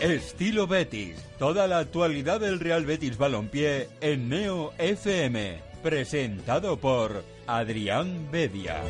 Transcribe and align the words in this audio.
Estilo 0.00 0.66
Betis. 0.66 1.14
Toda 1.38 1.66
la 1.66 1.78
actualidad 1.78 2.40
del 2.40 2.58
Real 2.58 2.86
Betis 2.86 3.18
Balompié 3.18 3.88
en 4.00 4.30
Neo 4.30 4.72
FM. 4.78 5.58
Presentado 5.82 6.78
por 6.78 7.22
Adrián 7.46 8.28
Bedia. 8.32 8.82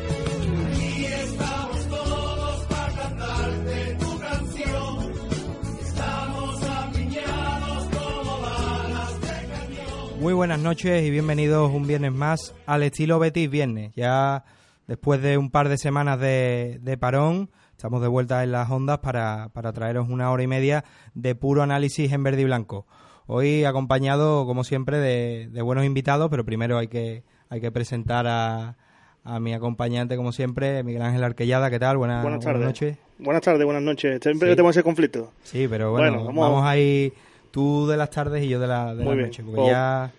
Muy 10.20 10.32
buenas 10.32 10.60
noches 10.60 11.02
y 11.02 11.10
bienvenidos 11.10 11.72
un 11.72 11.88
viernes 11.88 12.12
más 12.12 12.54
al 12.66 12.84
estilo 12.84 13.18
Betis 13.18 13.50
Viernes. 13.50 13.92
Ya 13.96 14.44
después 14.86 15.20
de 15.20 15.38
un 15.38 15.50
par 15.50 15.68
de 15.68 15.76
semanas 15.76 16.20
de, 16.20 16.78
de 16.82 16.96
parón, 16.96 17.50
Estamos 17.80 18.02
de 18.02 18.08
vuelta 18.08 18.44
en 18.44 18.52
las 18.52 18.70
ondas 18.70 18.98
para, 18.98 19.48
para 19.54 19.72
traeros 19.72 20.10
una 20.10 20.30
hora 20.30 20.42
y 20.42 20.46
media 20.46 20.84
de 21.14 21.34
puro 21.34 21.62
análisis 21.62 22.12
en 22.12 22.22
verde 22.22 22.42
y 22.42 22.44
blanco. 22.44 22.84
Hoy 23.26 23.64
acompañado, 23.64 24.44
como 24.44 24.64
siempre, 24.64 24.98
de, 24.98 25.62
buenos 25.62 25.86
invitados, 25.86 26.28
pero 26.28 26.44
primero 26.44 26.76
hay 26.76 26.88
que, 26.88 27.22
hay 27.48 27.62
que 27.62 27.72
presentar 27.72 28.26
a, 28.26 28.76
a 29.24 29.40
mi 29.40 29.54
acompañante, 29.54 30.14
como 30.16 30.30
siempre, 30.32 30.82
Miguel 30.82 31.00
Ángel 31.00 31.24
Arquellada. 31.24 31.70
¿Qué 31.70 31.78
tal? 31.78 31.96
Buenas, 31.96 32.22
buenas, 32.22 32.44
tardes. 32.44 32.66
noches. 32.66 32.98
Buenas 33.18 33.40
tardes, 33.40 33.64
buenas 33.64 33.82
noches. 33.82 34.20
Siempre 34.22 34.50
tenemos 34.50 34.76
ese 34.76 34.82
conflicto. 34.82 35.32
Sí, 35.42 35.66
pero 35.66 35.90
bueno, 35.90 36.26
vamos... 36.26 36.62
ahí 36.66 37.14
tú 37.50 37.86
de 37.86 37.96
las 37.96 38.10
tardes 38.10 38.44
y 38.44 38.48
yo 38.50 38.60
de 38.60 38.66
la, 38.66 38.94
de 38.94 39.06
noche, 39.06 39.42
porque 39.42 39.64
ya 39.64 40.12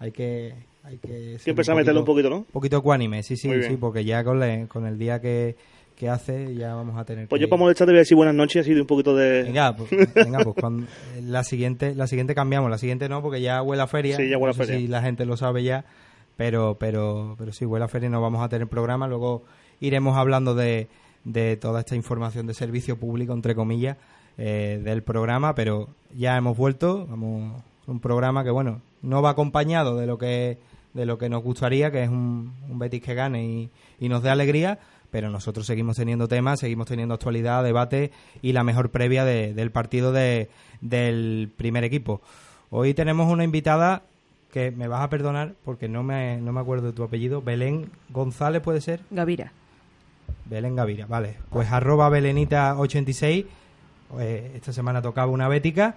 hay 0.00 0.10
que... 0.10 0.52
Hay 0.82 0.98
que 0.98 1.38
Siempre 1.38 1.64
se 1.64 1.70
a 1.70 1.76
meterlo 1.76 2.00
un 2.00 2.06
poquito, 2.06 2.28
¿no? 2.28 2.38
Un 2.38 2.44
poquito 2.52 2.76
ecuánime, 2.76 3.22
sí, 3.22 3.36
sí, 3.36 3.48
sí, 3.62 3.76
porque 3.76 4.04
ya 4.04 4.24
con, 4.24 4.66
con 4.66 4.84
el 4.84 4.98
día 4.98 5.20
que 5.20 5.56
que 6.04 6.10
hace 6.10 6.54
ya 6.54 6.74
vamos 6.74 6.98
a 6.98 7.04
tener 7.06 7.28
pues 7.28 7.40
yo 7.40 7.48
para 7.48 7.60
molestar 7.60 7.86
te 7.86 7.92
voy 7.92 7.98
a 7.98 8.00
decir 8.00 8.14
buenas 8.14 8.34
noches 8.34 8.68
y 8.68 8.74
de 8.74 8.80
un 8.82 8.86
poquito 8.86 9.16
de 9.16 9.44
venga 9.44 9.74
pues, 9.74 9.88
venga, 10.14 10.40
pues 10.40 10.54
cuando, 10.60 10.86
la 11.22 11.42
siguiente 11.44 11.94
la 11.94 12.06
siguiente 12.06 12.34
cambiamos 12.34 12.70
la 12.70 12.76
siguiente 12.76 13.08
no 13.08 13.22
porque 13.22 13.40
ya 13.40 13.62
huele 13.62 13.82
a 13.82 13.86
feria 13.86 14.18
sí 14.18 14.28
ya 14.28 14.36
huele 14.36 14.50
a 14.50 14.54
feria. 14.54 14.76
si 14.76 14.86
la 14.86 15.00
gente 15.00 15.24
lo 15.24 15.38
sabe 15.38 15.62
ya 15.62 15.86
pero 16.36 16.76
pero 16.78 17.36
pero 17.38 17.52
sí 17.52 17.64
huele 17.64 17.86
a 17.86 17.88
feria 17.88 18.10
no 18.10 18.20
vamos 18.20 18.44
a 18.44 18.50
tener 18.50 18.68
programa. 18.68 19.08
Luego 19.08 19.44
iremos 19.80 20.18
hablando 20.18 20.54
de, 20.54 20.88
de 21.24 21.56
toda 21.56 21.80
esta 21.80 21.96
información 21.96 22.46
de 22.46 22.52
servicio 22.52 22.98
público 22.98 23.32
entre 23.32 23.54
comillas 23.54 23.96
eh, 24.36 24.80
del 24.84 25.02
programa 25.02 25.54
pero 25.54 25.88
ya 26.14 26.36
hemos 26.36 26.54
vuelto 26.54 27.06
vamos 27.06 27.62
un 27.86 28.00
programa 28.00 28.44
que 28.44 28.50
bueno 28.50 28.82
no 29.00 29.22
va 29.22 29.30
acompañado 29.30 29.96
de 29.96 30.06
lo 30.06 30.18
que 30.18 30.58
de 30.92 31.06
lo 31.06 31.16
que 31.16 31.30
nos 31.30 31.42
gustaría 31.42 31.90
que 31.90 32.02
es 32.02 32.10
un, 32.10 32.52
un 32.68 32.78
Betis 32.78 33.02
que 33.02 33.14
gane 33.14 33.44
y, 33.44 33.70
y 34.00 34.08
nos 34.10 34.22
dé 34.22 34.28
alegría 34.28 34.78
pero 35.14 35.30
nosotros 35.30 35.64
seguimos 35.64 35.96
teniendo 35.96 36.26
temas, 36.26 36.58
seguimos 36.58 36.88
teniendo 36.88 37.14
actualidad, 37.14 37.62
debate 37.62 38.10
y 38.42 38.52
la 38.52 38.64
mejor 38.64 38.90
previa 38.90 39.24
del 39.24 39.70
partido 39.70 40.10
de, 40.10 40.50
del 40.80 41.52
primer 41.56 41.84
equipo. 41.84 42.20
Hoy 42.68 42.94
tenemos 42.94 43.30
una 43.30 43.44
invitada 43.44 44.02
que 44.50 44.72
me 44.72 44.88
vas 44.88 45.02
a 45.02 45.10
perdonar 45.10 45.54
porque 45.64 45.88
no 45.88 46.02
me, 46.02 46.40
no 46.40 46.52
me 46.52 46.58
acuerdo 46.58 46.88
de 46.88 46.94
tu 46.94 47.04
apellido, 47.04 47.42
Belén 47.42 47.92
González 48.10 48.60
puede 48.60 48.80
ser. 48.80 49.02
Gavira. 49.12 49.52
Belén 50.46 50.74
Gavira, 50.74 51.06
vale. 51.06 51.36
Pues 51.48 51.70
arroba 51.70 52.10
Belenita86, 52.10 53.46
eh, 54.18 54.52
esta 54.56 54.72
semana 54.72 55.00
tocaba 55.00 55.30
una 55.30 55.46
bética 55.46 55.94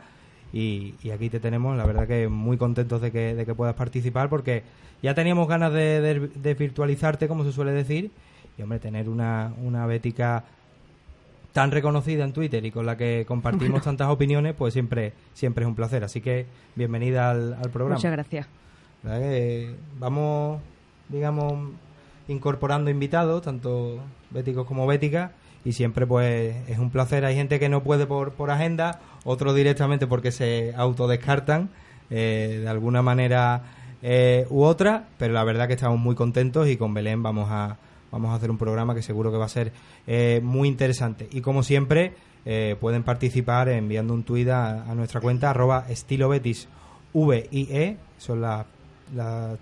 y, 0.54 0.94
aquí 1.12 1.32
te 1.32 1.40
tenemos, 1.40 1.76
la 1.76 1.88
verdad 1.88 2.08
que 2.08 2.28
muy 2.28 2.58
contentos 2.58 3.02
de 3.02 3.12
que, 3.12 3.34
de 3.34 3.48
que 3.48 3.56
puedas 3.56 3.74
participar 3.74 4.30
porque 4.30 4.62
ya 5.02 5.16
teníamos 5.16 5.48
ganas 5.48 5.74
de, 5.74 6.30
de 6.36 6.54
virtualizarte, 6.54 7.28
como 7.28 7.44
se 7.44 7.52
suele 7.52 7.72
decir, 7.72 8.12
y 8.58 8.62
hombre, 8.62 8.80
tener 8.80 9.10
una, 9.10 9.54
una 9.62 9.86
bética 9.86 10.44
tan 11.54 11.72
reconocida 11.72 12.24
en 12.24 12.34
Twitter 12.34 12.64
y 12.66 12.72
con 12.72 12.86
la 12.86 12.98
que 12.98 13.26
compartimos 13.28 13.82
tantas 13.84 14.10
opiniones, 14.10 14.54
pues 14.56 14.74
siempre, 14.74 15.14
siempre 15.34 15.64
es 15.64 15.68
un 15.68 15.76
placer. 15.76 16.04
Así 16.04 16.22
que 16.22 16.46
bienvenida 16.76 17.32
al, 17.32 17.58
programa. 17.72 17.96
Muchas 17.96 18.12
gracias. 18.12 18.48
vamos, 20.00 20.62
digamos, 21.10 21.72
incorporando 22.28 22.90
invitados, 22.92 23.42
tanto 23.44 24.00
béticos 24.30 24.68
como 24.68 24.86
béticas, 24.86 25.32
y 25.66 25.74
siempre 25.74 26.06
pues 26.06 26.56
es 26.68 26.80
un 26.80 26.92
placer. 26.92 27.26
Hay 27.26 27.36
gente 27.36 27.60
que 27.60 27.70
no 27.70 27.84
puede 27.84 28.06
por, 28.06 28.34
por 28.34 28.52
agenda, 28.52 29.00
otros 29.24 29.56
directamente 29.56 30.08
porque 30.08 30.32
se 30.32 30.74
autodescartan 30.76 31.70
eh, 32.10 32.60
de 32.62 32.70
alguna 32.70 33.02
manera 33.02 33.64
eh, 34.02 34.46
u 34.50 34.64
otra, 34.64 35.08
pero 35.18 35.34
la 35.34 35.44
verdad 35.44 35.68
que 35.68 35.74
estamos 35.74 36.00
muy 36.00 36.16
contentos 36.16 36.68
y 36.68 36.78
con 36.78 36.94
Belén 36.94 37.22
vamos 37.22 37.50
a, 37.52 37.78
vamos 38.12 38.32
a 38.32 38.36
hacer 38.36 38.52
un 38.52 38.58
programa 38.58 38.96
que 38.96 39.02
seguro 39.02 39.32
que 39.32 39.38
va 39.38 39.46
a 39.46 39.50
ser 39.50 39.72
eh, 40.06 40.42
muy 40.44 40.68
interesante. 40.68 41.28
Y 41.32 41.42
como 41.42 41.64
siempre, 41.64 42.14
eh, 42.46 42.76
pueden 42.80 43.04
participar 43.04 43.70
enviando 43.70 44.14
un 44.14 44.24
tuit 44.24 44.50
a, 44.50 44.94
nuestra 44.96 45.22
cuenta, 45.22 45.50
arroba 45.50 45.86
estilo 45.90 46.30
Betis 46.30 46.68
VIE, 47.14 47.98
son 48.18 48.42
las 48.42 48.66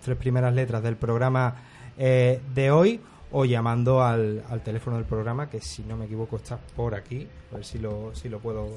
tres 0.03 0.17
primeras 0.17 0.53
letras 0.53 0.84
del 0.84 0.95
programa 0.95 1.55
eh, 1.97 2.41
de 2.53 2.72
hoy, 2.72 3.00
o 3.31 3.45
llamando 3.45 4.03
al, 4.03 4.44
al, 4.50 4.61
teléfono 4.61 4.97
del 4.97 5.05
programa, 5.05 5.50
que 5.50 5.59
si 5.61 5.84
no 5.84 5.97
me 5.97 6.05
equivoco 6.05 6.35
está 6.38 6.57
por 6.57 6.95
aquí, 6.95 7.28
a 7.51 7.55
ver 7.55 7.66
si 7.66 7.79
lo, 7.79 8.13
si 8.13 8.29
lo 8.29 8.39
puedo 8.39 8.69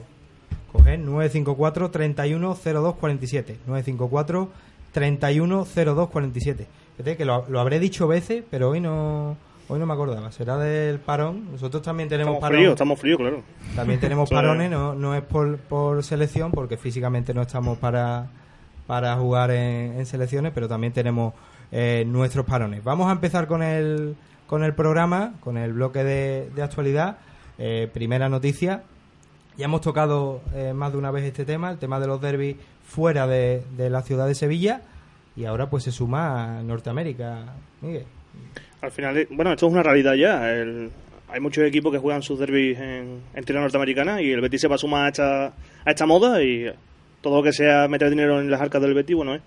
coger, 0.73 0.99
954 0.99 1.91
310247 1.91 3.59
954 3.67 4.51
310247 4.93 6.67
Fíjate 6.97 7.17
que 7.17 7.25
lo, 7.25 7.45
lo 7.49 7.61
habré 7.61 7.79
dicho 7.79 8.09
veces, 8.09 8.43
pero 8.51 8.71
hoy 8.71 8.81
no 8.81 9.37
Hoy 9.71 9.79
no 9.79 9.85
me 9.85 9.93
acordaba, 9.93 10.33
será 10.33 10.57
del 10.57 10.99
parón. 10.99 11.53
Nosotros 11.53 11.83
también 11.83 12.09
tenemos 12.09 12.37
estamos 12.37 12.57
Frío, 12.57 12.71
estamos 12.71 12.99
fríos, 12.99 13.19
claro. 13.19 13.43
También 13.77 14.01
tenemos 14.01 14.31
parones, 14.31 14.71
no, 14.71 14.95
no 14.95 15.15
es 15.15 15.23
por, 15.23 15.59
por 15.59 16.03
selección, 16.03 16.53
porque 16.53 16.79
físicamente 16.79 17.35
no 17.35 17.43
estamos 17.43 17.77
para, 17.77 18.29
para 18.87 19.15
jugar 19.17 19.51
en, 19.51 20.07
selecciones, 20.07 20.53
pero 20.55 20.69
también 20.69 20.95
tenemos 20.95 21.35
eh, 21.71 22.05
nuestros 22.07 22.47
parones. 22.47 22.83
Vamos 22.83 23.09
a 23.09 23.13
empezar 23.13 23.47
con 23.47 23.63
el, 23.63 24.17
con 24.47 24.65
el 24.65 24.75
programa, 24.75 25.35
con 25.41 25.59
el 25.59 25.75
bloque 25.75 26.03
de, 26.03 26.51
de 26.55 26.63
actualidad. 26.63 27.19
Eh, 27.59 27.91
primera 27.93 28.31
noticia. 28.31 28.85
Ya 29.59 29.67
hemos 29.67 29.83
tocado 29.83 30.41
eh, 30.55 30.73
más 30.73 30.93
de 30.93 30.99
una 30.99 31.11
vez 31.11 31.25
este 31.25 31.45
tema, 31.45 31.71
el 31.71 31.79
tema 31.79 32.01
de 32.01 32.07
los 32.07 32.23
derbis 32.23 32.57
fuera 32.87 33.27
de, 33.27 33.65
de 33.77 33.91
la 33.91 34.01
ciudad 34.01 34.27
de 34.27 34.35
Sevilla, 34.35 34.81
y 35.37 35.45
ahora 35.45 35.69
pues 35.69 35.85
se 35.85 35.93
suma 35.93 36.59
a 36.59 36.63
Norteamérica. 36.63 37.55
Miguel. 37.83 38.07
Al 38.81 38.93
final, 38.93 39.17
eh, 39.17 39.29
bueno, 39.31 39.53
esto 39.53 39.67
es 39.67 39.73
una 39.73 39.83
realidad 39.83 40.15
ya. 40.15 40.43
hay 40.43 41.41
muchos 41.41 41.65
equipos 41.65 41.93
que 41.93 41.99
juegan 41.99 42.23
sus 42.23 42.39
derbis 42.39 42.79
en, 42.79 43.21
en 43.35 43.45
tierra 43.45 43.61
norteamericana 43.61 44.23
y 44.23 44.31
el 44.31 44.41
Betis 44.41 44.61
se 44.63 44.69
va 44.69 44.77
a 44.77 44.79
sumar 44.79 45.07
a 45.07 45.09
esta, 45.09 45.47
a 45.47 45.91
esta 45.91 46.07
moda 46.07 46.43
y 46.43 46.71
todo 47.21 47.39
lo 47.39 47.43
que 47.43 47.53
sea 47.53 47.89
meter 47.89 48.11
dinero 48.11 48.41
en 48.41 48.51
las 48.51 48.61
arcas 48.61 48.81
del 48.81 48.95
Betis, 48.95 49.17
bueno 49.17 49.35
es. 49.35 49.43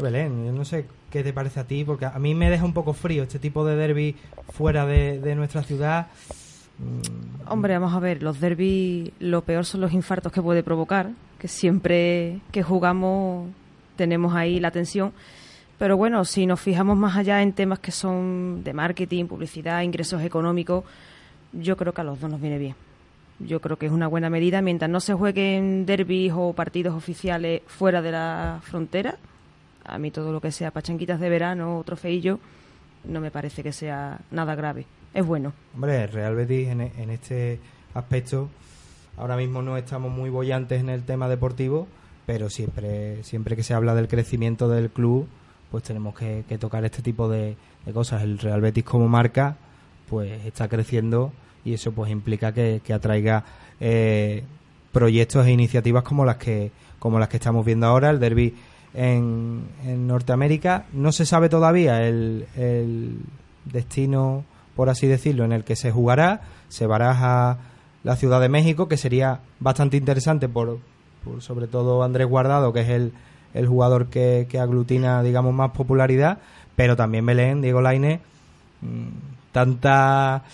Belén, 0.00 0.46
yo 0.46 0.52
no 0.52 0.64
sé 0.64 0.86
qué 1.10 1.24
te 1.24 1.32
parece 1.32 1.60
a 1.60 1.64
ti, 1.64 1.84
porque 1.84 2.06
a 2.06 2.18
mí 2.18 2.34
me 2.34 2.48
deja 2.48 2.64
un 2.64 2.72
poco 2.72 2.92
frío 2.92 3.24
este 3.24 3.38
tipo 3.38 3.64
de 3.64 3.76
derby 3.76 4.14
fuera 4.52 4.86
de, 4.86 5.34
nuestra 5.34 5.62
ciudad. 5.62 6.06
Mm. 6.78 7.50
Hombre, 7.50 7.74
vamos 7.74 7.94
a 7.94 7.98
ver, 7.98 8.22
los 8.22 8.40
derbis, 8.40 9.10
lo 9.18 9.42
peor 9.42 9.64
son 9.64 9.80
los 9.80 9.92
infartos 9.92 10.32
que 10.32 10.40
puede 10.40 10.62
provocar, 10.62 11.10
que 11.38 11.48
siempre 11.48 12.40
que 12.52 12.62
jugamos 12.62 13.48
tenemos 13.96 14.34
ahí 14.34 14.60
la 14.60 14.70
tensión. 14.70 15.12
Pero 15.80 15.96
bueno, 15.96 16.26
si 16.26 16.44
nos 16.44 16.60
fijamos 16.60 16.98
más 16.98 17.16
allá 17.16 17.40
en 17.40 17.54
temas 17.54 17.78
que 17.78 17.90
son 17.90 18.62
de 18.62 18.74
marketing, 18.74 19.24
publicidad, 19.24 19.80
ingresos 19.80 20.20
económicos, 20.20 20.84
yo 21.54 21.74
creo 21.78 21.94
que 21.94 22.02
a 22.02 22.04
los 22.04 22.20
dos 22.20 22.30
nos 22.30 22.38
viene 22.38 22.58
bien. 22.58 22.74
Yo 23.38 23.62
creo 23.62 23.78
que 23.78 23.86
es 23.86 23.92
una 23.92 24.06
buena 24.06 24.28
medida 24.28 24.60
mientras 24.60 24.90
no 24.90 25.00
se 25.00 25.14
jueguen 25.14 25.86
derbis 25.86 26.34
o 26.36 26.52
partidos 26.52 26.94
oficiales 26.94 27.62
fuera 27.66 28.02
de 28.02 28.12
la 28.12 28.60
frontera. 28.62 29.16
A 29.86 29.96
mí 29.96 30.10
todo 30.10 30.32
lo 30.32 30.42
que 30.42 30.52
sea 30.52 30.70
pachanquitas 30.70 31.18
de 31.18 31.30
verano 31.30 31.78
o 31.78 31.82
trofeillo 31.82 32.40
no 33.04 33.22
me 33.22 33.30
parece 33.30 33.62
que 33.62 33.72
sea 33.72 34.20
nada 34.30 34.54
grave. 34.54 34.84
Es 35.14 35.24
bueno. 35.24 35.54
Hombre, 35.74 36.06
Real 36.08 36.34
Betis 36.34 36.68
en, 36.68 36.82
en 36.82 37.08
este 37.08 37.58
aspecto 37.94 38.50
ahora 39.16 39.38
mismo 39.38 39.62
no 39.62 39.78
estamos 39.78 40.12
muy 40.12 40.28
bollantes 40.28 40.78
en 40.82 40.90
el 40.90 41.04
tema 41.04 41.26
deportivo, 41.26 41.88
pero 42.26 42.50
siempre 42.50 43.24
siempre 43.24 43.56
que 43.56 43.62
se 43.62 43.72
habla 43.72 43.94
del 43.94 44.08
crecimiento 44.08 44.68
del 44.68 44.90
club 44.90 45.26
pues 45.70 45.84
tenemos 45.84 46.14
que, 46.14 46.44
tocar 46.58 46.84
este 46.84 47.02
tipo 47.02 47.28
de, 47.28 47.56
cosas. 47.92 48.22
El 48.22 48.38
Real 48.38 48.60
Betis 48.60 48.84
como 48.84 49.08
marca, 49.08 49.56
pues 50.08 50.44
está 50.44 50.68
creciendo 50.68 51.32
y 51.64 51.74
eso 51.74 51.92
pues 51.92 52.10
implica 52.10 52.52
que, 52.52 52.80
atraiga 52.92 53.44
eh, 53.80 54.42
proyectos 54.92 55.46
e 55.46 55.52
iniciativas 55.52 56.02
como 56.02 56.24
las 56.24 56.36
que 56.36 56.72
como 56.98 57.18
las 57.18 57.28
que 57.28 57.38
estamos 57.38 57.64
viendo 57.64 57.86
ahora. 57.86 58.10
El 58.10 58.20
derby 58.20 58.54
en, 58.94 59.64
en 59.84 60.06
Norteamérica 60.06 60.86
no 60.92 61.12
se 61.12 61.26
sabe 61.26 61.48
todavía 61.48 62.06
el, 62.06 62.46
el 62.56 63.18
destino, 63.64 64.44
por 64.76 64.88
así 64.88 65.06
decirlo, 65.06 65.44
en 65.44 65.52
el 65.52 65.64
que 65.64 65.76
se 65.76 65.90
jugará. 65.90 66.42
Se 66.68 66.86
baraja 66.86 67.58
la 68.04 68.16
Ciudad 68.16 68.40
de 68.40 68.48
México, 68.48 68.86
que 68.86 68.96
sería 68.96 69.40
bastante 69.58 69.96
interesante 69.96 70.48
por, 70.48 70.78
por 71.24 71.42
sobre 71.42 71.66
todo 71.66 72.02
Andrés 72.02 72.28
Guardado, 72.28 72.72
que 72.72 72.80
es 72.80 72.88
el 72.88 73.12
el 73.54 73.66
jugador 73.66 74.06
que, 74.06 74.46
aglutina, 74.60 75.22
digamos, 75.22 75.54
más 75.54 75.70
popularidad, 75.70 76.38
pero 76.76 76.96
también 76.96 77.26
Belén, 77.26 77.60
Diego 77.60 77.80
Laine, 77.80 78.20
mm, 78.80 79.08
tanta 79.52 80.44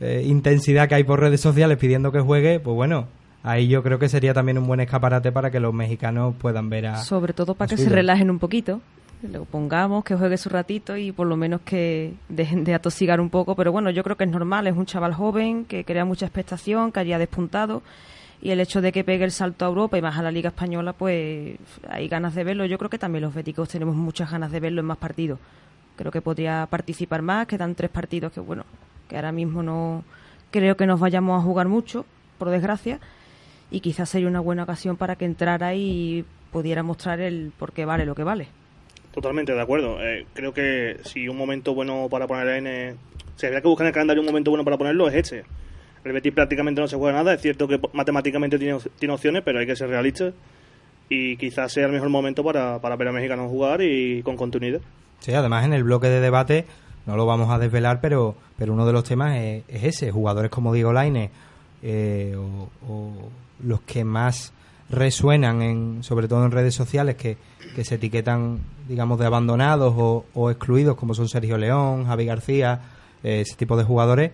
eh, 0.00 0.22
intensidad 0.26 0.88
que 0.88 0.96
hay 0.96 1.04
por 1.04 1.20
redes 1.20 1.40
sociales 1.40 1.78
pidiendo 1.78 2.12
que 2.12 2.20
juegue, 2.20 2.60
pues 2.60 2.74
bueno, 2.74 3.06
ahí 3.42 3.68
yo 3.68 3.82
creo 3.82 3.98
que 3.98 4.08
sería 4.08 4.34
también 4.34 4.58
un 4.58 4.66
buen 4.66 4.80
escaparate 4.80 5.32
para 5.32 5.50
que 5.50 5.60
los 5.60 5.74
mexicanos 5.74 6.34
puedan 6.36 6.68
ver 6.70 6.86
a. 6.86 6.96
Sobre 6.98 7.32
todo 7.32 7.54
para 7.54 7.68
que 7.68 7.76
se 7.76 7.88
relajen 7.88 8.30
un 8.30 8.38
poquito. 8.38 8.80
Lo 9.22 9.46
pongamos, 9.46 10.04
que 10.04 10.16
juegue 10.16 10.36
su 10.36 10.50
ratito 10.50 10.98
y 10.98 11.10
por 11.10 11.26
lo 11.26 11.36
menos 11.36 11.62
que 11.62 12.12
dejen 12.28 12.62
de 12.62 12.74
atosigar 12.74 13.22
un 13.22 13.30
poco. 13.30 13.54
Pero 13.54 13.72
bueno, 13.72 13.88
yo 13.88 14.02
creo 14.02 14.16
que 14.16 14.24
es 14.24 14.30
normal, 14.30 14.66
es 14.66 14.76
un 14.76 14.84
chaval 14.84 15.14
joven 15.14 15.64
que 15.64 15.84
crea 15.84 16.04
mucha 16.04 16.26
expectación, 16.26 16.92
que 16.92 17.00
haya 17.00 17.18
despuntado 17.18 17.82
y 18.44 18.50
el 18.50 18.60
hecho 18.60 18.82
de 18.82 18.92
que 18.92 19.04
pegue 19.04 19.24
el 19.24 19.32
salto 19.32 19.64
a 19.64 19.68
Europa 19.68 19.96
y 19.96 20.02
más 20.02 20.18
a 20.18 20.22
la 20.22 20.30
Liga 20.30 20.48
Española, 20.50 20.92
pues 20.92 21.56
hay 21.88 22.08
ganas 22.08 22.34
de 22.34 22.44
verlo. 22.44 22.66
Yo 22.66 22.76
creo 22.76 22.90
que 22.90 22.98
también 22.98 23.22
los 23.22 23.34
béticos 23.34 23.70
tenemos 23.70 23.96
muchas 23.96 24.30
ganas 24.30 24.52
de 24.52 24.60
verlo 24.60 24.80
en 24.80 24.86
más 24.86 24.98
partidos. 24.98 25.38
Creo 25.96 26.12
que 26.12 26.20
podría 26.20 26.66
participar 26.68 27.22
más, 27.22 27.46
quedan 27.46 27.74
tres 27.74 27.90
partidos 27.90 28.32
que, 28.32 28.40
bueno, 28.40 28.66
que 29.08 29.16
ahora 29.16 29.32
mismo 29.32 29.62
no 29.62 30.04
creo 30.50 30.76
que 30.76 30.86
nos 30.86 31.00
vayamos 31.00 31.40
a 31.40 31.42
jugar 31.42 31.68
mucho, 31.68 32.04
por 32.36 32.50
desgracia, 32.50 33.00
y 33.70 33.80
quizás 33.80 34.10
sería 34.10 34.28
una 34.28 34.40
buena 34.40 34.64
ocasión 34.64 34.98
para 34.98 35.16
que 35.16 35.24
entrara 35.24 35.74
y 35.74 36.26
pudiera 36.52 36.82
mostrar 36.82 37.20
el 37.20 37.50
por 37.58 37.72
qué 37.72 37.86
vale 37.86 38.04
lo 38.04 38.14
que 38.14 38.24
vale. 38.24 38.48
Totalmente 39.14 39.54
de 39.54 39.60
acuerdo. 39.62 40.02
Eh, 40.02 40.26
creo 40.34 40.52
que 40.52 40.98
si 41.02 41.28
un 41.28 41.38
momento 41.38 41.74
bueno 41.74 42.08
para 42.10 42.26
poner 42.26 42.48
en. 42.48 42.98
Si 43.36 43.46
había 43.46 43.62
que 43.62 43.68
buscar 43.68 43.86
en 43.86 43.88
el 43.88 43.94
calendario 43.94 44.20
un 44.20 44.26
momento 44.26 44.50
bueno 44.50 44.64
para 44.64 44.76
ponerlo, 44.76 45.08
es 45.08 45.14
este 45.14 45.44
el 46.04 46.32
prácticamente 46.32 46.80
no 46.80 46.88
se 46.88 46.96
juega 46.96 47.18
nada. 47.18 47.34
Es 47.34 47.40
cierto 47.40 47.66
que 47.66 47.80
matemáticamente 47.92 48.58
tiene, 48.58 48.78
tiene 48.98 49.14
opciones, 49.14 49.42
pero 49.44 49.58
hay 49.58 49.66
que 49.66 49.76
ser 49.76 49.88
realistas. 49.88 50.34
Y 51.08 51.36
quizás 51.36 51.72
sea 51.72 51.86
el 51.86 51.92
mejor 51.92 52.08
momento 52.08 52.42
para, 52.42 52.78
para 52.80 52.96
ver 52.96 53.08
a 53.08 53.12
mexicanos 53.12 53.50
jugar 53.50 53.82
y 53.82 54.22
con 54.22 54.36
continuidad. 54.36 54.80
Sí, 55.20 55.32
además 55.32 55.64
en 55.64 55.72
el 55.72 55.84
bloque 55.84 56.08
de 56.08 56.20
debate, 56.20 56.66
no 57.06 57.16
lo 57.16 57.26
vamos 57.26 57.50
a 57.50 57.58
desvelar, 57.58 58.00
pero, 58.00 58.34
pero 58.58 58.72
uno 58.72 58.86
de 58.86 58.92
los 58.92 59.04
temas 59.04 59.36
es, 59.36 59.64
ese. 59.68 60.10
Jugadores 60.10 60.50
como 60.50 60.72
Diego 60.72 60.92
Laine 60.92 61.30
eh, 61.82 62.36
o, 62.36 63.10
los 63.62 63.80
que 63.82 64.04
más 64.04 64.52
resuenan, 64.90 65.62
en, 65.62 66.02
sobre 66.02 66.28
todo 66.28 66.44
en 66.44 66.50
redes 66.50 66.74
sociales, 66.74 67.16
que, 67.16 67.36
que 67.74 67.84
se 67.84 67.96
etiquetan, 67.96 68.60
digamos, 68.88 69.18
de 69.18 69.26
abandonados 69.26 69.94
o, 70.34 70.50
excluidos, 70.50 70.96
como 70.96 71.14
son 71.14 71.28
Sergio 71.28 71.58
León, 71.58 72.06
Javi 72.06 72.26
García, 72.26 72.80
eh, 73.22 73.40
ese 73.40 73.56
tipo 73.56 73.76
de 73.76 73.84
jugadores, 73.84 74.32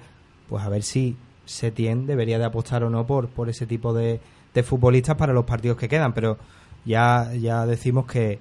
pues 0.49 0.65
a 0.65 0.69
ver 0.69 0.83
si 0.83 1.17
Setien 1.51 2.07
debería 2.07 2.39
de 2.39 2.45
apostar 2.45 2.85
o 2.85 2.91
no 2.91 3.07
por, 3.07 3.29
por 3.29 3.49
ese 3.49 3.67
tipo 3.67 3.93
de, 3.93 4.21
futbolistas 4.63 5.17
para 5.17 5.33
los 5.33 5.45
partidos 5.45 5.77
que 5.77 5.89
quedan, 5.89 6.13
pero 6.13 6.39
ya, 6.85 7.33
ya 7.35 7.67
decimos 7.67 8.07
que, 8.07 8.39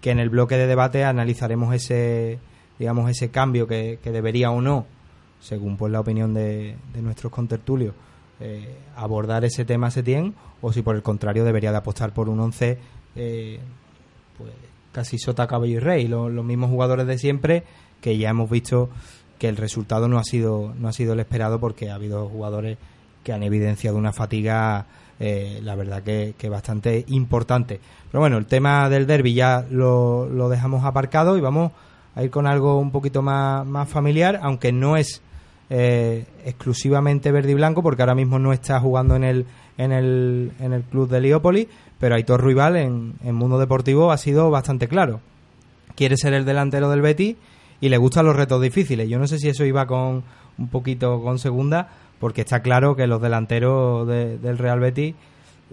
que 0.00 0.10
en 0.10 0.18
el 0.18 0.28
bloque 0.28 0.56
de 0.56 0.66
debate 0.66 1.04
analizaremos 1.04 1.74
ese 1.74 2.38
digamos 2.78 3.10
ese 3.10 3.30
cambio 3.30 3.66
que, 3.66 3.98
debería 4.04 4.50
o 4.50 4.60
no 4.60 4.86
según 5.40 5.76
pues 5.76 5.92
la 5.92 6.00
opinión 6.00 6.32
de, 6.34 6.76
de 6.92 7.02
nuestros 7.02 7.32
contertulios 7.32 7.94
eh, 8.40 8.76
abordar 8.96 9.44
ese 9.44 9.64
tema 9.64 9.90
Setien 9.90 10.34
o 10.60 10.72
si 10.72 10.82
por 10.82 10.94
el 10.94 11.02
contrario 11.02 11.44
debería 11.44 11.72
de 11.72 11.78
apostar 11.78 12.12
por 12.12 12.28
un 12.28 12.38
once 12.38 12.78
eh, 13.16 13.58
pues 14.36 14.52
casi 14.92 15.18
sota 15.18 15.46
caballo 15.46 15.72
y 15.72 15.78
rey 15.78 16.06
los, 16.06 16.30
los 16.30 16.44
mismos 16.44 16.70
jugadores 16.70 17.06
de 17.06 17.18
siempre 17.18 17.64
que 18.00 18.16
ya 18.16 18.30
hemos 18.30 18.48
visto 18.48 18.90
que 19.38 19.48
el 19.48 19.56
resultado 19.56 20.08
no 20.08 20.18
ha 20.18 20.24
sido 20.24 20.74
no 20.78 20.88
ha 20.88 20.92
sido 20.92 21.12
el 21.12 21.20
esperado 21.20 21.60
porque 21.60 21.90
ha 21.90 21.94
habido 21.94 22.28
jugadores 22.28 22.78
que 23.22 23.32
han 23.32 23.42
evidenciado 23.42 23.96
una 23.96 24.12
fatiga 24.12 24.86
eh, 25.20 25.60
la 25.64 25.74
verdad 25.74 26.02
que, 26.04 26.34
que, 26.38 26.48
bastante 26.48 27.04
importante. 27.08 27.80
Pero 28.10 28.20
bueno 28.20 28.38
el 28.38 28.46
tema 28.46 28.88
del 28.88 29.06
derby 29.06 29.34
ya 29.34 29.64
lo, 29.70 30.28
lo, 30.28 30.48
dejamos 30.48 30.84
aparcado 30.84 31.36
y 31.36 31.40
vamos 31.40 31.72
a 32.14 32.22
ir 32.22 32.30
con 32.30 32.46
algo 32.46 32.78
un 32.78 32.90
poquito 32.90 33.22
más, 33.22 33.66
más 33.66 33.88
familiar 33.88 34.40
aunque 34.42 34.72
no 34.72 34.96
es 34.96 35.22
eh, 35.70 36.24
exclusivamente 36.44 37.32
verde 37.32 37.52
y 37.52 37.54
blanco 37.54 37.82
porque 37.82 38.02
ahora 38.02 38.14
mismo 38.14 38.38
no 38.38 38.52
está 38.52 38.80
jugando 38.80 39.16
en 39.16 39.24
el 39.24 39.46
en 39.76 39.92
el, 39.92 40.52
en 40.60 40.72
el 40.72 40.82
club 40.82 41.08
de 41.08 41.20
Leópolis 41.20 41.66
pero 41.98 42.14
Aitor 42.14 42.40
Ruibal 42.40 42.76
en, 42.76 43.14
en 43.24 43.34
mundo 43.34 43.58
deportivo 43.58 44.12
ha 44.12 44.18
sido 44.18 44.50
bastante 44.50 44.88
claro. 44.88 45.20
Quiere 45.96 46.16
ser 46.16 46.32
el 46.32 46.44
delantero 46.44 46.90
del 46.90 47.02
Betis 47.02 47.36
y 47.80 47.88
le 47.88 47.96
gustan 47.96 48.26
los 48.26 48.36
retos 48.36 48.60
difíciles. 48.60 49.08
Yo 49.08 49.18
no 49.18 49.26
sé 49.26 49.38
si 49.38 49.48
eso 49.48 49.64
iba 49.64 49.86
con 49.86 50.24
un 50.58 50.68
poquito 50.68 51.22
con 51.22 51.38
segunda, 51.38 51.88
porque 52.18 52.42
está 52.42 52.60
claro 52.60 52.96
que 52.96 53.06
los 53.06 53.22
delanteros 53.22 54.06
del 54.06 54.58
Real 54.58 54.80
Betis 54.80 55.14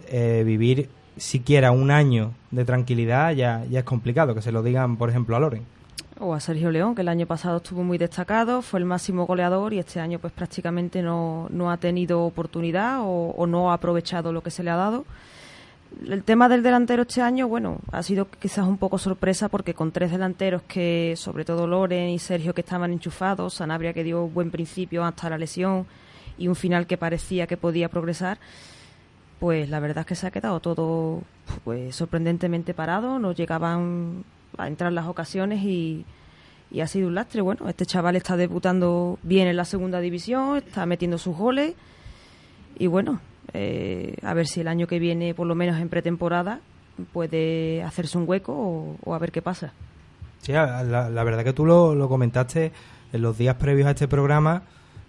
eh, 0.08 0.44
vivir 0.46 0.90
siquiera 1.18 1.72
un 1.72 1.92
año 1.92 2.34
de 2.52 2.66
tranquilidad 2.66 3.32
ya, 3.32 3.64
ya 3.70 3.80
es 3.80 3.86
complicado, 3.86 4.36
que 4.36 4.42
se 4.42 4.52
lo 4.52 4.62
digan, 4.62 4.98
por 4.98 5.10
ejemplo, 5.10 5.36
a 5.36 5.40
Loren. 5.40 5.64
O 6.20 6.34
a 6.34 6.40
Sergio 6.40 6.72
León, 6.72 6.96
que 6.96 7.02
el 7.02 7.10
año 7.10 7.26
pasado 7.26 7.58
estuvo 7.58 7.84
muy 7.84 7.98
destacado, 7.98 8.62
fue 8.62 8.80
el 8.80 8.86
máximo 8.86 9.26
goleador 9.26 9.74
y 9.74 9.80
este 9.80 10.00
año 10.00 10.20
pues 10.20 10.32
prácticamente 10.32 11.02
no, 11.02 11.48
no 11.50 11.72
ha 11.72 11.78
tenido 11.78 12.24
oportunidad 12.24 13.00
o 13.02 13.46
no 13.48 13.72
ha 13.72 13.74
aprovechado 13.74 14.32
lo 14.32 14.42
que 14.42 14.52
se 14.52 14.64
le 14.64 14.70
ha 14.70 14.76
dado 14.76 15.06
el 16.08 16.24
tema 16.24 16.50
del 16.50 16.64
delantero 16.64 17.04
este 17.04 17.22
año, 17.22 17.48
bueno, 17.48 17.80
ha 17.92 18.04
sido 18.04 18.28
quizás 18.30 18.68
un 18.68 18.78
poco 18.78 18.98
sorpresa 18.98 19.50
porque 19.50 19.74
con 19.74 19.92
tres 19.92 20.12
delanteros 20.12 20.62
que, 20.64 21.14
sobre 21.18 21.46
todo 21.46 21.68
Loren 21.68 22.10
y 22.10 22.20
Sergio, 22.20 22.54
que 22.54 22.62
estaban 22.62 22.92
enchufados, 22.92 23.56
Sanabria 23.56 23.94
que 23.94 24.04
dio 24.04 24.28
buen 24.28 24.52
principio 24.52 25.04
hasta 25.04 25.30
la 25.30 25.38
lesión 25.38 25.86
y 26.38 26.48
un 26.48 26.56
final 26.56 26.88
que 26.88 26.98
parecía 26.98 27.48
que 27.48 27.58
podía 27.58 27.90
progresar, 27.90 28.38
pues 29.40 29.70
la 29.70 29.80
verdad 29.80 30.00
es 30.02 30.06
que 30.08 30.16
se 30.16 30.28
ha 30.28 30.32
quedado 30.32 30.60
todo 30.60 31.22
pues 31.64 31.96
sorprendentemente 31.96 32.74
parado, 32.74 33.20
no 33.20 33.32
llegaban 33.32 34.24
a 34.58 34.68
entrar 34.68 34.92
las 34.92 35.08
ocasiones 35.08 35.64
y, 35.64 36.06
y 36.72 36.82
ha 36.82 36.88
sido 36.88 37.08
un 37.08 37.16
lastre. 37.16 37.42
Bueno, 37.42 37.70
este 37.70 37.86
chaval 37.86 38.16
está 38.16 38.38
debutando 38.38 39.20
bien 39.24 39.48
en 39.48 39.58
la 39.58 39.66
segunda 39.66 40.00
división, 40.00 40.58
está 40.58 40.86
metiendo 40.86 41.18
sus 41.18 41.36
goles 41.36 41.76
y 42.78 42.88
bueno, 42.88 43.22
eh, 43.54 44.16
a 44.24 44.34
ver 44.34 44.48
si 44.48 44.62
el 44.62 44.68
año 44.68 44.88
que 44.88 45.00
viene, 45.00 45.34
por 45.34 45.48
lo 45.48 45.56
menos 45.56 45.80
en 45.80 45.90
pretemporada, 45.90 46.60
puede 47.14 47.84
hacerse 47.84 48.18
un 48.18 48.28
hueco 48.28 48.98
o, 49.04 49.14
a 49.14 49.20
ver 49.20 49.32
qué 49.32 49.42
pasa. 49.42 49.74
Sí, 50.40 50.52
la, 50.54 51.24
verdad 51.24 51.44
que 51.44 51.54
tú 51.54 51.66
lo, 51.66 52.08
comentaste 52.08 52.72
en 53.12 53.22
los 53.22 53.38
días 53.38 53.56
previos 53.56 53.88
a 53.88 53.92
este 53.92 54.08
programa, 54.08 54.64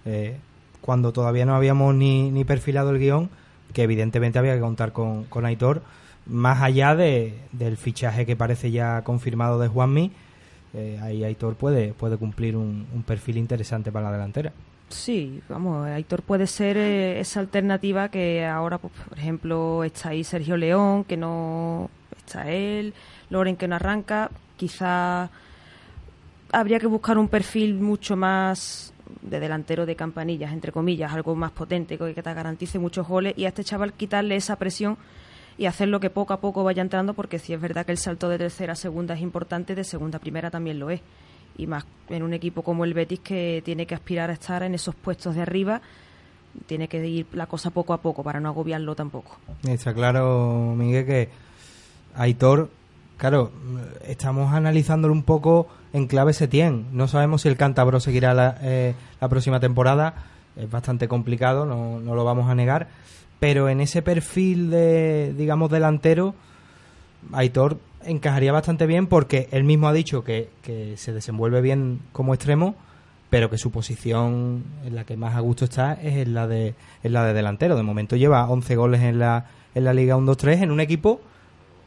eh, 0.04 0.36
cuando 0.80 1.12
todavía 1.12 1.44
no 1.44 1.54
habíamos 1.54 1.94
ni, 1.94 2.30
ni, 2.30 2.44
perfilado 2.44 2.90
el 2.90 2.98
guion, 2.98 3.28
que 3.72 3.82
evidentemente 3.82 4.38
había 4.38 4.54
que 4.54 4.60
contar 4.60 4.92
con, 4.92 5.24
con 5.24 5.44
Aitor, 5.44 5.82
más 6.26 6.62
allá 6.62 6.94
de, 6.94 7.38
del 7.52 7.76
fichaje 7.76 8.24
que 8.26 8.36
parece 8.36 8.70
ya 8.70 9.02
confirmado 9.02 9.58
de 9.58 9.68
Juanmi, 9.68 10.12
eh, 10.74 10.98
ahí 11.02 11.24
Aitor 11.24 11.54
puede, 11.56 11.92
puede 11.92 12.16
cumplir 12.16 12.56
un 12.56 13.04
perfil 13.06 13.36
interesante 13.36 13.92
para 13.92 14.06
la 14.06 14.12
delantera. 14.12 14.52
Sí, 14.88 15.42
vamos, 15.48 15.86
Aitor 15.86 16.22
puede 16.22 16.46
ser 16.46 16.76
eh, 16.76 17.18
esa 17.18 17.40
alternativa 17.40 18.08
que 18.08 18.44
ahora, 18.46 18.78
pues, 18.78 18.92
por 19.08 19.18
ejemplo, 19.18 19.82
está 19.82 20.11
ahí 20.11 20.22
Sergio 20.22 20.56
León, 20.56 21.04
que 21.04 21.16
no 21.16 21.90
está 22.16 22.49
él, 22.50 22.94
Loren 23.28 23.56
que 23.56 23.66
no 23.66 23.75
arranca, 23.75 24.30
quizá 24.56 25.28
habría 26.52 26.78
que 26.78 26.87
buscar 26.87 27.18
un 27.18 27.28
perfil 27.28 27.75
mucho 27.75 28.16
más 28.16 28.92
de 29.22 29.40
delantero 29.40 29.87
de 29.87 29.96
campanillas, 29.96 30.52
entre 30.52 30.70
comillas, 30.70 31.12
algo 31.12 31.34
más 31.34 31.50
potente 31.50 31.99
que 31.99 32.22
te 32.22 32.34
garantice 32.34 32.78
muchos 32.78 33.08
goles 33.08 33.34
y 33.37 33.44
a 33.44 33.49
este 33.49 33.64
chaval 33.64 33.92
quitarle 33.92 34.37
esa 34.37 34.56
presión 34.56 34.96
y 35.58 35.66
hacerlo 35.66 35.99
que 36.00 36.11
poco 36.11 36.32
a 36.32 36.40
poco 36.40 36.62
vaya 36.62 36.82
entrando 36.82 37.14
porque 37.14 37.38
si 37.38 37.52
es 37.52 37.61
verdad 37.61 37.87
que 37.87 37.92
el 37.92 37.99
salto 37.99 38.28
de 38.28 38.38
tercera 38.38 38.75
a 38.75 38.76
segunda 38.76 39.14
es 39.14 39.20
importante, 39.20 39.75
de 39.75 39.84
segunda 39.84 40.18
a 40.18 40.20
primera 40.20 40.50
también 40.50 40.78
lo 40.78 40.90
es 40.90 41.00
y 41.56 41.66
más 41.66 41.84
en 42.08 42.22
un 42.22 42.34
equipo 42.34 42.62
como 42.62 42.84
el 42.84 42.94
Betis 42.94 43.20
que 43.20 43.62
tiene 43.64 43.86
que 43.86 43.94
aspirar 43.94 44.30
a 44.30 44.34
estar 44.34 44.62
en 44.62 44.75
esos 44.75 44.94
puestos 44.94 45.34
de 45.34 45.42
arriba 45.42 45.80
tiene 46.66 46.88
que 46.88 47.06
ir 47.06 47.26
la 47.32 47.46
cosa 47.46 47.70
poco 47.70 47.92
a 47.92 48.00
poco 48.00 48.22
para 48.22 48.40
no 48.40 48.48
agobiarlo 48.48 48.94
tampoco. 48.94 49.36
Está 49.64 49.92
claro, 49.92 50.75
Miguel, 50.76 51.04
que 51.04 51.28
Aitor, 52.14 52.70
claro, 53.16 53.52
estamos 54.06 54.52
analizándolo 54.52 55.12
un 55.12 55.22
poco 55.22 55.68
en 55.92 56.06
clave 56.06 56.32
Setién. 56.32 56.86
No 56.92 57.08
sabemos 57.08 57.42
si 57.42 57.48
el 57.48 57.56
cántabro 57.56 58.00
seguirá 58.00 58.34
la, 58.34 58.58
eh, 58.62 58.94
la 59.20 59.28
próxima 59.28 59.60
temporada. 59.60 60.14
Es 60.56 60.70
bastante 60.70 61.08
complicado, 61.08 61.66
no, 61.66 62.00
no 62.00 62.14
lo 62.14 62.25
vamos 62.25 62.48
a 62.48 62.54
negar. 62.54 62.88
Pero 63.38 63.68
en 63.68 63.82
ese 63.82 64.00
perfil 64.00 64.70
de, 64.70 65.34
digamos, 65.36 65.70
delantero, 65.70 66.34
Aitor 67.32 67.78
encajaría 68.06 68.52
bastante 68.52 68.86
bien 68.86 69.06
porque 69.06 69.48
él 69.50 69.64
mismo 69.64 69.88
ha 69.88 69.92
dicho 69.92 70.25
que, 70.25 70.48
se 70.96 71.12
desenvuelve 71.12 71.60
bien 71.60 72.00
como 72.12 72.34
extremo, 72.34 72.75
pero 73.30 73.50
que 73.50 73.58
su 73.58 73.70
posición 73.70 74.64
en 74.84 74.94
la 74.94 75.04
que 75.04 75.16
más 75.16 75.34
a 75.34 75.40
gusto 75.40 75.64
está 75.64 75.94
es 75.94 76.16
en 76.16 76.34
la 76.34 76.46
de, 76.46 76.75
en 77.02 77.12
la 77.12 77.25
de 77.25 77.34
delantero. 77.34 77.76
De 77.76 77.82
momento 77.82 78.16
lleva 78.16 78.48
11 78.48 78.76
goles 78.76 79.02
en 79.02 79.18
la, 79.18 79.46
en 79.75 79.84
la 79.84 79.92
Liga 79.92 80.16
1-2-3 80.16 80.62
en 80.62 80.70
un 80.70 80.80
equipo 80.80 81.20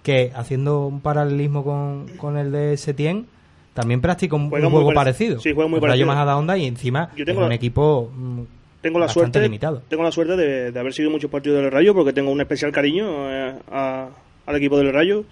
que, 0.03 0.31
haciendo 0.35 0.88
un 0.88 1.01
paralelismo 1.01 1.63
con, 1.63 2.07
con 2.17 2.38
el 2.38 2.51
de 2.51 2.77
Setien, 2.77 3.27
también 3.73 4.01
practica 4.01 4.35
un, 4.35 4.49
juego 4.49 4.93
parecido. 4.93 5.39
Sí, 5.39 5.53
juega 5.53 5.69
muy 5.69 5.79
parecido. 5.79 6.07
más 6.07 6.17
a 6.17 6.25
la 6.25 6.38
onda 6.38 6.57
y 6.57 6.65
encima 6.65 7.11
es 7.15 7.38
un 7.38 7.51
equipo 7.51 8.11
mm, 8.13 8.41
tengo 8.81 8.99
la 8.99 9.09
suerte 9.09 9.41
limitado. 9.41 9.81
Tengo 9.89 10.03
la 10.03 10.11
suerte 10.11 10.35
de, 10.38 10.79
haber 10.79 10.93
sido 10.93 11.09
muchos 11.09 11.29
partidos 11.29 11.61
del 11.61 11.71
Rayo 11.71 11.93
porque 11.93 12.13
tengo 12.13 12.31
un 12.31 12.39
especial 12.39 12.71
cariño 12.71 13.07
eh, 13.29 13.53
al 13.71 14.55
equipo 14.55 14.77
del 14.77 14.93
Rayo 14.93 15.25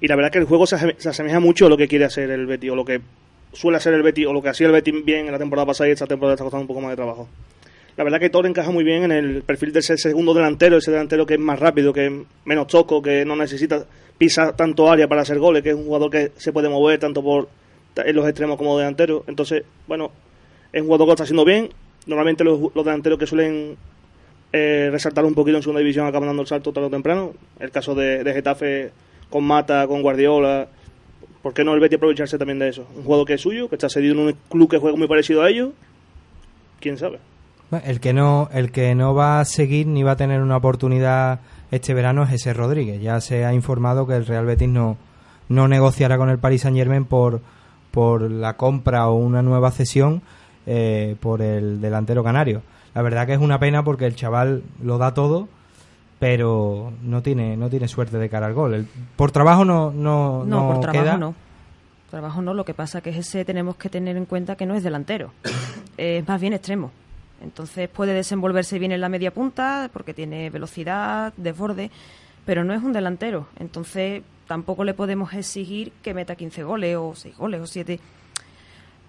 y 0.00 0.06
la 0.06 0.16
verdad 0.16 0.30
que 0.30 0.38
el 0.38 0.44
juego 0.44 0.66
se, 0.66 0.76
asemeja 0.76 1.40
mucho 1.40 1.66
a 1.66 1.68
lo 1.68 1.76
que 1.76 1.88
quiere 1.88 2.04
hacer 2.04 2.30
el 2.30 2.46
Betty 2.46 2.70
o 2.70 2.76
lo 2.76 2.84
que 2.84 3.00
suele 3.52 3.78
hacer 3.78 3.94
el 3.94 4.02
Betty 4.02 4.26
o 4.26 4.32
lo 4.32 4.42
que 4.42 4.50
hacía 4.50 4.66
el 4.66 4.72
Betty 4.72 4.92
bien 5.02 5.26
en 5.26 5.32
la 5.32 5.38
temporada 5.38 5.66
pasada 5.66 5.88
y 5.88 5.92
esta 5.92 6.06
temporada 6.06 6.34
está 6.34 6.44
costando 6.44 6.62
un 6.62 6.68
poco 6.68 6.80
más 6.80 6.90
de 6.90 6.96
trabajo. 6.96 7.28
la 7.96 8.04
verdad 8.04 8.20
que 8.20 8.30
Torre 8.30 8.48
encaja 8.48 8.70
muy 8.70 8.84
bien 8.84 9.04
en 9.04 9.12
el 9.12 9.42
perfil 9.42 9.72
de 9.72 9.80
ese 9.80 9.96
segundo 9.96 10.34
delantero, 10.34 10.76
ese 10.76 10.90
delantero 10.90 11.26
que 11.26 11.34
es 11.34 11.40
más 11.40 11.58
rápido, 11.58 11.92
que 11.92 12.06
es 12.06 12.12
menos 12.44 12.68
toco, 12.68 13.02
que 13.02 13.24
no 13.24 13.34
necesita 13.34 13.84
pisar 14.16 14.54
tanto 14.54 14.90
área 14.90 15.08
para 15.08 15.22
hacer 15.22 15.38
goles, 15.38 15.62
que 15.62 15.70
es 15.70 15.74
un 15.74 15.84
jugador 15.84 16.10
que 16.10 16.32
se 16.36 16.52
puede 16.52 16.68
mover 16.68 16.98
tanto 16.98 17.22
por 17.22 17.48
en 17.96 18.14
los 18.14 18.28
extremos 18.28 18.56
como 18.56 18.78
delantero. 18.78 19.24
Entonces, 19.26 19.64
bueno, 19.88 20.12
es 20.72 20.80
un 20.80 20.86
jugador 20.86 21.06
que 21.06 21.08
lo 21.08 21.14
está 21.14 21.24
haciendo 21.24 21.44
bien. 21.44 21.70
Normalmente 22.06 22.44
los, 22.44 22.72
delanteros 22.72 23.18
que 23.18 23.26
suelen 23.26 23.76
eh, 24.52 24.88
resaltar 24.92 25.24
un 25.24 25.34
poquito 25.34 25.56
en 25.56 25.62
segunda 25.64 25.80
división 25.80 26.06
acaban 26.06 26.28
dando 26.28 26.42
el 26.42 26.48
salto 26.48 26.72
tarde 26.72 26.86
o 26.86 26.90
temprano. 26.90 27.32
El 27.58 27.72
caso 27.72 27.96
de 27.96 28.22
Getafe 28.32 28.92
con 29.30 29.44
Mata, 29.44 29.86
con 29.86 30.02
Guardiola. 30.02 30.68
¿Por 31.42 31.54
qué 31.54 31.64
no 31.64 31.74
el 31.74 31.80
Betis 31.80 31.96
aprovecharse 31.96 32.38
también 32.38 32.58
de 32.58 32.68
eso? 32.68 32.86
Un 32.96 33.04
jugador 33.04 33.26
que 33.26 33.34
es 33.34 33.40
suyo, 33.40 33.68
que 33.68 33.76
está 33.76 33.88
cedido 33.88 34.14
en 34.14 34.20
un 34.20 34.34
club 34.48 34.70
que 34.70 34.78
juega 34.78 34.96
muy 34.96 35.08
parecido 35.08 35.42
a 35.42 35.48
ellos. 35.48 35.70
¿Quién 36.80 36.98
sabe? 36.98 37.18
El 37.84 38.00
que 38.00 38.12
no, 38.12 38.48
el 38.52 38.72
que 38.72 38.94
no 38.94 39.14
va 39.14 39.40
a 39.40 39.44
seguir 39.44 39.86
ni 39.86 40.02
va 40.02 40.12
a 40.12 40.16
tener 40.16 40.40
una 40.40 40.56
oportunidad 40.56 41.40
este 41.70 41.92
verano 41.94 42.22
es 42.22 42.32
ese 42.32 42.54
Rodríguez. 42.54 43.00
Ya 43.00 43.20
se 43.20 43.44
ha 43.44 43.52
informado 43.52 44.06
que 44.06 44.14
el 44.14 44.26
Real 44.26 44.46
Betis 44.46 44.68
no, 44.68 44.96
no 45.48 45.68
negociará 45.68 46.16
con 46.16 46.30
el 46.30 46.38
Paris 46.38 46.62
Saint 46.62 46.76
Germain 46.76 47.04
por, 47.04 47.40
por 47.90 48.30
la 48.30 48.56
compra 48.56 49.08
o 49.08 49.16
una 49.16 49.42
nueva 49.42 49.70
cesión 49.70 50.22
eh, 50.66 51.16
por 51.20 51.42
el 51.42 51.80
delantero 51.80 52.24
canario. 52.24 52.62
La 52.94 53.02
verdad 53.02 53.26
que 53.26 53.34
es 53.34 53.40
una 53.40 53.58
pena 53.58 53.84
porque 53.84 54.06
el 54.06 54.16
chaval 54.16 54.62
lo 54.82 54.98
da 54.98 55.14
todo, 55.14 55.48
pero 56.18 56.92
no 57.02 57.22
tiene 57.22 57.56
no 57.56 57.70
tiene 57.70 57.88
suerte 57.88 58.18
de 58.18 58.28
cara 58.28 58.46
al 58.46 58.54
gol. 58.54 58.86
por 59.16 59.30
trabajo 59.30 59.64
no 59.64 59.90
no 59.90 60.44
no, 60.44 60.72
por 60.72 60.80
trabajo 60.80 61.18
no. 61.18 61.34
Trabajo 62.10 62.40
no, 62.40 62.54
lo 62.54 62.64
que 62.64 62.72
pasa 62.72 63.02
que 63.02 63.10
ese 63.10 63.44
tenemos 63.44 63.76
que 63.76 63.90
tener 63.90 64.16
en 64.16 64.24
cuenta 64.24 64.56
que 64.56 64.64
no 64.64 64.74
es 64.74 64.82
delantero, 64.82 65.32
es 65.98 66.26
más 66.26 66.40
bien 66.40 66.54
extremo. 66.54 66.90
Entonces 67.42 67.88
puede 67.88 68.14
desenvolverse 68.14 68.78
bien 68.78 68.92
en 68.92 69.00
la 69.00 69.10
media 69.10 69.32
punta 69.32 69.90
porque 69.92 70.14
tiene 70.14 70.50
velocidad, 70.50 71.34
desborde, 71.36 71.90
pero 72.46 72.64
no 72.64 72.72
es 72.72 72.82
un 72.82 72.92
delantero. 72.92 73.46
Entonces 73.58 74.22
tampoco 74.46 74.84
le 74.84 74.94
podemos 74.94 75.34
exigir 75.34 75.92
que 76.02 76.14
meta 76.14 76.34
15 76.34 76.62
goles 76.64 76.96
o 76.96 77.14
6 77.14 77.36
goles 77.36 77.60
o 77.60 77.66
7. 77.66 78.00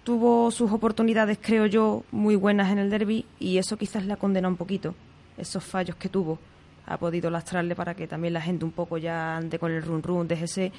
Tuvo 0.04 0.50
sus 0.50 0.70
oportunidades, 0.70 1.38
creo 1.40 1.66
yo, 1.66 2.04
muy 2.12 2.36
buenas 2.36 2.70
en 2.70 2.78
el 2.78 2.90
derby 2.90 3.24
y 3.38 3.58
eso 3.58 3.78
quizás 3.78 4.04
le 4.04 4.12
ha 4.12 4.16
condenado 4.16 4.52
un 4.52 4.58
poquito. 4.58 4.94
Esos 5.38 5.64
fallos 5.64 5.96
que 5.96 6.10
tuvo 6.10 6.38
ha 6.86 6.96
podido 6.98 7.30
lastrarle 7.30 7.74
para 7.74 7.94
que 7.94 8.06
también 8.06 8.34
la 8.34 8.40
gente 8.40 8.64
un 8.64 8.72
poco 8.72 8.98
ya 8.98 9.36
ande 9.36 9.58
con 9.58 9.72
el 9.72 9.82
run 9.82 10.02
run, 10.02 10.26
ese 10.30 10.72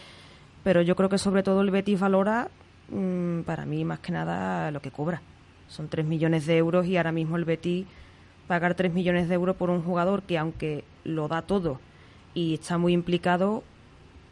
Pero 0.64 0.82
yo 0.82 0.96
creo 0.96 1.10
que 1.10 1.18
sobre 1.18 1.44
todo 1.44 1.62
el 1.62 1.72
Betis 1.72 2.00
valora, 2.00 2.50
mm, 2.90 3.42
para 3.42 3.66
mí 3.66 3.86
más 3.86 4.00
que 4.00 4.12
nada, 4.12 4.72
lo 4.72 4.82
que 4.82 4.92
cobra 4.92 5.22
son 5.72 5.88
3 5.88 6.06
millones 6.06 6.46
de 6.46 6.58
euros 6.58 6.86
y 6.86 6.98
ahora 6.98 7.12
mismo 7.12 7.38
el 7.38 7.46
Betis 7.46 7.88
pagar 8.48 8.76
3 8.76 8.94
millones 8.94 9.30
de 9.30 9.36
euros 9.36 9.56
por 9.56 9.70
un 9.70 9.82
jugador 9.82 10.24
que 10.24 10.38
aunque 10.38 10.84
lo 11.06 11.28
da 11.30 11.42
todo 11.42 11.80
y 12.34 12.56
está 12.56 12.78
muy 12.78 12.94
implicado, 12.94 13.64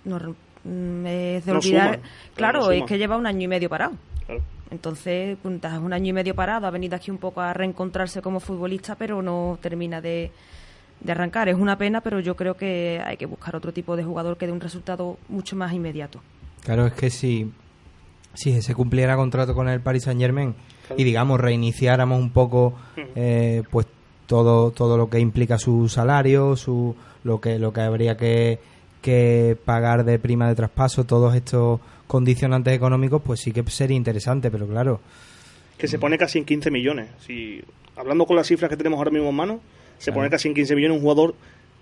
no, 0.04 0.18
mm, 0.64 1.06
es 1.06 1.46
de 1.46 1.52
olvidar. 1.52 2.00
claro, 2.36 2.72
es 2.72 2.84
que 2.84 2.98
lleva 2.98 3.18
un 3.18 3.26
año 3.26 3.44
y 3.44 3.48
medio 3.48 3.70
parado. 3.70 3.94
Entonces, 4.72 5.38
es 5.44 5.80
un 5.80 5.94
año 5.94 6.10
y 6.10 6.14
medio 6.14 6.36
parado, 6.36 6.68
ha 6.68 6.70
venido 6.70 6.96
aquí 6.96 7.10
un 7.10 7.18
poco 7.18 7.42
a 7.42 7.54
reencontrarse 7.54 8.22
como 8.22 8.40
futbolista, 8.40 8.96
pero 8.96 9.22
no 9.22 9.58
termina 9.60 10.00
de, 10.00 10.32
de 11.02 11.12
arrancar. 11.12 11.50
Es 11.50 11.56
una 11.56 11.78
pena, 11.78 12.02
pero 12.02 12.20
yo 12.20 12.36
creo 12.36 12.56
que 12.56 13.02
hay 13.06 13.18
que 13.18 13.26
buscar 13.26 13.56
otro 13.56 13.72
tipo 13.72 13.96
de 13.96 14.04
jugador 14.04 14.38
que 14.38 14.46
dé 14.46 14.52
un 14.52 14.62
resultado 14.62 15.18
mucho 15.28 15.56
más 15.56 15.74
inmediato. 15.74 16.22
Claro, 16.64 16.86
es 16.86 16.94
que 16.94 17.10
si, 17.10 17.52
si 18.34 18.62
se 18.62 18.76
cumpliera 18.76 19.16
contrato 19.16 19.54
con 19.54 19.70
el 19.70 19.82
Paris 19.82 20.04
Saint 20.04 20.20
Germain 20.20 20.56
y 20.98 21.04
digamos 21.04 21.40
reiniciáramos 21.40 22.20
un 22.20 22.32
poco 22.32 22.74
eh, 23.16 23.64
pues 23.70 23.88
todo 24.28 24.72
todo 24.72 24.98
lo 24.98 25.10
que 25.10 25.20
implica 25.20 25.58
su 25.58 25.88
salario 25.90 26.56
su 26.56 26.96
lo 27.24 27.40
que 27.42 27.60
lo 27.60 27.74
que 27.74 27.82
habría 27.82 28.18
que, 28.18 28.60
que 29.02 29.58
pagar 29.66 30.04
de 30.04 30.20
prima 30.20 30.48
de 30.48 30.56
traspaso 30.56 31.06
todos 31.06 31.36
estos 31.36 31.80
condicionantes 32.08 32.74
económicos 32.74 33.22
pues 33.24 33.40
sí 33.40 33.52
que 33.52 33.64
sería 33.70 33.98
interesante 33.98 34.50
pero 34.50 34.68
claro 34.68 35.00
que 35.78 35.88
se 35.88 36.00
pone 36.00 36.18
casi 36.18 36.40
en 36.40 36.46
15 36.46 36.72
millones 36.72 37.10
si 37.20 37.62
hablando 37.96 38.26
con 38.26 38.36
las 38.36 38.48
cifras 38.48 38.70
que 38.70 38.78
tenemos 38.78 38.98
ahora 38.98 39.12
mismo 39.12 39.30
en 39.30 39.36
mano 39.36 39.60
se 40.00 40.12
pone 40.12 40.30
casi 40.30 40.48
en 40.48 40.56
15 40.56 40.76
millones 40.76 40.98
un 40.98 41.02
jugador 41.04 41.36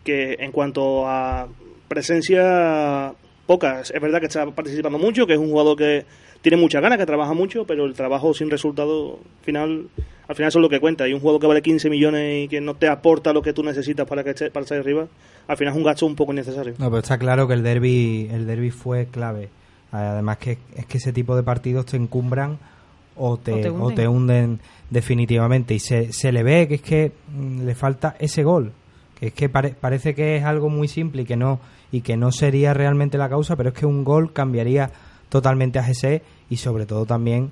que 0.04 0.36
en 0.40 0.52
cuanto 0.52 1.08
a 1.08 1.48
presencia 1.88 3.14
pocas 3.46 3.92
es 3.92 4.02
verdad 4.02 4.20
que 4.20 4.26
está 4.26 4.46
participando 4.48 5.00
mucho 5.00 5.26
que 5.26 5.34
es 5.34 5.40
un 5.40 5.50
jugador 5.50 5.78
que 5.78 6.06
tiene 6.42 6.58
mucha 6.58 6.80
ganas, 6.80 6.98
que 6.98 7.06
trabaja 7.06 7.34
mucho, 7.34 7.66
pero 7.66 7.86
el 7.86 7.94
trabajo 7.94 8.34
sin 8.34 8.50
resultado 8.50 9.20
final, 9.42 9.88
al 10.28 10.36
final 10.36 10.50
eso 10.50 10.60
es 10.60 10.64
lo 10.64 10.70
que 10.70 10.80
cuenta. 10.80 11.08
Y 11.08 11.14
un 11.14 11.20
juego 11.20 11.40
que 11.40 11.48
vale 11.48 11.62
15 11.62 11.90
millones 11.90 12.46
y 12.46 12.48
que 12.48 12.62
no 12.62 12.76
te 12.76 12.88
aporta 12.88 13.34
lo 13.34 13.42
que 13.42 13.54
tú 13.54 13.64
necesitas 13.64 14.08
para 14.08 14.24
que 14.24 14.32
esté, 14.32 14.52
para 14.52 14.64
estar 14.64 14.78
arriba, 14.78 15.08
al 15.48 15.58
final 15.58 15.74
es 15.74 15.78
un 15.78 15.84
gasto 15.84 16.06
un 16.06 16.16
poco 16.16 16.34
innecesario. 16.34 16.74
No, 16.78 16.90
pero 16.90 17.00
está 17.00 17.18
claro 17.18 17.48
que 17.48 17.54
el 17.54 17.64
derby, 17.64 18.30
el 18.32 18.46
derby 18.46 18.72
fue 18.72 19.08
clave. 19.08 19.50
Además 19.92 20.38
que 20.38 20.58
es 20.76 20.86
que 20.86 20.98
ese 20.98 21.14
tipo 21.14 21.36
de 21.36 21.44
partidos 21.44 21.86
te 21.86 21.98
encumbran 21.98 22.60
o 23.18 23.38
te, 23.38 23.70
o 23.70 23.92
te, 23.92 24.08
hunden. 24.08 24.60
definitivamente. 24.90 25.74
Y 25.74 25.80
se, 25.80 26.14
se 26.14 26.32
le 26.32 26.44
ve 26.44 26.68
que 26.68 26.76
es 26.76 26.82
que 26.82 27.12
mm, 27.36 27.66
le 27.66 27.76
falta 27.76 28.16
ese 28.20 28.44
gol. 28.44 28.74
Que 29.20 29.28
es 29.28 29.34
que 29.34 29.50
parece 29.50 30.14
que 30.14 30.38
es 30.38 30.44
algo 30.44 30.70
muy 30.70 30.88
simple 30.88 31.24
y 31.24 31.26
que 31.26 31.36
no 31.36 31.60
y 31.92 32.02
que 32.02 32.18
no 32.18 32.32
sería 32.32 32.74
realmente 32.74 33.18
la 33.18 33.30
causa, 33.30 33.56
pero 33.56 33.70
es 33.70 33.76
que 33.76 33.86
un 33.86 34.04
gol 34.04 34.34
cambiaría 34.34 34.92
totalmente 35.30 35.80
a 35.80 35.84
GC 35.84 36.22
y 36.50 36.58
sobre 36.58 36.86
todo 36.86 37.06
también 37.06 37.52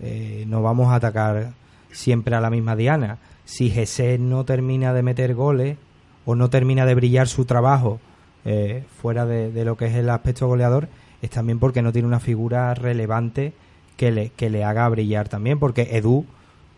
eh, 0.00 0.44
no 0.46 0.62
vamos 0.62 0.88
a 0.88 0.96
atacar 0.96 1.52
siempre 1.90 2.34
a 2.36 2.40
la 2.40 2.50
misma 2.50 2.76
diana. 2.76 3.18
Si 3.44 3.70
GC 3.70 4.18
no 4.18 4.44
termina 4.44 4.92
de 4.92 5.02
meter 5.02 5.34
goles 5.34 5.76
o 6.24 6.34
no 6.34 6.50
termina 6.50 6.86
de 6.86 6.94
brillar 6.94 7.28
su 7.28 7.44
trabajo 7.44 8.00
eh, 8.44 8.84
fuera 9.00 9.26
de, 9.26 9.64
lo 9.64 9.76
que 9.76 9.86
es 9.86 9.94
el 9.94 10.10
aspecto 10.10 10.46
goleador, 10.46 10.88
es 11.22 11.30
también 11.30 11.58
porque 11.58 11.82
no 11.82 11.92
tiene 11.92 12.08
una 12.08 12.20
figura 12.20 12.74
relevante 12.74 13.52
que 13.98 14.10
le, 14.10 14.30
que 14.30 14.48
le 14.48 14.64
haga 14.64 14.88
brillar 14.88 15.28
también, 15.28 15.58
porque 15.58 15.88
Edu 15.92 16.24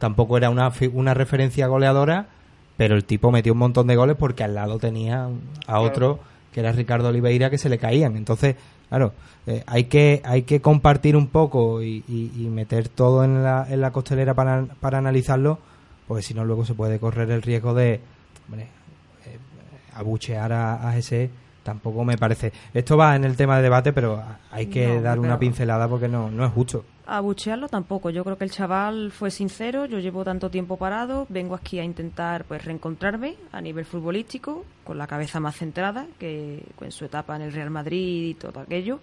tampoco 0.00 0.36
era 0.36 0.50
una, 0.50 0.72
una 0.92 1.14
referencia 1.14 1.68
goleadora, 1.68 2.26
pero 2.76 2.96
el 2.96 3.04
tipo 3.04 3.30
metió 3.30 3.52
un 3.52 3.60
montón 3.60 3.86
de 3.86 3.94
goles 3.94 4.16
porque 4.18 4.42
al 4.42 4.56
lado 4.56 4.80
tenía 4.80 5.28
a 5.68 5.80
otro 5.80 6.18
que 6.52 6.58
era 6.58 6.72
Ricardo 6.72 7.10
Oliveira 7.10 7.48
que 7.48 7.58
se 7.58 7.68
le 7.68 7.78
caían. 7.78 8.16
Entonces, 8.16 8.56
Claro, 8.90 9.12
eh, 9.46 9.62
hay, 9.68 9.84
que, 9.84 10.20
hay 10.24 10.42
que 10.42 10.60
compartir 10.60 11.16
un 11.16 11.28
poco 11.28 11.80
y, 11.80 12.02
meter 12.52 12.88
todo 12.88 13.22
en 13.22 13.44
la, 13.44 13.64
en 13.70 13.80
la 13.80 13.92
costelera 13.92 14.34
para, 14.34 14.66
para 14.80 14.98
analizarlo, 14.98 15.60
porque 16.08 16.24
si 16.24 16.34
no 16.34 16.44
luego 16.44 16.64
se 16.64 16.74
puede 16.74 16.98
correr 16.98 17.30
el 17.30 17.40
riesgo 17.40 17.72
de 17.72 17.94
eh, 17.94 18.00
abuchear 19.94 20.52
a, 20.52 20.88
a, 20.88 20.98
ese 20.98 21.30
tampoco 21.62 22.04
me 22.04 22.18
parece. 22.18 22.52
Esto 22.74 22.96
va 22.96 23.14
en 23.14 23.22
el 23.22 23.36
tema 23.36 23.58
de 23.58 23.62
debate, 23.62 23.92
pero 23.92 24.20
hay 24.50 24.66
que 24.66 25.00
dar 25.00 25.20
una 25.20 25.38
pincelada 25.38 25.86
porque 25.86 26.08
no, 26.08 26.28
no 26.28 26.44
es 26.44 26.52
justo 26.52 26.84
abuchearlo 27.16 27.68
tampoco. 27.68 28.10
Yo 28.10 28.24
creo 28.24 28.38
que 28.38 28.44
el 28.44 28.50
chaval 28.50 29.10
fue 29.12 29.30
sincero. 29.30 29.86
Yo 29.86 29.98
llevo 29.98 30.24
tanto 30.24 30.50
tiempo 30.50 30.76
parado, 30.76 31.26
vengo 31.28 31.54
aquí 31.54 31.78
a 31.78 31.84
intentar 31.84 32.44
pues 32.44 32.64
reencontrarme 32.64 33.36
a 33.52 33.60
nivel 33.60 33.84
futbolístico, 33.84 34.64
con 34.84 34.98
la 34.98 35.06
cabeza 35.06 35.40
más 35.40 35.56
centrada 35.56 36.06
que 36.18 36.62
en 36.80 36.92
su 36.92 37.04
etapa 37.04 37.36
en 37.36 37.42
el 37.42 37.52
Real 37.52 37.70
Madrid 37.70 38.28
y 38.28 38.34
todo 38.34 38.60
aquello. 38.60 39.00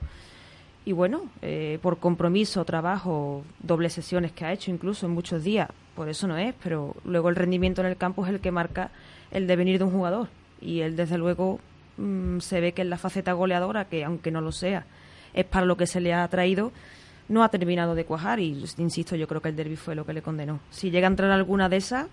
Y 0.88 0.94
bueno, 0.94 1.24
eh, 1.42 1.80
por 1.82 1.98
compromiso, 1.98 2.64
trabajo, 2.64 3.44
dobles 3.60 3.92
sesiones 3.92 4.32
que 4.32 4.46
ha 4.46 4.54
hecho 4.54 4.72
incluso 4.72 5.06
en 5.06 5.12
muchos 5.12 5.44
días, 5.44 5.68
por 5.94 6.08
eso 6.08 6.28
no 6.28 6.38
es, 6.38 6.56
pero 6.64 6.96
luego 7.04 7.28
el 7.28 7.36
rendimiento 7.36 7.82
en 7.82 7.88
el 7.88 7.98
campo 7.98 8.26
es 8.26 8.32
el 8.32 8.40
que 8.40 8.52
marca 8.52 8.92
el 9.30 9.48
devenir 9.48 9.80
de 9.80 9.84
un 9.84 9.92
jugador. 9.92 10.30
Y 10.62 10.80
él, 10.80 10.96
desde 10.96 11.18
luego, 11.18 11.60
mm, 11.98 12.40
se 12.40 12.62
ve 12.62 12.72
que 12.72 12.84
en 12.84 12.90
la 12.90 12.98
faceta 12.98 13.34
goleadora, 13.34 13.90
que 13.90 14.06
aunque 14.06 14.32
no 14.32 14.40
lo 14.40 14.54
sea, 14.54 14.86
es 15.34 15.44
para 15.44 15.66
lo 15.66 15.76
que 15.76 15.88
se 15.88 16.00
le 16.00 16.14
ha 16.14 16.26
traído, 16.30 16.72
no 17.30 17.44
ha 17.44 17.50
terminado 17.50 17.96
de 17.96 18.06
cuajar 18.06 18.40
y, 18.40 18.64
insisto, 18.78 19.16
yo 19.16 19.28
creo 19.28 19.42
que 19.42 19.50
el 19.50 19.56
derby 19.56 19.76
fue 19.76 19.96
lo 19.96 20.06
que 20.06 20.14
le 20.14 20.22
condenó. 20.22 20.60
Si 20.70 20.92
llega 20.92 21.08
a 21.08 21.12
entrar 21.12 21.32
alguna 21.32 21.70
de 21.70 21.78
esas, 21.78 22.08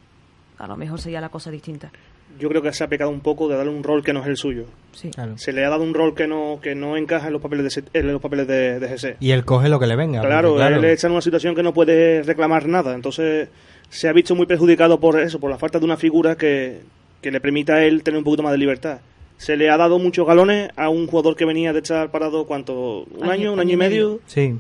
a 0.58 0.66
lo 0.66 0.76
mejor 0.76 1.00
sería 1.00 1.20
la 1.20 1.28
cosa 1.28 1.50
distinta. 1.50 1.90
Yo 2.38 2.48
creo 2.48 2.62
que 2.62 2.72
se 2.72 2.82
ha 2.82 2.88
pecado 2.88 3.10
un 3.10 3.20
poco 3.20 3.48
de 3.48 3.56
darle 3.56 3.70
un 3.70 3.84
rol 3.84 4.02
que 4.02 4.12
no 4.12 4.20
es 4.20 4.26
el 4.26 4.36
suyo. 4.36 4.64
Sí. 4.92 5.10
Se 5.36 5.52
le 5.52 5.64
ha 5.64 5.70
dado 5.70 5.84
un 5.84 5.94
rol 5.94 6.14
que 6.16 6.26
no 6.26 6.58
que 6.60 6.74
no 6.74 6.96
encaja 6.96 7.28
en 7.28 7.32
los 7.32 7.40
papeles 7.40 7.72
de, 7.72 7.84
en 7.92 8.12
los 8.12 8.20
papeles 8.20 8.48
de, 8.48 8.80
GC. 8.80 9.16
Y 9.20 9.30
él 9.30 9.44
coge 9.44 9.68
lo 9.68 9.78
que 9.78 9.86
le 9.86 9.94
venga. 9.94 10.20
Claro, 10.20 10.60
él 10.60 10.84
está 10.84 11.06
en 11.06 11.12
una 11.12 11.22
situación 11.22 11.54
que 11.54 11.62
no 11.62 11.72
puede 11.72 12.24
reclamar 12.24 12.66
nada. 12.66 12.94
Entonces 12.94 13.50
se 13.88 14.08
ha 14.08 14.12
visto 14.12 14.34
muy 14.34 14.46
perjudicado 14.46 14.98
por 14.98 15.20
eso, 15.20 15.38
por 15.38 15.50
la 15.50 15.58
falta 15.58 15.78
de 15.78 15.84
una 15.84 15.96
figura 15.96 16.34
que, 16.34 16.80
que 17.20 17.30
le 17.30 17.40
permita 17.40 17.74
a 17.74 17.84
él 17.84 18.02
tener 18.02 18.18
un 18.18 18.24
poquito 18.24 18.42
más 18.42 18.52
de 18.52 18.58
libertad 18.58 18.98
se 19.36 19.56
le 19.56 19.68
ha 19.68 19.76
dado 19.76 19.98
muchos 19.98 20.26
galones 20.26 20.70
a 20.76 20.88
un 20.88 21.08
jugador 21.08 21.34
que 21.34 21.44
venía 21.44 21.72
de 21.72 21.80
estar 21.80 22.08
parado, 22.12 22.46
¿cuánto? 22.46 23.02
¿Un 23.02 23.28
año? 23.28 23.52
¿Un 23.52 23.58
año, 23.58 23.72
y 23.72 23.76
medio? 23.76 24.20
Sí 24.26 24.54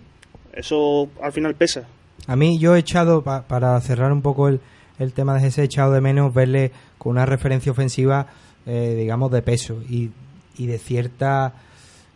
eso 0.56 1.08
al 1.22 1.32
final 1.32 1.54
pesa. 1.54 1.86
A 2.26 2.36
mí 2.36 2.58
yo 2.58 2.74
he 2.74 2.78
echado, 2.78 3.22
para 3.22 3.80
cerrar 3.80 4.12
un 4.12 4.22
poco 4.22 4.48
el, 4.48 4.60
el 4.98 5.12
tema 5.12 5.38
de 5.38 5.46
ese, 5.46 5.62
he 5.62 5.64
echado 5.64 5.92
de 5.92 6.00
menos 6.00 6.32
verle 6.32 6.72
con 6.98 7.12
una 7.12 7.26
referencia 7.26 7.72
ofensiva, 7.72 8.26
eh, 8.66 8.94
digamos, 8.96 9.30
de 9.30 9.42
peso 9.42 9.82
y, 9.88 10.10
y 10.56 10.66
de 10.66 10.78
cierta 10.78 11.54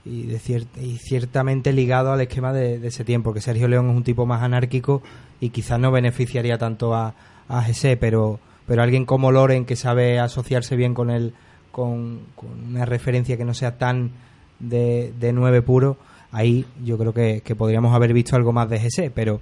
y, 0.04 0.22
de 0.22 0.66
y 0.80 0.96
ciertamente 0.98 1.72
ligado 1.72 2.12
al 2.12 2.20
esquema 2.20 2.52
de, 2.52 2.86
ese 2.86 3.04
tiempo, 3.04 3.34
que 3.34 3.40
Sergio 3.40 3.68
León 3.68 3.90
es 3.90 3.96
un 3.96 4.04
tipo 4.04 4.24
más 4.26 4.42
anárquico 4.42 5.02
y 5.40 5.50
quizás 5.50 5.78
no 5.78 5.90
beneficiaría 5.90 6.56
tanto 6.56 6.94
a, 6.94 7.14
a 7.48 7.66
pero 8.00 8.40
pero 8.66 8.82
alguien 8.82 9.06
como 9.06 9.32
Loren 9.32 9.64
que 9.64 9.76
sabe 9.76 10.18
asociarse 10.20 10.76
bien 10.76 10.94
con 10.94 11.10
él, 11.10 11.32
con, 11.72 12.20
una 12.68 12.84
referencia 12.84 13.36
que 13.36 13.44
no 13.44 13.54
sea 13.54 13.78
tan 13.78 14.10
de, 14.58 15.12
de 15.18 15.32
nueve 15.32 15.62
puro, 15.62 15.96
ahí 16.32 16.66
yo 16.84 16.98
creo 16.98 17.12
que, 17.12 17.42
podríamos 17.56 17.94
haber 17.94 18.12
visto 18.12 18.36
algo 18.36 18.52
más 18.52 18.68
de 18.68 18.78
GC, 18.78 19.10
pero 19.14 19.40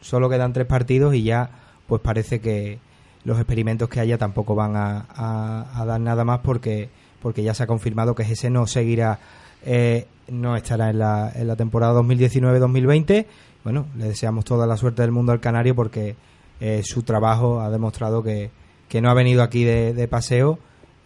solo 0.00 0.28
quedan 0.28 0.52
tres 0.52 0.66
partidos 0.66 1.14
y 1.14 1.22
ya 1.22 1.50
pues 1.86 2.00
parece 2.02 2.40
que 2.40 2.78
los 3.24 3.38
experimentos 3.38 3.88
que 3.88 4.00
haya 4.00 4.18
tampoco 4.18 4.54
van 4.54 4.74
a, 4.76 5.84
dar 5.86 6.00
nada 6.00 6.24
más 6.24 6.40
porque 6.40 6.88
porque 7.20 7.42
ya 7.42 7.52
se 7.52 7.64
ha 7.64 7.66
confirmado 7.66 8.14
que 8.14 8.24
GC 8.24 8.48
no 8.48 8.66
seguirá 8.68 9.18
eh, 9.64 10.06
no 10.28 10.56
estará 10.56 10.90
en 10.90 11.00
la, 11.00 11.32
en 11.34 11.48
la 11.48 11.56
temporada 11.56 12.00
2019-2020 12.00 13.26
bueno 13.64 13.86
le 13.96 14.08
deseamos 14.08 14.44
toda 14.44 14.68
la 14.68 14.76
suerte 14.76 15.02
del 15.02 15.10
mundo 15.10 15.32
al 15.32 15.40
canario 15.40 15.74
porque 15.74 16.14
eh, 16.60 16.82
su 16.84 17.02
trabajo 17.02 17.60
ha 17.60 17.70
demostrado 17.70 18.22
que, 18.22 18.50
que 18.88 19.00
no 19.00 19.10
ha 19.10 19.14
venido 19.14 19.42
aquí 19.42 19.64
de, 19.64 20.08
paseo 20.08 20.58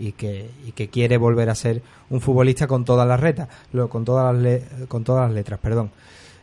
y 0.02 0.12
que, 0.12 0.50
y 0.66 0.72
que 0.72 0.88
quiere 0.88 1.16
volver 1.16 1.48
a 1.48 1.54
ser 1.54 1.80
un 2.10 2.20
futbolista 2.20 2.66
con 2.66 2.84
todas 2.84 3.06
las 3.06 3.20
retas, 3.20 3.48
con 3.88 4.04
todas 4.04 4.34
las, 4.34 4.60
con 4.88 5.04
todas 5.04 5.28
las 5.28 5.32
letras, 5.32 5.60
perdón. 5.60 5.92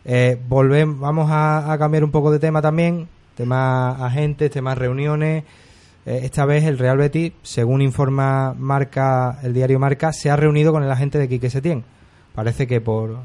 Eh, 0.06 0.40
volvemos, 0.48 0.98
vamos 0.98 1.28
a, 1.30 1.76
cambiar 1.78 2.06
un 2.06 2.12
poco 2.12 2.32
de 2.32 2.40
tema 2.40 2.62
también, 2.62 3.10
temas 3.36 4.00
agentes, 4.00 4.50
temas 4.50 4.78
reuniones. 4.78 5.44
Eh, 6.06 6.22
esta 6.24 6.46
vez 6.46 6.64
el 6.64 6.78
Real 6.78 6.98
Betis, 7.00 7.34
según 7.44 7.82
informa 7.82 8.56
Marca, 8.58 9.40
el 9.44 9.54
diario 9.54 9.78
Marca, 9.78 10.14
se 10.14 10.30
ha 10.30 10.38
reunido 10.38 10.72
con 10.72 10.84
el 10.84 10.92
agente 10.92 11.18
de 11.20 11.28
Quique 11.28 11.50
Setién. 11.50 11.84
Parece 12.34 12.66
que 12.66 12.80
por 12.80 13.18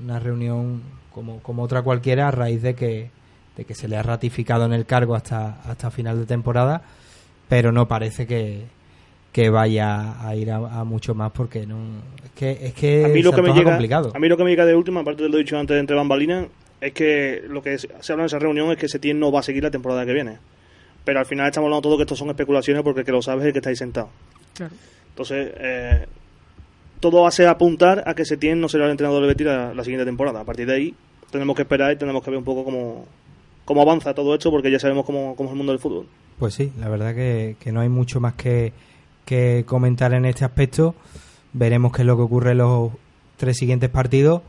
una 0.00 0.20
reunión 0.20 0.80
como, 1.12 1.40
como 1.40 1.64
otra 1.64 1.82
cualquiera 1.82 2.28
a 2.28 2.30
raíz 2.30 2.62
de 2.62 2.76
que, 2.76 3.10
de 3.56 3.64
que 3.64 3.74
se 3.74 3.88
le 3.88 3.96
ha 3.96 4.02
ratificado 4.04 4.64
en 4.64 4.72
el 4.72 4.86
cargo 4.86 5.16
hasta, 5.16 5.60
hasta 5.62 5.90
final 5.90 6.20
de 6.20 6.26
temporada, 6.26 6.82
pero 7.48 7.72
no 7.72 7.88
parece 7.88 8.28
que, 8.28 8.68
que 9.32 9.48
vaya 9.50 10.26
a 10.26 10.34
ir 10.34 10.50
a, 10.50 10.84
mucho 10.84 11.14
más 11.14 11.30
porque 11.32 11.66
no 11.66 11.78
es 12.24 12.30
que 12.32 12.50
es 12.66 12.74
que 12.74 13.04
a 13.04 13.08
mí 13.08 13.22
lo 13.22 13.32
que 13.32 13.42
me 13.42 13.52
llega 13.52 13.70
complicado. 13.70 14.12
a 14.14 14.18
mí 14.18 14.28
lo 14.28 14.36
que 14.36 14.44
me 14.44 14.50
llega 14.50 14.64
de 14.64 14.74
última 14.74 15.00
aparte 15.00 15.22
de 15.22 15.28
lo 15.28 15.38
dicho 15.38 15.56
antes 15.56 15.78
entre 15.78 15.94
bambalinas 15.96 16.46
es 16.80 16.92
que 16.92 17.42
lo 17.48 17.62
que 17.62 17.78
se 17.78 17.88
habla 18.12 18.24
en 18.24 18.26
esa 18.26 18.38
reunión 18.38 18.70
es 18.72 18.78
que 18.78 18.88
Setién 18.88 19.20
no 19.20 19.30
va 19.30 19.40
a 19.40 19.42
seguir 19.42 19.62
la 19.62 19.70
temporada 19.70 20.04
que 20.04 20.12
viene 20.12 20.38
pero 21.04 21.20
al 21.20 21.26
final 21.26 21.46
estamos 21.46 21.66
hablando 21.68 21.82
todo 21.82 21.96
que 21.96 22.02
esto 22.02 22.16
son 22.16 22.30
especulaciones 22.30 22.82
porque 22.82 23.00
el 23.00 23.06
que 23.06 23.12
lo 23.12 23.22
sabes 23.22 23.42
es 23.42 23.46
el 23.48 23.52
que 23.52 23.58
está 23.60 23.70
ahí 23.70 23.76
sentado 23.76 24.08
claro. 24.54 24.74
entonces 25.10 25.52
eh, 25.58 26.06
todo 26.98 27.30
ser 27.30 27.46
apuntar 27.46 28.02
a 28.06 28.14
que 28.14 28.24
Setién 28.24 28.60
no 28.60 28.68
será 28.68 28.86
el 28.86 28.90
entrenador 28.90 29.22
de 29.22 29.28
Betis 29.28 29.46
la, 29.46 29.72
la, 29.72 29.84
siguiente 29.84 30.04
temporada 30.04 30.40
a 30.40 30.44
partir 30.44 30.66
de 30.66 30.74
ahí 30.74 30.94
tenemos 31.30 31.54
que 31.54 31.62
esperar 31.62 31.92
y 31.92 31.96
tenemos 31.96 32.24
que 32.24 32.30
ver 32.30 32.38
un 32.38 32.44
poco 32.44 32.64
cómo, 32.64 33.06
cómo 33.64 33.82
avanza 33.82 34.12
todo 34.12 34.34
esto 34.34 34.50
porque 34.50 34.72
ya 34.72 34.80
sabemos 34.80 35.04
cómo, 35.04 35.36
cómo 35.36 35.48
es 35.48 35.52
el 35.52 35.56
mundo 35.56 35.72
del 35.72 35.80
fútbol 35.80 36.06
pues 36.38 36.54
sí 36.54 36.72
la 36.80 36.88
verdad 36.88 37.14
que, 37.14 37.56
que 37.60 37.70
no 37.70 37.80
hay 37.80 37.88
mucho 37.88 38.18
más 38.18 38.34
que 38.34 38.72
que 39.30 39.64
comentar 39.64 40.12
en 40.12 40.24
este 40.24 40.44
aspecto. 40.44 40.96
Veremos 41.52 41.92
qué 41.92 42.02
es 42.02 42.06
lo 42.06 42.16
que 42.16 42.22
ocurre 42.22 42.50
en 42.50 42.58
los 42.58 42.90
tres 43.36 43.56
siguientes 43.56 43.88
partidos. 43.88 44.42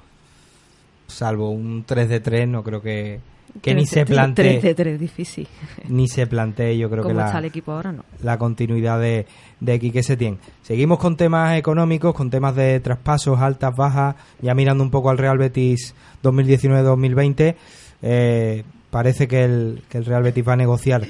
Salvo 1.06 1.52
un 1.52 1.84
3 1.86 2.10
de 2.10 2.20
3, 2.20 2.48
no 2.48 2.64
creo 2.64 2.82
que, 2.82 3.20
que 3.62 3.76
ni 3.76 3.86
se 3.86 4.08
plantee. 4.08 4.60
3 4.60 4.64
de 4.64 4.74
3, 4.74 5.00
difícil. 5.00 5.48
Ni 5.88 6.08
se 6.08 6.26
plantee, 6.26 6.80
yo 6.80 6.90
creo 6.90 7.04
que 7.04 7.14
la, 7.14 7.28
está 7.28 7.38
el 7.38 7.46
equipo 7.46 7.74
ahora, 7.74 7.92
no. 7.92 8.06
la 8.24 8.40
continuidad 8.40 9.00
de, 9.00 9.28
de 9.60 9.80
Quique 9.80 10.02
Setién. 10.02 10.40
Seguimos 10.64 10.98
con 10.98 11.16
temas 11.16 11.56
económicos, 11.60 12.16
con 12.16 12.32
temas 12.32 12.56
de 12.56 12.80
traspasos, 12.80 13.40
altas, 13.40 13.76
bajas, 13.76 14.16
ya 14.42 14.56
mirando 14.56 14.84
un 14.84 14.90
poco 14.90 15.12
al 15.12 15.20
Real 15.20 15.38
Betis 15.38 15.94
2019-2020. 16.24 17.56
Eh, 18.02 18.64
parece 18.90 19.28
que 19.28 19.44
el, 19.44 19.84
que 19.90 20.00
el 20.00 20.06
Real 20.06 20.24
Betis 20.24 20.48
va 20.48 20.54
a 20.54 20.58
negociar 20.58 21.04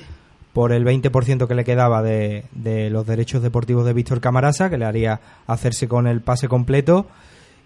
por 0.53 0.73
el 0.73 0.85
20% 0.85 1.47
que 1.47 1.55
le 1.55 1.63
quedaba 1.63 2.01
de, 2.01 2.45
de, 2.51 2.89
los 2.89 3.05
derechos 3.05 3.41
deportivos 3.41 3.85
de 3.85 3.93
Víctor 3.93 4.19
Camarasa, 4.19 4.69
que 4.69 4.77
le 4.77 4.85
haría 4.85 5.21
hacerse 5.47 5.87
con 5.87 6.07
el 6.07 6.21
pase 6.21 6.47
completo 6.47 7.07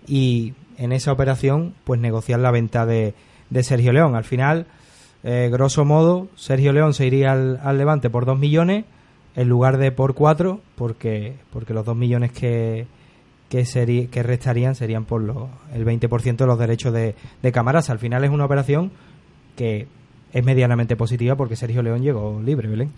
y 0.07 0.53
en 0.77 0.91
esa 0.91 1.11
operación 1.11 1.73
pues 1.83 1.99
negociar 1.99 2.39
la 2.39 2.51
venta 2.51 2.85
de, 2.85 3.13
de 3.49 3.63
Sergio 3.63 3.91
León. 3.91 4.15
Al 4.15 4.23
final, 4.23 4.67
eh, 5.23 5.49
grosso 5.51 5.85
modo, 5.85 6.27
Sergio 6.35 6.73
León 6.73 6.93
se 6.93 7.07
iría 7.07 7.31
al, 7.31 7.77
Levante 7.77 8.09
por 8.09 8.25
2 8.25 8.37
millones 8.37 8.85
en 9.35 9.49
lugar 9.49 9.77
de 9.77 9.91
por 9.91 10.13
4 10.13 10.59
porque, 10.75 11.35
porque 11.51 11.73
los 11.73 11.85
2 11.85 11.95
millones 11.95 12.31
que, 12.31 12.87
que, 13.49 14.09
que 14.11 14.23
restarían 14.23 14.75
serían 14.75 15.05
por 15.05 15.21
los, 15.21 15.49
el 15.73 15.85
20% 15.85 16.37
de 16.37 16.45
los 16.45 16.59
derechos 16.59 16.93
de, 16.93 17.15
de 17.41 17.51
Camarasa. 17.51 17.91
Al 17.91 17.99
final 17.99 18.23
es 18.23 18.29
una 18.29 18.45
operación 18.45 18.91
que 19.55 19.87
es 20.35 20.43
medianamente 20.43 20.97
positiva 20.97 21.37
porque 21.37 21.55
Sergio 21.55 21.81
León 21.81 22.01
llegó 22.01 22.41
libre, 22.43 22.67
Belén. 22.67 22.91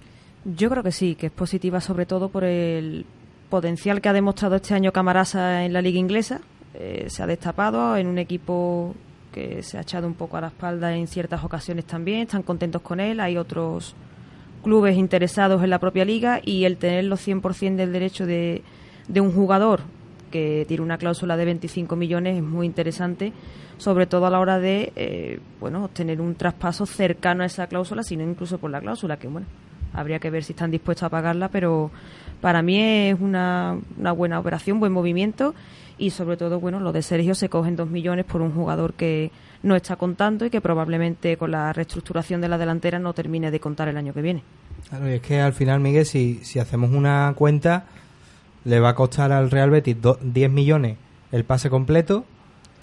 Yo 0.43 0.71
creo 0.71 0.82
que 0.82 0.91
sí, 0.91 1.13
que 1.13 1.28
es 1.28 1.32
positiva 1.32 1.80
sobre 1.80 2.08
todo 2.08 2.30
por 2.30 2.43
el 2.43 3.06
potencial 3.52 4.02
que 4.02 4.10
ha 4.10 4.13
demostrado 4.13 4.56
este 4.56 4.73
año 4.73 4.91
Camarasa 4.91 5.63
en 5.63 5.71
la 5.71 5.84
liga 5.84 6.00
inglesa. 6.00 6.41
Eh, 6.73 7.06
se 7.10 7.21
ha 7.21 7.28
destapado 7.28 7.95
en 7.95 8.08
un 8.08 8.17
equipo 8.17 8.95
que 9.32 9.62
se 9.62 9.78
ha 9.78 9.82
echado 9.82 10.08
un 10.08 10.15
poco 10.15 10.38
a 10.38 10.41
la 10.41 10.47
espalda 10.47 10.95
en 10.95 11.06
ciertas 11.06 11.43
ocasiones 11.43 11.86
también, 11.86 12.21
están 12.21 12.41
contentos 12.41 12.82
con 12.82 13.00
él, 13.00 13.19
hay 13.19 13.38
otros 13.38 13.93
clubes 14.63 14.97
interesados 14.97 15.63
en 15.63 15.69
la 15.69 15.78
propia 15.78 16.06
liga 16.06 16.41
y 16.43 16.63
el 16.63 16.78
tener 16.78 17.04
los 17.04 17.26
100% 17.28 17.76
del 17.76 17.93
derecho 17.93 18.26
de, 18.26 18.63
de 19.08 19.21
un 19.21 19.32
jugador 19.32 19.82
que 20.28 20.66
tiene 20.68 20.84
una 20.84 20.98
cláusula 20.98 21.38
de 21.38 21.46
25 21.46 21.96
millones 21.96 22.38
es 22.38 22.44
muy 22.44 22.66
interesante 22.66 23.34
sobre 23.78 24.08
todo 24.08 24.26
a 24.26 24.30
la 24.30 24.40
hora 24.40 24.60
de 24.60 24.92
eh, 24.96 25.40
bueno 25.60 25.86
obtener 25.86 26.20
un 26.20 26.36
traspaso 26.36 26.86
cercano 26.86 27.44
a 27.44 27.46
esa 27.46 27.68
cláusula, 27.68 28.04
sino 28.04 28.24
incluso 28.24 28.58
por 28.58 28.72
la 28.72 28.82
cláusula, 28.82 29.18
que 29.18 29.28
bueno, 29.28 29.48
habría 29.94 30.20
que 30.20 30.30
ver 30.30 30.44
si 30.44 30.54
están 30.54 30.72
dispuestos 30.72 31.04
a 31.04 31.10
pagarla, 31.10 31.50
pero 31.50 31.92
para 32.42 32.62
mí 32.62 32.80
es 32.80 33.20
una, 33.20 33.78
una 33.98 34.12
buena 34.12 34.40
operación, 34.40 34.80
buen 34.80 34.92
movimiento 34.92 35.54
y 35.98 36.12
sobre 36.12 36.38
todo, 36.38 36.60
bueno, 36.60 36.80
lo 36.80 36.92
de 36.92 37.02
Sergio 37.02 37.34
se 37.34 37.50
cogen 37.50 37.76
dos 37.76 37.90
millones 37.90 38.26
por 38.26 38.42
un 38.42 38.52
jugador 38.52 38.94
que 38.94 39.32
no 39.63 39.76
está 39.76 39.96
contando 39.96 40.46
y 40.46 40.50
que 40.50 40.62
probablemente 40.62 41.38
con 41.38 41.52
la 41.52 41.74
reestructuración 41.74 42.42
de 42.42 42.50
la 42.50 42.58
delantera 42.58 43.00
no 43.00 43.13
termine 43.13 43.50
de 43.50 43.60
contar 43.60 43.88
el 43.88 43.98
año 43.98 44.13
que 44.13 44.22
viene. 44.22 44.44
Claro, 44.90 45.10
y 45.10 45.13
es 45.13 45.22
que 45.22 45.42
al 45.42 45.54
final, 45.54 45.80
Miguel, 45.80 46.06
si, 46.06 46.40
si 46.44 46.60
hacemos 46.60 46.92
una 46.92 47.34
cuenta, 47.36 47.86
le 48.68 48.80
va 48.80 48.90
a 48.90 48.96
costar 48.96 49.32
al 49.32 49.50
Real 49.50 49.70
Betis 49.70 49.98
10 50.22 50.52
millones 50.52 50.98
el 51.32 51.44
pase 51.44 51.70
completo 51.70 52.26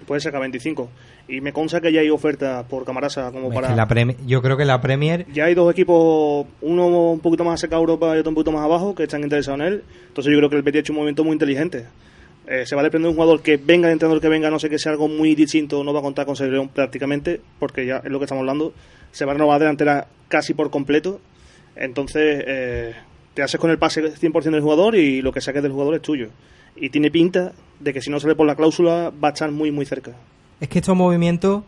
puede 0.05 0.21
sacar 0.21 0.41
25. 0.41 0.89
Y 1.29 1.41
me 1.41 1.53
consta 1.53 1.81
que 1.81 1.93
ya 1.93 2.01
hay 2.01 2.11
oferta 2.11 2.65
por 2.69 2.85
Camarasa 2.85 3.33
como 3.33 3.51
para... 3.51 3.75
la 3.75 4.15
yo 4.27 4.43
creo 4.43 4.57
que 4.57 4.65
la 4.65 4.81
Premier... 4.81 5.27
Ya 5.33 5.47
hay 5.47 5.55
dos 5.55 5.73
equipos, 5.73 6.47
uno 6.61 7.13
un 7.13 7.21
poquito 7.21 7.45
más 7.45 7.61
cerca 7.61 7.77
a 7.77 7.79
Europa 7.79 8.15
y 8.15 8.19
otro 8.19 8.31
un 8.31 8.35
poquito 8.35 8.53
más 8.53 8.63
abajo, 8.63 8.95
que 8.95 9.05
están 9.05 9.23
interesados 9.23 9.61
en 9.61 9.67
él. 9.67 9.85
Entonces 10.09 10.33
yo 10.33 10.39
creo 10.39 10.51
que 10.51 10.57
el 10.57 10.63
Betis 10.63 10.79
ha 10.79 10.81
hecho 10.81 10.93
un 10.93 10.99
movimiento 10.99 11.25
muy 11.25 11.33
inteligente. 11.33 11.87
Eh, 12.47 12.67
se 12.67 12.75
va 12.75 12.83
a 12.83 12.85
depender 12.85 13.07
de 13.07 13.11
un 13.11 13.15
jugador 13.15 13.41
que 13.41 13.57
venga, 13.57 13.89
el 13.89 13.95
entrenador 13.95 14.21
que 14.21 14.29
venga, 14.29 14.51
no 14.51 14.59
sé 14.59 14.69
que 14.69 14.79
sea 14.79 14.93
algo 14.93 15.09
muy 15.09 15.35
distinto, 15.35 15.83
no 15.83 15.95
va 15.95 16.01
a 16.01 16.03
contar 16.03 16.27
con 16.27 16.37
Sergio 16.37 16.69
prácticamente, 16.69 17.41
porque 17.59 17.87
ya 17.87 17.99
es 17.99 18.11
lo 18.11 18.19
que 18.19 18.27
estamos 18.27 18.43
hablando. 18.43 18.75
Se 19.13 19.25
va 19.25 19.33
a 19.33 19.35
renovar 19.35 19.61
delantera 19.61 20.09
casi 20.29 20.53
por 20.53 20.71
completo. 20.71 21.21
Entonces, 21.77 22.45
eh, 22.47 22.95
te 23.35 23.43
haces 23.43 23.61
con 23.61 23.71
el 23.71 23.79
pase 23.79 24.03
100% 24.03 24.43
del 24.51 24.61
jugador 24.61 24.95
y 24.95 25.21
lo 25.21 25.33
que 25.33 25.41
saques 25.41 25.63
del 25.63 25.73
jugador 25.73 25.97
es 25.97 26.03
tuyo. 26.03 26.29
Y 26.77 26.91
tiene 26.91 27.11
pinta 27.11 27.53
de 27.81 27.93
que 27.93 28.01
si 28.01 28.11
no 28.11 28.19
sale 28.21 28.35
por 28.35 28.47
la 28.47 28.55
cláusula 28.55 29.13
va 29.23 29.29
a 29.29 29.33
estar 29.33 29.51
muy, 29.51 29.71
muy 29.71 29.85
cerca. 29.85 30.13
Es 30.61 30.69
que 30.69 30.79
estos 30.79 30.97
movimientos, 30.97 31.65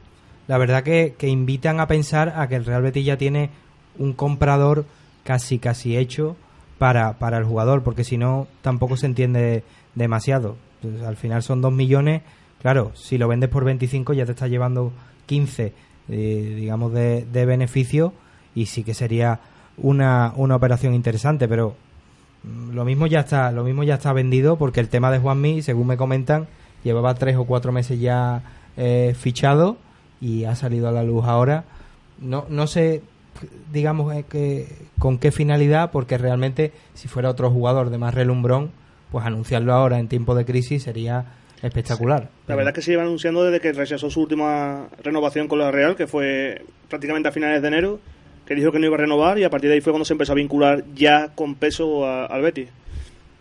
la 0.47 0.59
verdad 0.59 0.83
que, 0.83 1.15
que 1.19 1.29
invitan 1.29 1.81
a 1.81 1.87
pensar 1.87 2.35
a 2.37 2.49
que 2.49 2.57
el 2.57 2.65
Real 2.65 2.83
Betis 2.83 3.05
ya 3.05 3.17
tiene 3.17 3.51
un 3.99 4.13
comprador 4.13 4.87
casi, 5.25 5.59
casi 5.59 5.97
hecho 5.97 6.37
para, 6.79 7.19
para 7.19 7.39
el 7.39 7.45
jugador, 7.45 7.83
porque 7.83 8.05
si 8.05 8.17
no, 8.17 8.47
tampoco 8.63 8.97
se 8.97 9.07
entiende 9.07 9.65
demasiado. 9.95 10.57
al 11.05 11.17
final 11.17 11.43
son 11.43 11.61
2 11.61 11.73
millones, 11.73 12.23
claro, 12.61 12.93
si 12.95 13.19
lo 13.19 13.29
vendes 13.29 13.51
por 13.51 13.65
25 13.65 14.13
ya 14.13 14.27
te 14.27 14.33
estás 14.33 14.51
llevando 14.51 14.93
15, 15.27 15.73
eh, 16.09 16.55
digamos, 16.57 16.93
de, 16.93 17.25
de 17.25 17.47
beneficio 17.47 18.13
y 18.55 18.67
sí 18.67 18.85
que 18.85 18.95
sería 18.95 19.41
una, 19.79 20.33
una 20.37 20.57
operación 20.57 20.95
interesante, 20.95 21.49
pero 21.49 21.75
lo 22.73 22.85
mismo 22.85 23.07
ya 23.07 23.21
está, 23.21 23.51
lo 23.51 23.65
mismo 23.65 23.83
ya 23.83 23.95
está 23.95 24.13
vendido 24.13 24.57
porque 24.57 24.81
el 24.81 24.89
tema 24.89 25.11
de 25.11 25.19
Juanmi, 25.19 25.63
según 25.63 25.89
me 25.89 25.97
comentan, 25.97 26.47
llevaba 26.85 27.15
tres 27.15 27.37
o 27.37 27.45
cuatro 27.45 27.73
meses 27.73 28.01
ya 28.01 28.43
eh, 28.77 29.15
fichado 29.19 29.77
y 30.21 30.45
ha 30.45 30.55
salido 30.55 30.89
a 30.89 30.93
la 30.93 31.03
luz 31.03 31.25
ahora. 31.27 31.65
No, 32.21 32.47
no 32.49 32.67
sé, 32.67 33.03
digamos, 33.73 34.15
eh, 34.15 34.25
que, 34.29 34.69
con 34.99 35.19
qué 35.19 35.33
finalidad, 35.33 35.91
porque 35.91 36.19
realmente 36.19 36.73
si 36.95 37.09
fuera 37.09 37.31
otro 37.31 37.51
jugador 37.51 37.91
de 37.91 37.99
más 37.99 38.15
relumbrón, 38.15 38.71
pues 39.11 39.27
anunciarlo 39.27 39.73
ahora 39.73 39.99
en 39.99 40.09
tiempo 40.09 40.35
de 40.35 40.45
crisis 40.45 40.85
sería 40.85 41.25
espectacular. 41.63 42.29
La 42.47 42.55
verdad 42.55 42.71
es 42.71 42.75
que 42.77 42.83
se 42.83 42.93
lleva 42.93 43.03
anunciando 43.03 43.45
desde 43.45 43.61
que 43.61 43.73
rechazó 43.73 44.11
su 44.11 44.21
última 44.21 44.89
renovación 45.03 45.49
con 45.49 45.59
la 45.59 45.71
Real, 45.71 45.97
que 45.97 46.07
fue 46.07 46.65
prácticamente 46.89 47.29
a 47.29 47.33
finales 47.33 47.61
de 47.63 47.69
enero 47.69 48.01
que 48.47 48.55
dijo 48.55 48.73
que 48.73 48.79
no 48.79 48.87
iba 48.87 48.95
a 48.95 49.01
renovar 49.01 49.39
y 49.39 49.45
a 49.45 49.51
partir 49.51 49.69
de 49.69 49.75
ahí 49.75 49.81
fue 49.81 49.93
cuando 49.93 50.05
se 50.05 50.15
empezó 50.15 50.33
a 50.33 50.37
vincular 50.37 50.85
ya 50.95 51.35
con 51.35 51.55
peso 51.55 52.07
al 52.07 52.43
Betis. 52.43 52.69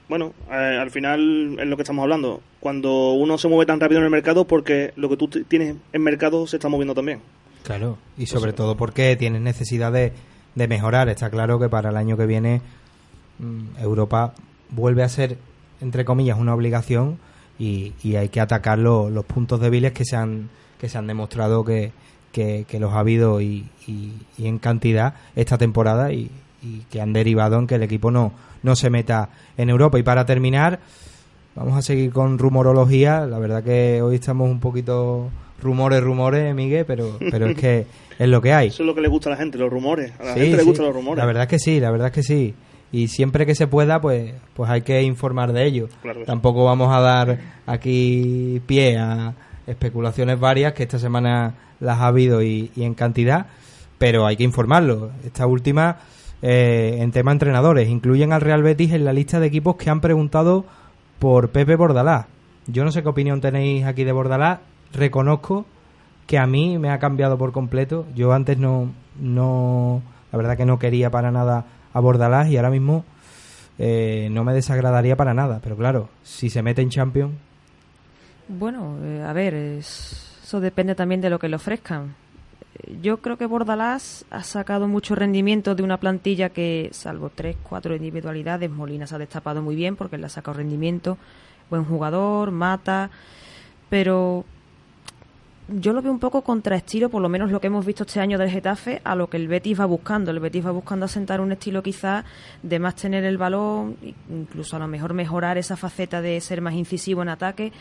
Bueno, 0.07 0.33
eh, 0.51 0.77
al 0.79 0.91
final 0.91 1.57
es 1.59 1.67
lo 1.67 1.75
que 1.75 1.83
estamos 1.83 2.03
hablando. 2.03 2.41
Cuando 2.59 3.13
uno 3.13 3.37
se 3.37 3.47
mueve 3.47 3.65
tan 3.65 3.79
rápido 3.79 3.99
en 3.99 4.05
el 4.05 4.11
mercado, 4.11 4.45
porque 4.45 4.93
lo 4.95 5.09
que 5.09 5.17
tú 5.17 5.27
tienes 5.27 5.75
en 5.93 6.01
mercado 6.01 6.45
se 6.47 6.57
está 6.57 6.69
moviendo 6.69 6.93
también. 6.93 7.21
Claro, 7.63 7.97
y 8.17 8.27
sobre 8.27 8.53
todo 8.53 8.77
porque 8.77 9.15
tienes 9.15 9.41
necesidad 9.41 9.91
de, 9.91 10.13
de 10.53 10.67
mejorar. 10.67 11.09
Está 11.09 11.29
claro 11.29 11.59
que 11.59 11.69
para 11.69 11.89
el 11.89 11.97
año 11.97 12.17
que 12.17 12.25
viene 12.25 12.61
mm, 13.39 13.81
Europa 13.81 14.33
vuelve 14.69 15.03
a 15.03 15.09
ser, 15.09 15.37
entre 15.81 16.05
comillas, 16.05 16.37
una 16.37 16.53
obligación 16.53 17.17
y, 17.57 17.93
hay 18.15 18.29
que 18.29 18.41
atacar 18.41 18.77
los 18.77 19.25
puntos 19.25 19.59
débiles 19.59 19.93
que 19.93 20.05
se 20.05 20.15
han, 20.15 20.49
que 20.79 20.89
se 20.89 20.97
han 20.97 21.07
demostrado 21.07 21.63
que, 21.63 21.91
que, 22.35 22.79
los 22.79 22.93
ha 22.93 22.99
habido 22.99 23.41
y, 23.41 23.65
en 24.37 24.59
cantidad 24.59 25.13
esta 25.35 25.57
temporada 25.57 26.11
y, 26.11 26.29
que 26.89 26.99
han 26.99 27.13
derivado 27.13 27.59
en 27.59 27.67
que 27.67 27.75
el 27.75 27.83
equipo 27.83 28.09
no, 28.09 28.31
no 28.63 28.75
se 28.75 28.89
meta 28.89 29.29
en 29.55 29.69
Europa. 29.69 29.99
Y 29.99 30.03
para 30.03 30.25
terminar, 30.25 30.79
vamos 31.55 31.77
a 31.77 31.83
seguir 31.83 32.11
con 32.11 32.39
rumorología. 32.39 33.27
La 33.27 33.37
verdad 33.37 33.63
que 33.63 34.01
hoy 34.01 34.15
estamos 34.15 34.49
un 34.49 34.59
poquito 34.59 35.29
rumores, 35.61 36.01
rumores, 36.01 36.55
Miguel, 36.55 36.85
pero, 36.85 37.17
pero 37.19 37.45
es 37.45 37.55
que 37.55 37.85
es 38.19 38.27
lo 38.27 38.41
que 38.41 38.51
hay. 38.51 38.69
Eso 38.69 38.81
es 38.81 38.87
lo 38.87 38.95
que 38.95 39.01
le 39.01 39.07
gusta 39.07 39.29
a 39.29 39.33
la 39.33 39.37
gente, 39.37 39.59
los 39.59 39.69
rumores. 39.69 40.11
A 40.19 40.25
la 40.25 40.33
gente 40.33 40.57
le 40.57 40.63
gustan 40.63 40.87
los 40.87 40.95
rumores. 40.95 41.19
La 41.19 41.27
verdad 41.27 41.43
es 41.43 41.49
que 41.49 41.59
sí, 41.59 41.79
la 41.79 41.91
verdad 41.91 42.07
es 42.07 42.13
que 42.13 42.23
sí. 42.23 42.55
Y 42.91 43.07
siempre 43.09 43.45
que 43.45 43.53
se 43.53 43.67
pueda, 43.67 44.01
pues, 44.01 44.33
pues 44.55 44.69
hay 44.69 44.81
que 44.81 45.03
informar 45.03 45.53
de 45.53 45.65
ello. 45.65 45.87
Tampoco 46.25 46.65
vamos 46.65 46.91
a 46.91 46.99
dar 46.99 47.37
aquí 47.67 48.61
pie 48.65 48.97
a 48.97 49.35
especulaciones 49.67 50.39
varias, 50.39 50.73
que 50.73 50.83
esta 50.83 50.99
semana 50.99 51.53
las 51.79 51.99
ha 51.99 52.07
habido 52.07 52.41
y, 52.41 52.71
en 52.75 52.93
cantidad, 52.93 53.47
pero 53.97 54.25
hay 54.25 54.37
que 54.37 54.43
informarlo. 54.43 55.11
Esta 55.25 55.47
última, 55.47 55.97
eh, 56.41 56.97
en 56.99 57.11
tema 57.11 57.31
entrenadores, 57.31 57.89
incluyen 57.89 58.33
al 58.33 58.41
Real 58.41 58.63
Betis 58.63 58.93
en 58.93 59.05
la 59.05 59.13
lista 59.13 59.39
de 59.39 59.47
equipos 59.47 59.75
que 59.75 59.89
han 59.89 60.01
preguntado 60.01 60.65
por 61.19 61.49
Pepe 61.49 61.75
Bordalás. 61.75 62.27
Yo 62.67 62.83
no 62.83 62.91
sé 62.91 63.03
qué 63.03 63.09
opinión 63.09 63.41
tenéis 63.41 63.85
aquí 63.85 64.03
de 64.03 64.11
Bordalás. 64.11 64.59
Reconozco 64.93 65.65
que 66.27 66.37
a 66.37 66.47
mí 66.47 66.77
me 66.79 66.89
ha 66.89 66.99
cambiado 66.99 67.37
por 67.37 67.51
completo. 67.51 68.05
Yo 68.15 68.33
antes 68.33 68.57
no, 68.57 68.91
no, 69.19 70.01
la 70.31 70.37
verdad 70.37 70.57
que 70.57 70.65
no 70.65 70.79
quería 70.79 71.11
para 71.11 71.31
nada 71.31 71.65
a 71.93 71.99
Bordalás 71.99 72.49
y 72.49 72.57
ahora 72.57 72.71
mismo 72.71 73.05
eh, 73.77 74.29
no 74.31 74.43
me 74.43 74.53
desagradaría 74.53 75.15
para 75.15 75.33
nada. 75.33 75.59
Pero 75.63 75.77
claro, 75.77 76.09
si 76.23 76.49
se 76.49 76.61
mete 76.61 76.81
en 76.81 76.89
Champions. 76.89 77.33
Bueno, 78.47 78.97
eh, 79.03 79.23
a 79.23 79.33
ver, 79.33 79.55
eso 79.55 80.59
depende 80.59 80.93
también 80.93 81.19
de 81.19 81.29
lo 81.29 81.39
que 81.39 81.49
le 81.49 81.55
ofrezcan. 81.55 82.15
Yo 83.01 83.17
creo 83.17 83.37
que 83.37 83.47
Bordalás 83.47 84.25
ha 84.29 84.43
sacado 84.43 84.87
mucho 84.87 85.15
rendimiento 85.15 85.73
de 85.73 85.81
una 85.81 85.97
plantilla 85.97 86.49
que, 86.49 86.89
salvo 86.91 87.31
tres, 87.33 87.55
cuatro 87.63 87.95
individualidades, 87.95 88.69
Molina 88.69 89.07
se 89.07 89.15
ha 89.15 89.17
destapado 89.17 89.61
muy 89.63 89.75
bien 89.75 89.95
porque 89.95 90.17
le 90.17 90.27
ha 90.27 90.29
sacado 90.29 90.57
rendimiento. 90.57 91.17
Buen 91.69 91.85
jugador, 91.85 92.51
mata, 92.51 93.09
pero 93.89 94.45
yo 95.67 95.93
lo 95.93 96.03
veo 96.03 96.11
un 96.11 96.19
poco 96.19 96.43
contraestilo, 96.43 97.09
por 97.09 97.23
lo 97.23 97.29
menos 97.29 97.49
lo 97.49 97.59
que 97.59 97.67
hemos 97.67 97.83
visto 97.83 98.03
este 98.03 98.19
año 98.19 98.37
del 98.37 98.51
Getafe, 98.51 99.01
a 99.03 99.15
lo 99.15 99.27
que 99.27 99.37
el 99.37 99.47
Betis 99.47 99.79
va 99.79 99.85
buscando. 99.85 100.29
El 100.29 100.39
Betis 100.39 100.63
va 100.63 100.71
buscando 100.71 101.05
asentar 101.05 101.41
un 101.41 101.51
estilo 101.51 101.81
quizás 101.81 102.23
de 102.61 102.77
más 102.77 102.95
tener 102.95 103.23
el 103.23 103.39
balón, 103.39 103.97
incluso 104.29 104.75
a 104.75 104.79
lo 104.79 104.87
mejor 104.87 105.15
mejorar 105.15 105.57
esa 105.57 105.75
faceta 105.75 106.21
de 106.21 106.39
ser 106.39 106.61
más 106.61 106.75
incisivo 106.75 107.23
en 107.23 107.29
ataque 107.29 107.71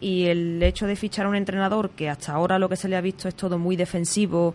y 0.00 0.26
el 0.26 0.62
hecho 0.62 0.86
de 0.86 0.96
fichar 0.96 1.26
a 1.26 1.28
un 1.28 1.36
entrenador 1.36 1.90
que 1.90 2.08
hasta 2.08 2.32
ahora 2.32 2.58
lo 2.58 2.68
que 2.68 2.76
se 2.76 2.88
le 2.88 2.96
ha 2.96 3.00
visto 3.00 3.28
es 3.28 3.34
todo 3.34 3.58
muy 3.58 3.76
defensivo, 3.76 4.54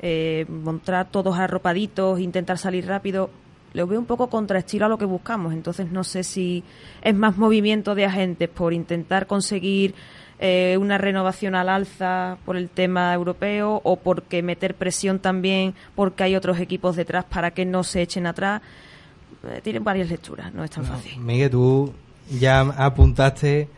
eh, 0.00 0.44
mostrar 0.48 1.08
todos 1.10 1.38
arropaditos, 1.38 2.20
intentar 2.20 2.58
salir 2.58 2.86
rápido, 2.86 3.30
lo 3.72 3.86
veo 3.86 3.98
un 3.98 4.06
poco 4.06 4.28
contraestilo 4.28 4.86
a 4.86 4.88
lo 4.88 4.98
que 4.98 5.04
buscamos. 5.04 5.52
Entonces 5.52 5.90
no 5.90 6.04
sé 6.04 6.24
si 6.24 6.62
es 7.02 7.14
más 7.14 7.36
movimiento 7.36 7.94
de 7.94 8.04
agentes 8.04 8.48
por 8.48 8.72
intentar 8.72 9.26
conseguir 9.26 9.94
eh, 10.38 10.76
una 10.78 10.98
renovación 10.98 11.54
al 11.54 11.68
alza 11.68 12.36
por 12.44 12.56
el 12.56 12.68
tema 12.68 13.14
europeo 13.14 13.80
o 13.84 13.96
porque 13.96 14.42
meter 14.42 14.74
presión 14.74 15.20
también 15.20 15.74
porque 15.94 16.24
hay 16.24 16.36
otros 16.36 16.58
equipos 16.58 16.96
detrás 16.96 17.24
para 17.24 17.52
que 17.52 17.64
no 17.64 17.84
se 17.84 18.02
echen 18.02 18.26
atrás. 18.26 18.60
Eh, 19.44 19.60
tienen 19.62 19.84
varias 19.84 20.10
lecturas, 20.10 20.52
no 20.52 20.64
es 20.64 20.70
tan 20.70 20.84
fácil. 20.84 21.18
Miguel, 21.18 21.50
tú 21.50 21.92
ya 22.28 22.60
apuntaste 22.60 23.68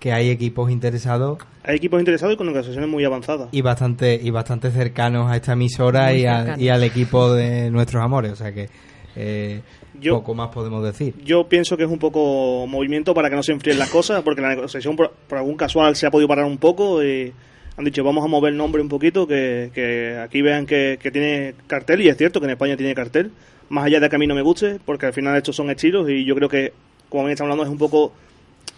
que 0.00 0.12
hay 0.12 0.30
equipos 0.30 0.70
interesados. 0.70 1.38
Hay 1.62 1.76
equipos 1.76 2.00
interesados 2.00 2.34
y 2.34 2.36
con 2.36 2.46
negociaciones 2.46 2.88
muy 2.88 3.04
avanzadas. 3.04 3.50
Y 3.52 3.60
bastante, 3.60 4.18
y 4.20 4.30
bastante 4.30 4.70
cercanos 4.70 5.30
a 5.30 5.36
esta 5.36 5.52
emisora 5.52 6.12
y, 6.14 6.26
al 6.26 6.82
equipo 6.82 7.32
de 7.32 7.70
nuestros 7.70 8.02
amores. 8.02 8.32
O 8.32 8.36
sea 8.36 8.52
que 8.52 8.68
eh, 9.14 9.60
poco 10.08 10.34
más 10.34 10.48
podemos 10.48 10.82
decir. 10.82 11.14
Yo 11.22 11.48
pienso 11.48 11.76
que 11.76 11.84
es 11.84 11.90
un 11.90 11.98
poco 11.98 12.66
movimiento 12.66 13.14
para 13.14 13.28
que 13.28 13.36
no 13.36 13.42
se 13.42 13.52
enfríen 13.52 13.78
las 13.78 13.90
cosas, 13.90 14.22
porque 14.22 14.40
la 14.40 14.48
negociación 14.48 14.96
por, 14.96 15.12
algún 15.30 15.56
casual 15.56 15.94
se 15.94 16.06
ha 16.06 16.10
podido 16.10 16.26
parar 16.26 16.46
un 16.46 16.58
poco 16.58 17.04
y 17.04 17.32
han 17.76 17.84
dicho 17.84 18.02
vamos 18.02 18.24
a 18.24 18.28
mover 18.28 18.52
el 18.52 18.56
nombre 18.56 18.80
un 18.80 18.88
poquito, 18.88 19.26
que, 19.26 19.70
que 19.74 20.18
aquí 20.18 20.42
vean 20.42 20.66
que, 20.66 20.98
que, 21.00 21.10
tiene 21.10 21.54
cartel 21.66 22.00
y 22.00 22.08
es 22.08 22.16
cierto 22.16 22.40
que 22.40 22.46
en 22.46 22.52
España 22.52 22.76
tiene 22.76 22.94
cartel, 22.94 23.30
más 23.68 23.84
allá 23.84 24.00
de 24.00 24.08
que 24.08 24.16
a 24.16 24.18
mí 24.18 24.26
no 24.26 24.34
me 24.34 24.42
guste, 24.42 24.78
porque 24.84 25.06
al 25.06 25.12
final 25.12 25.36
estos 25.36 25.56
son 25.56 25.70
estilos 25.70 26.08
y 26.08 26.24
yo 26.24 26.34
creo 26.34 26.48
que, 26.48 26.72
como 27.08 27.24
bien 27.24 27.32
estamos 27.32 27.52
hablando, 27.52 27.64
es 27.64 27.70
un 27.70 27.78
poco 27.78 28.12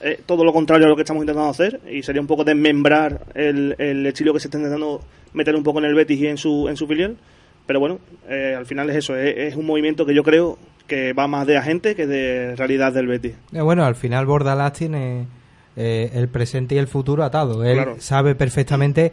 eh, 0.03 0.21
todo 0.27 0.45
lo 0.45 0.53
contrario 0.53 0.87
a 0.87 0.89
lo 0.89 0.97
que 0.97 1.03
estamos 1.03 1.23
intentando 1.23 1.49
hacer 1.49 1.81
y 1.89 2.03
sería 2.03 2.21
un 2.21 2.27
poco 2.27 2.43
desmembrar 2.43 3.27
el, 3.35 3.77
el 3.79 4.05
estilo 4.05 4.33
que 4.33 4.41
se 4.41 4.49
está 4.49 4.59
intentando 4.59 5.01
meter 5.33 5.55
un 5.55 5.63
poco 5.63 5.79
en 5.79 5.85
el 5.85 5.95
Betis 5.95 6.21
y 6.21 6.27
en 6.27 6.37
su, 6.37 6.69
en 6.69 6.77
su 6.77 6.89
filial. 6.89 7.17
Pero 7.67 7.79
bueno, 7.79 8.01
eh, 8.29 8.55
al 8.57 8.67
final 8.67 8.91
es 8.91 8.97
eso, 8.97 9.17
es, 9.17 9.55
un 9.55 9.65
movimiento 9.65 10.05
que 10.05 10.15
yo 10.15 10.25
creo 10.25 10.59
que 10.89 11.13
va 11.13 11.29
más 11.29 11.47
de 11.47 11.57
agente 11.57 11.95
que 11.95 12.09
de 12.09 12.57
realidad 12.57 12.93
del 12.93 13.07
Betis. 13.07 13.35
Eh, 13.53 13.61
bueno, 13.61 13.85
al 13.85 13.95
final 13.95 14.27
Bordalás 14.27 14.73
tiene 14.73 15.29
el 15.77 16.29
presente 16.29 16.75
y 16.75 16.79
el 16.79 16.89
futuro 16.89 17.23
atado. 17.23 17.65
Él 17.65 17.79
sabe 17.99 18.35
perfectamente 18.35 19.13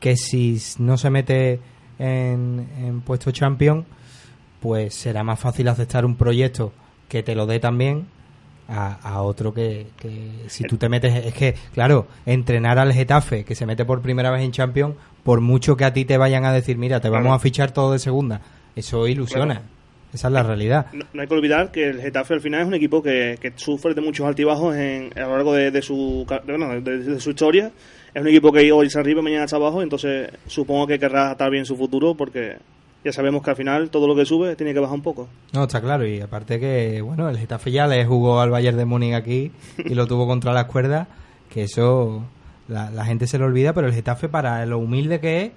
que 0.00 0.16
si 0.16 0.58
no 0.80 0.98
se 0.98 1.10
mete 1.10 1.60
en, 2.00 2.66
en 2.78 3.00
puesto 3.02 3.30
champion, 3.30 3.86
pues 4.60 4.94
será 4.94 5.22
más 5.22 5.38
fácil 5.38 5.68
aceptar 5.68 6.04
un 6.04 6.16
proyecto 6.16 6.72
que 7.08 7.22
te 7.22 7.36
lo 7.36 7.46
dé 7.46 7.60
también 7.60 8.06
a, 8.68 9.20
otro 9.22 9.52
que, 9.52 9.86
si 10.46 10.64
tú 10.64 10.76
te 10.76 10.88
metes 10.88 11.26
es 11.26 11.34
que 11.34 11.54
claro 11.74 12.06
entrenar 12.24 12.78
al 12.78 12.92
Getafe 12.92 13.44
que 13.44 13.54
se 13.54 13.66
mete 13.66 13.84
por 13.84 14.00
primera 14.00 14.30
vez 14.30 14.42
en 14.42 14.52
Champions 14.52 14.94
por 15.22 15.40
mucho 15.40 15.76
que 15.76 15.84
a 15.84 15.92
ti 15.92 16.04
te 16.04 16.16
vayan 16.16 16.44
a 16.44 16.52
decir 16.52 16.78
mira 16.78 17.00
te 17.00 17.10
vamos 17.10 17.34
a 17.34 17.38
fichar 17.38 17.72
todo 17.72 17.92
de 17.92 17.98
segunda 17.98 18.40
eso 18.76 19.06
ilusiona. 19.06 19.62
Esa 20.12 20.28
es 20.28 20.32
la 20.32 20.44
realidad. 20.44 20.86
No, 20.92 21.20
hay 21.20 21.26
que 21.26 21.34
olvidar 21.34 21.72
que 21.72 21.88
el 21.88 22.00
Getafe 22.00 22.34
al 22.34 22.40
final 22.40 22.60
es 22.60 22.66
un 22.68 22.74
equipo 22.74 23.02
que, 23.02 23.52
sufre 23.56 23.94
de 23.94 24.00
muchos 24.00 24.24
altibajos 24.26 24.76
en, 24.76 25.10
a 25.16 25.22
lo 25.22 25.30
largo 25.30 25.52
de, 25.54 25.82
su 25.82 26.24
de, 26.84 27.20
su 27.20 27.30
historia. 27.30 27.72
Es 28.14 28.22
un 28.22 28.28
equipo 28.28 28.52
que 28.52 28.70
hoy 28.70 28.86
está 28.86 29.00
arriba 29.00 29.20
y 29.20 29.24
mañana 29.24 29.44
está 29.44 29.56
abajo 29.56 29.82
entonces 29.82 30.30
supongo 30.46 30.86
que 30.86 31.00
querrá 31.00 31.32
estar 31.32 31.50
bien 31.50 31.66
su 31.66 31.76
futuro 31.76 32.14
porque 32.14 32.58
ya 33.04 33.12
sabemos 33.12 33.42
que 33.42 33.50
al 33.50 33.56
final 33.56 33.90
todo 33.90 34.06
lo 34.08 34.16
que 34.16 34.24
sube 34.24 34.56
tiene 34.56 34.72
que 34.72 34.80
bajar 34.80 34.96
un 34.96 35.02
poco. 35.02 35.28
No, 35.52 35.64
está 35.64 35.80
claro, 35.80 36.06
y 36.06 36.20
aparte 36.20 36.58
que, 36.58 37.02
bueno, 37.02 37.28
el 37.28 37.38
Getafe 37.38 37.70
ya 37.70 37.86
le 37.86 38.04
jugó 38.06 38.40
al 38.40 38.50
Bayern 38.50 38.78
de 38.78 38.86
Múnich 38.86 39.14
aquí 39.14 39.52
y 39.78 39.94
lo 39.94 40.06
tuvo 40.06 40.26
contra 40.26 40.52
las 40.54 40.64
cuerdas, 40.64 41.06
que 41.50 41.64
eso 41.64 42.24
la, 42.66 43.04
gente 43.04 43.26
se 43.26 43.38
lo 43.38 43.44
olvida, 43.44 43.74
pero 43.74 43.86
el 43.86 43.92
Getafe 43.92 44.28
para 44.28 44.64
lo 44.64 44.78
humilde 44.78 45.20
que 45.20 45.42
es, 45.42 45.52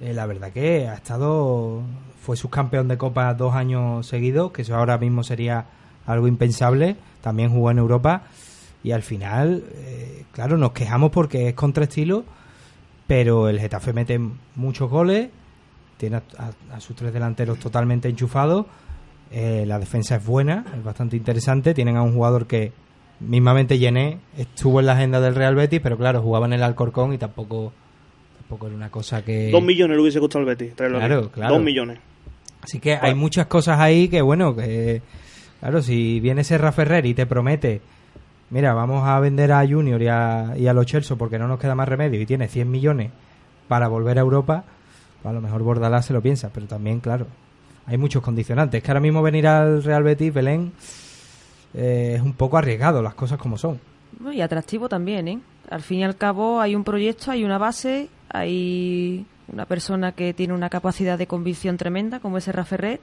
eh, 0.00 0.12
la 0.12 0.26
verdad 0.26 0.52
que 0.52 0.88
ha 0.88 0.94
estado, 0.94 1.82
fue 2.20 2.36
subcampeón 2.36 2.88
de 2.88 2.98
Copa 2.98 3.32
dos 3.34 3.54
años 3.54 4.06
seguidos, 4.06 4.50
que 4.50 4.62
eso 4.62 4.74
ahora 4.74 4.98
mismo 4.98 5.22
sería 5.22 5.66
algo 6.04 6.26
impensable, 6.26 6.96
también 7.20 7.50
jugó 7.50 7.70
en 7.70 7.78
Europa 7.78 8.24
y 8.82 8.90
al 8.90 9.02
final, 9.02 9.62
eh, 9.74 10.24
claro, 10.32 10.58
nos 10.58 10.72
quejamos 10.72 11.12
porque 11.12 11.48
es 11.48 11.54
contra 11.54 11.84
estilo, 11.84 12.24
pero 13.06 13.48
el 13.48 13.60
Getafe 13.60 13.92
mete 13.92 14.18
muchos 14.56 14.90
goles 14.90 15.28
tiene 16.02 16.16
a, 16.16 16.80
sus 16.80 16.96
tres 16.96 17.12
delanteros 17.12 17.60
totalmente 17.60 18.08
enchufados. 18.08 18.66
Eh, 19.30 19.62
la 19.68 19.78
defensa 19.78 20.16
es 20.16 20.26
buena, 20.26 20.64
es 20.76 20.82
bastante 20.82 21.16
interesante. 21.16 21.74
Tienen 21.74 21.96
a 21.96 22.02
un 22.02 22.12
jugador 22.12 22.48
que 22.48 22.72
mismamente 23.20 23.78
llené, 23.78 24.18
estuvo 24.36 24.80
en 24.80 24.86
la 24.86 24.94
agenda 24.94 25.20
del 25.20 25.36
Real 25.36 25.54
Betis, 25.54 25.78
pero 25.80 25.96
claro, 25.96 26.20
jugaba 26.20 26.46
en 26.46 26.54
el 26.54 26.64
Alcorcón 26.64 27.12
y 27.12 27.18
tampoco 27.18 27.72
tampoco 28.36 28.66
era 28.66 28.74
una 28.74 28.90
cosa 28.90 29.24
que... 29.24 29.52
Dos 29.52 29.62
millones 29.62 29.96
le 29.96 30.02
hubiese 30.02 30.18
costado 30.18 30.40
al 30.40 30.46
Betis. 30.46 30.74
Claro, 30.74 31.30
claro. 31.30 31.54
Dos 31.54 31.62
millones. 31.62 32.00
Así 32.60 32.80
que 32.80 32.98
hay 33.00 33.14
muchas 33.14 33.46
cosas 33.46 33.78
ahí 33.78 34.08
que, 34.08 34.22
bueno, 34.22 34.56
que... 34.56 35.02
Claro, 35.60 35.82
si 35.82 36.18
viene 36.18 36.42
Serra 36.42 36.72
Ferrer 36.72 37.06
y 37.06 37.14
te 37.14 37.26
promete, 37.26 37.80
mira, 38.50 38.74
vamos 38.74 39.06
a 39.06 39.20
vender 39.20 39.52
a 39.52 39.64
Junior 39.64 40.02
y 40.02 40.08
a, 40.08 40.54
y 40.58 40.66
a 40.66 40.72
los 40.72 40.84
Chelsea 40.84 41.16
porque 41.16 41.38
no 41.38 41.46
nos 41.46 41.60
queda 41.60 41.76
más 41.76 41.88
remedio 41.88 42.20
y 42.20 42.26
tiene 42.26 42.48
100 42.48 42.68
millones 42.68 43.12
para 43.68 43.86
volver 43.86 44.18
a 44.18 44.22
Europa, 44.22 44.64
a 45.24 45.32
lo 45.32 45.40
mejor 45.40 45.62
Bordalás 45.62 46.06
se 46.06 46.12
lo 46.12 46.20
piensa, 46.20 46.50
pero 46.52 46.66
también, 46.66 47.00
claro, 47.00 47.26
hay 47.86 47.98
muchos 47.98 48.22
condicionantes. 48.22 48.82
Que 48.82 48.90
ahora 48.90 49.00
mismo 49.00 49.22
venir 49.22 49.46
al 49.46 49.82
Real 49.82 50.02
Betis, 50.02 50.32
Belén, 50.32 50.72
eh, 51.74 52.14
es 52.16 52.22
un 52.22 52.34
poco 52.34 52.58
arriesgado, 52.58 53.02
las 53.02 53.14
cosas 53.14 53.38
como 53.38 53.56
son. 53.56 53.80
Y 54.32 54.40
atractivo 54.40 54.88
también, 54.88 55.28
¿eh? 55.28 55.38
Al 55.70 55.82
fin 55.82 56.00
y 56.00 56.04
al 56.04 56.16
cabo 56.16 56.60
hay 56.60 56.74
un 56.74 56.84
proyecto, 56.84 57.30
hay 57.30 57.44
una 57.44 57.58
base, 57.58 58.08
hay 58.28 59.24
una 59.48 59.66
persona 59.66 60.12
que 60.12 60.34
tiene 60.34 60.52
una 60.52 60.68
capacidad 60.68 61.18
de 61.18 61.26
convicción 61.26 61.76
tremenda, 61.76 62.20
como 62.20 62.38
es 62.38 62.44
Serra 62.44 62.64
Ferrer. 62.64 63.00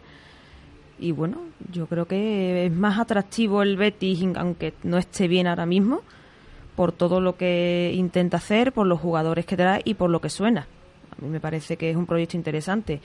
Y 0.99 1.12
bueno, 1.13 1.38
yo 1.71 1.88
creo 1.88 2.05
que 2.05 2.65
es 2.65 2.71
más 2.71 2.99
atractivo 2.99 3.63
el 3.63 3.77
Betis, 3.77 4.23
aunque 4.36 4.73
no 4.84 4.97
esté 4.97 5.27
bien 5.27 5.47
ahora 5.47 5.65
mismo, 5.65 6.01
por 6.75 6.91
todo 6.91 7.21
lo 7.21 7.38
que 7.38 7.91
intenta 7.95 8.38
hacer, 8.38 8.71
por 8.71 8.86
los 8.86 8.99
jugadores 8.99 9.45
que 9.45 9.58
trae 9.58 9.82
y 9.84 9.95
por 9.95 10.10
lo 10.10 10.21
que 10.21 10.29
suena. 10.29 10.67
A 11.19 11.25
mí 11.25 11.29
me 11.29 11.39
parece 11.39 11.77
que 11.77 11.89
es 11.89 11.95
un 11.95 12.05
proyecto 12.05 12.38
interesante. 12.38 13.01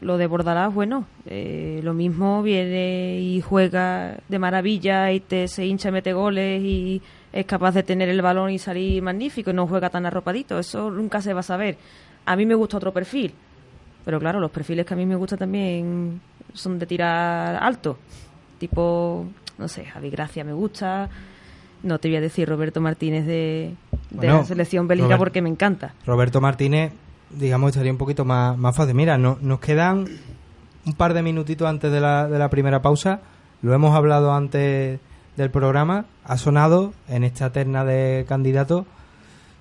lo 0.00 0.16
de 0.16 0.26
Bordalás, 0.26 0.72
bueno, 0.72 1.04
eh, 1.26 1.80
lo 1.82 1.92
mismo 1.92 2.42
viene 2.42 3.18
y 3.20 3.42
juega 3.42 4.16
de 4.28 4.38
maravilla 4.38 5.12
y 5.12 5.20
te 5.20 5.46
se 5.46 5.66
hincha, 5.66 5.90
mete 5.90 6.14
goles 6.14 6.62
y 6.62 7.02
es 7.32 7.44
capaz 7.44 7.72
de 7.72 7.82
tener 7.82 8.08
el 8.08 8.22
balón 8.22 8.50
y 8.50 8.58
salir 8.58 9.02
magnífico 9.02 9.50
y 9.50 9.54
no 9.54 9.66
juega 9.66 9.90
tan 9.90 10.06
arropadito. 10.06 10.58
Eso 10.58 10.90
nunca 10.90 11.20
se 11.20 11.34
va 11.34 11.40
a 11.40 11.42
saber. 11.42 11.76
A 12.24 12.34
mí 12.34 12.46
me 12.46 12.54
gusta 12.54 12.78
otro 12.78 12.92
perfil, 12.92 13.34
pero 14.04 14.18
claro, 14.18 14.40
los 14.40 14.50
perfiles 14.50 14.86
que 14.86 14.94
a 14.94 14.96
mí 14.96 15.04
me 15.04 15.16
gustan 15.16 15.38
también 15.38 16.20
son 16.54 16.78
de 16.78 16.86
tirar 16.86 17.62
alto. 17.62 17.98
Tipo, 18.58 19.26
no 19.58 19.68
sé, 19.68 19.84
Javi 19.84 20.08
Gracia 20.10 20.44
me 20.44 20.52
gusta. 20.54 21.08
No 21.82 21.98
te 21.98 22.08
voy 22.08 22.16
a 22.16 22.20
decir 22.20 22.48
Roberto 22.48 22.80
Martínez 22.80 23.26
de, 23.26 23.74
de 24.10 24.26
la 24.26 24.44
selección 24.44 24.88
belga 24.88 25.16
porque 25.18 25.40
me 25.42 25.48
encanta. 25.50 25.94
Roberto 26.06 26.40
Martínez, 26.40 26.92
digamos, 27.30 27.70
estaría 27.70 27.92
un 27.92 27.98
poquito 27.98 28.24
más, 28.24 28.56
más 28.56 28.74
fácil. 28.74 28.94
Mira, 28.94 29.18
no, 29.18 29.38
nos 29.40 29.60
quedan 29.60 30.06
un 30.86 30.92
par 30.94 31.14
de 31.14 31.22
minutitos 31.22 31.68
antes 31.68 31.92
de 31.92 32.00
la, 32.00 32.28
de 32.28 32.38
la 32.38 32.50
primera 32.50 32.82
pausa. 32.82 33.20
Lo 33.62 33.74
hemos 33.74 33.94
hablado 33.94 34.32
antes 34.32 35.00
del 35.36 35.50
programa. 35.50 36.06
Ha 36.24 36.36
sonado 36.36 36.92
en 37.08 37.24
esta 37.24 37.50
terna 37.52 37.84
de 37.84 38.24
candidatos, 38.28 38.86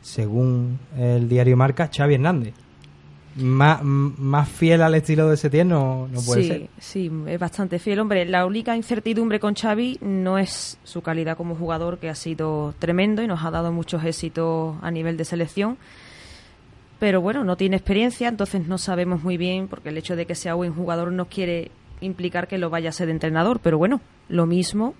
según 0.01 0.79
el 0.97 1.27
diario 1.29 1.57
Marca, 1.57 1.89
Xavi 1.93 2.15
Hernández 2.15 2.53
más, 3.35 3.83
más 3.83 4.49
fiel 4.49 4.81
al 4.81 4.95
estilo 4.95 5.29
de 5.29 5.37
Setién 5.37 5.69
no, 5.69 6.07
no 6.11 6.21
puede 6.21 6.41
sí, 6.41 6.47
ser. 6.47 6.69
Sí, 6.79 7.11
es 7.27 7.39
bastante 7.39 7.79
fiel. 7.79 7.99
Hombre, 7.99 8.25
la 8.25 8.45
única 8.45 8.75
incertidumbre 8.75 9.39
con 9.39 9.55
Xavi 9.55 9.99
no 10.01 10.37
es 10.37 10.77
su 10.83 11.01
calidad 11.01 11.37
como 11.37 11.55
jugador, 11.55 11.99
que 11.99 12.09
ha 12.09 12.15
sido 12.15 12.73
tremendo 12.79 13.21
y 13.21 13.27
nos 13.27 13.43
ha 13.43 13.51
dado 13.51 13.71
muchos 13.71 14.03
éxitos 14.03 14.75
a 14.81 14.91
nivel 14.91 15.17
de 15.17 15.25
selección. 15.25 15.77
Pero 16.99 17.21
bueno, 17.21 17.43
no 17.43 17.55
tiene 17.55 17.77
experiencia, 17.77 18.27
entonces 18.27 18.67
no 18.67 18.77
sabemos 18.77 19.23
muy 19.23 19.37
bien, 19.37 19.67
porque 19.67 19.89
el 19.89 19.97
hecho 19.97 20.15
de 20.15 20.25
que 20.25 20.35
sea 20.35 20.53
buen 20.53 20.73
jugador 20.73 21.11
no 21.11 21.25
quiere 21.25 21.71
implicar 22.01 22.47
que 22.47 22.57
lo 22.57 22.69
vaya 22.69 22.89
a 22.89 22.93
ser 22.93 23.07
de 23.07 23.13
entrenador. 23.13 23.59
Pero 23.63 23.77
bueno, 23.77 24.01
lo 24.27 24.45
mismo 24.45 24.93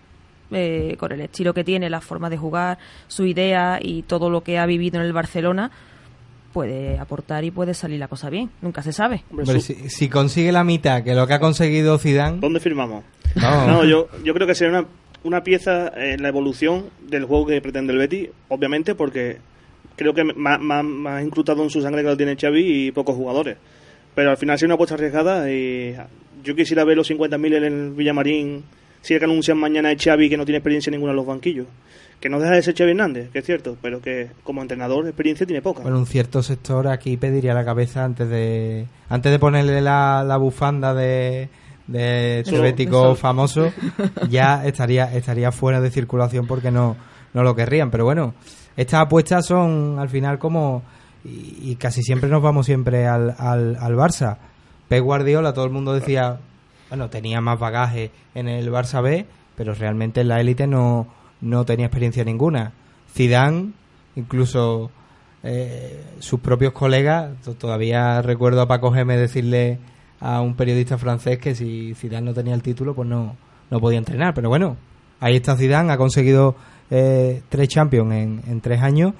eh, 0.51 0.95
con 0.97 1.11
el 1.11 1.21
estilo 1.21 1.53
que 1.53 1.63
tiene, 1.63 1.89
la 1.89 2.01
forma 2.01 2.29
de 2.29 2.37
jugar, 2.37 2.79
su 3.07 3.25
idea 3.25 3.79
y 3.81 4.03
todo 4.03 4.29
lo 4.29 4.41
que 4.41 4.57
ha 4.57 4.65
vivido 4.65 4.99
en 4.99 5.05
el 5.05 5.13
Barcelona, 5.13 5.71
puede 6.53 6.97
aportar 6.97 7.43
y 7.43 7.51
puede 7.51 7.73
salir 7.73 7.99
la 7.99 8.07
cosa 8.07 8.29
bien. 8.29 8.49
Nunca 8.61 8.81
se 8.81 8.93
sabe. 8.93 9.23
si, 9.87 10.09
consigue 10.09 10.51
la 10.51 10.63
mitad 10.63 11.03
que 11.03 11.13
lo 11.13 11.27
que 11.27 11.33
ha 11.33 11.39
conseguido 11.39 11.97
Zidane... 11.99 12.39
¿Dónde 12.39 12.59
firmamos? 12.59 13.03
No, 13.35 13.83
yo, 13.85 14.07
yo 14.23 14.33
creo 14.33 14.47
que 14.47 14.55
sería 14.55 14.79
una, 14.79 14.87
una 15.23 15.43
pieza 15.43 15.89
en 15.95 16.23
la 16.23 16.29
evolución 16.29 16.85
del 17.07 17.25
juego 17.25 17.45
que 17.45 17.61
pretende 17.61 17.93
el 17.93 17.99
Betty, 17.99 18.29
obviamente 18.47 18.95
porque 18.95 19.37
creo 19.99 20.13
que 20.13 20.23
más, 20.23 20.61
más, 20.61 21.23
incrustado 21.23 21.61
en 21.61 21.69
su 21.69 21.81
sangre 21.81 22.01
que 22.01 22.07
lo 22.07 22.15
tiene 22.15 22.37
Xavi 22.37 22.87
y 22.87 22.91
pocos 22.93 23.17
jugadores. 23.17 23.57
Pero 24.15 24.31
al 24.31 24.37
final 24.37 24.57
sería 24.57 24.69
una 24.69 24.75
apuesta 24.75 24.95
arriesgada 24.95 25.51
y 25.51 25.93
yo 26.41 26.55
quisiera 26.55 26.85
ver 26.85 26.95
los 26.95 27.11
50.000 27.11 27.55
en 27.57 27.63
el 27.63 27.91
Villamarín 27.91 28.63
si 29.01 29.13
es 29.13 29.19
que 29.19 29.25
anuncian 29.25 29.57
mañana 29.57 29.89
a 29.89 29.95
Xavi 29.97 30.29
que 30.29 30.37
no 30.37 30.45
tiene 30.45 30.59
experiencia 30.59 30.89
ninguna 30.89 31.11
en 31.11 31.17
los 31.17 31.25
banquillos 31.25 31.67
que 32.21 32.29
no 32.29 32.39
deja 32.39 32.53
de 32.53 32.61
ser 32.61 32.75
Xavi 32.75 32.91
Hernández, 32.91 33.29
que 33.31 33.39
es 33.39 33.45
cierto, 33.45 33.77
pero 33.81 34.01
que 34.01 34.29
como 34.43 34.61
entrenador 34.61 35.05
experiencia 35.05 35.45
tiene 35.45 35.61
poca. 35.61 35.83
Bueno, 35.83 35.99
un 35.99 36.05
cierto 36.05 36.43
sector 36.43 36.87
aquí 36.87 37.15
pediría 37.15 37.53
la 37.53 37.63
cabeza 37.63 38.03
antes 38.03 38.29
de 38.29 38.87
antes 39.07 39.31
de 39.31 39.39
ponerle 39.39 39.79
la, 39.81 40.23
la 40.25 40.37
bufanda 40.37 40.93
de 40.93 41.49
de 41.87 42.41
este 42.41 42.87
famoso, 43.15 43.71
ya 44.29 44.65
estaría 44.65 45.13
estaría 45.15 45.51
fuera 45.51 45.81
de 45.81 45.91
circulación 45.91 46.45
porque 46.45 46.71
no 46.71 46.97
no 47.33 47.43
lo 47.43 47.55
querrían, 47.55 47.89
pero 47.89 48.05
bueno, 48.05 48.33
estas 48.77 49.01
apuestas 49.01 49.45
son 49.45 49.97
al 49.99 50.09
final 50.09 50.39
como 50.39 50.83
y, 51.23 51.75
casi 51.75 52.01
siempre 52.01 52.29
nos 52.29 52.41
vamos 52.41 52.65
siempre 52.65 53.05
al, 53.07 53.35
al, 53.37 53.75
al 53.79 53.95
Barça. 53.95 54.37
Pep 54.87 55.03
Guardiola, 55.03 55.53
todo 55.53 55.65
el 55.65 55.71
mundo 55.71 55.93
decía, 55.93 56.39
bueno, 56.87 57.09
tenía 57.09 57.41
más 57.41 57.59
bagaje 57.59 58.11
en 58.33 58.47
el 58.47 58.71
Barça 58.71 59.03
B, 59.03 59.25
pero 59.55 59.73
realmente 59.73 60.21
en 60.21 60.29
la 60.29 60.39
élite 60.39 60.65
no 60.65 61.07
no 61.41 61.65
tenía 61.65 61.85
experiencia 61.85 62.23
ninguna. 62.23 62.73
Zidane, 63.13 63.71
incluso 64.15 64.91
eh, 65.43 66.03
sus 66.19 66.39
propios 66.39 66.73
colegas, 66.73 67.31
todavía 67.57 68.21
recuerdo 68.21 68.61
a 68.61 68.67
Paco 68.67 68.91
Geme 68.91 69.17
decirle 69.17 69.79
a 70.19 70.41
un 70.41 70.55
periodista 70.55 70.97
francés 70.97 71.39
que 71.39 71.55
si 71.55 71.93
Zidane 71.95 72.25
no 72.25 72.33
tenía 72.33 72.53
el 72.53 72.61
título, 72.61 72.93
pues 72.93 73.07
no, 73.07 73.35
no 73.69 73.79
podía 73.79 73.99
entrenar. 73.99 74.33
Pero 74.33 74.49
bueno, 74.49 74.77
ahí 75.19 75.37
está 75.37 75.55
Zidane, 75.55 75.93
ha 75.93 75.97
conseguido 75.97 76.55
eh, 76.91 77.41
tres 77.49 77.67
Champions 77.67 78.13
en, 78.13 78.41
en 78.47 78.61
tres 78.61 78.81
años 78.81 79.13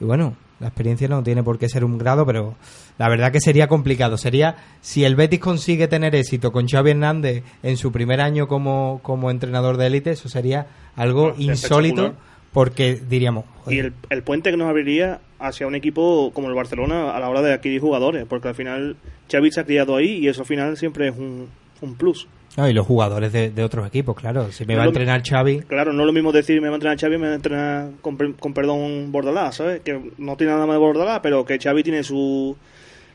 y 0.00 0.04
bueno, 0.04 0.36
la 0.60 0.68
experiencia 0.68 1.08
no 1.08 1.22
tiene 1.22 1.42
por 1.42 1.58
qué 1.58 1.68
ser 1.68 1.84
un 1.84 1.98
grado, 1.98 2.24
pero 2.24 2.54
la 2.98 3.08
verdad 3.08 3.32
que 3.32 3.40
sería 3.40 3.68
complicado. 3.68 4.16
Sería, 4.16 4.56
si 4.80 5.04
el 5.04 5.16
Betis 5.16 5.40
consigue 5.40 5.88
tener 5.88 6.14
éxito 6.14 6.52
con 6.52 6.66
Xavi 6.66 6.92
Hernández 6.92 7.44
en 7.62 7.76
su 7.76 7.92
primer 7.92 8.20
año 8.20 8.46
como, 8.48 9.00
como 9.02 9.30
entrenador 9.30 9.76
de 9.76 9.86
élite, 9.86 10.10
eso 10.10 10.28
sería 10.28 10.66
algo 10.94 11.34
insólito, 11.38 12.14
porque 12.52 12.94
diríamos... 12.94 13.44
Y 13.66 13.78
el, 13.78 13.92
el, 14.08 14.22
puente 14.22 14.50
que 14.50 14.56
nos 14.56 14.68
abriría 14.68 15.20
hacia 15.38 15.66
un 15.66 15.74
equipo 15.74 16.30
como 16.32 16.48
el 16.48 16.54
Barcelona 16.54 17.14
a 17.14 17.20
la 17.20 17.28
hora 17.28 17.42
de 17.42 17.52
adquirir 17.52 17.80
jugadores, 17.80 18.24
porque 18.26 18.48
al 18.48 18.54
final 18.54 18.96
Xavi 19.30 19.50
se 19.50 19.60
ha 19.60 19.64
criado 19.64 19.96
ahí 19.96 20.18
y 20.18 20.28
eso 20.28 20.42
al 20.42 20.46
final 20.46 20.76
siempre 20.76 21.08
es 21.08 21.16
un, 21.16 21.48
un 21.82 21.94
plus. 21.96 22.28
Y 22.56 22.72
los 22.72 22.86
jugadores 22.86 23.32
de, 23.32 23.64
otros 23.64 23.86
equipos, 23.86 24.16
claro. 24.16 24.50
Si 24.50 24.64
me 24.64 24.76
va 24.76 24.84
a 24.84 24.86
entrenar 24.86 25.22
Xavi... 25.22 25.60
Claro, 25.60 25.92
no 25.92 26.02
es 26.02 26.06
lo 26.06 26.12
mismo 26.12 26.32
decir 26.32 26.60
me 26.60 26.68
va 26.68 26.74
a 26.74 26.76
entrenar 26.76 26.98
Xavi, 26.98 27.18
me 27.18 27.26
va 27.26 27.32
a 27.32 27.36
entrenar 27.36 27.90
con, 28.00 28.16
con 28.38 28.54
perdón 28.54 29.12
Bordalás, 29.12 29.56
¿sabes? 29.56 29.82
Que 29.82 30.12
no 30.16 30.36
tiene 30.36 30.54
nada 30.54 30.66
más 30.66 30.74
de 30.74 30.80
Bordalás, 30.80 31.20
pero 31.22 31.44
que 31.44 31.58
Xavi 31.58 31.82
tiene 31.82 32.02
su, 32.02 32.56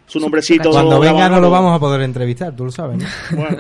su 0.05 0.19
nombrecito... 0.19 0.69
Cuando 0.69 0.99
venga 0.99 1.27
no 1.27 1.39
lo 1.39 1.49
vamos 1.49 1.75
a 1.75 1.79
poder 1.79 2.01
entrevistar, 2.01 2.55
tú 2.55 2.65
lo 2.65 2.71
sabes, 2.71 2.97
¿no? 2.97 3.05
Bueno... 3.35 3.57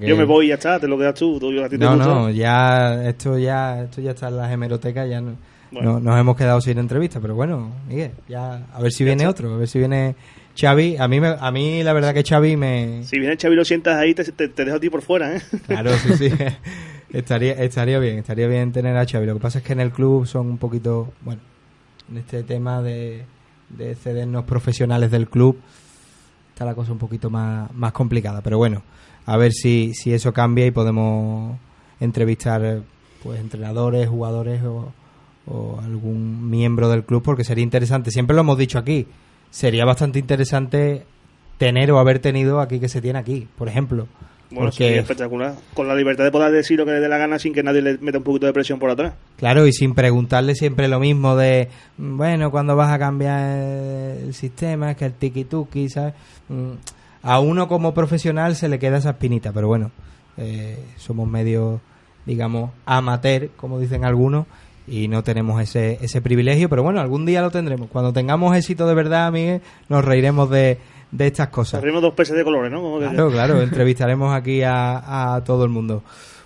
Yo 0.00 0.16
me 0.16 0.24
voy 0.24 0.46
y 0.46 0.48
ya 0.50 0.54
está, 0.54 0.78
te 0.78 0.86
lo 0.86 0.96
quedas 0.96 1.14
tú. 1.14 1.40
no, 1.78 1.96
no, 1.96 2.30
ya 2.30 3.08
esto 3.08 3.36
ya 3.38 3.82
esto 3.82 4.00
ya 4.00 4.12
está 4.12 4.28
en 4.28 4.36
las 4.36 4.52
hemerotecas, 4.52 5.08
ya 5.08 5.20
no, 5.20 5.36
nos 5.72 6.20
hemos 6.20 6.36
quedado 6.36 6.60
sin 6.60 6.78
entrevista, 6.78 7.18
pero 7.20 7.34
bueno, 7.34 7.72
Miguel, 7.88 8.12
ya 8.28 8.66
a 8.72 8.80
ver 8.80 8.92
si 8.92 9.04
viene 9.04 9.26
otro, 9.26 9.52
a 9.52 9.56
ver 9.56 9.66
si 9.66 9.80
viene 9.80 10.14
Xavi, 10.56 10.96
a 10.98 11.08
mí, 11.08 11.18
a 11.18 11.50
mí 11.50 11.82
la 11.82 11.92
verdad 11.92 12.14
que 12.14 12.22
Xavi 12.22 12.56
me... 12.56 13.02
Si 13.04 13.18
viene 13.18 13.36
Xavi 13.36 13.56
lo 13.56 13.64
sientas 13.64 13.96
ahí, 13.96 14.14
te, 14.14 14.24
te, 14.24 14.64
dejo 14.64 14.76
a 14.76 14.80
ti 14.80 14.88
por 14.88 15.02
fuera, 15.02 15.36
¿eh? 15.36 15.42
Claro, 15.66 15.90
sí, 15.98 16.14
sí. 16.16 16.30
estaría, 17.12 17.54
estaría 17.54 17.98
bien, 17.98 18.18
estaría 18.18 18.46
bien 18.46 18.70
tener 18.72 18.96
a 18.96 19.04
Xavi. 19.04 19.26
Lo 19.26 19.34
que 19.34 19.40
pasa 19.40 19.58
es 19.58 19.64
que 19.64 19.72
en 19.72 19.80
el 19.80 19.90
club 19.90 20.26
son 20.26 20.46
un 20.46 20.58
poquito, 20.58 21.12
bueno, 21.22 21.40
en 22.08 22.18
este 22.18 22.44
tema 22.44 22.82
de, 22.82 23.24
de 23.70 23.96
cedernos 23.96 24.44
profesionales 24.44 25.10
del 25.10 25.28
club, 25.28 25.58
está 26.50 26.64
la 26.64 26.74
cosa 26.74 26.92
un 26.92 26.98
poquito 26.98 27.30
más, 27.30 27.72
más 27.72 27.92
complicada. 27.92 28.40
Pero 28.40 28.56
bueno, 28.56 28.82
a 29.26 29.36
ver 29.36 29.52
si, 29.52 29.92
si 29.94 30.14
eso 30.14 30.32
cambia 30.32 30.66
y 30.66 30.70
podemos 30.70 31.58
entrevistar 31.98 32.82
pues 33.24 33.40
entrenadores, 33.40 34.08
jugadores 34.08 34.62
o, 34.62 34.92
o 35.46 35.80
algún 35.80 36.48
miembro 36.48 36.88
del 36.88 37.02
club, 37.02 37.24
porque 37.24 37.42
sería 37.42 37.64
interesante. 37.64 38.12
Siempre 38.12 38.36
lo 38.36 38.42
hemos 38.42 38.56
dicho 38.56 38.78
aquí 38.78 39.08
sería 39.54 39.84
bastante 39.84 40.18
interesante 40.18 41.04
tener 41.58 41.92
o 41.92 42.00
haber 42.00 42.18
tenido 42.18 42.60
aquí 42.60 42.80
que 42.80 42.88
se 42.88 43.00
tiene 43.00 43.20
aquí, 43.20 43.46
por 43.56 43.68
ejemplo. 43.68 44.08
Bueno, 44.50 44.72
sería 44.72 45.02
espectacular. 45.02 45.54
Con 45.74 45.86
la 45.86 45.94
libertad 45.94 46.24
de 46.24 46.32
poder 46.32 46.50
decir 46.50 46.76
lo 46.76 46.84
que 46.84 46.90
le 46.90 46.98
dé 46.98 47.08
la 47.08 47.18
gana 47.18 47.38
sin 47.38 47.52
que 47.52 47.62
nadie 47.62 47.80
le 47.80 47.98
meta 47.98 48.18
un 48.18 48.24
poquito 48.24 48.46
de 48.46 48.52
presión 48.52 48.80
por 48.80 48.90
atrás. 48.90 49.14
Claro, 49.36 49.64
y 49.68 49.72
sin 49.72 49.94
preguntarle 49.94 50.56
siempre 50.56 50.88
lo 50.88 50.98
mismo 50.98 51.36
de, 51.36 51.68
bueno, 51.96 52.50
cuando 52.50 52.74
vas 52.74 52.92
a 52.92 52.98
cambiar 52.98 53.56
el 53.56 54.34
sistema? 54.34 54.90
Es 54.90 54.96
que 54.96 55.06
el 55.06 55.14
tiki-tuki, 55.16 55.88
¿sabes? 55.88 56.14
Mm, 56.48 56.72
a 57.22 57.38
uno 57.38 57.68
como 57.68 57.94
profesional 57.94 58.56
se 58.56 58.68
le 58.68 58.80
queda 58.80 58.96
esa 58.96 59.10
espinita, 59.10 59.52
pero 59.52 59.68
bueno, 59.68 59.92
eh, 60.36 60.84
somos 60.96 61.28
medio, 61.28 61.80
digamos, 62.26 62.72
amateur, 62.86 63.50
como 63.56 63.78
dicen 63.78 64.04
algunos, 64.04 64.46
y 64.86 65.08
no 65.08 65.22
tenemos 65.22 65.60
ese, 65.62 65.98
ese 66.02 66.20
privilegio, 66.20 66.68
pero 66.68 66.82
bueno, 66.82 67.00
algún 67.00 67.24
día 67.24 67.40
lo 67.40 67.50
tendremos. 67.50 67.88
Cuando 67.88 68.12
tengamos 68.12 68.56
éxito 68.56 68.86
de 68.86 68.94
verdad, 68.94 69.32
Miguel, 69.32 69.62
nos 69.88 70.04
reiremos 70.04 70.50
de, 70.50 70.78
de 71.10 71.26
estas 71.26 71.48
cosas. 71.48 71.74
Nos 71.74 71.82
reiremos 71.82 72.02
dos 72.02 72.14
peces 72.14 72.36
de 72.36 72.44
colores, 72.44 72.70
¿no? 72.70 72.98
Claro, 72.98 73.30
claro, 73.30 73.62
entrevistaremos 73.62 74.34
aquí 74.34 74.62
a, 74.62 75.34
a, 75.34 75.44
todo 75.44 75.64
el 75.64 75.70
mundo. 75.70 76.02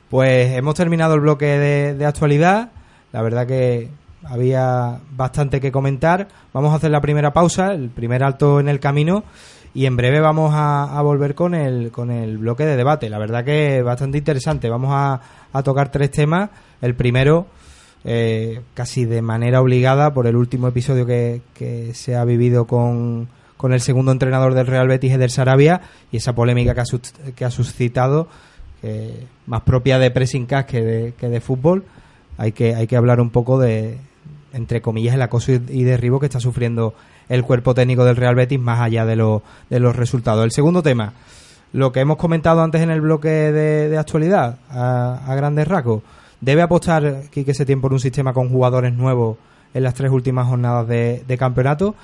Pues 0.09 0.57
hemos 0.57 0.75
terminado 0.75 1.15
el 1.15 1.21
bloque 1.21 1.47
de, 1.47 1.95
de 1.95 2.07
actualidad. 2.07 2.71
La 3.13 3.23
verdad 3.23 3.47
que 3.47 3.89
había 4.25 5.01
bastante 5.11 5.61
que 5.61 5.73
comentar. 5.73 6.29
Vamos 6.53 6.73
a 6.73 6.77
hacer 6.77 6.91
la 6.91 7.01
primera 7.01 7.33
pausa, 7.33 7.73
el 7.73 7.89
primer 7.91 8.23
alto 8.23 8.61
en 8.61 8.69
el 8.69 8.81
camino 8.81 9.25
y 9.75 9.87
en 9.87 9.97
breve 9.97 10.21
vamos 10.21 10.53
a, 10.55 10.99
a, 10.99 11.03
volver 11.03 11.35
con 11.35 11.55
el, 11.55 11.91
con 11.91 12.11
el 12.11 12.39
bloque 12.39 12.65
de 12.65 12.77
debate. 12.77 13.09
La 13.09 13.19
verdad 13.19 13.45
que 13.45 13.79
es 13.79 13.85
bastante 13.85 14.19
interesante. 14.19 14.69
Vamos 14.69 14.91
a, 14.93 15.21
a 15.53 15.63
tocar 15.63 15.91
tres 15.91 16.11
temas. 16.11 16.51
El 16.81 16.95
primero, 16.95 17.47
eh, 18.05 18.61
casi 18.75 19.05
de 19.05 19.23
manera 19.23 19.61
obligada 19.61 20.15
por 20.15 20.27
el 20.27 20.37
último 20.37 20.69
episodio 20.69 21.07
que, 21.07 21.41
se 21.95 22.17
ha 22.17 22.25
vivido 22.25 22.67
con, 22.67 23.29
con, 23.57 23.73
el 23.73 23.81
segundo 23.81 24.13
entrenador 24.13 24.55
del 24.55 24.67
Real 24.67 24.89
Betis, 24.89 25.13
Eder 25.13 25.31
Sarabia, 25.31 25.81
y 26.13 26.19
esa 26.19 26.35
polémica 26.35 26.75
que 26.75 26.81
ha, 26.81 27.33
que 27.35 27.45
ha 27.45 27.51
suscitado, 27.51 28.29
más 29.47 29.63
propia 29.63 29.99
de 29.99 30.11
pressing 30.11 30.47
cast 30.47 30.69
que 30.69 30.83
de, 30.83 31.13
que 31.19 31.29
de 31.29 31.41
fútbol. 31.41 31.85
Hay 32.37 32.53
que, 32.53 32.77
hay 32.77 32.87
que 32.87 32.97
hablar 32.97 33.21
un 33.21 33.31
poco 33.31 33.59
de, 33.59 33.99
entre 34.53 34.81
comillas, 34.81 35.15
el 35.15 35.23
acoso 35.23 35.53
y 35.53 35.83
derribo 35.85 36.21
que 36.21 36.27
está 36.27 36.41
sufriendo 36.41 36.95
el 37.29 37.43
cuerpo 37.43 37.75
técnico 37.75 38.05
del 38.05 38.17
Real 38.17 38.35
Betis 38.35 38.61
más 38.61 38.81
allá 38.81 39.05
de, 39.05 39.41
de 39.71 39.81
los 39.81 39.97
resultados. 39.97 40.45
El 40.45 40.53
segundo 40.53 40.83
tema, 40.83 41.13
lo 41.73 41.93
que 41.93 42.01
hemos 42.01 42.17
comentado 42.17 42.63
antes 42.63 42.81
en 42.81 42.91
el 42.91 43.01
bloque 43.01 43.29
de, 43.29 43.99
actualidad, 43.99 44.59
a, 44.71 45.35
grandes 45.37 45.69
rasgos, 45.69 46.03
¿debe 46.41 46.63
apostar 46.63 47.23
Quique 47.31 47.55
Setién 47.55 47.81
por 47.81 47.93
un 47.93 48.01
sistema 48.01 48.33
con 48.33 48.49
jugadores 48.49 48.93
nuevos 48.93 49.39
en 49.75 49.83
las 49.83 49.95
tres 49.95 50.11
últimas 50.11 50.47
jornadas 50.47 50.87
de, 50.89 51.37
campeonato? 51.39 51.95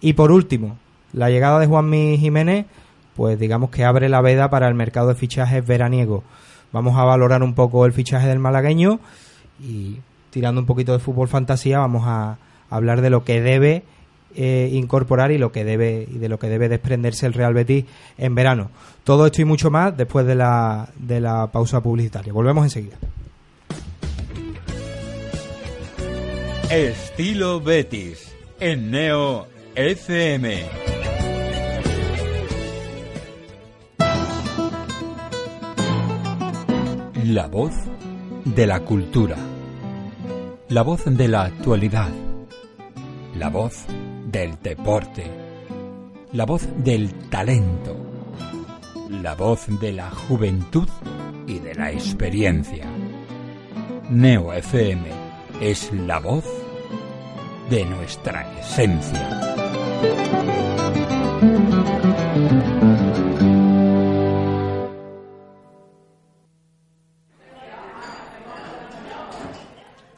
Y 0.00 0.14
por 0.14 0.32
último, 0.32 0.76
la 1.12 1.30
llegada 1.30 1.58
de 1.58 1.66
Juanmi 1.66 2.18
Jiménez, 2.18 2.66
pues 3.14 3.38
digamos 3.38 3.70
que 3.70 3.84
abre 3.84 4.08
la 4.08 4.20
veda 4.20 4.50
para 4.50 4.68
el 4.68 4.74
mercado 4.74 5.08
de 5.08 5.14
fichajes 5.14 5.66
veraniego. 5.66 6.24
Vamos 6.72 6.96
a 6.96 7.04
valorar 7.04 7.42
un 7.42 7.54
poco 7.54 7.84
el 7.86 7.92
fichaje 7.92 8.26
del 8.26 8.38
malagueño 8.38 8.98
y 9.60 9.98
tirando 10.30 10.60
un 10.60 10.66
poquito 10.66 10.92
de 10.92 10.98
fútbol 10.98 11.28
fantasía 11.28 11.78
vamos 11.78 12.04
a 12.06 12.38
hablar 12.70 13.02
de 13.02 13.10
lo 13.10 13.22
que 13.22 13.42
debe 13.42 13.84
eh, 14.34 14.70
incorporar 14.72 15.30
y 15.30 15.36
lo 15.36 15.52
que 15.52 15.62
debe 15.62 16.08
y 16.10 16.16
de 16.16 16.30
lo 16.30 16.38
que 16.38 16.48
debe 16.48 16.70
desprenderse 16.70 17.26
el 17.26 17.34
Real 17.34 17.52
Betis 17.52 17.84
en 18.16 18.34
verano. 18.34 18.70
Todo 19.04 19.26
esto 19.26 19.42
y 19.42 19.44
mucho 19.44 19.70
más 19.70 19.94
después 19.94 20.24
de 20.26 20.34
la, 20.34 20.88
de 20.98 21.20
la 21.20 21.48
pausa 21.48 21.82
publicitaria. 21.82 22.32
Volvemos 22.32 22.64
enseguida. 22.64 22.96
Estilo 26.72 27.60
Betis 27.60 28.34
en 28.58 28.90
Neo 28.90 29.46
FM. 29.74 30.62
La 37.24 37.46
voz 37.48 37.74
de 38.46 38.66
la 38.66 38.80
cultura. 38.80 39.36
La 40.70 40.80
voz 40.80 41.02
de 41.04 41.28
la 41.28 41.42
actualidad. 41.42 42.08
La 43.36 43.50
voz 43.50 43.84
del 44.28 44.58
deporte, 44.62 45.26
la 46.32 46.46
voz 46.46 46.66
del 46.78 47.12
talento, 47.28 47.94
la 49.10 49.34
voz 49.34 49.66
de 49.78 49.92
la 49.92 50.10
juventud 50.10 50.88
y 51.46 51.58
de 51.58 51.74
la 51.74 51.92
experiencia. 51.92 52.86
Neo 54.08 54.54
FM 54.54 55.32
es 55.60 55.92
la 55.92 56.18
voz 56.18 56.61
de 57.72 57.86
nuestra 57.86 58.46
esencia. 58.60 59.40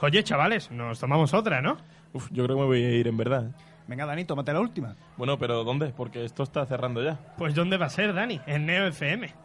Oye, 0.01 0.25
chavales, 0.25 0.73
nos 0.73 0.99
tomamos 0.99 1.33
otra, 1.33 1.63
¿no? 1.63 1.77
Uf, 2.13 2.29
yo 2.33 2.43
creo 2.43 2.57
que 2.57 2.63
me 2.63 2.67
voy 2.67 2.83
a 2.83 2.91
ir 2.91 3.07
en 3.07 3.17
verdad. 3.17 3.47
¿eh? 3.47 3.53
Venga, 3.87 4.05
Dani, 4.05 4.25
tómate 4.25 4.53
la 4.53 4.59
última. 4.59 4.97
Bueno, 5.17 5.39
pero 5.39 5.63
¿dónde? 5.63 5.91
Porque 5.97 6.25
esto 6.25 6.43
está 6.43 6.67
cerrando 6.67 7.05
ya. 7.05 7.21
Pues 7.39 7.55
¿dónde 7.55 7.77
va 7.77 7.87
a 7.87 7.91
ser, 7.91 8.15
Dani? 8.15 8.41
En 8.47 8.67
Neo 8.67 8.89
FM. 8.89 9.44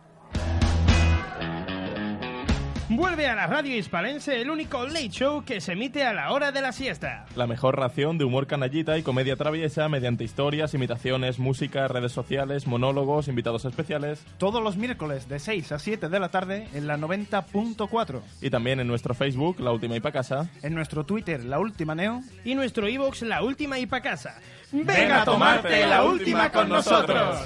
Vuelve 2.90 3.28
a 3.28 3.36
la 3.36 3.46
radio 3.46 3.78
hispalense 3.78 4.42
el 4.42 4.50
único 4.50 4.84
late 4.88 5.10
show 5.10 5.44
que 5.46 5.62
se 5.62 5.74
emite 5.74 6.04
a 6.04 6.12
la 6.12 6.32
hora 6.32 6.52
de 6.52 6.60
la 6.60 6.72
siesta. 6.72 7.28
La 7.36 7.46
mejor 7.46 7.78
ración 7.78 8.18
de 8.18 8.26
humor 8.26 8.48
canallita 8.48 8.98
y 8.98 9.04
comedia 9.04 9.36
traviesa 9.36 9.88
mediante 9.90 10.24
historias, 10.24 10.74
imitaciones, 10.74 11.38
música, 11.38 11.88
redes 11.88 12.12
sociales, 12.12 12.66
monólogos, 12.66 13.28
invitados 13.28 13.66
especiales. 13.66 14.26
Todos 14.40 14.64
los 14.64 14.76
miércoles 14.76 15.30
de 15.30 15.38
6 15.38 15.72
a 15.72 15.78
7 15.78 16.10
de 16.10 16.20
la 16.20 16.30
tarde 16.30 16.68
en 16.74 16.88
la 16.88 16.98
90.4. 16.98 18.22
Y 18.42 18.50
también 18.50 18.80
en 18.80 18.88
nuestro 18.88 19.14
Facebook, 19.14 19.60
La 19.60 19.72
Última 19.72 19.96
y 19.96 20.00
Pa' 20.00 20.12
Casa. 20.12 20.50
En 20.64 20.74
nuestro 20.74 21.04
Twitter, 21.04 21.46
La 21.46 21.60
Última 21.60 21.94
Neo. 21.94 22.24
Y 22.44 22.56
nuestro 22.56 22.90
iVoox, 22.90 23.22
La 23.22 23.44
Última 23.44 23.78
y 23.78 23.86
Pa' 23.86 24.02
Casa. 24.02 24.40
¡Venga 24.72 25.22
a 25.22 25.26
tomarte 25.26 25.86
la 25.86 26.04
última 26.04 26.52
con 26.52 26.70
nosotros! 26.70 27.46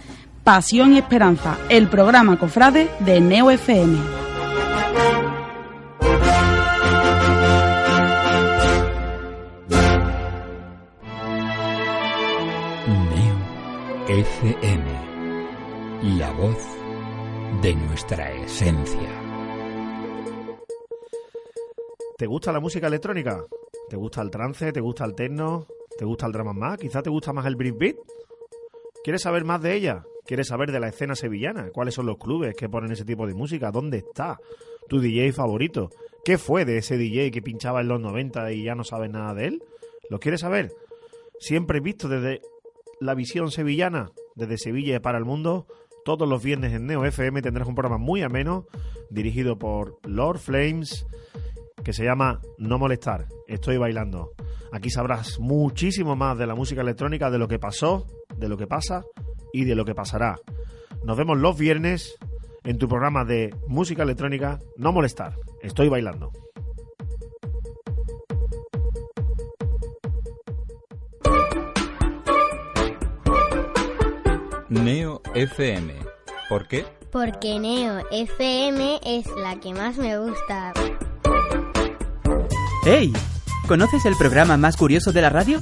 Pasión 0.43 0.93
y 0.93 0.97
Esperanza, 0.97 1.57
el 1.69 1.87
programa 1.87 2.39
Cofrade 2.39 2.89
de 2.99 3.21
Neo 3.21 3.51
FM. 3.51 4.21
FM, 14.07 14.83
la 16.19 16.31
voz 16.33 16.57
de 17.61 17.73
nuestra 17.75 18.31
esencia. 18.33 19.09
¿Te 22.17 22.25
gusta 22.25 22.51
la 22.51 22.59
música 22.59 22.87
electrónica? 22.87 23.45
¿Te 23.89 23.95
gusta 23.95 24.21
el 24.21 24.29
trance? 24.29 24.73
¿Te 24.73 24.81
gusta 24.81 25.05
el 25.05 25.15
techno? 25.15 25.65
¿Te 25.97 26.03
gusta 26.03 26.25
el 26.25 26.33
drama 26.33 26.51
más? 26.51 26.77
¿Quizá 26.77 27.01
te 27.01 27.09
gusta 27.09 27.31
más 27.31 27.45
el 27.45 27.55
beat? 27.55 27.95
¿Quieres 29.03 29.21
saber 29.21 29.45
más 29.45 29.61
de 29.61 29.75
ella? 29.75 30.03
¿Quieres 30.31 30.47
saber 30.47 30.71
de 30.71 30.79
la 30.79 30.87
escena 30.87 31.13
sevillana? 31.13 31.71
¿Cuáles 31.73 31.93
son 31.93 32.05
los 32.05 32.17
clubes 32.17 32.55
que 32.55 32.69
ponen 32.69 32.93
ese 32.93 33.03
tipo 33.03 33.27
de 33.27 33.33
música? 33.33 33.69
¿Dónde 33.69 33.97
está 33.97 34.39
tu 34.87 35.01
DJ 35.01 35.33
favorito? 35.33 35.89
¿Qué 36.23 36.37
fue 36.37 36.63
de 36.63 36.77
ese 36.77 36.95
DJ 36.95 37.31
que 37.31 37.41
pinchaba 37.41 37.81
en 37.81 37.89
los 37.89 37.99
90 37.99 38.49
y 38.53 38.63
ya 38.63 38.73
no 38.73 38.85
sabes 38.85 39.11
nada 39.11 39.33
de 39.33 39.47
él? 39.47 39.63
¿Lo 40.09 40.21
quieres 40.21 40.39
saber? 40.39 40.71
Siempre 41.37 41.81
visto 41.81 42.07
desde 42.07 42.39
la 43.01 43.13
visión 43.13 43.51
sevillana 43.51 44.11
desde 44.35 44.57
Sevilla 44.57 45.01
para 45.01 45.17
el 45.17 45.25
mundo. 45.25 45.67
Todos 46.05 46.29
los 46.29 46.41
viernes 46.41 46.71
en 46.71 46.85
Neo 46.87 47.03
FM 47.03 47.41
tendrás 47.41 47.67
un 47.67 47.75
programa 47.75 47.97
muy 47.97 48.21
ameno 48.21 48.67
dirigido 49.09 49.59
por 49.59 49.99
Lord 50.07 50.39
Flames 50.39 51.05
que 51.83 51.91
se 51.91 52.05
llama 52.05 52.39
No 52.57 52.79
Molestar. 52.79 53.27
Estoy 53.49 53.75
bailando. 53.75 54.31
Aquí 54.71 54.91
sabrás 54.91 55.41
muchísimo 55.41 56.15
más 56.15 56.37
de 56.37 56.47
la 56.47 56.55
música 56.55 56.79
electrónica, 56.79 57.29
de 57.29 57.37
lo 57.37 57.49
que 57.49 57.59
pasó, 57.59 58.07
de 58.37 58.47
lo 58.47 58.55
que 58.55 58.65
pasa 58.65 59.03
y 59.53 59.65
de 59.65 59.75
lo 59.75 59.85
que 59.85 59.95
pasará. 59.95 60.39
Nos 61.03 61.17
vemos 61.17 61.37
los 61.37 61.57
viernes 61.57 62.17
en 62.63 62.77
tu 62.77 62.87
programa 62.87 63.25
de 63.25 63.55
música 63.67 64.03
electrónica 64.03 64.59
No 64.77 64.91
Molestar. 64.91 65.35
Estoy 65.61 65.89
bailando. 65.89 66.31
Neo 74.69 75.21
FM. 75.35 75.93
¿Por 76.47 76.67
qué? 76.67 76.85
Porque 77.11 77.59
Neo 77.59 78.03
FM 78.09 79.01
es 79.05 79.27
la 79.35 79.59
que 79.59 79.73
más 79.73 79.97
me 79.97 80.17
gusta. 80.17 80.73
¡Hey! 82.85 83.11
¿Conoces 83.67 84.05
el 84.05 84.15
programa 84.15 84.55
más 84.57 84.77
curioso 84.77 85.11
de 85.11 85.21
la 85.21 85.29
radio? 85.29 85.61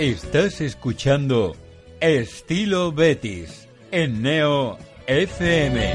Estás 0.00 0.62
escuchando 0.62 1.54
Estilo 2.00 2.90
Betis 2.90 3.68
en 3.90 4.22
Neo 4.22 4.78
FM. 5.06 5.92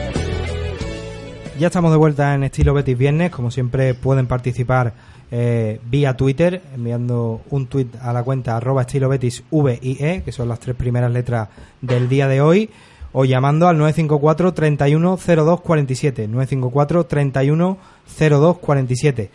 Ya 1.58 1.66
estamos 1.66 1.90
de 1.90 1.98
vuelta 1.98 2.36
en 2.36 2.44
Estilo 2.44 2.76
Betis 2.76 2.96
Viernes. 2.96 3.32
Como 3.32 3.50
siempre 3.50 3.96
pueden 3.96 4.28
participar 4.28 4.94
eh, 5.32 5.82
vía 5.90 6.16
Twitter 6.16 6.62
enviando 6.76 7.42
un 7.50 7.66
tweet 7.66 7.88
a 8.00 8.14
la 8.14 8.22
cuenta 8.22 8.58
arroba 8.58 8.84
estilo 8.84 9.10
Betis 9.10 9.44
VIE, 9.50 10.22
que 10.24 10.32
son 10.32 10.50
las 10.50 10.60
tres 10.60 10.76
primeras 10.76 11.12
letras 11.12 11.50
del 11.82 12.08
día 12.08 12.28
de 12.28 12.42
hoy, 12.42 12.70
o 13.12 13.26
llamando 13.26 13.68
al 13.68 13.80
954 13.80 14.54
31 14.54 15.18
02 15.18 15.62
47. 15.62 16.28
954 16.28 17.06
31 17.08 17.78
02 18.20 18.58
47. 18.60 19.32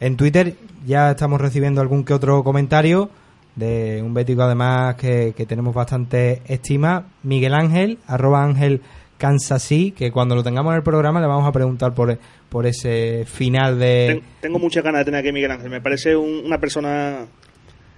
En 0.00 0.16
Twitter 0.16 0.56
ya 0.86 1.10
estamos 1.10 1.38
recibiendo 1.38 1.82
algún 1.82 2.02
que 2.02 2.14
otro 2.14 2.42
comentario 2.42 3.10
de 3.56 4.00
un 4.04 4.14
bético 4.14 4.42
además 4.42 4.94
que, 4.96 5.32
que 5.36 5.46
tenemos 5.46 5.74
bastante 5.74 6.42
estima, 6.46 7.06
Miguel 7.22 7.54
Ángel, 7.54 7.98
arroba 8.06 8.44
Ángel 8.44 8.82
Kansasí, 9.18 9.92
que 9.92 10.12
cuando 10.12 10.34
lo 10.34 10.42
tengamos 10.44 10.72
en 10.72 10.76
el 10.76 10.82
programa 10.82 11.20
le 11.20 11.26
vamos 11.26 11.48
a 11.48 11.52
preguntar 11.52 11.94
por, 11.94 12.18
por 12.50 12.66
ese 12.66 13.24
final 13.26 13.78
de... 13.78 14.06
Ten- 14.20 14.22
tengo 14.42 14.58
muchas 14.58 14.84
ganas 14.84 15.00
de 15.00 15.04
tener 15.06 15.20
aquí 15.20 15.30
a 15.30 15.32
Miguel 15.32 15.50
Ángel. 15.52 15.70
Me 15.70 15.80
parece 15.80 16.14
un- 16.14 16.44
una 16.44 16.58
persona 16.58 17.24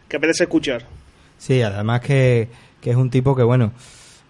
que 0.09 0.17
apetece 0.17 0.45
escuchar. 0.45 0.85
Sí, 1.37 1.61
además 1.61 2.01
que, 2.03 2.49
que 2.81 2.91
es 2.91 2.97
un 2.97 3.11
tipo 3.11 3.35
que, 3.35 3.43
bueno, 3.43 3.73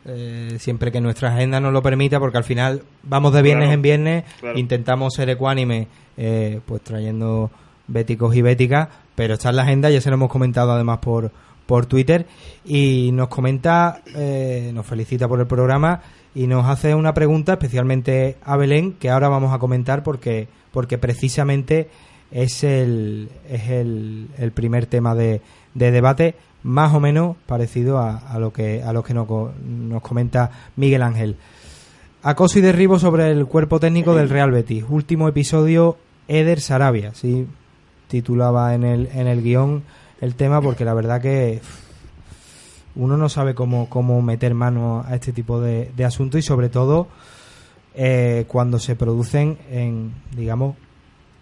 eh, 0.07 0.57
siempre 0.59 0.91
que 0.91 1.01
nuestra 1.03 1.35
agenda 1.35 1.61
nos 1.61 1.72
lo 1.74 1.83
permita, 1.83 2.18
porque 2.18 2.39
al 2.39 2.45
final 2.45 2.83
vamos 3.03 3.35
de 3.35 3.43
viernes 3.43 3.66
Claro, 3.66 3.74
en 3.74 3.83
viernes, 3.83 4.24
claro. 4.41 4.59
intentamos 4.59 5.12
ser 5.14 5.29
ecuánime, 5.29 5.89
eh, 6.16 6.61
pues 6.64 6.81
trayendo 6.83 7.51
béticos 7.87 8.35
y 8.35 8.41
béticas, 8.43 8.89
pero 9.18 9.34
está 9.34 9.50
en 9.50 9.56
la 9.56 9.62
agenda, 9.62 9.90
ya 9.90 10.00
se 10.00 10.10
lo 10.10 10.14
hemos 10.14 10.30
comentado 10.30 10.70
además 10.70 11.00
por, 11.00 11.32
por 11.66 11.86
Twitter, 11.86 12.28
y 12.64 13.10
nos 13.12 13.26
comenta, 13.26 14.00
eh, 14.14 14.70
nos 14.72 14.86
felicita 14.86 15.26
por 15.26 15.40
el 15.40 15.48
programa 15.48 16.02
y 16.36 16.46
nos 16.46 16.66
hace 16.66 16.94
una 16.94 17.14
pregunta 17.14 17.54
especialmente 17.54 18.36
a 18.44 18.56
Belén, 18.56 18.92
que 18.92 19.10
ahora 19.10 19.28
vamos 19.28 19.52
a 19.52 19.58
comentar 19.58 20.04
porque, 20.04 20.46
porque 20.70 20.98
precisamente 20.98 21.90
es 22.30 22.62
el, 22.62 23.28
es 23.50 23.68
el, 23.70 24.28
el 24.38 24.52
primer 24.52 24.86
tema 24.86 25.16
de, 25.16 25.40
de 25.74 25.90
debate 25.90 26.36
más 26.62 26.94
o 26.94 27.00
menos 27.00 27.36
parecido 27.44 27.98
a, 27.98 28.18
a 28.18 28.38
lo 28.38 28.52
que 28.52 28.84
a 28.84 28.92
lo 28.92 29.02
que 29.02 29.14
nos, 29.14 29.26
nos 29.28 30.00
comenta 30.00 30.52
Miguel 30.76 31.02
Ángel. 31.02 31.34
Acoso 32.22 32.60
y 32.60 32.62
derribo 32.62 33.00
sobre 33.00 33.32
el 33.32 33.46
cuerpo 33.46 33.80
técnico 33.80 34.14
del 34.14 34.28
Real 34.28 34.52
Betis. 34.52 34.84
Último 34.88 35.26
episodio, 35.26 35.96
Eder 36.28 36.60
Sarabia. 36.60 37.14
Sí, 37.14 37.48
titulaba 38.09 38.74
en 38.74 38.84
el, 38.84 39.06
en 39.14 39.26
el 39.26 39.42
guion 39.42 39.84
el 40.20 40.34
tema 40.34 40.61
porque 40.61 40.84
la 40.84 40.94
verdad 40.94 41.20
que 41.22 41.61
uno 42.96 43.16
no 43.16 43.28
sabe 43.28 43.54
cómo, 43.54 43.88
cómo 43.88 44.20
meter 44.22 44.54
mano 44.54 45.04
a 45.06 45.14
este 45.14 45.32
tipo 45.32 45.61
de, 45.61 45.92
de 45.96 46.04
asuntos 46.04 46.40
y 46.40 46.42
sobre 46.42 46.68
todo 46.68 47.06
eh, 47.94 48.44
cuando 48.48 48.78
se 48.80 48.96
producen 48.96 49.59
en, 49.70 50.12
digamos, 50.36 50.76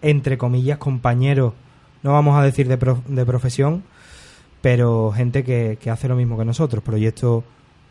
entre 0.01 0.37
comillas, 0.37 0.77
compañeros, 0.77 1.53
no 2.03 2.11
vamos 2.13 2.37
a 2.37 2.43
decir 2.43 2.67
de, 2.67 2.77
prof- 2.77 3.05
de 3.07 3.25
profesión, 3.25 3.83
pero 4.61 5.11
gente 5.11 5.43
que, 5.43 5.77
que 5.81 5.89
hace 5.89 6.07
lo 6.07 6.15
mismo 6.15 6.37
que 6.37 6.45
nosotros, 6.45 6.83
proyectos, 6.83 7.43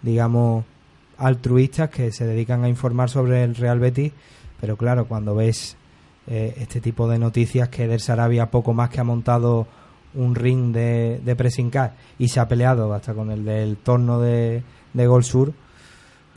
digamos, 0.02 0.64
altruistas 1.18 1.90
que 1.90 2.12
se 2.12 2.26
dedican 2.26 2.62
a 2.62 2.68
informar 2.68 3.10
sobre 3.10 3.42
el 3.42 3.54
Real 3.56 3.80
Betis, 3.80 4.12
pero 4.60 4.76
claro, 4.76 5.06
cuando 5.06 5.34
ves 5.34 5.76
eh, 6.26 6.54
este 6.58 6.80
tipo 6.80 7.08
de 7.08 7.18
noticias 7.18 7.68
que 7.68 7.84
Eder 7.84 8.00
Sarabia 8.00 8.50
poco 8.50 8.72
más 8.74 8.90
que 8.90 9.00
ha 9.00 9.04
montado 9.04 9.66
un 10.14 10.34
ring 10.34 10.72
de, 10.72 11.20
de 11.24 11.36
pressing 11.36 11.70
car 11.70 11.94
y 12.18 12.28
se 12.28 12.40
ha 12.40 12.48
peleado 12.48 12.92
hasta 12.94 13.12
con 13.14 13.30
el 13.30 13.44
del 13.44 13.76
torno 13.76 14.20
de, 14.20 14.62
de 14.94 15.06
Gol 15.06 15.24
Sur, 15.24 15.52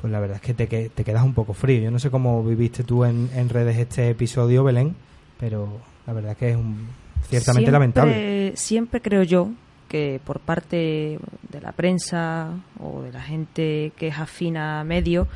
pues 0.01 0.11
la 0.11 0.19
verdad 0.19 0.35
es 0.37 0.41
que 0.41 0.53
te, 0.53 0.67
que- 0.67 0.89
te 0.89 1.03
quedas 1.03 1.23
un 1.23 1.33
poco 1.33 1.53
frío. 1.53 1.81
Yo 1.81 1.91
no 1.91 1.99
sé 1.99 2.09
cómo 2.11 2.43
viviste 2.43 2.83
tú 2.83 3.05
en, 3.05 3.29
en 3.35 3.49
redes 3.49 3.77
este 3.77 4.09
episodio, 4.09 4.63
Belén, 4.63 4.95
pero 5.39 5.69
la 6.07 6.13
verdad 6.13 6.31
es 6.33 6.37
que 6.37 6.49
es 6.51 6.55
un, 6.57 6.87
ciertamente 7.29 7.43
Siempre- 7.67 7.71
lamentable. 7.71 8.53
Siempre 8.57 9.01
creo 9.01 9.23
yo 9.23 9.49
que 9.87 10.19
por 10.23 10.39
parte 10.39 11.17
de 11.51 11.61
la 11.61 11.71
prensa 11.71 12.49
o 12.79 13.01
de 13.01 13.11
la 13.11 13.21
gente 13.21 13.91
que 13.97 14.07
es 14.09 14.19
afina 14.19 14.81
a 14.81 14.83
medios, 14.83 15.27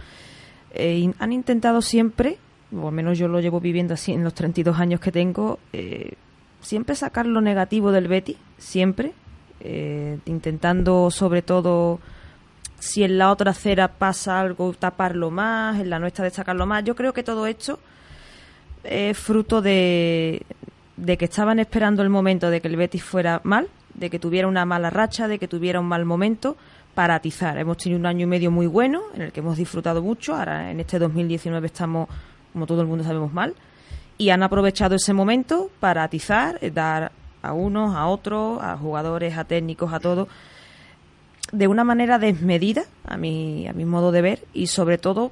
eh, 0.74 1.12
han 1.20 1.34
intentado 1.34 1.82
siempre, 1.82 2.38
o 2.76 2.88
al 2.88 2.94
menos 2.94 3.18
yo 3.18 3.28
lo 3.28 3.40
llevo 3.40 3.60
viviendo 3.60 3.94
así 3.94 4.14
en 4.14 4.24
los 4.24 4.34
32 4.34 4.80
años 4.80 5.00
que 5.00 5.12
tengo, 5.12 5.60
eh, 5.72 6.14
siempre 6.62 6.96
sacar 6.96 7.26
lo 7.26 7.42
negativo 7.42 7.92
del 7.92 8.08
Betty, 8.08 8.38
siempre, 8.58 9.14
eh, 9.60 10.18
intentando 10.26 11.12
sobre 11.12 11.42
todo 11.42 12.00
si 12.80 13.04
en 13.04 13.18
la 13.18 13.32
otra 13.32 13.52
acera 13.52 13.88
pasa 13.88 14.40
algo 14.40 14.74
taparlo 14.74 15.32
más, 15.32 15.80
en 15.80 15.90
la 15.90 16.00
nuestra 16.00 16.26
destacarlo 16.26 16.66
más. 16.66 16.84
Yo 16.84 16.96
creo 16.96 17.14
que 17.14 17.24
todo 17.24 17.48
esto 17.48 17.80
es 18.84 19.18
fruto 19.18 19.62
de, 19.62 20.42
de 20.98 21.18
que 21.18 21.26
estaban 21.26 21.60
esperando 21.60 22.04
el 22.04 22.10
momento 22.10 22.50
de 22.50 22.62
que 22.62 22.68
el 22.68 22.76
Betis 22.76 23.04
fuera 23.04 23.40
mal, 23.44 23.70
de 23.94 24.10
que 24.10 24.20
tuviera 24.20 24.48
una 24.48 24.66
mala 24.66 24.90
racha, 24.90 25.28
de 25.28 25.40
que 25.40 25.48
tuviera 25.48 25.80
un 25.80 25.88
mal 25.88 26.06
momento 26.06 26.58
para 26.94 27.16
atizar. 27.16 27.58
Hemos 27.58 27.78
tenido 27.78 28.00
un 28.00 28.06
año 28.06 28.24
y 28.24 28.28
medio 28.28 28.52
muy 28.52 28.68
bueno, 28.68 29.02
en 29.16 29.24
el 29.24 29.32
que 29.32 29.40
hemos 29.40 29.58
disfrutado 29.58 30.02
mucho. 30.02 30.36
Ahora 30.36 30.72
en 30.72 30.80
este 30.80 31.00
2019 31.00 31.68
estamos, 31.68 32.08
como 32.54 32.68
todo 32.68 32.82
el 32.82 32.88
mundo 32.88 33.04
sabemos, 33.04 33.34
mal. 33.34 33.56
Y 34.18 34.30
han 34.30 34.44
aprovechado 34.44 34.96
ese 34.96 35.14
momento 35.14 35.70
para 35.80 36.04
atizar, 36.04 36.60
eh, 36.62 36.72
dar 36.72 37.12
a 37.42 37.54
unos, 37.54 37.96
a 37.96 38.08
otros, 38.08 38.62
a 38.62 38.78
jugadores, 38.78 39.38
a 39.38 39.44
técnicos, 39.44 39.92
a 39.92 40.00
todos, 40.00 40.28
de 41.52 41.68
una 41.68 41.84
manera 41.84 42.20
desmedida, 42.20 42.86
a 43.06 43.18
mi, 43.18 43.68
a 43.68 43.74
mi 43.74 43.86
modo 43.86 44.12
de 44.12 44.22
ver, 44.22 44.46
y 44.54 44.68
sobre 44.68 44.98
todo, 44.98 45.32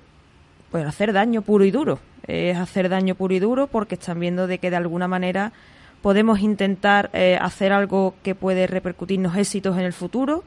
pues 0.71 0.85
hacer 0.85 1.13
daño 1.13 1.41
puro 1.41 1.63
y 1.63 1.71
duro. 1.71 1.99
Es 2.27 2.57
hacer 2.57 2.89
daño 2.89 3.15
puro 3.15 3.33
y 3.33 3.39
duro 3.39 3.67
porque 3.67 3.95
están 3.95 4.19
viendo 4.19 4.45
de 4.45 4.57
que 4.59 4.69
de 4.69 4.75
alguna 4.75 5.07
manera 5.07 5.53
podemos 6.01 6.39
intentar 6.39 7.09
eh, 7.13 7.37
hacer 7.39 7.71
algo 7.71 8.15
que 8.23 8.35
puede 8.35 8.67
repercutirnos 8.67 9.35
éxitos 9.37 9.77
en 9.77 9.85
el 9.85 9.93
futuro, 9.93 10.43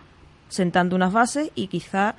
sentando 0.48 0.96
unas 0.96 1.12
bases 1.12 1.50
y 1.54 1.68
quizá 1.68 2.14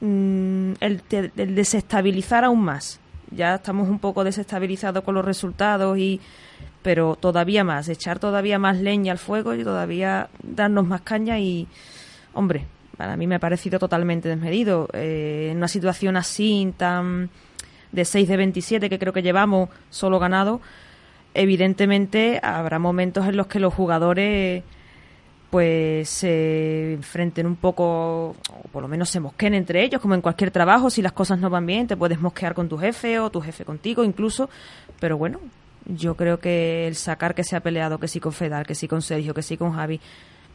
mm, 0.00 0.72
el, 0.80 1.02
el 1.10 1.54
desestabilizar 1.54 2.44
aún 2.44 2.62
más. 2.62 3.00
Ya 3.30 3.56
estamos 3.56 3.88
un 3.88 3.98
poco 3.98 4.24
desestabilizados 4.24 5.04
con 5.04 5.14
los 5.14 5.24
resultados 5.24 5.98
y 5.98 6.20
pero 6.82 7.16
todavía 7.16 7.62
más, 7.62 7.88
echar 7.88 8.18
todavía 8.18 8.58
más 8.58 8.78
leña 8.78 9.12
al 9.12 9.18
fuego 9.18 9.54
y 9.54 9.62
todavía 9.62 10.28
darnos 10.42 10.86
más 10.86 11.02
caña 11.02 11.38
y 11.38 11.68
hombre, 12.32 12.66
para 12.96 13.16
mí 13.16 13.26
me 13.26 13.36
ha 13.36 13.38
parecido 13.38 13.78
totalmente 13.78 14.28
desmedido. 14.28 14.88
Eh, 14.92 15.48
en 15.50 15.58
una 15.58 15.68
situación 15.68 16.16
así, 16.16 16.72
tan 16.76 17.30
de 17.92 18.04
6 18.04 18.28
de 18.28 18.36
27 18.36 18.88
que 18.88 18.98
creo 18.98 19.12
que 19.12 19.22
llevamos 19.22 19.68
solo 19.90 20.18
ganado, 20.18 20.60
evidentemente 21.34 22.40
habrá 22.42 22.78
momentos 22.78 23.26
en 23.26 23.36
los 23.36 23.46
que 23.46 23.60
los 23.60 23.74
jugadores 23.74 24.64
pues 25.50 26.08
se 26.08 26.94
enfrenten 26.94 27.46
un 27.46 27.56
poco, 27.56 27.84
o 28.30 28.68
por 28.72 28.82
lo 28.82 28.88
menos 28.88 29.10
se 29.10 29.18
mosquen 29.18 29.54
entre 29.54 29.82
ellos, 29.82 30.00
como 30.00 30.14
en 30.14 30.20
cualquier 30.20 30.50
trabajo, 30.50 30.90
si 30.90 31.02
las 31.02 31.12
cosas 31.12 31.40
no 31.40 31.50
van 31.50 31.66
bien, 31.66 31.88
te 31.88 31.96
puedes 31.96 32.20
mosquear 32.20 32.54
con 32.54 32.68
tu 32.68 32.78
jefe 32.78 33.18
o 33.18 33.30
tu 33.30 33.40
jefe 33.40 33.64
contigo 33.64 34.04
incluso, 34.04 34.48
pero 35.00 35.18
bueno, 35.18 35.40
yo 35.86 36.14
creo 36.14 36.38
que 36.38 36.86
el 36.86 36.94
sacar 36.94 37.34
que 37.34 37.42
se 37.42 37.56
ha 37.56 37.60
peleado, 37.60 37.98
que 37.98 38.06
sí 38.06 38.20
con 38.20 38.32
Fedal, 38.32 38.66
que 38.66 38.74
sí 38.74 38.86
con 38.86 39.02
Sergio, 39.02 39.34
que 39.34 39.42
sí 39.42 39.56
con 39.56 39.72
Javi, 39.72 40.00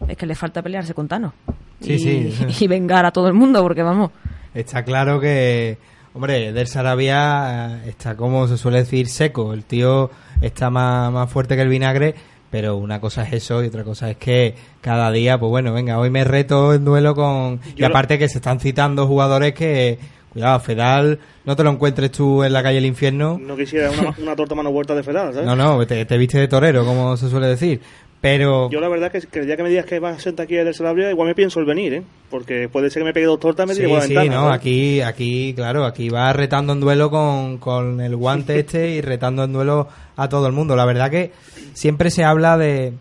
es 0.07 0.17
que 0.17 0.25
le 0.25 0.35
falta 0.35 0.61
pelearse 0.61 0.93
con 0.93 1.07
Tano. 1.07 1.33
Sí, 1.81 1.93
y, 1.93 2.31
sí. 2.31 2.63
y 2.63 2.67
vengar 2.67 3.05
a 3.05 3.11
todo 3.11 3.27
el 3.27 3.33
mundo, 3.33 3.61
porque 3.61 3.83
vamos. 3.83 4.11
Está 4.53 4.83
claro 4.83 5.19
que, 5.19 5.77
hombre, 6.13 6.53
Del 6.53 6.67
Sarabia 6.67 7.81
eh, 7.83 7.89
está 7.89 8.15
como 8.15 8.47
se 8.47 8.57
suele 8.57 8.79
decir 8.79 9.07
seco. 9.07 9.53
El 9.53 9.65
tío 9.65 10.09
está 10.41 10.69
más, 10.69 11.11
más 11.11 11.29
fuerte 11.29 11.55
que 11.55 11.61
el 11.61 11.69
vinagre, 11.69 12.15
pero 12.51 12.77
una 12.77 12.99
cosa 13.01 13.23
es 13.23 13.33
eso 13.33 13.63
y 13.63 13.67
otra 13.67 13.83
cosa 13.83 14.09
es 14.11 14.17
que 14.17 14.55
cada 14.81 15.11
día, 15.11 15.37
pues 15.39 15.49
bueno, 15.49 15.73
venga, 15.73 15.99
hoy 15.99 16.09
me 16.09 16.23
reto 16.23 16.73
en 16.73 16.85
duelo 16.85 17.15
con... 17.15 17.59
y 17.75 17.81
lo- 17.81 17.87
aparte 17.87 18.17
que 18.19 18.29
se 18.29 18.37
están 18.37 18.59
citando 18.59 19.07
jugadores 19.07 19.53
que, 19.53 19.97
cuidado, 20.31 20.59
Fedal, 20.59 21.19
no 21.45 21.55
te 21.55 21.63
lo 21.63 21.71
encuentres 21.71 22.11
tú 22.11 22.43
en 22.43 22.53
la 22.53 22.61
calle 22.63 22.75
del 22.75 22.85
infierno. 22.85 23.37
No 23.41 23.55
quisiera 23.57 23.91
una, 23.91 24.15
una 24.21 24.35
torta 24.35 24.55
mano 24.55 24.71
vuelta 24.71 24.95
de 24.95 25.03
Fedal, 25.03 25.33
¿sabes? 25.33 25.45
No, 25.47 25.55
no, 25.55 25.85
te, 25.85 26.05
te 26.05 26.17
viste 26.17 26.37
de 26.39 26.47
torero, 26.47 26.85
como 26.85 27.15
se 27.17 27.29
suele 27.29 27.47
decir. 27.47 27.81
Pero... 28.26 28.71
Yo 28.71 28.82
la 28.82 28.89
verdad 28.89 29.11
que, 29.11 29.21
que 29.21 29.38
el 29.41 29.45
día 29.45 29.55
que 29.55 29.61
me 29.61 29.69
digas 29.69 29.86
que 29.86 29.99
vas 29.99 30.17
a 30.17 30.19
sentar 30.19 30.45
aquí 30.45 30.57
a 30.57 30.63
del 30.63 30.73
Salabria, 30.73 31.11
igual 31.11 31.28
me 31.28 31.36
pienso 31.36 31.59
el 31.59 31.67
venir, 31.67 31.93
¿eh? 31.93 32.03
Porque 32.32 32.67
puede 32.69 32.89
ser 32.89 33.01
que 33.03 33.05
me 33.05 33.13
pegue 33.13 33.28
dos 33.28 33.39
tortas 33.39 33.65
y 33.65 33.69
me 33.69 33.76
Sí, 33.76 33.82
la 33.84 34.01
sí, 34.01 34.15
ventana. 34.15 34.36
no, 34.36 34.41
¿sabes? 34.45 34.55
aquí, 34.59 35.01
aquí, 35.01 35.53
claro, 35.55 35.86
aquí 35.86 36.09
va 36.09 36.34
retando 36.34 36.73
en 36.73 36.80
duelo 36.80 37.11
con, 37.11 37.59
con 37.59 38.01
el 38.01 38.15
guante 38.15 38.57
este 38.61 38.89
y 38.95 39.01
retando 39.01 39.43
en 39.43 39.53
duelo 39.53 39.89
a 40.15 40.28
todo 40.28 40.47
el 40.47 40.53
mundo. 40.53 40.76
La 40.76 40.86
verdad 40.86 41.11
que 41.11 41.34
siempre 41.73 42.09
se 42.09 42.23
habla 42.23 42.57
de 42.57 42.93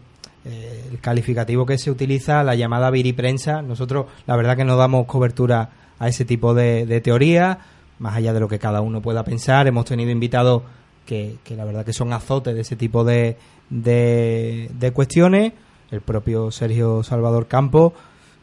eh, 0.45 0.85
el 0.93 1.01
calificativo 1.01 1.64
que 1.64 1.79
se 1.79 1.91
utiliza, 1.91 2.43
la 2.43 2.55
llamada 2.55 2.91
viriprensa. 2.91 3.62
Nosotros, 3.62 4.05
la 4.27 4.37
verdad 4.37 4.59
que 4.59 4.64
no 4.64 4.77
damos 4.77 5.07
cobertura 5.07 5.70
a 5.99 6.07
ese 6.07 6.27
tipo 6.27 6.53
de, 6.53 6.85
de 6.85 7.01
teoría, 7.01 7.61
más 7.99 8.14
allá 8.14 8.35
de 8.35 8.41
lo 8.41 8.49
que 8.49 8.59
cada 8.59 8.83
uno 8.83 9.01
pueda 9.01 9.25
pensar. 9.25 9.66
Hemos 9.68 9.87
tenido 9.87 10.11
invitados 10.11 10.64
que, 11.07 11.37
que 11.45 11.57
la 11.57 11.64
verdad 11.64 11.85
que 11.85 11.95
son 11.95 12.12
azotes 12.12 12.55
de 12.55 12.61
ese 12.61 12.77
tipo 12.77 13.05
de, 13.05 13.37
de, 13.71 14.91
cuestiones. 14.95 15.53
El 15.91 16.01
propio 16.01 16.51
Sergio 16.51 17.03
Salvador 17.03 17.47
Campos, 17.47 17.93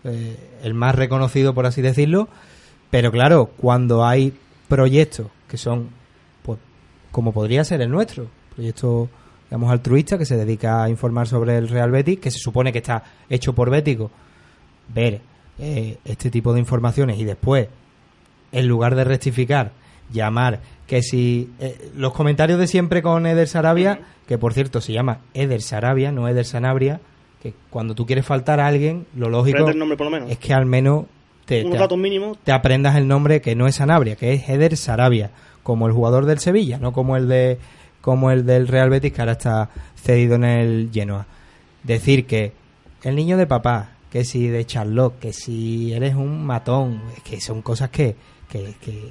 eh, 0.04 0.38
el 0.64 0.74
más 0.74 0.96
reconocido 0.96 1.54
por 1.54 1.66
así 1.66 1.82
decirlo. 1.82 2.30
Pero 2.90 3.12
claro, 3.12 3.48
cuando 3.58 4.06
hay 4.06 4.34
proyectos 4.68 5.28
que 5.48 5.58
son, 5.58 5.90
pues, 6.44 6.60
como 7.12 7.34
podría 7.34 7.64
ser 7.64 7.82
el 7.82 7.90
nuestro, 7.90 8.28
proyecto, 8.56 9.10
digamos, 9.50 9.72
altruista 9.72 10.18
que 10.18 10.26
se 10.26 10.38
dedica 10.38 10.84
a 10.84 10.90
informar 10.90 11.28
sobre 11.28 11.58
el 11.58 11.68
Real 11.68 11.92
Betis, 11.92 12.20
que 12.20 12.32
se 12.32 12.40
supone 12.40 12.72
que 12.72 12.80
está 12.80 13.04
hecho 13.30 13.54
por 13.54 13.70
Bético, 13.70 14.12
ver 14.94 15.22
eh, 15.60 15.98
este 16.06 16.30
tipo 16.30 16.54
de 16.54 16.60
informaciones 16.60 17.20
y 17.20 17.24
después, 17.24 17.68
en 18.52 18.68
lugar 18.68 18.96
de 18.96 19.04
rectificar, 19.04 19.72
llamar 20.12 20.60
que 20.92 21.02
si 21.04 21.50
eh, 21.62 21.90
los 21.96 22.12
comentarios 22.12 22.60
de 22.60 22.68
siempre 22.68 23.02
con 23.02 23.26
Eder 23.26 23.48
Sarabia, 23.48 24.02
que 24.28 24.38
por 24.38 24.54
cierto 24.54 24.82
se 24.82 24.92
llama 24.92 25.20
Eder 25.34 25.62
Sarabia, 25.62 26.12
no 26.12 26.28
Eder 26.28 26.44
Sanabria, 26.44 27.00
que 27.42 27.54
cuando 27.70 27.96
tú 27.96 28.06
quieres 28.06 28.26
faltar 28.26 28.60
a 28.60 28.68
alguien, 28.68 29.06
lo 29.16 29.30
lógico 29.30 29.60
Aprende 29.60 29.72
el 29.72 29.80
nombre 29.80 29.96
por 29.98 30.08
lo 30.08 30.12
menos. 30.12 30.30
es 30.30 30.38
que 30.38 30.54
al 30.54 30.66
menos 30.66 31.06
te, 31.46 31.62
te- 31.72 31.78
te 32.44 32.52
aprendas 32.52 32.98
el 32.98 33.08
nombre 33.08 33.40
que 33.40 33.56
no 33.56 33.68
es 33.68 33.76
Sanabria, 33.76 34.18
que 34.18 34.34
es 34.34 34.50
Eder 34.50 34.76
Sarabia, 34.76 35.32
como 35.64 35.88
el 35.88 35.94
jugador 35.94 36.26
del 36.26 36.40
Sevilla, 36.40 36.78
no 36.78 36.92
como 36.92 37.16
el 37.16 37.30
de 37.30 37.58
como 38.02 38.30
el 38.32 38.46
del 38.46 38.68
Real 38.68 38.90
Betis 38.90 39.14
que 39.14 39.22
ahora 39.22 39.32
está 39.32 39.70
cedido 39.96 40.36
en 40.36 40.44
el 40.44 40.90
Genoa. 40.92 41.26
Decir 41.84 42.26
que 42.26 42.52
el 43.04 43.16
niño 43.16 43.38
de 43.38 43.48
papá, 43.48 43.92
que 44.12 44.26
si 44.26 44.48
de 44.48 44.66
Charlotte, 44.66 45.18
que 45.22 45.32
si 45.32 45.94
eres 45.94 46.16
un 46.16 46.46
matón, 46.46 47.02
es 47.16 47.24
que 47.24 47.40
son 47.40 47.62
cosas 47.62 47.92
que 47.92 48.18
que, 48.50 48.74
que, 48.82 49.10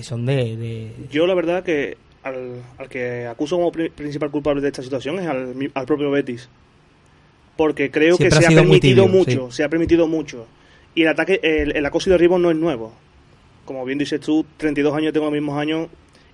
que 0.00 0.04
son 0.04 0.24
de, 0.26 0.56
de- 0.56 0.90
Yo 1.10 1.26
la 1.26 1.34
verdad 1.34 1.62
que 1.62 1.96
al, 2.22 2.62
al 2.78 2.88
que 2.88 3.26
acuso 3.26 3.56
como 3.56 3.70
pri- 3.70 3.90
principal 3.90 4.30
culpable 4.30 4.60
de 4.62 4.68
esta 4.68 4.82
situación 4.82 5.18
es 5.18 5.26
al, 5.26 5.54
al 5.74 5.86
propio 5.86 6.10
Betis. 6.10 6.48
Porque 7.56 7.90
creo 7.90 8.16
Siempre 8.16 8.38
que 8.38 8.44
se 8.46 8.52
ha 8.52 8.56
permitido 8.56 9.04
tibio, 9.04 9.18
mucho, 9.18 9.50
sí. 9.50 9.56
se 9.58 9.64
ha 9.64 9.68
permitido 9.68 10.06
mucho. 10.06 10.46
Y 10.94 11.02
el 11.02 11.08
ataque, 11.08 11.40
el, 11.42 11.76
el 11.76 11.86
acoso 11.86 12.08
y 12.08 12.12
derribo 12.12 12.38
no 12.38 12.50
es 12.50 12.56
nuevo. 12.56 12.92
Como 13.64 13.84
bien 13.84 13.98
dices 13.98 14.20
tú, 14.20 14.46
32 14.56 14.94
años 14.96 15.12
tengo 15.12 15.26
los 15.26 15.32
mismos 15.34 15.58
años 15.58 15.88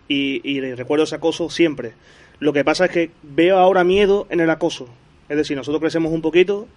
y, 0.09 0.41
y 0.49 0.61
recuerdo 0.75 1.05
ese 1.05 1.17
acoso 1.17 1.51
siempre. 1.51 1.93
Lo 2.39 2.53
que 2.53 2.64
pasa 2.64 2.85
es 2.85 2.91
que 2.93 3.11
veo 3.23 3.59
ahora 3.59 3.83
miedo 3.83 4.27
en 4.31 4.41
el 4.41 4.51
acoso. 4.51 4.89
Es 5.29 5.37
decir, 5.37 5.57
nosotros 5.57 5.81
crecemos 5.81 6.12
un 6.12 6.23
poquito 6.23 6.69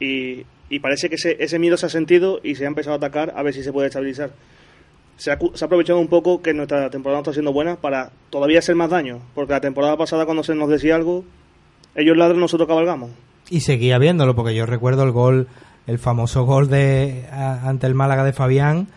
y, 0.00 0.42
y 0.68 0.80
parece 0.80 1.08
que 1.08 1.14
ese, 1.14 1.36
ese 1.40 1.58
miedo 1.58 1.76
se 1.78 1.86
ha 1.86 1.88
sentido 1.88 2.40
y 2.42 2.56
se 2.56 2.64
ha 2.64 2.68
empezado 2.68 2.94
a 2.94 2.98
atacar 2.98 3.32
a 3.34 3.42
ver 3.42 3.54
si 3.54 3.62
se 3.62 3.72
puede 3.72 3.88
estabilizar. 3.88 4.30
Se 5.18 5.30
ha, 5.30 5.38
cu- 5.38 5.52
se 5.54 5.64
ha 5.64 5.66
aprovechado 5.66 5.98
un 5.98 6.08
poco 6.08 6.40
que 6.40 6.54
nuestra 6.54 6.88
temporada 6.90 7.18
no 7.18 7.22
está 7.22 7.32
siendo 7.34 7.52
buena 7.52 7.76
para 7.76 8.10
todavía 8.30 8.60
hacer 8.60 8.74
más 8.76 8.88
daño. 8.88 9.18
Porque 9.34 9.52
la 9.52 9.60
temporada 9.60 9.96
pasada 9.98 10.24
cuando 10.24 10.42
se 10.42 10.54
nos 10.54 10.70
decía 10.70 10.94
algo, 10.96 11.24
ellos 11.94 12.16
ladran, 12.16 12.40
nosotros 12.40 12.66
cabalgamos. 12.68 13.10
y 13.50 13.60
seguía 13.60 13.98
viéndolo 13.98 14.34
porque 14.34 14.54
yo 14.54 14.64
recuerdo 14.66 15.02
el 15.02 15.10
gol, 15.10 15.48
el 15.86 15.98
famoso 15.98 16.44
gol 16.44 16.68
de 16.68 17.26
a- 17.32 17.68
ante 17.68 17.86
el 17.86 17.94
Málaga 17.94 18.24
de 18.24 18.32
Fabián 18.32 18.88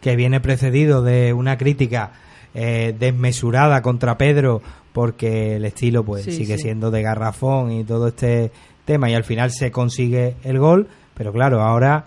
que 0.00 0.16
viene 0.16 0.40
precedido 0.40 1.02
de 1.02 1.32
una 1.32 1.58
crítica 1.58 2.12
eh, 2.54 2.94
desmesurada 2.98 3.82
contra 3.82 4.16
Pedro 4.18 4.62
porque 4.92 5.56
el 5.56 5.64
estilo 5.64 6.04
pues 6.04 6.24
Sí, 6.24 6.32
sigue 6.32 6.56
sí. 6.56 6.62
siendo 6.64 6.90
de 6.90 7.02
garrafón 7.02 7.70
y 7.72 7.84
todo 7.84 8.08
este 8.08 8.50
tema 8.84 9.10
y 9.10 9.14
al 9.14 9.24
final 9.24 9.50
se 9.52 9.70
consigue 9.70 10.36
el 10.42 10.58
gol 10.58 10.88
pero 11.14 11.32
claro 11.32 11.60
ahora 11.60 12.06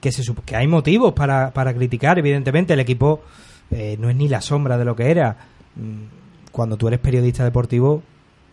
que 0.00 0.12
se 0.12 0.22
que 0.44 0.56
hay 0.56 0.66
motivos 0.66 1.12
para, 1.14 1.52
para 1.52 1.72
criticar 1.74 2.18
evidentemente 2.18 2.74
el 2.74 2.80
equipo 2.80 3.22
eh, 3.70 3.96
no 3.98 4.08
es 4.10 4.16
ni 4.16 4.28
la 4.28 4.40
sombra 4.40 4.78
de 4.78 4.84
lo 4.84 4.94
que 4.96 5.10
era 5.10 5.36
Mm, 5.78 6.04
cuando 6.52 6.76
tú 6.78 6.88
eres 6.88 7.00
periodista 7.00 7.44
deportivo 7.44 8.02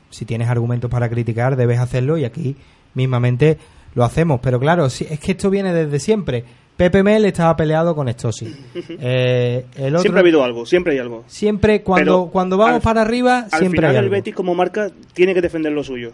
si 0.09 0.25
tienes 0.25 0.49
argumentos 0.49 0.89
para 0.91 1.07
criticar 1.09 1.55
debes 1.55 1.79
hacerlo 1.79 2.17
y 2.17 2.25
aquí 2.25 2.55
mismamente 2.95 3.57
lo 3.95 4.03
hacemos 4.03 4.39
pero 4.41 4.59
claro 4.59 4.89
si- 4.89 5.05
es 5.09 5.19
que 5.21 5.31
esto 5.31 5.49
viene 5.49 5.73
desde 5.73 5.99
siempre 5.99 6.43
Pepe 6.75 7.01
Mel 7.03 7.23
estaba 7.25 7.55
peleado 7.55 7.95
con 7.95 8.09
Estosi 8.09 8.53
Eh, 8.99 9.65
el 9.75 9.87
otro- 9.95 10.01
Siempre 10.01 10.19
ha 10.19 10.21
habido 10.21 10.43
algo, 10.43 10.65
siempre 10.65 10.93
hay 10.93 10.99
algo. 10.99 11.23
siempre 11.27 11.81
cuando 11.81 12.23
Pero 12.25 12.31
cuando 12.31 12.57
vamos 12.57 12.75
al- 12.75 12.81
para 12.81 13.01
arriba 13.03 13.47
Al 13.51 13.59
siempre 13.59 13.77
final 13.77 13.91
hay 13.91 13.95
el 13.97 14.03
algo. 14.05 14.11
Betis 14.11 14.35
como 14.35 14.53
marca 14.55 14.89
tiene 15.13 15.33
que 15.33 15.41
defender 15.41 15.71
lo 15.71 15.83
suyo. 15.83 16.11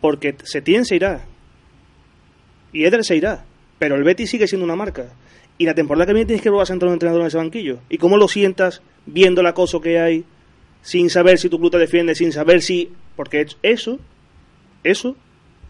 Porque 0.00 0.36
Setién 0.44 0.84
se 0.84 0.94
irá. 0.96 1.22
Y 2.72 2.84
Eder 2.84 3.04
se 3.04 3.16
irá. 3.16 3.44
Pero 3.82 3.96
el 3.96 4.04
Betis 4.04 4.30
sigue 4.30 4.46
siendo 4.46 4.64
una 4.64 4.76
marca. 4.76 5.06
Y 5.58 5.66
la 5.66 5.74
temporada 5.74 6.06
que 6.06 6.12
viene 6.12 6.24
tienes 6.24 6.40
que 6.40 6.50
volver 6.50 6.62
a 6.62 6.66
sentar 6.66 6.86
a 6.86 6.90
un 6.90 6.92
entrenador 6.92 7.22
en 7.22 7.26
ese 7.26 7.36
banquillo. 7.36 7.80
¿Y 7.88 7.98
cómo 7.98 8.16
lo 8.16 8.28
sientas 8.28 8.80
viendo 9.06 9.40
el 9.40 9.46
acoso 9.48 9.80
que 9.80 9.98
hay? 9.98 10.24
Sin 10.82 11.10
saber 11.10 11.36
si 11.36 11.48
tu 11.48 11.58
club 11.58 11.72
te 11.72 11.78
defiende, 11.78 12.14
sin 12.14 12.30
saber 12.30 12.62
si... 12.62 12.92
Porque 13.16 13.44
eso, 13.60 13.98
eso, 14.84 15.16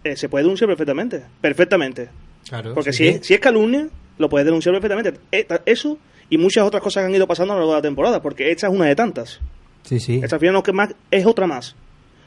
eh, 0.05 0.15
se 0.17 0.29
puede 0.29 0.45
denunciar 0.45 0.69
perfectamente. 0.69 1.23
Perfectamente. 1.41 2.11
Claro, 2.47 2.75
Porque 2.75 2.93
sí, 2.93 3.05
si. 3.05 3.09
Es, 3.09 3.27
si 3.29 3.33
es 3.33 3.41
calumnia, 3.41 3.89
lo 4.19 4.29
puedes 4.29 4.45
denunciar 4.45 4.75
perfectamente. 4.75 5.19
Eh, 5.33 5.47
Eso 5.65 5.97
y 6.29 6.37
muchas 6.37 6.65
otras 6.67 6.83
cosas 6.83 7.05
que 7.05 7.07
han 7.07 7.15
ido 7.15 7.27
pasando 7.27 7.55
a 7.55 7.57
lo 7.57 7.61
largo 7.61 7.73
de 7.73 7.79
la 7.79 7.83
temporada. 7.83 8.21
Porque 8.21 8.51
esta 8.51 8.67
es 8.67 8.75
una 8.75 8.85
de 8.85 8.95
tantas. 8.95 9.41
sí 9.85 9.99
sí 9.99 10.21
Esta 10.23 10.37
al 10.37 10.41
final 10.41 10.53
no 10.53 10.63
que 10.63 10.75
más 10.75 10.95
es 11.11 11.25
otra 11.25 11.47
más. 11.47 11.77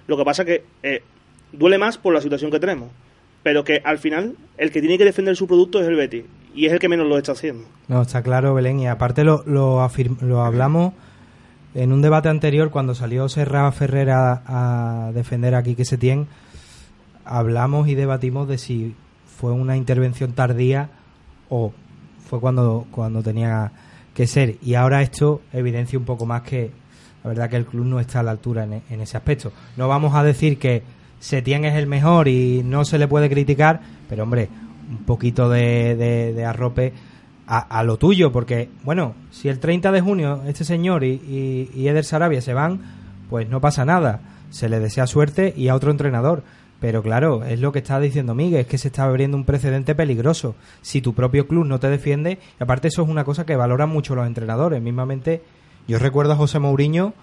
Lo 0.07 0.17
que 0.17 0.25
pasa 0.25 0.43
que 0.45 0.63
eh, 0.81 1.03
duele 1.51 1.77
más 1.77 1.99
por 1.99 2.11
la 2.11 2.21
situación 2.21 2.49
que 2.49 2.59
tenemos. 2.59 2.89
Pero 3.45 3.63
que 3.63 3.79
al 3.85 3.99
final 3.99 4.35
el 4.57 4.71
que 4.71 4.79
tiene 4.79 4.97
que 4.97 5.05
defender 5.05 5.35
su 5.35 5.45
producto 5.45 5.79
es 5.79 5.87
el 5.87 5.95
Betis. 5.95 6.25
Y 6.55 6.65
es 6.65 6.73
el 6.73 6.79
que 6.79 6.89
menos 6.89 7.05
lo 7.05 7.15
está 7.15 7.33
haciendo. 7.33 7.67
No, 7.87 8.01
está 8.01 8.23
claro, 8.23 8.55
Belén. 8.55 8.79
Y 8.79 8.87
aparte 8.87 9.23
lo, 9.23 9.43
lo, 9.45 9.87
lo 10.21 10.41
hablamos 10.41 10.93
en 11.75 11.93
un 11.93 12.01
debate 12.01 12.27
anterior 12.27 12.71
cuando 12.71 12.95
salió 12.95 13.29
Serra 13.29 13.71
Ferrer 13.71 14.09
a, 14.09 15.11
defender 15.13 15.53
aquí 15.53 15.75
que 15.75 15.85
se 15.85 15.99
tiene. 15.99 16.25
Hablamos 17.23 17.87
y 17.87 17.93
debatimos 17.93 18.47
de 18.47 18.57
si 18.57 18.95
fue 19.37 19.51
una 19.51 19.77
intervención 19.77 20.33
tardía 20.33 20.89
o 21.47 21.71
fue 22.27 22.39
cuando, 22.39 22.87
cuando 22.89 23.21
tenía 23.21 23.71
que 24.15 24.25
ser. 24.25 24.55
Y 24.63 24.73
ahora 24.73 25.03
esto 25.03 25.43
evidencia 25.53 25.99
un 25.99 26.05
poco 26.05 26.25
más 26.25 26.41
que 26.41 26.71
la 27.23 27.29
verdad 27.29 27.47
que 27.51 27.57
el 27.57 27.67
club 27.67 27.85
no 27.85 27.99
está 27.99 28.21
a 28.21 28.23
la 28.23 28.31
altura 28.31 28.63
en 28.63 29.01
ese 29.01 29.17
aspecto. 29.17 29.53
No 29.77 29.87
vamos 29.87 30.15
a 30.15 30.23
decir 30.23 30.57
que 30.57 30.94
Setién 31.25 31.65
es 31.65 31.73
el 31.73 31.87
mejor 31.87 32.27
y 32.27 32.61
no 32.63 32.85
se 32.85 32.99
le 32.99 33.07
puede 33.07 33.31
criticar, 33.31 33.81
pero 34.07 34.21
hombre, 34.21 34.47
un 34.87 35.05
poquito 35.05 35.49
de, 35.49 36.45
arrope 36.47 36.93
a, 37.47 37.57
a 37.57 37.83
lo 37.83 37.97
tuyo, 37.97 38.31
porque, 38.31 38.69
bueno, 38.83 39.15
si 39.31 39.49
el 39.49 39.57
30 39.57 39.91
de 39.91 40.01
junio 40.01 40.43
este 40.45 40.63
señor 40.63 41.03
y, 41.03 41.13
y, 41.13 41.71
y 41.73 41.87
Eder 41.87 42.05
Sarabia 42.05 42.41
se 42.41 42.53
van, 42.53 42.79
pues 43.27 43.49
no 43.49 43.59
pasa 43.59 43.85
nada. 43.85 44.19
Se 44.51 44.69
le 44.69 44.79
desea 44.79 45.07
suerte 45.07 45.51
y 45.57 45.69
a 45.69 45.73
otro 45.73 45.89
entrenador. 45.89 46.43
Pero 46.79 47.01
claro, 47.01 47.43
es 47.43 47.59
lo 47.59 47.71
que 47.71 47.79
está 47.79 47.99
diciendo 47.99 48.35
Miguel, 48.35 48.59
es 48.59 48.67
que 48.67 48.77
se 48.77 48.89
está 48.89 49.05
abriendo 49.05 49.35
un 49.35 49.45
precedente 49.45 49.95
peligroso. 49.95 50.53
Si 50.83 51.01
tu 51.01 51.15
propio 51.15 51.47
club 51.47 51.65
no 51.65 51.79
te 51.79 51.89
defiende, 51.89 52.37
y 52.59 52.63
aparte 52.63 52.89
eso 52.89 53.01
es 53.01 53.09
una 53.09 53.23
cosa 53.23 53.47
que 53.47 53.55
valoran 53.55 53.89
mucho 53.89 54.13
los 54.13 54.27
entrenadores. 54.27 54.79
Mismamente, 54.79 55.41
yo 55.87 55.97
recuerdo 55.97 56.33
a 56.33 56.35
José 56.35 56.59
Mourinho 56.59 57.15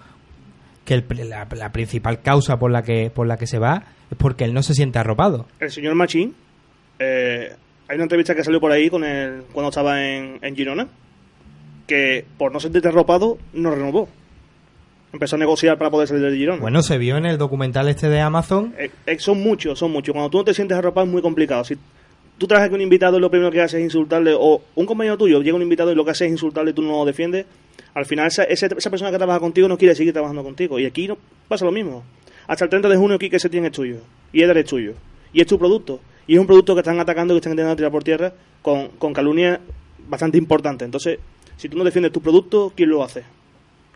que 0.85 0.93
el 0.95 1.05
la, 1.29 1.47
la 1.55 1.71
principal 1.71 2.21
causa 2.21 2.57
por 2.59 2.71
la 2.71 2.83
que 2.83 3.09
por 3.09 3.27
la 3.27 3.37
que 3.37 3.47
se 3.47 3.59
va 3.59 3.83
es 4.11 4.17
porque 4.17 4.43
él 4.43 4.53
no 4.53 4.63
se 4.63 4.73
siente 4.73 4.99
arropado. 4.99 5.47
El 5.59 5.71
señor 5.71 5.95
Machín, 5.95 6.35
eh, 6.99 7.53
hay 7.87 7.95
una 7.95 8.03
entrevista 8.03 8.35
que 8.35 8.43
salió 8.43 8.59
por 8.59 8.71
ahí 8.71 8.89
con 8.89 9.03
él 9.03 9.43
cuando 9.51 9.69
estaba 9.69 10.05
en, 10.05 10.39
en 10.41 10.55
Girona, 10.55 10.87
que 11.87 12.25
por 12.37 12.51
no 12.51 12.59
sentirte 12.59 12.87
arropado, 12.87 13.37
no 13.53 13.71
renovó. 13.71 14.09
Empezó 15.11 15.35
a 15.35 15.39
negociar 15.39 15.77
para 15.77 15.91
poder 15.91 16.07
salir 16.07 16.23
del 16.23 16.35
Girona. 16.35 16.59
Bueno, 16.59 16.81
se 16.81 16.97
vio 16.97 17.17
en 17.17 17.25
el 17.25 17.37
documental 17.37 17.87
este 17.87 18.09
de 18.09 18.19
Amazon. 18.19 18.73
Eh, 18.77 18.89
eh, 19.05 19.19
son 19.19 19.41
muchos, 19.41 19.77
son 19.77 19.91
muchos. 19.91 20.13
Cuando 20.13 20.29
tú 20.29 20.39
no 20.39 20.43
te 20.43 20.53
sientes 20.53 20.77
arropado 20.77 21.05
es 21.05 21.11
muy 21.11 21.21
complicado. 21.21 21.63
Si 21.63 21.75
tú 22.37 22.47
traes 22.47 22.65
aquí 22.65 22.73
un 22.73 22.81
invitado 22.81 23.17
y 23.17 23.21
lo 23.21 23.29
primero 23.29 23.51
que 23.51 23.61
haces 23.61 23.79
es 23.79 23.83
insultarle, 23.83 24.33
o 24.35 24.61
un 24.75 24.85
compañero 24.85 25.17
tuyo 25.17 25.41
llega 25.41 25.55
un 25.55 25.61
invitado 25.61 25.91
y 25.91 25.95
lo 25.95 26.03
que 26.03 26.11
hace 26.11 26.25
es 26.25 26.31
insultarle 26.31 26.71
y 26.71 26.73
tú 26.73 26.81
no 26.81 26.91
lo 26.91 27.05
defiendes, 27.05 27.45
al 27.93 28.05
final 28.05 28.27
esa, 28.27 28.43
esa, 28.43 28.67
esa 28.67 28.89
persona 28.89 29.11
que 29.11 29.17
trabaja 29.17 29.39
contigo 29.39 29.67
no 29.67 29.77
quiere 29.77 29.95
seguir 29.95 30.13
trabajando 30.13 30.43
contigo. 30.43 30.79
Y 30.79 30.85
aquí 30.85 31.07
no 31.07 31.17
pasa 31.47 31.65
lo 31.65 31.71
mismo. 31.71 32.03
Hasta 32.47 32.65
el 32.65 32.69
30 32.69 32.89
de 32.89 32.97
junio 32.97 33.15
aquí 33.15 33.29
que 33.29 33.39
se 33.39 33.49
tiene 33.49 33.67
es 33.67 33.73
tuyo. 33.73 33.97
Y 34.31 34.41
Eder 34.41 34.57
es 34.57 34.65
tuyo. 34.65 34.93
Y 35.31 35.41
es 35.41 35.47
tu 35.47 35.57
producto. 35.57 35.99
Y 36.27 36.35
es 36.35 36.39
un 36.39 36.47
producto 36.47 36.73
que 36.73 36.81
están 36.81 36.99
atacando, 36.99 37.33
que 37.33 37.39
están 37.39 37.53
intentando 37.53 37.75
tirar 37.75 37.91
por 37.91 38.03
tierra 38.03 38.33
con, 38.61 38.89
con 38.99 39.13
calumnia 39.13 39.59
bastante 40.07 40.37
importante. 40.37 40.85
Entonces, 40.85 41.19
si 41.57 41.69
tú 41.69 41.77
no 41.77 41.83
defiendes 41.83 42.11
tu 42.11 42.21
producto, 42.21 42.71
¿quién 42.75 42.89
lo 42.89 43.03
hace? 43.03 43.23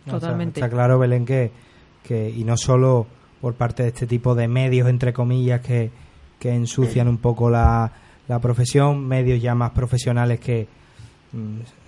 Totalmente. 0.05 0.59
Está, 0.59 0.69
claro, 0.69 0.99
Belén, 0.99 1.25
que, 1.25 1.51
que, 2.03 2.29
y 2.29 2.43
no 2.43 2.57
solo 2.57 3.07
por 3.41 3.53
parte 3.55 3.83
de 3.83 3.89
este 3.89 4.07
tipo 4.07 4.35
de 4.35 4.47
medios, 4.47 4.87
entre 4.87 5.13
comillas, 5.13 5.61
que, 5.61 5.91
que 6.39 6.53
ensucian 6.53 7.07
un 7.07 7.17
poco 7.17 7.49
la, 7.49 7.91
la 8.27 8.39
profesión, 8.39 9.05
medios 9.07 9.41
ya 9.41 9.55
más 9.55 9.71
profesionales 9.71 10.39
que 10.39 10.67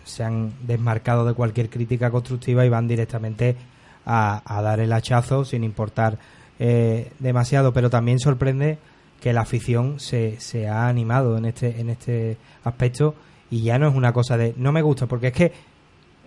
se 0.04 0.24
han 0.24 0.54
desmarcado 0.66 1.26
de 1.26 1.34
cualquier 1.34 1.70
crítica 1.70 2.12
constructiva 2.12 2.66
y 2.66 2.70
van 2.70 2.88
directamente 2.88 3.56
a, 4.06 4.42
a 4.46 4.62
dar 4.62 4.80
el 4.80 4.92
hachazo 4.92 5.46
sin 5.46 5.64
importar 5.64 6.18
eh, 6.62 7.12
demasiado, 7.20 7.72
pero 7.72 7.90
también 7.90 8.20
sorprende 8.20 8.78
que 9.22 9.32
la 9.32 9.42
afición 9.42 10.00
se, 10.00 10.40
se 10.40 10.68
ha 10.68 10.88
animado 10.88 11.38
en 11.38 11.46
este, 11.46 11.80
en 11.80 11.90
este 11.90 12.38
aspecto 12.66 13.16
y 13.50 13.64
ya 13.64 13.80
no 13.80 13.88
es 13.88 13.96
una 13.96 14.12
cosa 14.12 14.38
de 14.38 14.54
no 14.58 14.74
me 14.74 14.82
gusta, 14.82 15.08
porque 15.08 15.28
es 15.28 15.34
que 15.34 15.52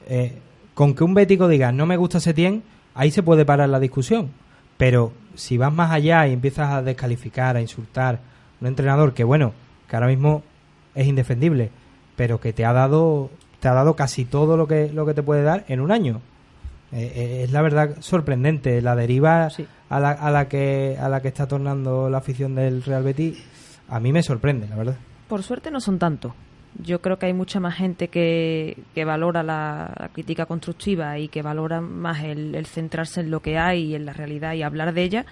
eh, 0.09 0.39
con 0.75 0.95
que 0.95 1.05
un 1.05 1.13
bético 1.13 1.49
diga 1.49 1.71
no 1.71 1.85
me 1.85 1.99
gusta 1.99 2.19
Setién, 2.19 2.63
ahí 2.95 3.11
se 3.11 3.23
puede 3.23 3.45
parar 3.45 3.69
la 3.69 3.79
discusión. 3.79 4.31
Pero 4.79 5.13
si 5.35 5.59
vas 5.59 5.73
más 5.73 5.91
allá 5.91 6.27
y 6.27 6.33
empiezas 6.33 6.71
a 6.71 6.83
descalificar, 6.83 7.57
a 7.57 7.61
insultar 7.61 8.15
a 8.17 8.21
un 8.61 8.69
entrenador 8.69 9.13
que 9.13 9.25
bueno, 9.25 9.53
que 9.87 9.97
ahora 9.97 10.09
mismo 10.09 10.43
es 10.95 11.07
indefendible, 11.07 11.71
pero 12.17 12.41
que 12.41 12.53
te 12.53 12.65
ha 12.65 12.73
dado 12.73 13.31
te 13.61 13.69
ha 13.69 13.75
dado 13.75 13.95
casi 13.95 14.25
todo 14.25 14.57
lo 14.57 14.67
que 14.67 14.91
lo 14.93 15.07
que 15.07 15.15
te 15.15 15.23
puede 15.23 15.43
dar 15.43 15.65
en 15.69 15.81
un 15.81 15.93
año. 15.93 16.21
Eh, 16.93 17.11
eh, 17.15 17.43
es 17.45 17.53
la 17.53 17.63
verdad 17.63 17.97
sorprendente 18.01 18.83
la 18.83 18.95
deriva 18.95 19.49
a, 19.89 20.01
la, 20.01 20.11
a 20.11 20.31
la 20.31 20.49
que 20.49 20.99
a 21.01 21.09
la 21.09 21.23
que 21.23 21.29
está 21.29 21.47
tornando 21.47 22.11
la 22.11 22.19
afición 22.19 22.55
del 22.55 22.83
Real 22.83 23.03
Betis. 23.03 23.43
A 23.89 24.01
mí 24.01 24.13
me 24.13 24.23
sorprende, 24.23 24.69
la 24.69 24.77
verdad. 24.77 24.97
Por 25.29 25.43
suerte 25.43 25.71
no 25.71 25.81
son 25.81 25.99
tantos. 25.99 26.33
Yo 26.83 27.01
creo 27.03 27.19
que 27.19 27.27
hay 27.27 27.35
mucha 27.35 27.61
más 27.61 27.77
gente 27.77 28.09
que, 28.09 28.79
que 28.95 29.05
valora 29.05 29.43
la, 29.43 29.93
la 29.99 30.09
crítica 30.09 30.47
constructiva 30.47 31.19
y 31.19 31.29
que 31.29 31.43
valora 31.43 31.83
más 31.83 32.25
el, 32.25 32.55
el 32.55 32.67
centrarse 32.67 33.21
en 33.21 33.31
lo 33.31 33.41
que 33.41 33.59
hay 33.59 33.91
y 33.91 33.95
en 33.95 34.07
la 34.07 34.15
realidad 34.15 34.55
y 34.55 34.63
hablar 34.63 34.95
de 34.95 35.03
ella 35.03 35.27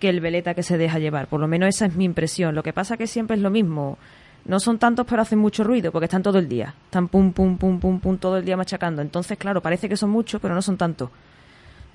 que 0.00 0.08
el 0.08 0.20
veleta 0.20 0.54
que 0.54 0.64
se 0.64 0.78
deja 0.78 0.98
llevar. 0.98 1.28
Por 1.28 1.38
lo 1.38 1.46
menos 1.46 1.68
esa 1.68 1.86
es 1.86 1.94
mi 1.94 2.04
impresión. 2.04 2.56
Lo 2.56 2.64
que 2.64 2.72
pasa 2.72 2.96
que 2.96 3.06
siempre 3.06 3.36
es 3.36 3.42
lo 3.42 3.50
mismo. 3.50 3.98
No 4.44 4.58
son 4.58 4.78
tantos, 4.78 5.06
pero 5.08 5.22
hacen 5.22 5.38
mucho 5.38 5.62
ruido, 5.62 5.92
porque 5.92 6.06
están 6.06 6.22
todo 6.22 6.38
el 6.38 6.48
día. 6.48 6.74
Están 6.84 7.08
pum, 7.08 7.32
pum, 7.32 7.56
pum, 7.56 7.78
pum, 7.78 8.00
pum, 8.00 8.18
todo 8.18 8.36
el 8.36 8.44
día 8.44 8.56
machacando. 8.56 9.00
Entonces, 9.00 9.38
claro, 9.38 9.60
parece 9.60 9.88
que 9.88 9.96
son 9.96 10.10
muchos, 10.10 10.40
pero 10.40 10.54
no 10.54 10.62
son 10.62 10.76
tantos. 10.76 11.10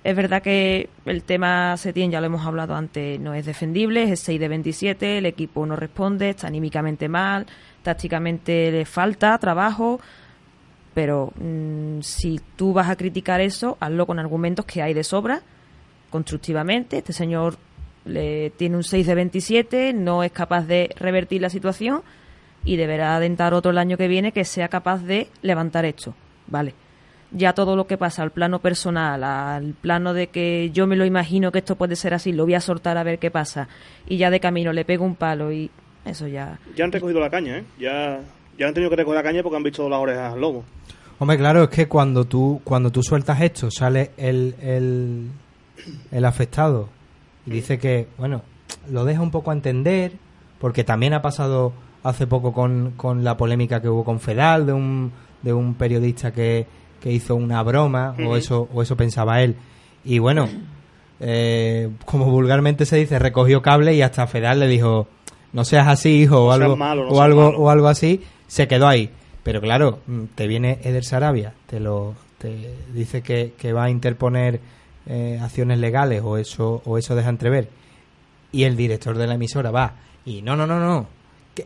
Es 0.03 0.15
verdad 0.15 0.41
que 0.41 0.89
el 1.05 1.23
tema 1.23 1.75
Setién, 1.75 2.11
ya 2.11 2.21
lo 2.21 2.27
hemos 2.27 2.45
hablado 2.45 2.75
antes, 2.75 3.19
no 3.19 3.33
es 3.33 3.45
defendible, 3.45 4.09
es 4.09 4.21
6 4.21 4.39
de 4.39 4.47
27, 4.47 5.17
el 5.17 5.25
equipo 5.25 5.65
no 5.65 5.75
responde, 5.75 6.29
está 6.29 6.47
anímicamente 6.47 7.09
mal, 7.09 7.45
tácticamente 7.83 8.71
le 8.71 8.85
falta 8.85 9.37
trabajo, 9.37 9.99
pero 10.93 11.33
mm, 11.35 11.99
si 12.01 12.39
tú 12.55 12.71
vas 12.71 12.89
a 12.89 12.95
criticar 12.95 13.41
eso, 13.41 13.75
hazlo 13.81 14.05
con 14.05 14.17
argumentos 14.17 14.65
que 14.65 14.81
hay 14.81 14.93
de 14.93 15.03
sobra, 15.03 15.41
constructivamente. 16.09 16.99
Este 16.99 17.11
señor 17.11 17.57
le 18.05 18.51
tiene 18.51 18.77
un 18.77 18.83
6 18.83 19.05
de 19.05 19.15
27, 19.15 19.93
no 19.93 20.23
es 20.23 20.31
capaz 20.31 20.65
de 20.67 20.89
revertir 20.97 21.41
la 21.41 21.49
situación 21.49 22.01
y 22.67 22.75
deberá 22.75 23.15
adentar 23.15 23.53
otro 23.53 23.71
el 23.71 23.77
año 23.77 23.95
que 23.97 24.09
viene 24.09 24.33
que 24.33 24.43
sea 24.43 24.67
capaz 24.67 25.01
de 25.03 25.29
levantar 25.41 25.85
esto. 25.85 26.13
Vale. 26.47 26.73
Ya 27.31 27.53
todo 27.53 27.77
lo 27.77 27.87
que 27.87 27.97
pasa 27.97 28.23
al 28.23 28.31
plano 28.31 28.59
personal, 28.59 29.23
al 29.23 29.73
plano 29.73 30.13
de 30.13 30.27
que 30.27 30.69
yo 30.71 30.85
me 30.85 30.97
lo 30.97 31.05
imagino 31.05 31.51
que 31.51 31.59
esto 31.59 31.77
puede 31.77 31.95
ser 31.95 32.13
así, 32.13 32.33
lo 32.33 32.43
voy 32.43 32.55
a 32.55 32.61
soltar 32.61 32.97
a 32.97 33.03
ver 33.03 33.19
qué 33.19 33.31
pasa 33.31 33.69
y 34.05 34.17
ya 34.17 34.29
de 34.29 34.41
camino 34.41 34.73
le 34.73 34.85
pego 34.85 35.05
un 35.05 35.15
palo 35.15 35.51
y 35.51 35.71
eso 36.05 36.27
ya. 36.27 36.59
Ya 36.75 36.83
han 36.83 36.91
recogido 36.91 37.21
la 37.21 37.29
caña, 37.29 37.57
¿eh? 37.57 37.63
Ya, 37.79 38.19
ya 38.57 38.67
han 38.67 38.73
tenido 38.73 38.89
que 38.89 38.97
recoger 38.97 39.17
la 39.17 39.23
caña 39.23 39.43
porque 39.43 39.57
han 39.57 39.63
visto 39.63 39.87
las 39.89 39.99
orejas 39.99 40.33
al 40.33 40.41
lobo. 40.41 40.63
Hombre, 41.19 41.37
claro, 41.37 41.63
es 41.63 41.69
que 41.69 41.87
cuando 41.87 42.25
tú, 42.25 42.61
cuando 42.65 42.91
tú 42.91 43.01
sueltas 43.01 43.41
esto, 43.41 43.71
sale 43.71 44.11
el, 44.17 44.55
el, 44.61 45.29
el 46.11 46.25
afectado 46.25 46.89
y 47.45 47.51
dice 47.51 47.79
que, 47.79 48.07
bueno, 48.17 48.41
lo 48.89 49.05
deja 49.05 49.21
un 49.21 49.31
poco 49.31 49.51
a 49.51 49.53
entender, 49.53 50.13
porque 50.59 50.83
también 50.83 51.13
ha 51.13 51.21
pasado 51.21 51.73
hace 52.07 52.27
poco 52.27 52.53
con, 52.53 52.93
con 52.95 53.23
la 53.23 53.37
polémica 53.37 53.81
que 53.81 53.89
hubo 53.89 54.03
con 54.03 54.19
Fedal, 54.19 54.65
de 54.65 54.73
un, 54.73 55.11
de 55.41 55.53
un 55.53 55.75
periodista 55.75 56.31
que, 56.31 56.65
que 57.01 57.11
hizo 57.11 57.35
una 57.35 57.61
broma, 57.63 58.15
o, 58.25 58.35
eso, 58.35 58.67
o 58.73 58.81
eso 58.81 58.95
pensaba 58.95 59.41
él. 59.41 59.55
Y 60.03 60.19
bueno, 60.19 60.47
eh, 61.19 61.89
como 62.05 62.25
vulgarmente 62.25 62.85
se 62.85 62.97
dice, 62.97 63.19
recogió 63.19 63.61
cable 63.61 63.93
y 63.93 64.01
hasta 64.01 64.27
Fedal 64.27 64.59
le 64.59 64.67
dijo, 64.67 65.07
no 65.53 65.65
seas 65.65 65.87
así, 65.87 66.21
hijo, 66.21 66.45
o 66.45 66.47
No 66.47 66.63
algo, 66.63 66.75
malo, 66.77 67.05
no 67.05 67.11
o 67.11 67.21
algo, 67.21 67.51
malo. 67.51 67.57
o 67.59 67.69
algo 67.69 67.87
así, 67.87 68.23
se 68.47 68.67
quedó 68.67 68.87
ahí. 68.87 69.09
Pero 69.43 69.61
claro, 69.61 69.99
mm, 70.07 70.23
te 70.35 70.47
viene 70.47 70.79
Eder 70.83 71.03
Sarabia, 71.03 71.53
te 71.67 71.79
lo 71.79 72.15
te 72.37 72.75
dice 72.93 73.21
que, 73.21 73.53
que 73.57 73.73
va 73.73 73.85
a 73.85 73.89
interponer 73.89 74.59
eh, 75.07 75.39
acciones 75.41 75.79
legales 75.79 76.21
o 76.23 76.37
eso 76.37 76.81
o 76.85 76.97
eso 76.97 77.15
deja 77.15 77.29
entrever 77.29 77.69
y 78.51 78.63
el 78.63 78.75
director 78.75 79.17
de 79.17 79.27
la 79.27 79.35
emisora 79.35 79.71
va 79.71 79.93
y 80.25 80.41
no 80.41 80.55
no 80.55 80.67
no 80.67 80.79
no 80.79 81.07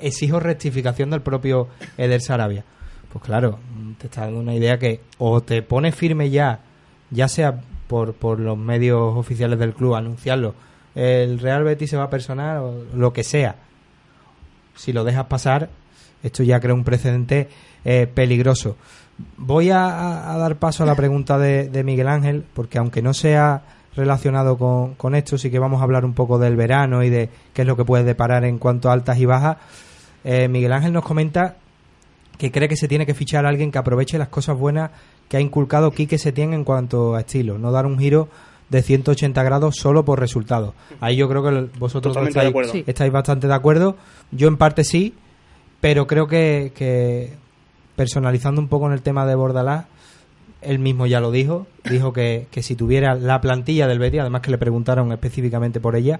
exijo 0.01 0.39
rectificación 0.39 1.09
del 1.09 1.21
propio 1.21 1.67
Eder 1.97 2.21
Sarabia. 2.21 2.63
Pues 3.11 3.23
claro 3.23 3.59
te 3.97 4.07
está 4.07 4.21
dando 4.21 4.39
una 4.39 4.55
idea 4.55 4.79
que 4.79 5.01
o 5.17 5.41
te 5.41 5.61
pones 5.61 5.95
firme 5.95 6.29
ya 6.29 6.59
ya 7.09 7.27
sea 7.27 7.61
por, 7.87 8.13
por 8.13 8.39
los 8.39 8.57
medios 8.57 9.17
oficiales 9.17 9.59
del 9.59 9.73
club 9.73 9.95
anunciarlo 9.95 10.55
el 10.95 11.39
Real 11.39 11.63
Betis 11.63 11.89
se 11.89 11.97
va 11.97 12.03
a 12.03 12.09
personar 12.09 12.57
o 12.57 12.83
lo 12.93 13.13
que 13.13 13.23
sea. 13.23 13.55
Si 14.75 14.91
lo 14.91 15.03
dejas 15.03 15.25
pasar 15.25 15.69
esto 16.23 16.43
ya 16.43 16.59
crea 16.59 16.73
un 16.73 16.83
precedente 16.83 17.49
eh, 17.83 18.07
peligroso. 18.13 18.77
Voy 19.37 19.69
a, 19.71 19.77
dar 20.37 20.57
paso 20.57 20.83
a 20.83 20.85
la 20.85 20.95
pregunta 20.95 21.37
de 21.37 21.83
Miguel 21.83 22.07
Ángel, 22.07 22.43
porque 22.53 22.77
aunque 22.77 23.01
no 23.01 23.13
sea 23.13 23.61
relacionado 23.95 24.57
con, 24.57 24.95
con 24.95 25.15
esto, 25.15 25.37
sí 25.37 25.49
que 25.49 25.59
vamos 25.59 25.81
a 25.81 25.83
hablar 25.83 26.05
un 26.05 26.13
poco 26.13 26.39
del 26.39 26.55
verano 26.55 27.03
y 27.03 27.09
de 27.09 27.29
qué 27.53 27.63
es 27.63 27.67
lo 27.67 27.75
que 27.75 27.85
puede 27.85 28.03
deparar 28.03 28.45
en 28.45 28.57
cuanto 28.57 28.89
a 28.89 28.93
altas 28.93 29.17
y 29.19 29.25
bajas. 29.25 29.57
Eh, 30.23 30.47
Miguel 30.47 30.71
Ángel 30.71 30.93
nos 30.93 31.03
comenta 31.03 31.57
que 32.37 32.51
cree 32.51 32.67
que 32.67 32.75
se 32.75 32.87
tiene 32.87 33.05
que 33.05 33.13
fichar 33.13 33.45
a 33.45 33.49
alguien 33.49 33.71
que 33.71 33.77
aproveche 33.77 34.17
las 34.17 34.29
cosas 34.29 34.57
buenas 34.57 34.91
que 35.27 35.37
ha 35.37 35.41
inculcado 35.41 35.91
Quique 35.91 36.17
Setién 36.17 36.53
en 36.53 36.63
cuanto 36.63 37.15
a 37.15 37.21
estilo, 37.21 37.57
no 37.57 37.71
dar 37.71 37.85
un 37.85 37.97
giro 37.97 38.29
de 38.69 38.81
180 38.81 39.43
grados 39.43 39.75
solo 39.77 40.05
por 40.05 40.19
resultados. 40.19 40.73
Ahí 41.01 41.17
yo 41.17 41.27
creo 41.27 41.43
que 41.43 41.77
vosotros 41.77 42.15
de 42.15 42.29
estáis, 42.29 42.53
estáis 42.87 43.11
bastante 43.11 43.47
de 43.47 43.53
acuerdo. 43.53 43.97
Yo 44.31 44.47
en 44.47 44.55
parte 44.55 44.85
sí, 44.85 45.13
pero 45.81 46.07
creo 46.07 46.27
que, 46.27 46.71
que 46.73 47.33
personalizando 47.97 48.61
un 48.61 48.69
poco 48.69 48.87
en 48.87 48.93
el 48.93 49.01
tema 49.01 49.25
de 49.25 49.35
Bordalás, 49.35 49.85
él 50.61 50.79
mismo 50.79 51.05
ya 51.07 51.19
lo 51.19 51.31
dijo, 51.31 51.67
dijo 51.89 52.13
que, 52.13 52.47
que 52.51 52.61
si 52.63 52.75
tuviera 52.75 53.15
la 53.15 53.41
plantilla 53.41 53.87
del 53.87 53.99
Betis, 53.99 54.21
además 54.21 54.41
que 54.41 54.51
le 54.51 54.57
preguntaron 54.57 55.11
específicamente 55.11 55.79
por 55.79 55.95
ella, 55.95 56.19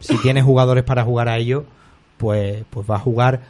si 0.00 0.16
tiene 0.18 0.42
jugadores 0.42 0.84
para 0.84 1.04
jugar 1.04 1.28
a 1.28 1.38
ello, 1.38 1.64
pues, 2.18 2.64
pues 2.70 2.88
va 2.90 2.96
a 2.96 3.00
jugar, 3.00 3.40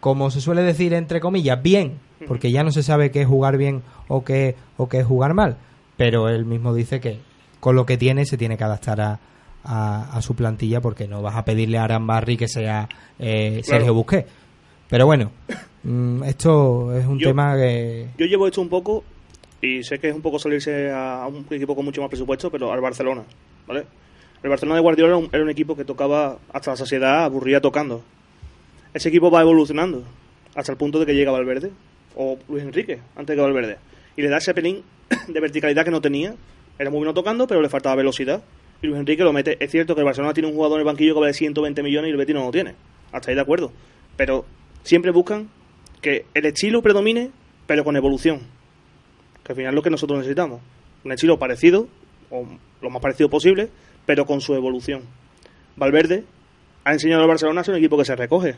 como 0.00 0.30
se 0.30 0.40
suele 0.40 0.62
decir, 0.62 0.92
entre 0.94 1.20
comillas, 1.20 1.62
bien, 1.62 1.98
porque 2.28 2.50
ya 2.52 2.62
no 2.64 2.70
se 2.70 2.82
sabe 2.82 3.10
qué 3.10 3.22
es 3.22 3.26
jugar 3.28 3.56
bien 3.56 3.82
o 4.08 4.24
qué, 4.24 4.56
o 4.76 4.88
qué 4.88 5.00
es 5.00 5.06
jugar 5.06 5.34
mal, 5.34 5.56
pero 5.96 6.28
él 6.28 6.44
mismo 6.44 6.74
dice 6.74 7.00
que 7.00 7.18
con 7.60 7.76
lo 7.76 7.86
que 7.86 7.96
tiene 7.96 8.24
se 8.26 8.36
tiene 8.36 8.56
que 8.56 8.64
adaptar 8.64 9.00
a, 9.00 9.20
a, 9.64 10.16
a 10.16 10.22
su 10.22 10.34
plantilla 10.34 10.80
porque 10.80 11.06
no 11.08 11.22
vas 11.22 11.36
a 11.36 11.44
pedirle 11.44 11.78
a 11.78 11.84
Arambarri 11.84 12.36
que 12.36 12.48
sea 12.48 12.88
eh. 13.18 13.60
Sergio 13.64 13.94
Busquets. 13.94 14.28
Pero 14.88 15.06
bueno, 15.06 15.30
mm, 15.84 16.24
esto 16.24 16.92
es 16.96 17.06
un 17.06 17.18
Yo- 17.18 17.28
tema 17.28 17.56
que... 17.56 18.08
Yo 18.18 18.26
llevo 18.26 18.46
esto 18.46 18.60
un 18.60 18.68
poco, 18.68 19.04
y 19.62 19.84
sé 19.84 19.98
que 19.98 20.08
es 20.08 20.14
un 20.14 20.20
poco 20.20 20.38
salirse 20.38 20.90
a 20.90 21.26
un 21.28 21.46
equipo 21.50 21.74
con 21.74 21.84
mucho 21.84 22.02
más 22.02 22.10
presupuesto, 22.10 22.50
pero 22.50 22.72
al 22.72 22.80
Barcelona, 22.80 23.22
¿vale? 23.66 23.84
El 24.42 24.50
Barcelona 24.50 24.74
de 24.74 24.82
Guardiola 24.82 25.10
era 25.10 25.16
un, 25.16 25.28
era 25.32 25.42
un 25.42 25.50
equipo 25.50 25.76
que 25.76 25.84
tocaba 25.84 26.38
hasta 26.52 26.72
la 26.72 26.76
saciedad, 26.76 27.24
aburría 27.24 27.60
tocando. 27.60 28.02
Ese 28.92 29.08
equipo 29.08 29.30
va 29.30 29.40
evolucionando 29.40 30.02
hasta 30.56 30.72
el 30.72 30.78
punto 30.78 30.98
de 30.98 31.06
que 31.06 31.14
llega 31.14 31.30
Valverde, 31.30 31.70
o 32.16 32.38
Luis 32.48 32.64
Enrique, 32.64 32.98
antes 33.16 33.36
que 33.36 33.40
Valverde, 33.40 33.78
y 34.16 34.22
le 34.22 34.28
da 34.28 34.38
ese 34.38 34.52
pelín 34.52 34.82
de 35.28 35.40
verticalidad 35.40 35.84
que 35.84 35.92
no 35.92 36.00
tenía. 36.00 36.34
Era 36.78 36.90
muy 36.90 36.98
bueno 36.98 37.14
tocando, 37.14 37.46
pero 37.46 37.62
le 37.62 37.68
faltaba 37.68 37.94
velocidad. 37.94 38.42
Y 38.82 38.88
Luis 38.88 38.98
Enrique 38.98 39.22
lo 39.22 39.32
mete. 39.32 39.62
Es 39.62 39.70
cierto 39.70 39.94
que 39.94 40.00
el 40.00 40.04
Barcelona 40.04 40.34
tiene 40.34 40.48
un 40.48 40.54
jugador 40.54 40.78
en 40.78 40.80
el 40.80 40.86
banquillo 40.86 41.14
que 41.14 41.20
vale 41.20 41.34
120 41.34 41.82
millones 41.84 42.08
y 42.08 42.10
el 42.10 42.16
Betis 42.16 42.34
no 42.34 42.44
lo 42.44 42.50
tiene. 42.50 42.74
Hasta 43.12 43.30
ahí 43.30 43.36
de 43.36 43.42
acuerdo. 43.42 43.70
Pero 44.16 44.44
siempre 44.82 45.12
buscan 45.12 45.48
que 46.00 46.26
el 46.34 46.46
estilo 46.46 46.82
predomine, 46.82 47.30
pero 47.66 47.84
con 47.84 47.96
evolución. 47.96 48.40
Que 49.44 49.52
al 49.52 49.56
final 49.56 49.72
es 49.72 49.74
lo 49.74 49.82
que 49.82 49.90
nosotros 49.90 50.18
necesitamos. 50.18 50.60
Un 51.04 51.12
estilo 51.12 51.38
parecido, 51.38 51.88
o 52.30 52.46
lo 52.80 52.90
más 52.90 53.02
parecido 53.02 53.28
posible, 53.28 53.68
pero 54.06 54.26
con 54.26 54.40
su 54.40 54.54
evolución. 54.54 55.02
Valverde 55.76 56.24
ha 56.84 56.92
enseñado 56.92 57.22
al 57.22 57.28
Barcelona 57.28 57.60
a 57.60 57.64
ser 57.64 57.74
un 57.74 57.78
equipo 57.78 57.96
que 57.96 58.04
se 58.04 58.16
recoge. 58.16 58.56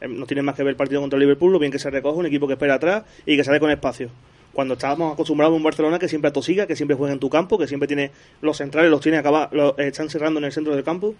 Eh, 0.00 0.08
No 0.08 0.26
tiene 0.26 0.42
más 0.42 0.54
que 0.54 0.62
ver 0.62 0.70
el 0.70 0.76
partido 0.76 1.00
contra 1.00 1.16
el 1.16 1.20
Liverpool, 1.22 1.52
lo 1.52 1.58
bien 1.58 1.72
que 1.72 1.78
se 1.78 1.90
recoge, 1.90 2.18
un 2.18 2.26
equipo 2.26 2.46
que 2.46 2.54
espera 2.54 2.74
atrás 2.74 3.04
y 3.24 3.36
que 3.36 3.44
sale 3.44 3.60
con 3.60 3.70
espacio. 3.70 4.10
Cuando 4.52 4.74
estábamos 4.74 5.12
acostumbrados 5.12 5.52
a 5.52 5.56
un 5.56 5.62
Barcelona 5.62 5.98
que 5.98 6.08
siempre 6.08 6.30
atosiga, 6.30 6.66
que 6.66 6.76
siempre 6.76 6.96
juega 6.96 7.12
en 7.12 7.18
tu 7.18 7.28
campo, 7.28 7.58
que 7.58 7.66
siempre 7.66 7.86
tiene 7.86 8.10
los 8.40 8.56
centrales, 8.56 8.90
los 8.90 9.00
tiene 9.00 9.18
acaba, 9.18 9.50
los, 9.52 9.78
están 9.78 10.08
cerrando 10.08 10.38
en 10.38 10.44
el 10.44 10.52
centro 10.52 10.74
del 10.74 10.82
campo, 10.82 11.14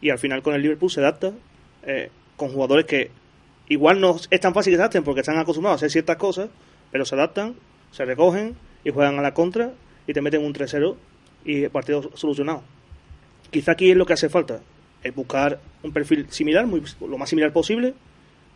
y 0.00 0.10
al 0.10 0.18
final 0.18 0.42
con 0.42 0.54
el 0.54 0.62
Liverpool 0.62 0.90
se 0.90 1.00
adapta 1.00 1.32
eh, 1.84 2.10
con 2.36 2.48
jugadores 2.50 2.86
que 2.86 3.10
igual 3.68 4.00
no 4.00 4.16
es 4.30 4.40
tan 4.40 4.54
fácil 4.54 4.72
que 4.72 4.76
se 4.76 4.82
adapten 4.82 5.04
porque 5.04 5.20
están 5.20 5.36
acostumbrados 5.38 5.76
a 5.76 5.78
hacer 5.80 5.90
ciertas 5.90 6.16
cosas, 6.16 6.48
pero 6.90 7.04
se 7.04 7.14
adaptan, 7.14 7.54
se 7.92 8.04
recogen 8.04 8.56
y 8.84 8.90
juegan 8.90 9.18
a 9.18 9.22
la 9.22 9.34
contra 9.34 9.72
y 10.06 10.12
te 10.12 10.20
meten 10.22 10.44
un 10.44 10.52
3-0 10.54 10.94
y 11.44 11.64
el 11.64 11.70
partido 11.70 12.10
solucionado. 12.14 12.62
Quizá 13.50 13.72
aquí 13.72 13.90
es 13.90 13.96
lo 13.96 14.04
que 14.06 14.12
hace 14.12 14.28
falta, 14.28 14.60
es 15.02 15.14
buscar 15.14 15.58
un 15.82 15.92
perfil 15.92 16.26
similar, 16.30 16.66
muy, 16.66 16.82
lo 17.00 17.18
más 17.18 17.28
similar 17.30 17.52
posible, 17.52 17.94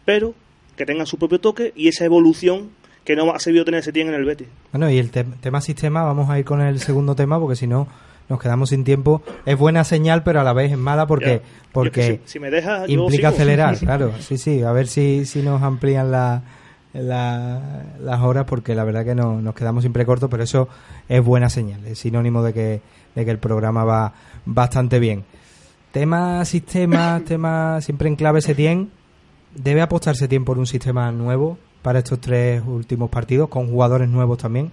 pero 0.05 0.35
que 0.77 0.85
tengan 0.87 1.07
su 1.07 1.19
propio 1.19 1.39
toque 1.41 1.73
y 1.77 1.89
esa 1.89 2.05
evolución 2.05 2.71
que 3.05 3.17
no 3.17 3.33
ha 3.33 3.39
sabido 3.39 3.65
tener 3.65 3.81
ese 3.81 3.93
tiempo 3.93 4.13
en 4.13 4.19
el 4.21 4.25
Betis. 4.27 4.49
Bueno, 4.73 4.89
y 4.91 4.99
el 4.99 5.11
te- 5.11 5.25
tema 5.25 5.61
sistema, 5.61 6.03
vamos 6.05 6.31
a 6.31 6.39
ir 6.39 6.45
con 6.45 6.61
el 6.61 6.79
segundo 6.81 7.15
tema 7.17 7.39
porque 7.41 7.57
si 7.57 7.67
no 7.67 7.89
nos 8.29 8.41
quedamos 8.41 8.71
sin 8.71 8.85
tiempo. 8.85 9.23
Es 9.45 9.59
buena 9.59 9.83
señal, 9.85 10.23
pero 10.23 10.41
a 10.41 10.45
la 10.45 10.53
vez 10.53 10.71
es 10.73 10.79
mala 10.79 11.07
porque, 11.07 11.43
Ya. 11.45 11.69
porque 11.73 11.89
Yo 11.89 11.93
que 11.93 12.21
si- 12.27 12.33
si 12.33 12.39
me 12.39 12.49
implica 12.87 13.29
acelerar, 13.29 13.77
claro. 13.79 14.13
Sí, 14.21 14.39
sí, 14.39 14.63
a 14.63 14.73
ver 14.73 14.87
si, 14.87 15.27
si 15.27 15.43
nos 15.43 15.61
amplían 15.63 16.11
la, 16.13 16.43
la- 16.93 17.85
las 18.01 18.21
horas 18.21 18.45
porque 18.47 18.75
la 18.75 18.85
verdad 18.85 19.05
que 19.05 19.15
no, 19.15 19.41
nos 19.41 19.55
quedamos 19.55 19.83
siempre 19.83 20.05
cortos, 20.07 20.29
pero 20.31 20.43
eso 20.43 20.69
es 21.09 21.25
buena 21.25 21.49
señal, 21.49 21.85
es 21.87 21.99
sinónimo 21.99 22.43
de 22.43 22.53
que, 22.53 22.81
de 23.15 23.25
que 23.25 23.31
el 23.31 23.39
programa 23.39 23.85
va 23.85 24.13
bastante 24.47 24.99
bien. 24.99 25.25
Tema 25.93 26.45
sistema, 26.45 27.21
tema 27.27 27.81
siempre 27.81 28.09
en 28.09 28.17
clave 28.17 28.41
Setien. 28.41 28.91
¿Debe 29.55 29.83
apostarse 29.83 30.29
tiempo 30.29 30.53
por 30.53 30.59
un 30.59 30.67
sistema 30.67 31.13
nuevo 31.13 31.59
para 31.83 31.99
estos 31.99 32.19
tres 32.21 32.63
últimos 32.67 33.11
partidos, 33.11 33.51
con 33.51 33.69
jugadores 33.69 34.09
nuevos 34.09 34.39
también? 34.39 34.71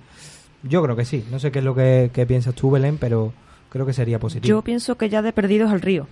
Yo 0.64 0.82
creo 0.82 0.96
que 0.96 1.04
sí. 1.04 1.26
No 1.30 1.38
sé 1.40 1.52
qué 1.52 1.60
es 1.60 1.66
lo 1.66 1.76
que, 1.76 2.12
que 2.14 2.26
piensas 2.26 2.56
tú, 2.56 2.72
Belén, 2.72 2.98
pero 2.98 3.34
creo 3.70 3.86
que 3.86 3.92
sería 3.92 4.20
positivo. 4.20 4.48
Yo 4.58 4.62
pienso 4.62 4.96
que 4.98 5.10
ya 5.10 5.22
de 5.22 5.34
perdidos 5.34 5.72
al 5.72 5.82
río. 5.82 6.08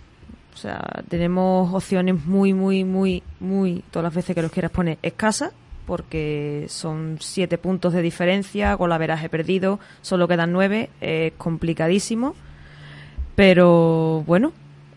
O 0.54 0.58
sea, 0.58 0.82
tenemos 1.08 1.74
opciones 1.74 2.26
muy, 2.26 2.54
muy, 2.54 2.84
muy, 2.84 3.24
muy, 3.40 3.84
todas 3.92 4.04
las 4.06 4.14
veces 4.16 4.36
que 4.36 4.42
los 4.42 4.52
quieras 4.52 4.72
poner, 4.72 4.98
escasas, 5.02 5.52
porque 5.88 6.66
son 6.68 7.18
siete 7.22 7.58
puntos 7.58 7.94
de 7.94 8.02
diferencia, 8.02 8.76
con 8.76 8.90
la 8.90 8.98
veraje 8.98 9.30
perdido, 9.30 9.80
solo 10.02 10.28
quedan 10.28 10.52
nueve, 10.52 10.90
es 11.00 11.32
complicadísimo. 11.38 12.36
Pero 13.36 14.22
bueno, 14.28 14.52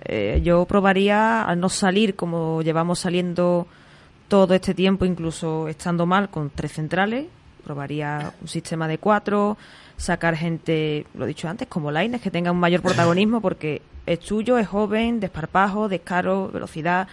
eh, 0.05 0.41
yo 0.43 0.65
probaría 0.65 1.45
a 1.45 1.55
no 1.55 1.69
salir 1.69 2.17
como 2.17 2.61
llevamos 2.63 2.99
saliendo 2.99 3.69
todo 4.27 4.53
este 4.55 4.75
tiempo, 4.75 5.05
incluso 5.05 5.69
estando 5.69 6.07
mal, 6.07 6.29
con 6.29 6.51
tres 6.51 6.73
centrales. 6.73 7.27
Probaría 7.63 8.33
un 8.41 8.49
sistema 8.49 8.89
de 8.89 8.99
cuatro, 8.99 9.57
sacar 9.97 10.35
gente, 10.35 11.07
lo 11.15 11.25
he 11.25 11.29
dicho 11.29 11.49
antes, 11.49 11.69
como 11.69 11.93
Laines, 11.93 12.21
que 12.21 12.33
tenga 12.33 12.51
un 12.51 12.59
mayor 12.59 12.83
protagonismo, 12.83 13.41
porque 13.43 13.81
es 14.07 14.19
suyo, 14.21 14.59
es 14.59 14.67
joven, 14.67 15.21
desparpajo, 15.21 15.89
descaro, 15.89 16.51
velocidad, 16.53 17.07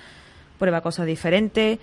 prueba 0.58 0.82
cosas 0.82 1.06
diferentes. 1.06 1.78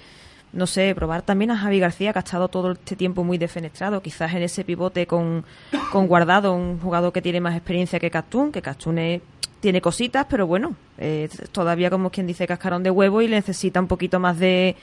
No 0.54 0.66
sé, 0.68 0.94
probar 0.94 1.22
también 1.22 1.50
a 1.50 1.56
Javi 1.58 1.80
García, 1.80 2.12
que 2.12 2.20
ha 2.20 2.22
estado 2.22 2.46
todo 2.48 2.72
este 2.72 2.94
tiempo 2.96 3.24
muy 3.24 3.38
defenestrado. 3.38 4.00
Quizás 4.00 4.32
en 4.34 4.42
ese 4.42 4.64
pivote 4.64 5.06
con, 5.06 5.44
con 5.90 6.06
Guardado, 6.06 6.54
un 6.54 6.78
jugador 6.78 7.12
que 7.12 7.20
tiene 7.20 7.40
más 7.40 7.56
experiencia 7.56 7.98
que 7.98 8.10
Castún, 8.10 8.52
que 8.52 8.62
Castún 8.62 8.98
es- 8.98 9.20
tiene 9.60 9.80
cositas, 9.80 10.26
pero 10.28 10.46
bueno, 10.46 10.76
eh, 10.98 11.28
todavía 11.50 11.90
como 11.90 12.10
quien 12.10 12.26
dice 12.26 12.46
cascarón 12.46 12.82
de 12.82 12.90
huevo 12.90 13.20
y 13.22 13.28
necesita 13.28 13.80
un 13.80 13.86
poquito 13.88 14.20
más 14.20 14.38
de, 14.38 14.76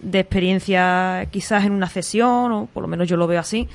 de 0.00 0.18
experiencia 0.20 1.28
quizás 1.30 1.64
en 1.64 1.72
una 1.72 1.88
cesión, 1.88 2.50
o 2.52 2.66
por 2.72 2.82
lo 2.82 2.88
menos 2.88 3.06
yo 3.06 3.16
lo 3.16 3.26
veo 3.26 3.38
así. 3.38 3.68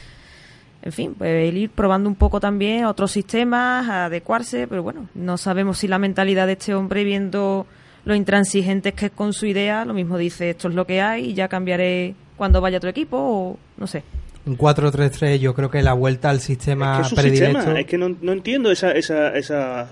En 0.81 0.91
fin, 0.91 1.13
pues 1.17 1.47
el 1.49 1.55
ir 1.57 1.69
probando 1.69 2.09
un 2.09 2.15
poco 2.15 2.39
también 2.39 2.85
otros 2.85 3.11
sistemas, 3.11 3.87
adecuarse, 3.89 4.67
pero 4.67 4.81
bueno, 4.81 5.07
no 5.13 5.37
sabemos 5.37 5.77
si 5.77 5.87
la 5.87 5.99
mentalidad 5.99 6.47
de 6.47 6.53
este 6.53 6.73
hombre, 6.73 7.03
viendo 7.03 7.67
lo 8.05 8.15
intransigentes 8.15 8.93
que 8.93 9.07
es 9.07 9.11
con 9.11 9.33
su 9.33 9.45
idea, 9.45 9.85
lo 9.85 9.93
mismo 9.93 10.17
dice, 10.17 10.49
esto 10.51 10.67
es 10.69 10.75
lo 10.75 10.85
que 10.85 11.01
hay 11.01 11.25
y 11.31 11.33
ya 11.33 11.47
cambiaré 11.47 12.15
cuando 12.37 12.61
vaya 12.61 12.77
a 12.77 12.79
otro 12.79 12.89
equipo, 12.89 13.17
o 13.17 13.57
no 13.77 13.87
sé. 13.87 14.03
Un 14.45 14.57
4-3-3, 14.57 15.37
yo 15.37 15.53
creo 15.53 15.69
que 15.69 15.81
la 15.83 15.93
vuelta 15.93 16.29
al 16.29 16.39
sistema 16.39 16.95
que 16.97 17.01
es 17.03 17.07
su 17.09 17.15
predilecto. 17.15 17.57
sistema. 17.59 17.79
Es 17.79 17.85
que 17.85 17.97
no, 17.97 18.15
no 18.21 18.31
entiendo 18.31 18.71
esa, 18.71 18.91
esa, 18.93 19.35
esa, 19.35 19.89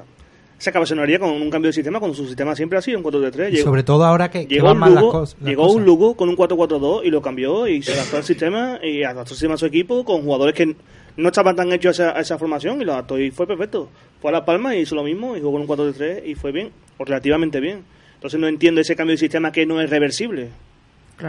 esa 0.57 0.71
cabezonería 0.71 1.19
con 1.19 1.29
un 1.29 1.49
cambio 1.51 1.67
de 1.69 1.73
sistema 1.73 1.99
cuando 1.99 2.15
su 2.15 2.25
sistema 2.25 2.55
siempre 2.55 2.79
ha 2.79 2.81
sido 2.81 2.97
un 2.97 3.03
4-3-3. 3.03 3.49
Y 3.49 3.51
Llegó- 3.57 3.63
sobre 3.65 3.83
todo 3.83 4.05
ahora 4.05 4.31
que, 4.31 4.47
que 4.47 4.55
Llegó, 4.55 4.67
van 4.67 4.75
un 4.75 4.79
mal 4.79 4.93
las, 4.95 5.03
Lugo, 5.03 5.13
cos- 5.25 5.35
las 5.39 5.49
llegó 5.49 5.63
cosas. 5.63 5.75
un 5.75 5.85
Lugo 5.85 6.15
con 6.15 6.29
un 6.29 6.37
4-4-2 6.37 7.01
y 7.03 7.09
lo 7.11 7.21
cambió 7.21 7.67
y 7.67 7.83
se 7.83 7.93
adaptó 7.93 8.17
al 8.17 8.23
sistema 8.23 8.79
y 8.81 9.03
adaptó 9.03 9.21
el 9.33 9.37
sistema 9.37 9.53
a 9.55 9.57
su 9.57 9.65
equipo 9.65 10.03
con 10.05 10.21
jugadores 10.23 10.55
que 10.55 10.75
no 11.17 11.27
estaban 11.27 11.55
tan 11.55 11.71
hechos 11.73 11.99
a 11.99 12.03
esa, 12.11 12.17
a 12.17 12.21
esa 12.21 12.37
formación 12.39 12.81
y 12.81 12.85
lo 12.85 12.93
adaptó 12.93 13.19
y 13.19 13.29
fue 13.31 13.45
perfecto. 13.45 13.89
Fue 14.21 14.29
a 14.29 14.33
La 14.33 14.45
Palma 14.45 14.75
y 14.75 14.79
hizo 14.79 14.95
lo 14.95 15.03
mismo 15.03 15.35
y 15.35 15.41
jugó 15.41 15.51
con 15.59 15.61
un 15.61 15.67
4-3 15.93 16.23
y 16.25 16.33
fue 16.35 16.51
bien, 16.53 16.71
o 16.97 17.03
relativamente 17.05 17.59
bien. 17.59 17.83
Entonces 18.17 18.39
no 18.39 18.47
entiendo 18.47 18.81
ese 18.81 18.95
cambio 18.95 19.13
de 19.13 19.19
sistema 19.19 19.51
que 19.51 19.65
no 19.65 19.79
es 19.79 19.89
reversible. 19.89 20.49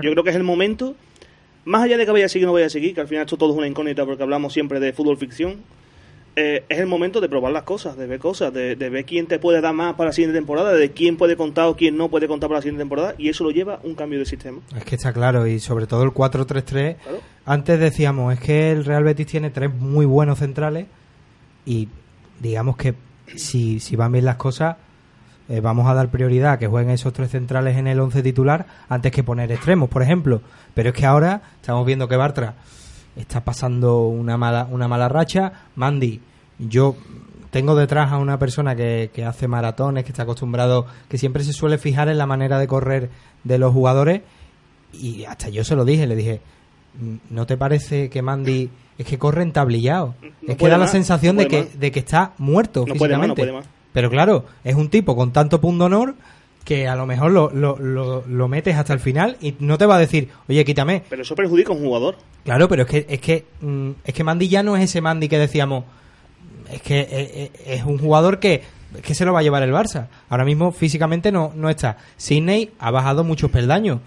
Yo 0.02 0.10
creo 0.10 0.24
que 0.24 0.30
es 0.30 0.36
el 0.36 0.42
momento, 0.42 0.96
más 1.64 1.82
allá 1.82 1.96
de 1.96 2.04
que 2.04 2.12
vaya 2.12 2.26
a 2.26 2.28
seguir 2.28 2.46
o 2.46 2.48
no 2.48 2.54
vaya 2.54 2.66
a 2.66 2.70
seguir, 2.70 2.94
que 2.94 3.00
al 3.00 3.08
final 3.08 3.24
esto 3.24 3.36
todo 3.36 3.52
es 3.52 3.58
una 3.58 3.66
incógnita 3.66 4.04
porque 4.04 4.22
hablamos 4.22 4.52
siempre 4.52 4.80
de 4.80 4.92
fútbol 4.92 5.16
ficción, 5.16 5.56
eh, 6.36 6.64
es 6.68 6.78
el 6.78 6.86
momento 6.86 7.20
de 7.20 7.28
probar 7.28 7.52
las 7.52 7.64
cosas, 7.64 7.96
de 7.96 8.06
ver 8.06 8.20
cosas, 8.20 8.52
de, 8.52 8.76
de 8.76 8.90
ver 8.90 9.04
quién 9.04 9.26
te 9.26 9.38
puede 9.38 9.60
dar 9.60 9.74
más 9.74 9.96
para 9.96 10.10
la 10.10 10.12
siguiente 10.12 10.38
temporada, 10.38 10.72
de 10.72 10.92
quién 10.92 11.16
puede 11.16 11.36
contar 11.36 11.66
o 11.66 11.74
quién 11.74 11.96
no 11.96 12.10
puede 12.10 12.28
contar 12.28 12.48
para 12.48 12.58
la 12.58 12.62
siguiente 12.62 12.82
temporada, 12.82 13.14
y 13.18 13.28
eso 13.28 13.44
lo 13.44 13.50
lleva 13.50 13.80
un 13.82 13.94
cambio 13.94 14.18
de 14.18 14.24
sistema. 14.24 14.60
Es 14.76 14.84
que 14.84 14.94
está 14.94 15.12
claro, 15.12 15.46
y 15.46 15.58
sobre 15.58 15.86
todo 15.86 16.04
el 16.04 16.10
4-3-3. 16.10 16.96
Antes 17.44 17.80
decíamos, 17.80 18.34
es 18.34 18.40
que 18.40 18.70
el 18.70 18.84
Real 18.84 19.04
Betis 19.04 19.26
tiene 19.26 19.50
tres 19.50 19.74
muy 19.74 20.06
buenos 20.06 20.38
centrales 20.38 20.86
y 21.66 21.88
digamos 22.40 22.76
que 22.76 22.94
si, 23.34 23.80
si 23.80 23.96
van 23.96 24.12
bien 24.12 24.24
las 24.24 24.36
cosas, 24.36 24.76
eh, 25.48 25.60
vamos 25.60 25.86
a 25.88 25.94
dar 25.94 26.08
prioridad 26.10 26.52
a 26.52 26.58
que 26.58 26.66
jueguen 26.66 26.90
esos 26.92 27.12
tres 27.12 27.30
centrales 27.30 27.76
en 27.76 27.86
el 27.86 27.98
11 28.00 28.22
titular 28.22 28.66
antes 28.88 29.12
que 29.12 29.22
poner 29.24 29.50
extremos, 29.52 29.88
por 29.88 30.02
ejemplo. 30.02 30.42
Pero 30.74 30.90
es 30.90 30.94
que 30.94 31.06
ahora 31.06 31.42
estamos 31.60 31.86
viendo 31.86 32.06
que 32.08 32.16
Bartra 32.16 32.54
está 33.16 33.42
pasando 33.44 34.06
una 34.08 34.36
mala, 34.36 34.68
una 34.70 34.88
mala 34.88 35.08
racha. 35.08 35.52
Mandy, 35.76 36.20
yo 36.58 36.96
tengo 37.50 37.74
detrás 37.74 38.12
a 38.12 38.18
una 38.18 38.38
persona 38.38 38.76
que, 38.76 39.10
que 39.12 39.24
hace 39.24 39.48
maratones, 39.48 40.04
que 40.04 40.10
está 40.12 40.24
acostumbrado, 40.24 40.86
que 41.08 41.16
siempre 41.18 41.42
se 41.44 41.52
suele 41.52 41.78
fijar 41.78 42.08
en 42.08 42.18
la 42.18 42.26
manera 42.26 42.58
de 42.58 42.66
correr 42.68 43.10
de 43.44 43.58
los 43.58 43.72
jugadores 43.72 44.20
y 44.92 45.24
hasta 45.24 45.48
yo 45.48 45.64
se 45.64 45.74
lo 45.76 45.84
dije, 45.84 46.06
le 46.06 46.16
dije, 46.16 46.40
"Mm, 47.00 47.14
¿no 47.34 47.46
te 47.46 47.56
parece 47.56 48.08
que 48.10 48.20
Mandy 48.22 48.70
es 48.98 49.06
que 49.06 49.18
corre 49.18 49.42
entablillado? 49.42 50.14
es 50.46 50.56
que 50.56 50.68
da 50.68 50.76
la 50.78 50.86
sensación 50.88 51.36
no 51.36 51.42
de 51.42 51.48
que, 51.48 51.62
más. 51.62 51.80
de 51.80 51.90
que 51.92 51.98
está 52.00 52.32
muerto 52.38 52.84
No 52.86 52.94
puede 52.94 53.16
más, 53.16 53.28
no 53.28 53.34
físicamente. 53.34 53.42
puede 53.42 53.52
más. 53.52 53.77
Pero 53.98 54.10
claro, 54.10 54.44
es 54.62 54.76
un 54.76 54.90
tipo 54.90 55.16
con 55.16 55.32
tanto 55.32 55.60
punto 55.60 55.86
honor 55.86 56.14
que 56.64 56.86
a 56.86 56.94
lo 56.94 57.04
mejor 57.04 57.32
lo, 57.32 57.50
lo, 57.50 57.76
lo, 57.80 58.24
lo 58.28 58.46
metes 58.46 58.76
hasta 58.76 58.92
el 58.92 59.00
final 59.00 59.36
y 59.40 59.56
no 59.58 59.76
te 59.76 59.86
va 59.86 59.96
a 59.96 59.98
decir, 59.98 60.28
oye, 60.48 60.64
quítame. 60.64 61.02
Pero 61.10 61.22
eso 61.22 61.34
perjudica 61.34 61.72
a 61.72 61.74
un 61.74 61.82
jugador. 61.82 62.16
Claro, 62.44 62.68
pero 62.68 62.82
es 62.84 62.88
que 62.88 63.06
es 63.08 63.20
que 63.20 63.44
mm, 63.60 63.90
es 64.04 64.14
que 64.14 64.22
Mandy 64.22 64.46
ya 64.46 64.62
no 64.62 64.76
es 64.76 64.84
ese 64.84 65.00
Mandy 65.00 65.26
que 65.26 65.36
decíamos. 65.36 65.82
Es 66.70 66.80
que 66.80 67.00
eh, 67.00 67.08
eh, 67.10 67.50
es 67.66 67.82
un 67.82 67.98
jugador 67.98 68.38
que 68.38 68.62
es 68.94 69.02
que 69.02 69.16
se 69.16 69.24
lo 69.24 69.32
va 69.32 69.40
a 69.40 69.42
llevar 69.42 69.64
el 69.64 69.72
Barça. 69.72 70.06
Ahora 70.28 70.44
mismo 70.44 70.70
físicamente 70.70 71.32
no, 71.32 71.50
no 71.56 71.68
está. 71.68 71.96
Sidney 72.18 72.70
ha 72.78 72.92
bajado 72.92 73.24
muchos 73.24 73.50
peldaños. 73.50 73.98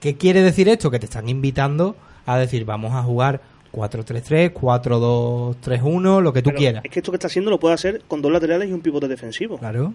¿Qué 0.00 0.16
quiere 0.16 0.40
decir 0.40 0.70
esto? 0.70 0.90
Que 0.90 0.98
te 0.98 1.04
están 1.04 1.28
invitando 1.28 1.96
a 2.24 2.38
decir, 2.38 2.64
vamos 2.64 2.94
a 2.94 3.02
jugar 3.02 3.42
4-3-3, 3.72 4.52
4-2-3-1, 4.52 6.22
lo 6.22 6.32
que 6.32 6.42
tú 6.42 6.50
Pero 6.50 6.58
quieras. 6.58 6.84
Es 6.84 6.90
que 6.90 6.98
esto 7.00 7.12
que 7.12 7.16
está 7.16 7.28
haciendo 7.28 7.50
lo 7.50 7.60
puede 7.60 7.74
hacer 7.74 8.02
con 8.08 8.22
dos 8.22 8.32
laterales 8.32 8.68
y 8.68 8.72
un 8.72 8.80
pivote 8.80 9.08
defensivo. 9.08 9.58
Claro. 9.58 9.94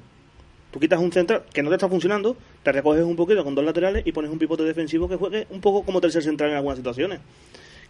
Tú 0.72 0.80
quitas 0.80 1.00
un 1.00 1.12
central 1.12 1.44
que 1.54 1.64
no 1.64 1.70
te 1.70 1.76
está 1.76 1.88
funcionando, 1.88 2.36
te 2.62 2.72
recoges 2.72 3.04
un 3.04 3.16
poquito 3.16 3.44
con 3.46 3.56
dos 3.56 3.64
laterales 3.64 4.06
y 4.06 4.12
pones 4.12 4.30
un 4.30 4.38
pivote 4.38 4.64
defensivo 4.64 5.08
que 5.08 5.16
juegue 5.16 5.48
un 5.50 5.62
poco 5.62 5.84
como 5.84 6.02
tercer 6.02 6.22
central 6.22 6.50
en 6.50 6.58
algunas 6.58 6.78
situaciones. 6.78 7.20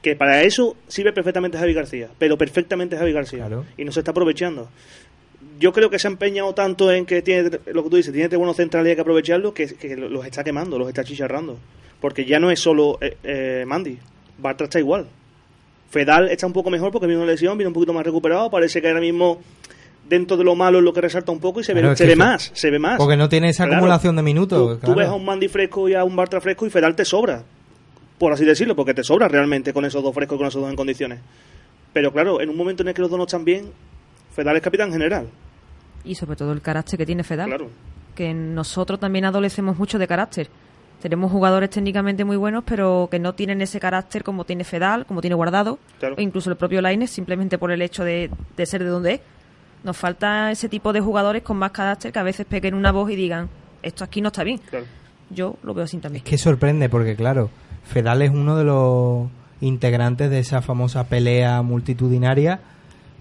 Que 0.04 0.16
para 0.16 0.44
eso 0.44 0.76
sirve 0.88 1.12
perfectamente 1.12 1.58
Javi 1.58 1.74
García, 1.74 2.10
pero 2.20 2.38
perfectamente 2.38 2.96
Javi 2.96 3.12
García. 3.12 3.50
Y 3.76 3.86
no 3.86 3.92
se 3.92 4.02
está 4.02 4.12
aprovechando. 4.12 4.70
Yo 5.60 5.74
creo 5.74 5.90
que 5.90 5.98
se 5.98 6.08
ha 6.08 6.12
empeñado 6.12 6.54
tanto 6.54 6.92
en 6.92 7.08
que 7.08 7.24
tiene, 7.24 7.50
lo 7.74 7.84
que 7.84 7.90
tú 7.90 7.96
dices, 7.96 8.14
tiene 8.14 8.36
buenos 8.38 8.56
centrales 8.56 8.88
y 8.88 8.90
hay 8.92 8.96
que 8.96 9.02
aprovecharlos, 9.02 9.54
que, 9.54 9.66
que 9.66 9.96
los 9.96 10.24
está 10.24 10.44
quemando, 10.44 10.78
los 10.78 10.88
está 10.88 11.04
chicharrando. 11.04 11.58
Porque 12.00 12.26
ya 12.26 12.40
no 12.40 12.52
es 12.52 12.60
solo 12.60 13.00
eh, 13.02 13.18
eh, 13.24 13.64
Mandy, 13.66 13.98
Bartra 14.38 14.66
está 14.66 14.78
igual. 14.78 15.08
Fedal 15.96 16.28
está 16.30 16.46
un 16.46 16.52
poco 16.52 16.70
mejor 16.70 16.92
porque 16.92 17.08
viene 17.08 17.22
una 17.24 17.32
lesión, 17.32 17.58
viene 17.58 17.70
un 17.70 17.74
poquito 17.74 17.94
más 17.94 18.04
recuperado, 18.06 18.50
parece 18.50 18.82
que 18.82 18.90
ahora 18.90 19.00
mismo 19.00 19.40
dentro 20.10 20.36
de 20.36 20.44
lo 20.44 20.54
malo 20.54 20.80
es 20.80 20.84
lo 20.84 20.92
que 20.92 21.00
resalta 21.00 21.32
un 21.32 21.40
poco 21.40 21.62
y 21.62 21.64
se 21.64 21.72
Claro, 21.72 21.90
ve, 21.92 21.96
se 21.96 22.06
ve 22.06 22.18
más, 22.18 22.52
se 22.54 22.70
ve 22.70 22.80
más. 22.80 22.98
Porque 22.98 23.16
no 23.16 23.30
tiene 23.30 23.48
esa 23.48 23.64
Claro. 23.64 23.78
acumulación 23.78 24.16
de 24.18 24.22
minutos. 24.22 24.82
Tú, 24.82 24.94
ves 24.94 25.08
a 25.08 25.14
un 25.14 25.24
Mandy 25.24 25.48
fresco 25.48 25.88
y 25.88 25.94
a 25.94 26.04
un 26.04 26.14
Bartra 26.14 26.42
fresco 26.42 26.66
y 26.66 26.70
Fedal 26.70 26.98
te 26.98 27.06
sobra, 27.06 27.44
por 28.18 28.34
así 28.34 28.44
decirlo, 28.44 28.76
porque 28.76 28.94
te 28.94 29.06
sobra 29.06 29.30
realmente 29.30 29.72
con 29.72 29.86
esos 29.86 30.04
dos 30.04 30.14
frescos 30.14 30.36
y 30.36 30.40
con 30.40 30.48
esos 30.48 30.62
dos 30.62 30.70
en 30.70 30.76
condiciones. 30.76 31.20
Pero 31.94 32.12
claro, 32.12 32.42
en 32.42 32.50
un 32.50 32.58
momento 32.58 32.84
en 32.84 32.90
el 32.90 32.94
que 32.94 33.02
los 33.02 33.10
dos 33.10 33.18
no 33.18 33.24
están 33.24 33.46
bien, 33.46 33.72
Fedal 34.36 34.58
es 34.58 34.62
capitán 34.62 34.92
general. 34.92 35.28
Y 36.04 36.14
sobre 36.16 36.36
todo 36.36 36.52
el 36.52 36.62
carácter 36.62 36.98
que 37.00 37.06
tiene 37.06 37.24
Fedal. 37.24 37.48
Claro. 37.48 37.70
Que 38.14 38.34
nosotros 38.34 39.00
también 39.00 39.24
adolecemos 39.24 39.78
mucho 39.78 39.98
de 39.98 40.08
carácter. 40.08 40.50
Tenemos 41.02 41.32
jugadores 41.32 41.70
técnicamente 41.70 42.26
muy 42.26 42.38
buenos, 42.38 42.64
pero 42.66 43.08
que 43.12 43.20
no 43.20 43.34
tienen 43.36 43.62
ese 43.62 43.80
carácter 43.80 44.24
como 44.24 44.44
tiene 44.46 44.64
Fedal, 44.64 45.06
como 45.06 45.22
tiene 45.22 45.36
Guardado, 45.36 45.78
Claro. 46.00 46.16
o 46.18 46.22
incluso 46.22 46.50
el 46.50 46.56
propio 46.56 46.82
Lainez, 46.82 47.12
simplemente 47.12 47.58
por 47.58 47.72
el 47.72 47.82
hecho 47.82 48.04
de, 48.04 48.32
de 48.58 48.66
ser 48.66 48.84
de 48.84 48.90
donde 48.90 49.14
es. 49.16 49.22
Nos 49.84 49.96
falta 49.98 50.52
ese 50.52 50.68
tipo 50.68 50.94
de 50.94 51.02
jugadores 51.02 51.44
con 51.44 51.58
más 51.58 51.72
carácter 51.72 52.12
que 52.12 52.18
a 52.20 52.24
veces 52.24 52.48
peguen 52.48 52.74
una 52.74 52.92
voz 52.92 53.12
y 53.12 53.16
digan, 53.16 53.50
esto 53.84 54.04
aquí 54.04 54.20
no 54.22 54.30
está 54.30 54.44
bien. 54.44 54.60
Yo 55.30 55.58
lo 55.64 55.74
veo 55.76 55.84
así 55.84 55.98
también. 55.98 56.24
Es 56.26 56.30
que 56.30 56.38
sorprende 56.40 56.90
porque, 56.90 57.16
claro, 57.16 57.52
Fedal 57.84 58.24
es 58.24 58.32
uno 58.32 58.58
de 58.58 58.64
los 58.64 59.28
integrantes 59.62 60.32
de 60.32 60.40
esa 60.40 60.62
famosa 60.64 61.08
pelea 61.08 61.62
multitudinaria, 61.62 62.60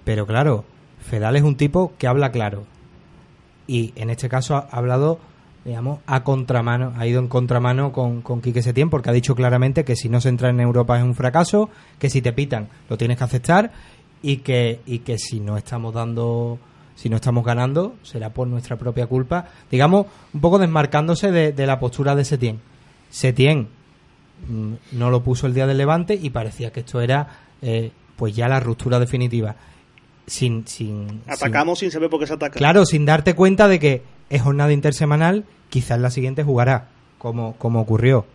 pero 0.05 0.27
claro, 0.27 0.64
Fedal 1.01 1.37
es 1.37 1.43
un 1.43 1.57
tipo 1.57 1.93
que 1.99 2.07
habla 2.07 2.33
claro. 2.33 2.64
Y 3.66 3.93
en 3.97 4.09
este 4.11 4.29
caso 4.31 4.57
ha 4.57 4.68
hablado, 4.70 5.18
digamos, 5.65 6.01
a 6.07 6.25
contramano, 6.25 6.93
ha 6.97 7.07
ido 7.07 7.21
en 7.21 7.29
contramano 7.29 7.93
con, 7.93 8.21
con 8.21 8.41
Quique 8.41 8.62
Setién 8.62 8.91
porque 8.91 9.11
ha 9.11 9.12
dicho 9.12 9.35
claramente 9.35 9.85
que 9.85 9.97
si 9.97 10.09
no 10.09 10.21
se 10.21 10.29
entra 10.29 10.51
en 10.51 10.61
Europa 10.61 10.99
es 10.99 11.05
un 11.05 11.15
fracaso, 11.15 11.71
que 11.99 12.11
si 12.11 12.21
te 12.21 12.33
pitan 12.33 12.69
lo 12.89 12.99
tienes 12.99 13.17
que 13.17 13.25
aceptar 13.25 13.73
y 14.23 14.39
que, 14.39 14.81
y 14.87 15.01
que 15.01 15.19
si 15.19 15.41
no 15.41 15.57
estamos 15.57 15.95
dando 15.95 16.59
si 16.97 17.09
no 17.09 17.17
estamos 17.17 17.45
ganando 17.45 17.95
será 18.03 18.31
por 18.31 18.47
nuestra 18.47 18.77
propia 18.77 19.07
culpa. 19.07 19.49
Digamos 19.71 20.07
un 20.33 20.41
poco 20.41 20.59
desmarcándose 20.59 21.31
de, 21.33 21.53
de 21.53 21.67
la 21.67 21.81
postura 21.81 22.15
de 22.15 22.25
Setién. 22.25 22.61
Setién 23.11 23.69
mm, 24.49 24.75
no 24.93 25.11
lo 25.11 25.23
puso 25.23 25.47
el 25.47 25.55
día 25.55 25.67
del 25.67 25.79
Levante 25.79 26.19
y 26.21 26.31
parecía 26.31 26.73
que 26.73 26.81
esto 26.81 27.01
era 27.01 27.41
eh, 27.62 27.91
pues 28.17 28.37
ya 28.37 28.49
la 28.49 28.61
ruptura 28.61 28.99
definitiva. 28.99 29.57
Sin 30.27 30.67
sin 30.67 31.23
Atacamos 31.27 31.79
sin 31.79 31.91
saber 31.91 32.09
por 32.11 32.21
qué 32.21 32.27
se 32.27 32.35
ataca. 32.35 32.59
Claro, 32.59 32.87
sin 32.87 33.05
darte 33.05 33.35
cuenta 33.35 33.69
de 33.69 33.79
que 33.79 34.03
es 34.35 34.43
jornada 34.43 34.72
intersemanal, 34.72 35.45
quizás 35.70 36.01
la 36.01 36.11
siguiente 36.11 36.43
jugará, 36.43 36.89
como, 37.18 37.55
como 37.57 37.80
ocurrió. 37.80 38.26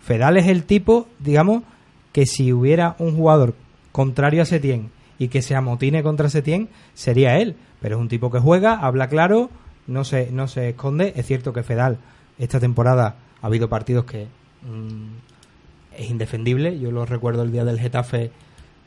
Fedal 0.00 0.36
es 0.36 0.46
el 0.46 0.62
tipo, 0.62 1.08
digamos, 1.18 1.64
que 2.12 2.24
si 2.24 2.52
hubiera 2.52 2.94
un 3.00 3.16
jugador 3.16 3.54
contrario 3.90 4.42
a 4.42 4.44
Setién 4.44 4.92
y 5.18 5.26
que 5.26 5.42
se 5.42 5.56
amotine 5.56 6.04
contra 6.04 6.30
Setién, 6.30 6.68
sería 6.94 7.38
él. 7.38 7.56
Pero 7.80 7.96
es 7.96 8.00
un 8.00 8.08
tipo 8.08 8.30
que 8.30 8.38
juega, 8.38 8.74
habla 8.74 9.08
claro, 9.08 9.50
no 9.88 10.04
se, 10.04 10.30
no 10.30 10.46
se 10.46 10.68
esconde. 10.68 11.14
Es 11.16 11.26
cierto 11.26 11.52
que 11.52 11.64
Fedal 11.64 11.98
esta 12.38 12.60
temporada 12.60 13.16
ha 13.42 13.46
habido 13.46 13.68
partidos 13.68 14.04
que 14.04 14.28
mm, 14.62 15.98
es 15.98 16.10
indefendible. 16.10 16.78
Yo 16.78 16.92
lo 16.92 17.06
recuerdo 17.06 17.42
el 17.42 17.50
día 17.50 17.64
del 17.64 17.80
Getafe 17.80 18.30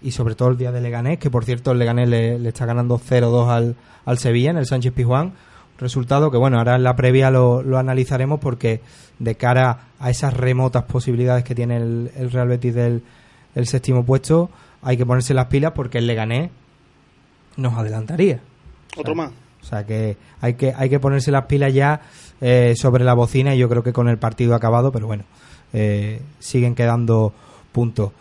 y 0.01 0.11
sobre 0.11 0.35
todo 0.35 0.47
el 0.47 0.57
día 0.57 0.71
del 0.71 0.83
Leganés, 0.83 1.19
que 1.19 1.29
por 1.29 1.43
cierto 1.43 1.73
el 1.73 1.79
Leganés 1.79 2.07
le, 2.07 2.39
le 2.39 2.49
está 2.49 2.65
ganando 2.65 2.97
0-2 2.97 3.49
al, 3.49 3.75
al 4.05 4.17
Sevilla 4.17 4.51
en 4.51 4.57
el 4.57 4.65
Sánchez 4.65 4.93
Pizjuán. 4.93 5.33
Resultado 5.77 6.31
que, 6.31 6.37
bueno, 6.37 6.57
ahora 6.57 6.75
en 6.75 6.83
la 6.83 6.95
previa 6.95 7.31
lo, 7.31 7.63
lo 7.63 7.77
analizaremos 7.77 8.39
porque 8.39 8.81
de 9.19 9.35
cara 9.35 9.87
a 9.99 10.09
esas 10.09 10.33
remotas 10.33 10.83
posibilidades 10.83 11.43
que 11.43 11.55
tiene 11.55 11.77
el, 11.77 12.11
el 12.15 12.31
Real 12.31 12.47
Betis 12.47 12.75
del, 12.75 13.03
del 13.55 13.67
séptimo 13.67 14.05
puesto, 14.05 14.49
hay 14.81 14.97
que 14.97 15.05
ponerse 15.05 15.33
las 15.33 15.47
pilas 15.47 15.73
porque 15.73 15.97
el 15.97 16.07
Leganés 16.07 16.51
nos 17.57 17.77
adelantaría. 17.77 18.39
Otro 18.97 19.15
más. 19.15 19.31
O 19.61 19.65
sea 19.65 19.85
que 19.85 20.17
hay 20.41 20.55
que 20.55 20.73
hay 20.75 20.89
que 20.89 20.99
ponerse 20.99 21.31
las 21.31 21.45
pilas 21.45 21.73
ya 21.73 22.01
eh, 22.41 22.73
sobre 22.75 23.05
la 23.05 23.13
bocina 23.13 23.55
y 23.55 23.57
yo 23.57 23.69
creo 23.69 23.81
que 23.81 23.93
con 23.93 24.09
el 24.09 24.17
partido 24.17 24.55
acabado, 24.55 24.91
pero 24.91 25.07
bueno, 25.07 25.23
eh, 25.71 26.21
siguen 26.39 26.75
quedando 26.75 27.33
puntos. 27.71 28.11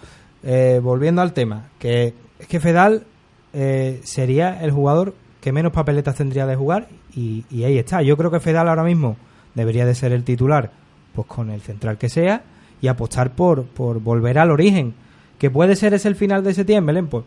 Eh, 0.44 0.80
volviendo 0.82 1.20
al 1.20 1.32
tema, 1.32 1.68
que 1.78 2.14
es 2.38 2.46
que 2.46 2.60
Fedal 2.60 3.04
eh, 3.52 4.00
sería 4.04 4.62
el 4.62 4.70
jugador 4.70 5.14
que 5.40 5.52
menos 5.52 5.72
papeletas 5.72 6.16
tendría 6.16 6.46
de 6.46 6.56
jugar 6.56 6.88
y, 7.14 7.44
y 7.50 7.64
ahí 7.64 7.78
está. 7.78 8.02
Yo 8.02 8.16
creo 8.16 8.30
que 8.30 8.40
Fedal 8.40 8.68
ahora 8.68 8.84
mismo 8.84 9.16
debería 9.54 9.84
de 9.84 9.94
ser 9.94 10.12
el 10.12 10.24
titular, 10.24 10.70
pues 11.14 11.26
con 11.26 11.50
el 11.50 11.60
central 11.60 11.98
que 11.98 12.08
sea 12.08 12.42
y 12.80 12.88
apostar 12.88 13.30
por, 13.32 13.64
por 13.64 14.00
volver 14.00 14.38
al 14.38 14.50
origen. 14.50 14.94
Que 15.38 15.50
puede 15.50 15.76
ser 15.76 15.94
ese 15.94 16.08
el 16.08 16.16
final 16.16 16.44
de 16.44 16.54
septiembre, 16.54 16.94
Belén, 16.94 17.08
pues 17.08 17.24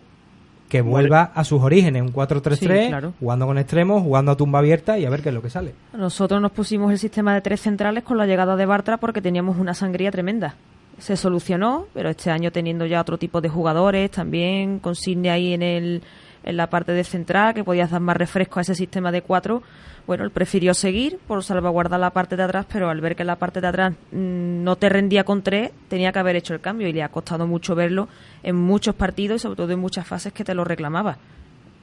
que 0.69 0.81
vuelva 0.81 1.31
a 1.35 1.43
sus 1.43 1.61
orígenes, 1.61 2.01
un 2.01 2.11
4-3-3, 2.11 2.55
Sí, 2.55 2.65
claro. 2.65 3.13
jugando 3.19 3.45
con 3.45 3.57
extremos, 3.57 4.01
jugando 4.01 4.31
a 4.31 4.35
tumba 4.37 4.59
abierta 4.59 4.97
y 4.97 5.05
a 5.05 5.09
ver 5.09 5.21
qué 5.21 5.29
es 5.29 5.35
lo 5.35 5.41
que 5.41 5.49
sale. 5.49 5.75
Nosotros 5.93 6.41
nos 6.41 6.51
pusimos 6.51 6.91
el 6.91 6.97
sistema 6.97 7.35
de 7.35 7.41
tres 7.41 7.61
centrales 7.61 8.03
con 8.03 8.17
la 8.17 8.25
llegada 8.25 8.55
de 8.55 8.65
Bartra 8.65 8.97
porque 8.97 9.21
teníamos 9.21 9.57
una 9.57 9.73
sangría 9.75 10.11
tremenda. 10.11 10.55
Se 10.97 11.17
solucionó, 11.17 11.85
pero 11.93 12.09
este 12.09 12.31
año 12.31 12.51
teniendo 12.51 12.85
ya 12.85 13.01
otro 13.01 13.17
tipo 13.17 13.41
de 13.41 13.49
jugadores, 13.49 14.09
también 14.11 14.79
con 14.79 14.95
Sidney 14.95 15.29
ahí 15.29 15.53
en, 15.53 15.61
el, 15.61 16.01
en 16.45 16.57
la 16.57 16.67
parte 16.67 16.93
de 16.93 17.03
central, 17.03 17.53
que 17.53 17.63
podías 17.63 17.91
dar 17.91 18.01
más 18.01 18.15
refresco 18.15 18.59
a 18.59 18.61
ese 18.61 18.75
sistema 18.75 19.11
de 19.11 19.23
cuatro, 19.23 19.63
bueno, 20.07 20.23
él 20.23 20.29
prefirió 20.29 20.75
seguir 20.75 21.17
por 21.27 21.43
salvaguardar 21.43 21.99
la 21.99 22.11
parte 22.11 22.35
de 22.35 22.43
atrás, 22.43 22.67
pero 22.71 22.89
al 22.89 23.01
ver 23.01 23.15
que 23.15 23.23
la 23.23 23.37
parte 23.37 23.59
de 23.59 23.67
atrás 23.67 23.93
mm, 24.11 24.63
no 24.63 24.75
te 24.75 24.87
rendía 24.87 25.23
con 25.23 25.41
tres, 25.41 25.71
tenía 25.89 26.11
que 26.11 26.19
haber 26.19 26.35
hecho 26.35 26.53
el 26.53 26.61
cambio 26.61 26.87
y 26.87 26.93
le 26.93 27.01
ha 27.01 27.09
costado 27.09 27.47
mucho 27.47 27.73
verlo 27.73 28.07
en 28.43 28.55
muchos 28.55 28.93
partidos 28.93 29.37
y 29.37 29.39
sobre 29.41 29.55
todo 29.57 29.71
en 29.71 29.79
muchas 29.79 30.07
fases 30.07 30.31
que 30.31 30.43
te 30.43 30.53
lo 30.53 30.63
reclamaba. 30.63 31.17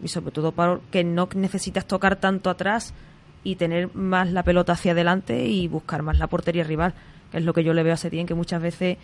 Y 0.01 0.09
sobre 0.09 0.31
todo 0.31 0.53
porque 0.53 1.03
no 1.03 1.29
necesitas 1.35 1.87
tocar 1.87 2.17
tanto 2.17 2.49
atrás 2.49 2.95
y 3.43 3.57
tener 3.57 3.93
más 3.95 4.31
la 4.31 4.45
pelota 4.45 4.73
hacia 4.73 4.93
adelante 4.93 5.45
y 5.45 5.67
buscar 5.67 6.03
más 6.03 6.19
la 6.19 6.29
portería 6.29 6.63
rival, 6.63 6.95
que 7.33 7.39
es 7.39 7.45
lo 7.45 7.53
que 7.53 7.65
yo 7.65 7.75
le 7.75 7.83
veo 7.83 7.95
a 7.95 7.97
Setién, 7.97 8.27
que 8.27 8.35
muchas 8.35 8.63
veces 8.63 8.99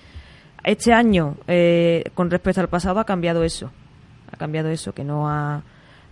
este 0.62 0.92
año, 0.92 1.36
eh, 1.48 2.04
con 2.14 2.30
respecto 2.30 2.60
al 2.60 2.68
pasado, 2.68 3.00
ha 3.00 3.04
cambiado 3.04 3.42
eso. 3.42 3.72
Ha 4.32 4.36
cambiado 4.36 4.68
eso, 4.68 4.92
que 4.92 5.04
no 5.04 5.28
ha, 5.28 5.62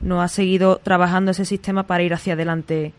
no 0.01 0.23
ha 0.23 0.29
seguido 0.29 0.79
trabajando 0.79 1.31
ese 1.31 1.45
sistema 1.45 1.85
para 1.87 2.03
ir 2.03 2.15
hacia 2.15 2.35
adelante 2.35 2.93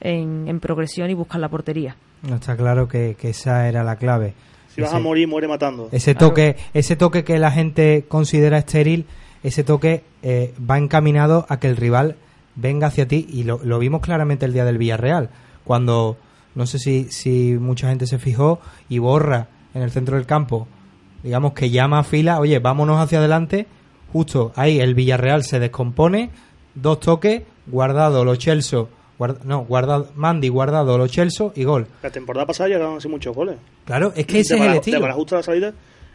en, 0.00 0.48
en 0.48 0.60
progresión 0.60 1.10
y 1.10 1.14
buscar 1.14 1.40
la 1.40 1.48
portería. 1.48 1.96
No 2.22 2.36
está 2.36 2.56
claro 2.56 2.88
que, 2.88 3.16
que 3.18 3.30
esa 3.30 3.68
era 3.68 3.84
la 3.84 3.96
clave. 3.96 4.34
Si 4.74 4.80
vas 4.80 4.92
a 4.92 4.98
morir, 4.98 5.28
muere 5.28 5.46
matando. 5.46 5.88
Ese 5.92 6.14
toque, 6.14 6.56
ese 6.72 6.96
toque 6.96 7.22
que 7.22 7.38
la 7.38 7.50
gente 7.52 8.06
considera 8.08 8.58
estéril, 8.58 9.06
ese 9.42 9.62
toque 9.62 10.02
eh, 10.22 10.52
va 10.58 10.78
encaminado 10.78 11.46
a 11.48 11.60
que 11.60 11.68
el 11.68 11.76
rival 11.76 12.16
venga 12.56 12.88
hacia 12.88 13.06
ti 13.06 13.26
y 13.30 13.44
lo, 13.44 13.60
lo 13.62 13.78
vimos 13.78 14.00
claramente 14.00 14.46
el 14.46 14.52
día 14.52 14.64
del 14.64 14.78
Villarreal, 14.78 15.30
cuando 15.64 16.16
no 16.54 16.66
sé 16.66 16.78
si, 16.78 17.04
si 17.04 17.56
mucha 17.58 17.88
gente 17.88 18.06
se 18.06 18.18
fijó 18.18 18.60
y 18.88 18.98
borra 18.98 19.48
en 19.74 19.82
el 19.82 19.90
centro 19.90 20.16
del 20.16 20.26
campo, 20.26 20.66
digamos 21.22 21.52
que 21.52 21.70
llama 21.70 22.00
a 22.00 22.04
fila, 22.04 22.38
oye, 22.38 22.58
vámonos 22.58 23.00
hacia 23.00 23.18
adelante, 23.18 23.66
justo 24.14 24.52
ahí 24.56 24.78
el 24.80 24.94
Villarreal 24.94 25.42
se 25.44 25.58
descompone, 25.58 26.30
dos 26.74 27.00
toques, 27.00 27.42
guardado 27.66 28.24
los 28.24 28.38
Chelsea, 28.38 28.84
guarda- 29.18 29.40
no, 29.44 29.64
guardado, 29.64 30.08
Mandy, 30.14 30.48
guardado 30.48 30.96
los 30.96 31.10
Chelsea 31.10 31.48
y 31.54 31.64
gol. 31.64 31.86
La 32.02 32.10
temporada 32.10 32.46
pasada 32.46 32.68
llegaron 32.68 32.96
así 32.96 33.08
muchos 33.08 33.34
goles. 33.34 33.56
Claro, 33.84 34.12
es 34.16 34.24
que 34.26 34.38
ese 34.40 34.54
de 34.54 34.60
es 34.60 34.66
el 34.66 34.74
estilo. 34.74 34.96
De 34.98 35.02
Barajusta 35.02 35.34
a 35.34 35.38
la 35.40 35.42
salida, 35.42 35.72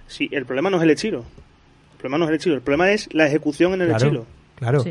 sí, 0.07 0.29
el 0.31 0.45
problema 0.45 0.69
no 0.69 0.77
es 0.77 0.83
el 0.83 0.91
estilo. 0.91 1.19
El 1.19 1.97
problema 1.99 2.17
no 2.19 2.23
es 2.25 2.29
el 2.29 2.35
estilo, 2.37 2.55
el 2.55 2.61
problema 2.61 2.91
es 2.91 3.09
la 3.13 3.27
ejecución 3.27 3.73
en 3.73 3.81
el 3.81 3.87
Claro, 3.89 4.05
estilo. 4.05 4.25
claro. 4.55 4.83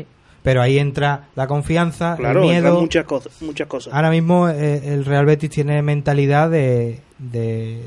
Pero 0.43 0.61
ahí 0.61 0.77
entra 0.79 1.27
la 1.35 1.47
confianza, 1.47 2.15
Claro, 2.15 2.43
el 2.43 2.47
miedo. 2.49 2.79
muchas 2.79 3.03
cosas, 3.05 3.33
muchas 3.41 3.67
cosas. 3.67 3.93
Ahora 3.93 4.09
mismo 4.09 4.47
eh, 4.47 4.93
el 4.93 5.03
Real 5.03 5.25
Betis 5.25 5.49
tiene 5.49 5.81
mentalidad 5.81 6.49
de, 6.49 7.01
de- 7.17 7.81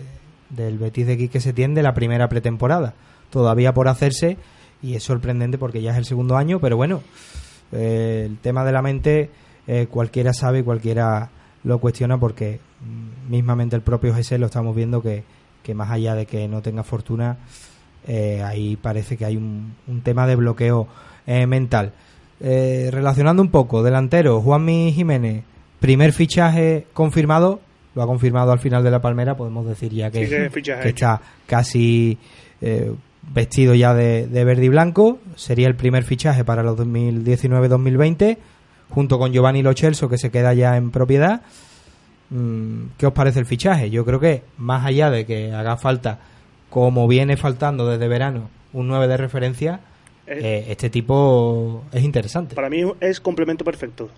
del 0.51 0.77
Betis 0.77 1.07
de 1.07 1.17
Quique 1.17 1.41
Setién 1.41 1.73
de 1.75 1.83
la 1.83 1.95
primera 1.95 2.29
pretemporada. 2.29 2.93
Todavía 3.31 3.73
por 3.73 3.89
hacerse 3.89 4.37
y 4.83 4.95
es 4.95 5.03
sorprendente 5.03 5.59
porque 5.59 5.81
ya 5.83 5.93
es 5.93 5.97
el 5.99 6.05
segundo 6.05 6.37
año, 6.37 6.59
pero 6.61 6.77
bueno, 6.77 7.03
eh, 7.73 8.25
el 8.29 8.39
tema 8.39 8.65
de 8.65 8.73
la 8.73 8.83
mente 8.83 9.31
eh, 9.67 9.87
cualquiera 9.91 10.33
sabe 10.33 10.61
y 10.61 10.63
cualquiera 10.63 11.31
lo 11.65 11.79
cuestiona 11.79 12.19
porque 12.19 12.59
mm, 12.81 13.31
mismamente 13.31 13.77
el 13.77 13.83
propio 13.83 14.13
GC 14.15 14.39
lo 14.39 14.47
estamos 14.47 14.75
viendo 14.75 15.01
que, 15.03 15.23
que 15.63 15.75
más 15.75 15.91
allá 15.91 16.15
de 16.15 16.27
que 16.27 16.49
no 16.49 16.63
tenga 16.63 16.83
fortuna, 16.83 17.39
eh, 18.07 18.43
ahí 18.45 18.77
parece 18.77 19.17
que 19.17 19.25
hay 19.25 19.37
un, 19.37 19.75
un 19.87 20.01
tema 20.03 20.27
de 20.27 20.37
bloqueo 20.37 20.89
mental. 21.47 21.93
Relacionando 22.41 23.41
un 23.41 23.51
poco, 23.51 23.85
delantero, 23.85 24.41
Juanmi 24.41 24.93
Jiménez, 24.93 25.45
primer 25.79 26.13
fichaje 26.13 26.87
confirmado, 26.93 27.61
lo 27.95 28.03
ha 28.03 28.07
confirmado 28.07 28.53
al 28.53 28.59
final 28.59 28.83
de 28.83 28.91
la 28.91 29.01
palmera, 29.01 29.37
podemos 29.37 29.67
decir 29.67 29.93
ya 29.93 30.11
que, 30.11 30.25
Sí, 30.25 30.31
que 30.31 30.51
fichaje 30.51 30.83
que 30.83 30.89
hecho. 30.89 31.05
está 31.07 31.21
casi 31.47 32.19
eh, 32.61 32.93
vestido 33.23 33.75
ya 33.75 33.95
de, 33.95 34.27
de 34.27 34.45
verde 34.45 34.65
y 34.65 34.69
blanco, 34.69 35.19
sería 35.37 35.69
el 35.69 35.77
primer 35.77 36.05
fichaje 36.05 36.45
para 36.45 36.63
los 36.63 36.79
2019-2020, 36.79 38.39
junto 38.91 39.19
con 39.19 39.33
Giovanni 39.33 39.63
Lo 39.63 39.73
Celso, 39.75 40.09
que 40.09 40.19
se 40.19 40.31
queda 40.31 40.55
ya 40.55 40.77
en 40.77 40.91
propiedad. 40.91 41.43
Mm, 42.31 42.85
¿Qué 42.99 43.07
os 43.07 43.13
parece 43.13 43.41
el 43.41 43.47
fichaje? 43.47 43.91
Yo 43.91 44.05
creo 44.05 44.21
que 44.21 44.43
más 44.57 44.85
allá 44.85 45.11
de 45.11 45.27
que 45.27 45.53
haga 45.53 45.77
falta, 45.77 46.19
como 46.71 47.07
viene 47.07 47.37
faltando 47.37 47.89
desde 47.89 48.09
verano, 48.09 48.49
un 48.73 48.89
9 48.89 49.07
de 49.07 49.17
referencia, 49.17 49.81
eh, 50.27 50.67
este 50.69 50.89
tipo 50.89 51.85
es 51.93 52.03
interesante. 52.03 52.55
Para 52.55 52.71
mí 52.71 52.83
es 53.01 53.21
complemento 53.21 53.65
perfecto. 53.65 54.09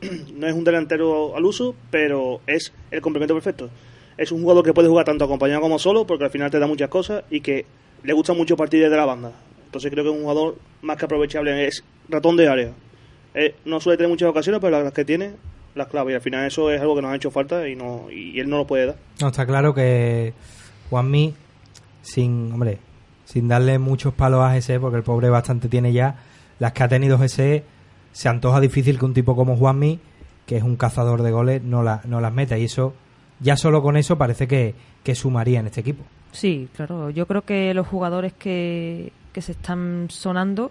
No 0.34 0.46
es 0.46 0.54
un 0.54 0.64
delantero 0.64 1.34
al 1.34 1.44
uso, 1.44 1.74
pero 1.90 2.40
es 2.46 2.72
el 2.90 3.00
complemento 3.00 3.34
perfecto. 3.34 3.70
Es 4.18 4.32
un 4.32 4.42
jugador 4.42 4.64
que 4.64 4.74
puede 4.74 4.88
jugar 4.88 5.06
tanto 5.06 5.24
acompañado 5.24 5.60
como 5.62 5.78
solo, 5.78 6.06
porque 6.06 6.24
al 6.24 6.30
final 6.30 6.50
te 6.50 6.58
da 6.58 6.66
muchas 6.66 6.90
cosas 6.90 7.24
y 7.30 7.40
que 7.40 7.64
le 8.06 8.12
gusta 8.12 8.32
mucho 8.32 8.56
partir 8.56 8.82
desde 8.82 8.96
la 8.96 9.04
banda. 9.04 9.32
Entonces 9.64 9.90
creo 9.90 10.04
que 10.04 10.10
es 10.10 10.16
un 10.16 10.22
jugador 10.22 10.56
más 10.82 10.96
que 10.96 11.04
aprovechable. 11.04 11.66
Es 11.66 11.82
ratón 12.08 12.36
de 12.36 12.48
área. 12.48 12.70
Eh, 13.34 13.56
no 13.64 13.80
suele 13.80 13.96
tener 13.96 14.08
muchas 14.08 14.28
ocasiones, 14.28 14.60
pero 14.60 14.82
las 14.82 14.92
que 14.92 15.04
tiene, 15.04 15.32
las 15.74 15.88
clave. 15.88 16.12
Y 16.12 16.14
al 16.14 16.20
final 16.20 16.46
eso 16.46 16.70
es 16.70 16.80
algo 16.80 16.94
que 16.94 17.02
nos 17.02 17.10
ha 17.10 17.16
hecho 17.16 17.32
falta 17.32 17.68
y, 17.68 17.74
no, 17.74 18.06
y 18.10 18.38
él 18.38 18.48
no 18.48 18.58
lo 18.58 18.66
puede 18.66 18.86
dar. 18.86 18.96
No, 19.20 19.28
está 19.28 19.44
claro 19.44 19.74
que 19.74 20.32
Juanmi, 20.88 21.34
sin, 22.02 22.52
hombre, 22.52 22.78
sin 23.24 23.48
darle 23.48 23.80
muchos 23.80 24.14
palos 24.14 24.40
a 24.40 24.54
GC, 24.54 24.80
porque 24.80 24.98
el 24.98 25.02
pobre 25.02 25.28
bastante 25.28 25.68
tiene 25.68 25.92
ya, 25.92 26.20
las 26.60 26.72
que 26.72 26.84
ha 26.84 26.88
tenido 26.88 27.18
GC, 27.18 27.64
se 28.12 28.28
antoja 28.28 28.60
difícil 28.60 29.00
que 29.00 29.04
un 29.04 29.14
tipo 29.14 29.34
como 29.34 29.56
Juanmi, 29.56 29.98
que 30.46 30.56
es 30.56 30.62
un 30.62 30.76
cazador 30.76 31.22
de 31.22 31.32
goles, 31.32 31.62
no, 31.64 31.82
no 31.82 32.20
las 32.20 32.32
meta. 32.32 32.56
Y 32.56 32.66
eso, 32.66 32.94
ya 33.40 33.56
solo 33.56 33.82
con 33.82 33.96
eso 33.96 34.16
parece 34.16 34.46
que 34.46 35.14
sumaría 35.16 35.58
en 35.58 35.66
este 35.66 35.80
equipo. 35.80 36.04
Sí, 36.32 36.68
claro. 36.74 37.10
Yo 37.10 37.26
creo 37.26 37.42
que 37.42 37.72
los 37.74 37.86
jugadores 37.86 38.32
que, 38.32 39.12
que 39.32 39.42
se 39.42 39.52
están 39.52 40.06
sonando 40.10 40.70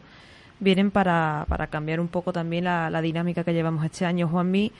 vienen 0.59 0.91
para, 0.91 1.45
para 1.49 1.67
cambiar 1.67 1.99
un 1.99 2.07
poco 2.07 2.31
también 2.33 2.65
la, 2.65 2.89
la 2.89 3.01
dinámica 3.01 3.43
que 3.43 3.53
llevamos 3.53 3.83
este 3.83 4.05
año. 4.05 4.27
Juanmi, 4.27 4.71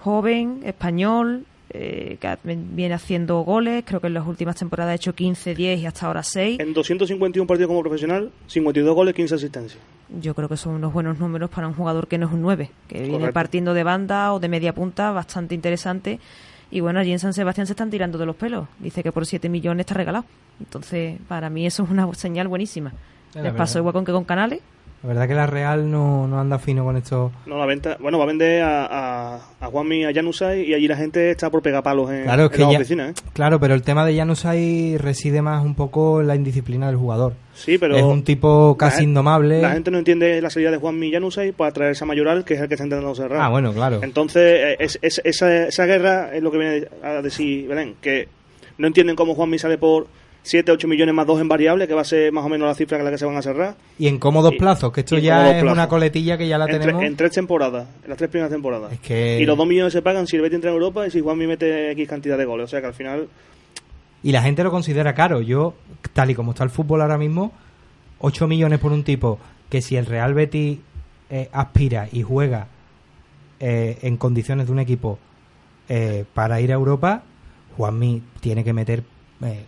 joven, 0.00 0.60
español, 0.64 1.44
eh, 1.74 2.18
que 2.20 2.36
viene 2.44 2.94
haciendo 2.94 3.40
goles. 3.40 3.84
Creo 3.86 4.00
que 4.00 4.08
en 4.08 4.14
las 4.14 4.26
últimas 4.26 4.56
temporadas 4.56 4.92
ha 4.92 4.94
hecho 4.94 5.14
15, 5.14 5.54
10 5.54 5.80
y 5.80 5.86
hasta 5.86 6.06
ahora 6.06 6.22
6. 6.22 6.60
En 6.60 6.74
251 6.74 7.46
partidos 7.46 7.68
como 7.68 7.80
profesional, 7.80 8.30
52 8.46 8.94
goles, 8.94 9.14
15 9.14 9.34
asistencias. 9.36 9.80
Yo 10.20 10.34
creo 10.34 10.48
que 10.50 10.58
son 10.58 10.74
unos 10.74 10.92
buenos 10.92 11.18
números 11.18 11.48
para 11.48 11.66
un 11.66 11.72
jugador 11.72 12.08
que 12.08 12.18
no 12.18 12.26
es 12.26 12.32
un 12.32 12.42
9, 12.42 12.70
que 12.88 13.02
viene 13.02 13.32
partiendo 13.32 13.72
de 13.72 13.82
banda 13.82 14.34
o 14.34 14.40
de 14.40 14.48
media 14.48 14.74
punta, 14.74 15.12
bastante 15.12 15.54
interesante. 15.54 16.20
Y 16.72 16.80
bueno, 16.80 17.00
allí 17.00 17.12
en 17.12 17.18
San 17.18 17.34
Sebastián 17.34 17.66
se 17.66 17.74
están 17.74 17.90
tirando 17.90 18.16
de 18.16 18.24
los 18.24 18.34
pelos. 18.34 18.66
Dice 18.78 19.02
que 19.02 19.12
por 19.12 19.26
7 19.26 19.50
millones 19.50 19.84
está 19.84 19.94
regalado. 19.94 20.24
Entonces, 20.58 21.20
para 21.28 21.50
mí 21.50 21.66
eso 21.66 21.84
es 21.84 21.90
una 21.90 22.12
señal 22.14 22.48
buenísima. 22.48 22.94
Les 23.34 23.44
verdad. 23.44 23.76
igual 23.76 23.92
con 23.92 24.04
que 24.06 24.12
con 24.12 24.24
Canales, 24.24 24.60
La 25.02 25.08
verdad 25.08 25.26
que 25.26 25.34
la 25.34 25.46
Real 25.48 25.90
no, 25.90 26.28
no 26.28 26.38
anda 26.40 26.58
fino 26.60 26.84
con 26.84 26.96
esto. 26.96 27.32
No, 27.46 27.58
la 27.58 27.66
venta, 27.66 27.96
bueno, 27.98 28.18
va 28.18 28.24
a 28.24 28.26
vender 28.28 28.62
a, 28.62 28.86
a, 28.86 29.40
a 29.60 29.66
Juanmi 29.66 30.04
a 30.04 30.12
Janusay 30.14 30.62
y 30.62 30.74
allí 30.74 30.86
la 30.86 30.96
gente 30.96 31.30
está 31.32 31.50
por 31.50 31.60
pegar 31.60 31.82
palos 31.82 32.08
en, 32.10 32.22
Claro, 32.22 32.48
en 32.52 32.60
las 32.60 32.76
oficinas, 32.76 33.10
¿eh? 33.10 33.14
Claro, 33.32 33.58
pero 33.58 33.74
el 33.74 33.82
tema 33.82 34.06
de 34.06 34.16
Janusay 34.16 34.96
reside 34.98 35.42
más 35.42 35.64
un 35.64 35.74
poco 35.74 36.20
en 36.20 36.28
la 36.28 36.36
indisciplina 36.36 36.86
del 36.86 36.96
jugador. 36.96 37.32
Sí, 37.54 37.78
pero 37.78 37.96
es 37.96 38.02
un 38.04 38.22
tipo 38.22 38.76
casi 38.78 39.02
indomable. 39.04 39.60
La 39.60 39.72
gente 39.72 39.90
no 39.90 39.98
entiende 39.98 40.40
la 40.40 40.50
salida 40.50 40.70
de 40.70 40.76
Juanmi 40.78 41.08
y 41.08 41.12
Janusay 41.12 41.50
para 41.52 41.72
traerse 41.72 42.04
a 42.04 42.06
Mayoral, 42.06 42.44
que 42.44 42.54
es 42.54 42.60
el 42.60 42.68
que 42.68 42.74
está 42.74 42.84
intentando 42.84 43.14
cerrar. 43.14 43.40
Ah, 43.42 43.48
bueno, 43.48 43.72
claro. 43.72 44.00
Entonces, 44.04 44.42
eh, 44.42 44.76
es, 44.78 44.98
es- 45.02 45.20
esa, 45.24 45.66
esa 45.66 45.84
guerra 45.84 46.34
es 46.34 46.42
lo 46.42 46.52
que 46.52 46.58
viene 46.58 46.86
a 47.02 47.20
decir 47.22 47.66
Belén, 47.66 47.96
que 48.00 48.28
no 48.78 48.86
entienden 48.86 49.16
cómo 49.16 49.34
Juanmi 49.34 49.58
sale 49.58 49.78
por 49.78 50.06
7, 50.44 50.72
8 50.72 50.88
millones 50.88 51.14
más 51.14 51.26
2 51.26 51.40
en 51.40 51.48
variable, 51.48 51.86
que 51.86 51.94
va 51.94 52.00
a 52.00 52.04
ser 52.04 52.32
más 52.32 52.44
o 52.44 52.48
menos 52.48 52.66
la 52.66 52.74
cifra 52.74 52.98
que 52.98 53.04
la 53.04 53.10
que 53.12 53.18
se 53.18 53.24
van 53.24 53.36
a 53.36 53.42
cerrar. 53.42 53.76
Y 53.98 54.08
en 54.08 54.18
cómodos 54.18 54.52
Y- 54.54 54.58
plazos, 54.58 54.92
que 54.92 55.00
esto 55.00 55.16
ya 55.18 55.48
es 55.50 55.62
plazos. 55.62 55.72
una 55.78 55.88
coletilla 55.88 56.36
que 56.36 56.48
ya 56.48 56.58
la 56.58 56.64
en, 56.64 56.70
tre- 56.72 56.80
tenemos. 56.80 57.02
en 57.04 57.16
tres 57.16 57.30
temporadas, 57.32 57.86
en 58.02 58.08
las 58.08 58.18
tres 58.18 58.28
primeras 58.30 58.50
temporadas. 58.50 58.98
que- 59.00 59.38
Y 59.40 59.46
los 59.46 59.56
2 59.56 59.66
millones 59.66 59.92
se 59.92 60.02
pagan 60.02 60.26
si 60.26 60.36
el 60.36 60.42
Betis 60.42 60.56
entra 60.56 60.70
en 60.70 60.74
Europa 60.74 61.06
y 61.06 61.10
si 61.12 61.20
Juanmi 61.20 61.46
mete 61.46 61.92
X 61.92 62.08
cantidad 62.08 62.36
de 62.36 62.44
goles. 62.44 62.64
O 62.64 62.68
sea 62.68 62.80
que 62.80 62.86
al 62.88 62.94
final 62.94 63.28
Y 64.24 64.30
la 64.32 64.42
gente 64.42 64.62
lo 64.64 64.70
considera 64.70 65.14
caro. 65.14 65.40
Yo, 65.42 65.74
tal 66.12 66.30
y 66.30 66.34
como 66.34 66.52
está 66.52 66.62
el 66.64 66.70
fútbol 66.70 67.02
ahora 67.02 67.18
mismo, 67.18 67.52
8 68.20 68.46
millones 68.48 68.78
por 68.78 68.92
un 68.92 69.02
tipo 69.04 69.38
que 69.68 69.80
si 69.82 69.96
el 69.96 70.06
Real 70.06 70.32
Betis 70.34 70.78
eh, 71.30 71.48
aspira 71.52 72.08
y 72.12 72.22
juega 72.22 72.66
eh, 73.60 73.98
en 74.02 74.16
condiciones 74.16 74.66
de 74.66 74.72
un 74.72 74.78
equipo 74.80 75.18
eh, 75.88 76.24
para 76.34 76.60
ir 76.60 76.70
a 76.72 76.74
Europa, 76.74 77.22
Juanmi 77.76 78.22
tiene 78.40 78.62
que 78.64 78.72
meter 78.72 79.02
eh, 79.44 79.64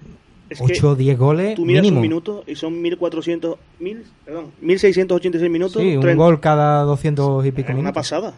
Es 0.54 0.58
que 0.60 0.72
8 0.78 0.88
o 0.90 0.94
10 0.96 1.18
goles 1.18 1.54
tú 1.56 1.64
miras 1.64 1.82
mínimo. 1.82 1.98
un 2.00 2.02
minuto 2.02 2.44
y 2.46 2.54
son 2.56 2.80
1400, 2.80 3.56
1000, 3.80 4.04
perdón, 4.24 4.46
1686 4.60 5.50
minutos. 5.50 5.82
Sí, 5.82 5.94
un 5.96 6.00
30. 6.02 6.22
gol 6.24 6.40
cada 6.40 6.82
200 6.82 7.44
y 7.46 7.50
pico 7.52 7.60
Es 7.68 7.74
una 7.74 7.76
minutos. 7.76 7.94
pasada. 7.94 8.34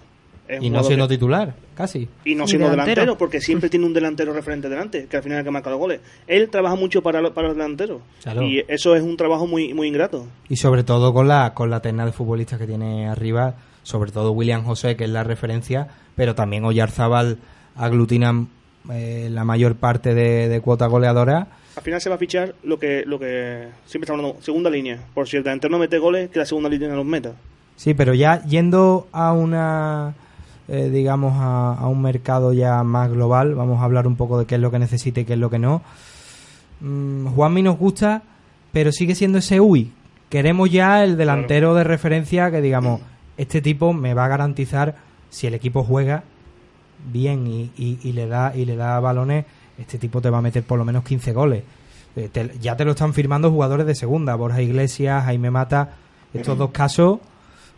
Es 0.49 0.63
Y 0.63 0.71
no 0.71 0.85
siendo 0.85 1.09
que- 1.09 1.15
titular, 1.15 1.55
casi. 1.75 2.09
Y 2.25 2.37
no 2.37 2.47
siendo 2.47 2.71
delantero. 2.71 3.01
delantero, 3.01 3.19
porque 3.19 3.41
siempre 3.41 3.69
tiene 3.71 3.85
un 3.85 3.93
delantero 3.93 4.33
referente 4.33 4.69
delante, 4.69 5.07
que 5.07 5.17
al 5.17 5.23
final 5.25 5.39
es 5.39 5.41
el 5.41 5.45
que 5.47 5.51
marca 5.51 5.71
los 5.71 5.79
goles. 5.81 6.01
Él 6.29 6.49
trabaja 6.51 6.77
mucho 6.77 7.03
para, 7.03 7.21
lo- 7.21 7.35
para 7.35 7.49
los 7.49 7.57
delanteros. 7.57 8.01
Claro. 8.23 8.43
Y 8.43 8.63
eso 8.69 8.95
es 8.95 9.03
un 9.03 9.17
trabajo 9.17 9.47
muy, 9.49 9.75
muy 9.75 9.89
ingrato. 9.89 10.27
Y 10.49 10.55
sobre 10.57 10.85
todo 10.85 11.13
con 11.13 11.27
la, 11.27 11.53
con 11.53 11.69
la 11.71 11.81
terna 11.81 12.07
de 12.07 12.13
futbolistas 12.13 12.61
que 12.61 12.67
tiene 12.69 13.09
arriba, 13.09 13.55
sobre 13.83 14.13
todo 14.13 14.31
William 14.31 14.63
José, 14.65 14.95
que 14.97 15.03
es 15.05 15.11
la 15.11 15.25
referencia, 15.25 15.89
pero 16.15 16.37
también 16.37 16.65
Oyarzábal 16.65 17.39
aglutinan 17.75 18.49
eh, 18.93 19.29
la 19.33 19.45
mayor 19.45 19.75
parte 19.75 20.15
de, 20.15 20.49
de 20.49 20.61
cuota 20.61 20.87
goleadora. 20.87 21.49
Al 21.77 21.83
final 21.83 22.01
se 22.01 22.09
va 22.09 22.15
a 22.15 22.19
fichar 22.19 22.55
lo 22.63 22.79
que, 22.79 23.05
lo 23.07 23.19
que 23.19 23.69
siempre 23.85 24.07
estamos 24.07 24.21
hablando, 24.25 24.43
segunda 24.43 24.71
línea. 24.71 24.99
Por 25.15 25.29
si 25.29 25.37
el 25.37 25.43
delantero 25.45 25.71
no 25.73 25.79
mete 25.79 25.99
goles, 25.99 26.31
que 26.31 26.39
la 26.39 26.47
segunda 26.47 26.69
línea 26.71 26.89
los 26.95 27.05
meta. 27.05 27.33
Sí, 27.77 27.93
pero 27.93 28.15
ya 28.15 28.43
yendo 28.45 29.07
a 29.13 29.33
una, 29.35 30.15
eh, 30.69 30.89
digamos, 30.91 31.35
a, 31.37 31.75
a 31.75 31.87
un 31.89 32.01
mercado 32.01 32.55
ya 32.55 32.83
más 32.83 33.11
global, 33.11 33.55
vamos 33.55 33.81
a 33.81 33.85
hablar 33.85 34.07
un 34.07 34.17
poco 34.17 34.39
de 34.39 34.47
qué 34.47 34.55
es 34.55 34.61
lo 34.61 34.71
que 34.71 34.79
necesita 34.79 35.21
y 35.21 35.25
qué 35.27 35.35
es 35.35 35.39
lo 35.39 35.51
que 35.51 35.59
no. 35.59 35.83
Mm, 36.81 37.27
Juanmi 37.35 37.63
nos 37.63 37.79
gusta, 37.79 38.23
pero 38.73 38.93
sigue 38.93 39.15
siendo 39.15 39.39
ese 39.39 39.61
UI. 39.61 39.93
Queremos 40.31 40.71
ya 40.71 41.05
el 41.05 41.17
delantero 41.17 41.75
de 41.75 41.85
referencia 41.85 42.51
que 42.51 42.61
digamos, 42.61 43.01
este 43.37 43.61
tipo 43.61 43.93
me 43.93 44.15
va 44.15 44.25
a 44.25 44.29
garantizar 44.29 44.97
si 45.31 45.47
el 45.47 45.55
equipo 45.55 45.85
juega 45.85 46.25
bien 47.13 47.47
y, 47.47 47.71
y- 47.77 47.99
y 48.03 48.13
le 48.13 48.27
da 48.27 48.53
y 48.57 48.65
le 48.65 48.77
da 48.77 48.99
balones, 49.01 49.45
este 49.79 49.99
tipo 49.99 50.21
te 50.21 50.31
va 50.31 50.39
a 50.39 50.43
meter 50.43 50.63
por 50.63 50.79
lo 50.79 50.85
menos 50.85 51.05
15 51.05 51.33
goles. 51.33 51.63
Eh, 52.17 52.29
te- 52.33 52.53
ya 52.61 52.77
te 52.77 52.85
lo 52.85 52.93
están 52.93 53.13
firmando 53.15 53.51
jugadores 53.51 53.87
de 53.87 53.95
segunda, 53.95 54.35
Borja 54.35 54.63
Iglesias, 54.63 55.25
Jaime 55.25 55.51
Mata, 55.51 55.91
estos 56.33 56.57
dos 56.59 56.71
casos 56.71 57.19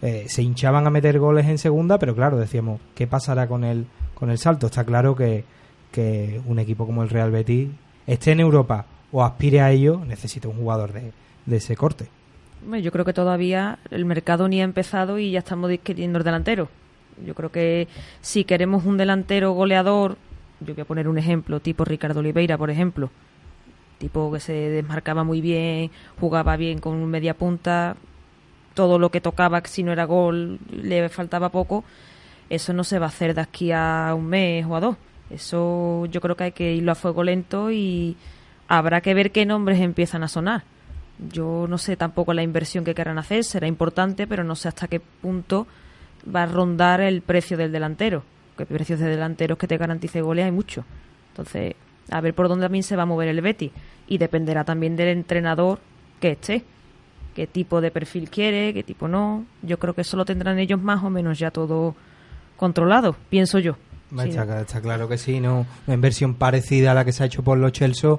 eh, 0.02 0.26
se 0.28 0.42
hinchaban 0.42 0.86
a 0.86 0.90
meter 0.90 1.18
goles 1.18 1.46
en 1.46 1.58
segunda, 1.58 1.98
pero 1.98 2.14
claro, 2.14 2.36
decíamos, 2.38 2.80
¿qué 2.94 3.06
pasará 3.06 3.46
con 3.48 3.64
el, 3.64 3.86
con 4.14 4.30
el 4.30 4.38
salto? 4.38 4.66
Está 4.66 4.84
claro 4.84 5.16
que, 5.16 5.44
que 5.90 6.40
un 6.46 6.58
equipo 6.58 6.86
como 6.86 7.02
el 7.02 7.08
Real 7.08 7.30
Betis 7.30 7.68
esté 8.06 8.32
en 8.32 8.40
Europa 8.40 8.86
o 9.10 9.24
aspire 9.24 9.60
a 9.60 9.70
ello, 9.72 10.02
necesita 10.06 10.46
un 10.48 10.56
jugador 10.56 10.92
de, 10.92 11.12
de 11.46 11.56
ese 11.56 11.76
corte. 11.76 12.06
Yo 12.82 12.90
creo 12.92 13.04
que 13.04 13.12
todavía 13.12 13.78
el 13.90 14.04
mercado 14.04 14.48
ni 14.48 14.60
ha 14.60 14.64
empezado 14.64 15.18
y 15.18 15.30
ya 15.30 15.38
estamos 15.40 15.70
disquiriendo 15.70 16.18
el 16.18 16.24
delantero. 16.24 16.68
Yo 17.24 17.34
creo 17.34 17.50
que 17.50 17.88
si 18.20 18.44
queremos 18.44 18.84
un 18.84 18.96
delantero 18.96 19.52
goleador, 19.52 20.16
yo 20.60 20.74
voy 20.74 20.82
a 20.82 20.84
poner 20.84 21.08
un 21.08 21.18
ejemplo, 21.18 21.60
tipo 21.60 21.84
Ricardo 21.84 22.20
Oliveira, 22.20 22.58
por 22.58 22.70
ejemplo, 22.70 23.10
tipo 23.98 24.32
que 24.32 24.40
se 24.40 24.52
desmarcaba 24.52 25.24
muy 25.24 25.40
bien, 25.40 25.90
jugaba 26.20 26.56
bien 26.56 26.78
con 26.78 27.04
media 27.06 27.34
punta, 27.34 27.96
todo 28.74 28.98
lo 28.98 29.10
que 29.10 29.20
tocaba, 29.20 29.60
si 29.64 29.82
no 29.82 29.92
era 29.92 30.04
gol, 30.04 30.58
le 30.70 31.08
faltaba 31.08 31.48
poco, 31.48 31.84
eso 32.48 32.72
no 32.72 32.84
se 32.84 32.98
va 32.98 33.06
a 33.06 33.08
hacer 33.08 33.34
de 33.34 33.40
aquí 33.40 33.72
a 33.72 34.14
un 34.16 34.26
mes 34.26 34.64
o 34.66 34.76
a 34.76 34.80
dos. 34.80 34.96
Eso 35.30 36.06
yo 36.06 36.20
creo 36.20 36.36
que 36.36 36.44
hay 36.44 36.52
que 36.52 36.74
irlo 36.74 36.92
a 36.92 36.94
fuego 36.94 37.22
lento 37.22 37.70
y 37.70 38.16
habrá 38.66 39.00
que 39.00 39.14
ver 39.14 39.30
qué 39.30 39.44
nombres 39.44 39.80
empiezan 39.80 40.22
a 40.22 40.28
sonar. 40.28 40.62
Yo 41.32 41.66
no 41.68 41.78
sé 41.78 41.96
tampoco 41.96 42.32
la 42.32 42.42
inversión 42.42 42.84
que 42.84 42.94
querrán 42.94 43.18
hacer, 43.18 43.44
será 43.44 43.66
importante, 43.66 44.26
pero 44.26 44.44
no 44.44 44.54
sé 44.54 44.68
hasta 44.68 44.88
qué 44.88 45.00
punto 45.00 45.66
va 46.34 46.44
a 46.44 46.46
rondar 46.46 47.00
el 47.00 47.20
precio 47.22 47.56
del 47.56 47.72
delantero. 47.72 48.22
Que 48.58 48.66
precios 48.66 49.00
de 49.00 49.06
delanteros 49.06 49.56
que 49.56 49.66
te 49.66 49.78
garantice 49.78 50.20
goles 50.20 50.44
hay 50.44 50.52
mucho. 50.52 50.84
Entonces, 51.30 51.74
a 52.10 52.20
ver 52.20 52.34
por 52.34 52.48
dónde 52.48 52.66
también 52.66 52.82
se 52.82 52.96
va 52.96 53.04
a 53.04 53.06
mover 53.06 53.28
el 53.28 53.40
Betis. 53.40 53.70
Y 54.06 54.18
dependerá 54.18 54.64
también 54.64 54.96
del 54.96 55.08
entrenador 55.08 55.78
que 56.20 56.32
esté. 56.32 56.64
Qué 57.34 57.46
tipo 57.46 57.80
de 57.80 57.90
perfil 57.90 58.28
quiere, 58.28 58.74
qué 58.74 58.82
tipo 58.82 59.06
no. 59.08 59.46
Yo 59.62 59.78
creo 59.78 59.94
que 59.94 60.00
eso 60.00 60.16
lo 60.16 60.24
tendrán 60.24 60.58
ellos 60.58 60.82
más 60.82 61.02
o 61.04 61.10
menos 61.10 61.38
ya 61.38 61.50
todo 61.50 61.94
controlado, 62.56 63.14
pienso 63.30 63.58
yo. 63.60 63.76
Sí, 64.10 64.30
Está, 64.30 64.60
está 64.60 64.80
claro 64.80 65.08
que 65.08 65.18
sí, 65.18 65.38
¿no? 65.38 65.66
Una 65.86 65.94
inversión 65.94 66.34
parecida 66.34 66.90
a 66.90 66.94
la 66.94 67.04
que 67.04 67.12
se 67.12 67.22
ha 67.22 67.26
hecho 67.26 67.44
por 67.44 67.58
los 67.58 67.72
Chelsea 67.72 68.16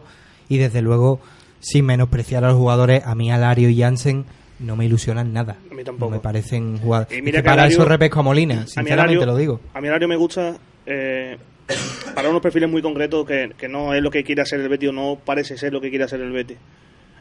y 0.47 0.57
desde 0.57 0.81
luego, 0.81 1.19
sin 1.59 1.85
menospreciar 1.85 2.45
a 2.45 2.49
los 2.49 2.57
jugadores, 2.57 3.05
a 3.05 3.15
mí 3.15 3.31
Alario 3.31 3.69
y 3.69 3.79
Jansen 3.79 4.25
no 4.59 4.75
me 4.75 4.85
ilusionan 4.85 5.31
nada. 5.33 5.57
A 5.71 5.73
mí 5.73 5.83
tampoco. 5.83 6.11
No 6.11 6.17
me 6.17 6.21
parecen 6.21 6.77
jugadores. 6.79 7.17
Y 7.17 7.21
mira 7.21 7.37
que 7.39 7.43
que 7.43 7.49
para 7.49 7.63
Alario- 7.63 7.77
eso 7.77 7.85
repesco 7.85 8.19
a 8.19 8.23
Molina, 8.23 8.55
A 8.55 8.57
mi 8.61 8.67
sinceramente 8.67 9.01
Alario- 9.23 9.25
lo 9.25 9.35
digo. 9.37 9.59
A 9.73 9.81
mi 9.81 9.87
horario 9.87 10.07
me 10.07 10.15
gusta 10.15 10.55
eh, 10.85 11.37
para 12.15 12.29
unos 12.29 12.41
perfiles 12.41 12.69
muy 12.69 12.81
concretos 12.81 13.25
que, 13.27 13.51
que 13.57 13.67
no 13.67 13.93
es 13.93 14.01
lo 14.01 14.09
que 14.11 14.23
quiere 14.23 14.41
hacer 14.41 14.59
el 14.59 14.69
Betis 14.69 14.89
o 14.89 14.91
no 14.91 15.17
parece 15.23 15.57
ser 15.57 15.71
lo 15.73 15.79
que 15.81 15.89
quiere 15.89 16.05
hacer 16.05 16.19
el 16.21 16.31
Betis. 16.31 16.57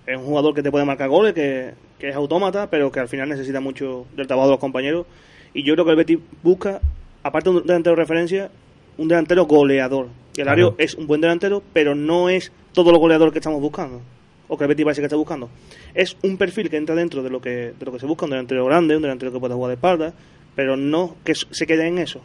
Es 0.06 0.16
un 0.16 0.24
jugador 0.24 0.54
que 0.54 0.62
te 0.62 0.70
puede 0.70 0.84
marcar 0.86 1.08
goles, 1.10 1.34
que, 1.34 1.74
que 1.98 2.08
es 2.08 2.16
autómata, 2.16 2.70
pero 2.70 2.90
que 2.90 2.98
al 3.00 3.08
final 3.08 3.28
necesita 3.28 3.60
mucho 3.60 4.06
del 4.16 4.26
trabajo 4.26 4.48
de 4.48 4.52
los 4.54 4.60
compañeros. 4.60 5.06
Y 5.52 5.64
yo 5.64 5.74
creo 5.74 5.84
que 5.84 5.90
el 5.90 5.96
Betis 5.98 6.18
busca, 6.42 6.80
aparte 7.22 7.50
de 7.50 7.56
un 7.56 7.66
delantero 7.66 7.94
de 7.94 8.02
referencia, 8.02 8.50
un 8.96 9.06
delantero 9.08 9.44
goleador. 9.44 10.08
Y 10.34 10.40
el 10.40 10.48
Alario 10.48 10.68
Claro. 10.74 10.82
es 10.84 10.94
un 10.94 11.06
buen 11.06 11.20
delantero, 11.20 11.62
pero 11.74 11.94
no 11.94 12.28
es 12.30 12.50
todo 12.72 12.90
lo 12.90 12.98
goleador 12.98 13.32
que 13.32 13.38
estamos 13.38 13.60
buscando. 13.60 14.00
O 14.48 14.56
que 14.56 14.64
el 14.64 14.68
Betis 14.68 14.84
parece 14.84 15.00
que 15.00 15.06
está 15.06 15.16
buscando. 15.16 15.50
Es 15.94 16.16
un 16.22 16.36
perfil 16.36 16.70
que 16.70 16.76
entra 16.76 16.94
dentro 16.94 17.22
de 17.22 17.30
lo 17.30 17.40
que, 17.40 17.74
de 17.78 17.84
lo 17.86 17.92
que 17.92 17.98
se 17.98 18.06
busca, 18.06 18.24
un 18.24 18.30
delantero 18.30 18.64
grande, 18.64 18.96
un 18.96 19.02
delantero 19.02 19.32
que 19.32 19.38
pueda 19.38 19.54
jugar 19.54 19.68
de 19.68 19.74
espalda, 19.74 20.14
pero 20.54 20.76
no 20.76 21.16
que 21.24 21.34
se 21.34 21.66
quede 21.66 21.86
en 21.86 21.98
eso. 21.98 22.20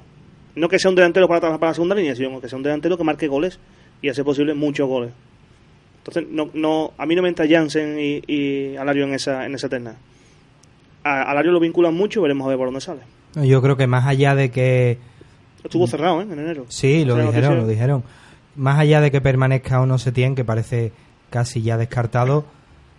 No 0.55 0.69
que 0.69 0.79
sea 0.79 0.89
un 0.89 0.95
delantero 0.95 1.27
para 1.27 1.41
trabajar 1.41 1.59
para 1.59 1.69
la 1.71 1.75
segunda 1.75 1.95
línea, 1.95 2.15
sino 2.15 2.39
que 2.39 2.47
sea 2.47 2.57
un 2.57 2.63
delantero 2.63 2.97
que 2.97 3.03
marque 3.03 3.27
goles 3.27 3.59
y 4.01 4.09
hace 4.09 4.23
posible 4.23 4.53
muchos 4.53 4.87
goles. 4.87 5.11
Entonces, 5.97 6.25
no, 6.29 6.49
no, 6.53 6.93
a 6.97 7.05
mí 7.05 7.15
no 7.15 7.21
me 7.21 7.29
entra 7.29 7.47
Jansen 7.47 7.97
y, 7.99 8.21
y 8.27 8.75
Alario 8.75 9.05
en 9.05 9.13
esa, 9.13 9.45
en 9.45 9.55
esa 9.55 9.69
terna. 9.69 9.95
A 11.03 11.23
Alario 11.23 11.51
lo 11.51 11.59
vinculan 11.59 11.93
mucho, 11.93 12.21
veremos 12.21 12.45
a 12.45 12.49
ver 12.49 12.57
por 12.57 12.67
dónde 12.67 12.81
sale. 12.81 13.01
Yo 13.35 13.61
creo 13.61 13.77
que 13.77 13.87
más 13.87 14.05
allá 14.05 14.35
de 14.35 14.51
que 14.51 14.99
Estuvo 15.63 15.87
cerrado, 15.87 16.21
¿eh? 16.21 16.25
En 16.29 16.37
enero. 16.37 16.65
Sí, 16.67 17.05
lo 17.05 17.15
dijeron, 17.15 17.57
lo 17.57 17.67
dijeron. 17.67 18.03
Más 18.55 18.79
allá 18.79 19.01
de 19.01 19.11
que 19.11 19.21
permanezca 19.21 19.81
o 19.81 19.85
no 19.85 19.97
Setién, 19.97 20.35
que 20.35 20.43
parece 20.43 20.91
casi 21.33 21.63
ya 21.63 21.77
descartado, 21.77 22.45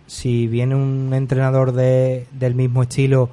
si 0.07 0.47
viene 0.47 0.75
un 0.75 1.13
entrenador 1.13 1.71
de, 1.71 2.27
del 2.33 2.53
mismo 2.53 2.83
estilo 2.83 3.29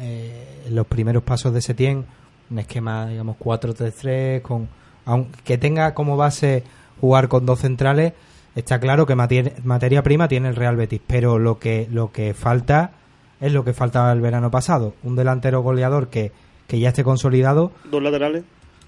eh, 0.00 0.64
los 0.70 0.86
primeros 0.86 1.24
pasos 1.24 1.52
de 1.52 1.60
Setién, 1.60 2.04
un 2.48 2.58
esquema, 2.60 3.08
digamos, 3.08 3.36
4-3-3, 3.38 4.40
con, 4.42 4.68
aun- 5.06 5.26
que 5.42 5.58
tenga 5.58 5.92
como 5.94 6.16
base 6.16 6.62
jugar 7.00 7.26
con 7.26 7.44
dos 7.46 7.58
centrales, 7.60 8.12
está 8.54 8.78
claro 8.78 9.06
que 9.06 9.16
matier- 9.16 9.54
materia 9.64 10.02
prima 10.04 10.28
tiene 10.28 10.48
el 10.50 10.56
Real 10.56 10.76
Betis, 10.76 11.00
pero 11.04 11.40
lo 11.40 11.58
que, 11.58 11.88
lo 11.90 12.12
que 12.12 12.32
falta 12.32 12.92
es 13.40 13.52
lo 13.52 13.64
que 13.64 13.72
faltaba 13.72 14.12
el 14.12 14.20
verano 14.20 14.52
pasado, 14.52 14.94
un 15.02 15.16
delantero 15.16 15.62
goleador 15.62 16.08
que, 16.08 16.30
que 16.68 16.78
ya 16.78 16.90
esté 16.90 17.02
consolidado, 17.02 17.72
Dos 17.90 18.00
laterales, 18.02 18.44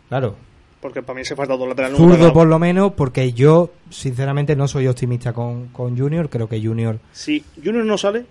claro, 0.09 0.37
porque 0.85 1.03
para 1.03 1.19
mí 1.19 1.25
se 1.25 1.35
falta 1.35 1.57
dos 1.57 1.67
laterales. 1.67 1.97
zurdo 1.97 2.31
por 2.35 2.47
lo 2.47 2.59
menos, 2.59 2.93
porque 2.93 3.33
yo 3.33 3.71
sinceramente 3.89 4.55
no 4.55 4.69
soy 4.69 4.87
optimista 4.87 5.33
con, 5.33 5.69
con 5.69 5.97
Junior, 5.97 6.29
creo 6.29 6.47
que 6.47 6.63
Junior 6.63 6.99
Si 7.11 7.43
Junior 7.57 7.87
no 7.87 7.97
sale, 7.97 8.27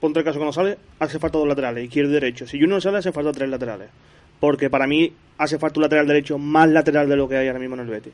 ponte 0.00 0.18
el 0.18 0.24
caso 0.24 0.40
que 0.40 0.44
no 0.44 0.52
sale, 0.52 0.78
hace 0.98 1.20
falta 1.20 1.38
dos 1.38 1.46
laterales, 1.46 1.84
izquierdo 1.84 2.10
y 2.10 2.14
derecho. 2.14 2.44
Si 2.44 2.58
Junior 2.58 2.78
no 2.78 2.80
sale, 2.80 2.98
hace 2.98 3.12
falta 3.12 3.30
tres 3.30 3.48
laterales. 3.48 3.88
Porque 4.40 4.68
para 4.68 4.88
mí 4.88 5.12
hace 5.38 5.60
falta 5.60 5.78
un 5.78 5.82
lateral 5.82 6.08
derecho 6.08 6.38
más 6.38 6.68
lateral 6.68 7.08
de 7.08 7.14
lo 7.14 7.28
que 7.28 7.36
hay 7.36 7.46
ahora 7.46 7.60
mismo 7.60 7.76
en 7.76 7.82
el 7.82 7.86
Betis. 7.86 8.12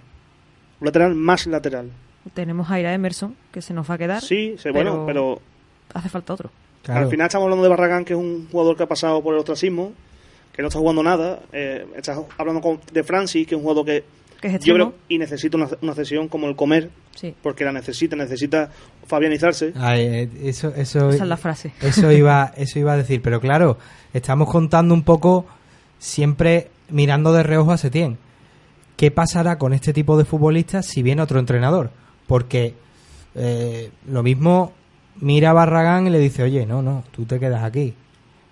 Un 0.80 0.84
lateral 0.84 1.14
más 1.14 1.46
lateral. 1.46 1.88
Tenemos 2.34 2.70
a 2.70 2.78
Ira 2.78 2.92
Emerson, 2.92 3.36
que 3.50 3.62
se 3.62 3.72
nos 3.72 3.88
va 3.88 3.94
a 3.94 3.98
quedar. 3.98 4.20
Sí, 4.20 4.56
sí, 4.58 4.68
bueno, 4.70 5.04
pero- 5.06 5.40
Hace 5.94 6.10
falta 6.10 6.34
otro. 6.34 6.50
Claro. 6.82 7.06
Al 7.06 7.10
final 7.10 7.26
estamos 7.28 7.46
hablando 7.46 7.62
de 7.62 7.70
Barragán, 7.70 8.04
que 8.04 8.12
es 8.12 8.18
un 8.18 8.48
jugador 8.52 8.76
que 8.76 8.82
ha 8.82 8.86
pasado 8.86 9.22
por 9.22 9.32
el 9.32 9.40
ostracismo, 9.40 9.94
que 10.58 10.62
no 10.62 10.66
está 10.66 10.80
jugando 10.80 11.04
nada. 11.04 11.38
Eh, 11.52 11.86
estás 11.94 12.18
hablando 12.36 12.60
con- 12.60 12.80
de 12.92 13.04
Francis, 13.04 13.46
que 13.46 13.54
es 13.54 13.58
un 13.58 13.62
jugador 13.62 13.86
que, 13.86 14.02
Que 14.40 14.48
es 14.56 14.64
yo 14.64 14.74
creo 14.74 14.92
y 15.08 15.16
necesita 15.16 15.56
una, 15.56 15.68
una 15.82 15.94
cesión 15.94 16.26
como 16.26 16.48
el 16.48 16.56
comer, 16.56 16.90
Sí. 17.14 17.32
porque 17.44 17.64
la 17.64 17.70
necesita, 17.70 18.16
necesita 18.16 18.68
fabianizarse. 19.06 19.72
Ay, 19.76 20.00
eh, 20.02 20.28
eso, 20.42 20.74
eso, 20.74 21.10
Esa 21.10 21.22
es 21.22 21.28
la 21.28 21.36
frase. 21.36 21.72
Eso 21.80 22.10
iba, 22.10 22.52
eso 22.56 22.80
iba 22.80 22.94
a 22.94 22.96
decir, 22.96 23.22
pero 23.22 23.40
claro, 23.40 23.78
estamos 24.12 24.50
contando 24.50 24.94
un 24.94 25.04
poco 25.04 25.46
siempre 26.00 26.70
mirando 26.90 27.32
de 27.32 27.44
reojo 27.44 27.70
a 27.70 27.78
Setién. 27.78 28.18
¿Qué 28.96 29.12
pasará 29.12 29.58
con 29.58 29.72
este 29.72 29.92
tipo 29.92 30.18
de 30.18 30.24
futbolistas 30.24 30.86
si 30.86 31.04
viene 31.04 31.22
otro 31.22 31.38
entrenador? 31.38 31.90
Porque 32.26 32.74
eh, 33.36 33.90
lo 34.08 34.24
mismo 34.24 34.72
mira 35.20 35.50
a 35.50 35.52
Barragán 35.52 36.08
y 36.08 36.10
le 36.10 36.18
dice, 36.18 36.42
oye, 36.42 36.66
no, 36.66 36.82
no, 36.82 37.04
tú 37.12 37.26
te 37.26 37.38
quedas 37.38 37.62
aquí. 37.62 37.94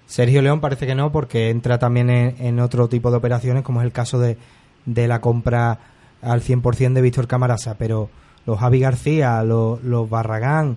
Sergio 0.06 0.40
León 0.42 0.60
parece 0.60 0.86
que 0.86 0.94
no, 0.94 1.10
porque 1.12 1.50
entra 1.50 1.78
también 1.78 2.10
en, 2.10 2.36
en 2.38 2.60
otro 2.60 2.88
tipo 2.88 3.10
de 3.10 3.16
operaciones, 3.16 3.62
como 3.62 3.80
es 3.80 3.86
el 3.86 3.92
caso 3.92 4.18
de, 4.18 4.36
de 4.84 5.08
la 5.08 5.20
compra 5.20 5.78
al 6.22 6.40
100% 6.42 6.92
de 6.92 7.02
Víctor 7.02 7.26
Camarasa. 7.26 7.76
Pero 7.76 8.08
los 8.46 8.58
Javi 8.58 8.80
García, 8.80 9.42
los, 9.42 9.82
los 9.82 10.08
Barragán, 10.08 10.76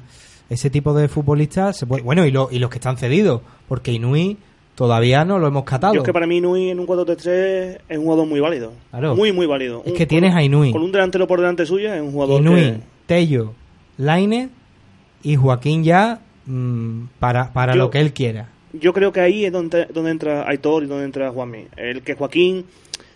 ese 0.50 0.70
tipo 0.72 0.94
de 0.96 1.08
futbolistas, 1.08 1.78
se 1.78 1.86
puede- 1.86 2.02
bueno, 2.02 2.26
y, 2.26 2.32
lo- 2.32 2.50
y 2.52 2.58
los 2.60 2.70
que 2.72 2.78
están 2.78 2.98
cedidos, 2.98 3.42
porque 3.68 3.92
Inui 3.92 4.38
todavía 4.74 5.26
no 5.26 5.38
lo 5.38 5.46
hemos 5.48 5.64
catado. 5.64 5.94
Yo 5.94 6.00
es 6.02 6.06
que 6.06 6.14
para 6.14 6.26
mí 6.26 6.42
Nui 6.42 6.70
en 6.70 6.80
un 6.80 6.88
4-3-3 6.88 7.80
es 7.88 7.98
un 7.98 8.04
jugador 8.06 8.26
muy 8.26 8.40
válido. 8.40 8.72
Claro. 8.90 9.16
Muy, 9.16 9.32
muy 9.32 9.46
válido. 9.46 9.82
Es 9.86 9.92
Un- 9.92 9.98
que 9.98 10.08
tienes 10.08 10.34
a 10.34 10.42
Inui. 10.42 10.72
Con 10.72 10.82
un 10.82 10.92
delantero 10.92 11.28
por 11.28 11.40
delante 11.40 11.66
suya 11.68 11.96
es 11.96 12.02
un 12.02 12.12
jugador 12.14 12.42
Inui, 12.42 12.56
que... 12.62 12.80
Tello, 13.06 13.54
Laine 13.98 14.50
y 15.22 15.36
Joaquín 15.36 15.84
ya 15.84 16.22
mm, 16.46 17.04
para, 17.20 17.52
para 17.54 17.74
Yo- 17.74 17.80
lo 17.84 17.90
que 17.92 18.00
él 18.00 18.14
quiera. 18.14 18.50
Yo 18.74 18.94
creo 18.94 19.12
que 19.12 19.20
ahí 19.22 19.46
es 19.46 19.52
donde, 19.52 19.86
donde 19.86 20.12
entra 20.12 20.48
Aitor 20.48 20.84
y 20.84 20.88
donde 20.88 21.06
entra 21.06 21.32
Juanmi. 21.32 21.66
El 21.76 22.02
que 22.04 22.14
Joaquín 22.16 22.66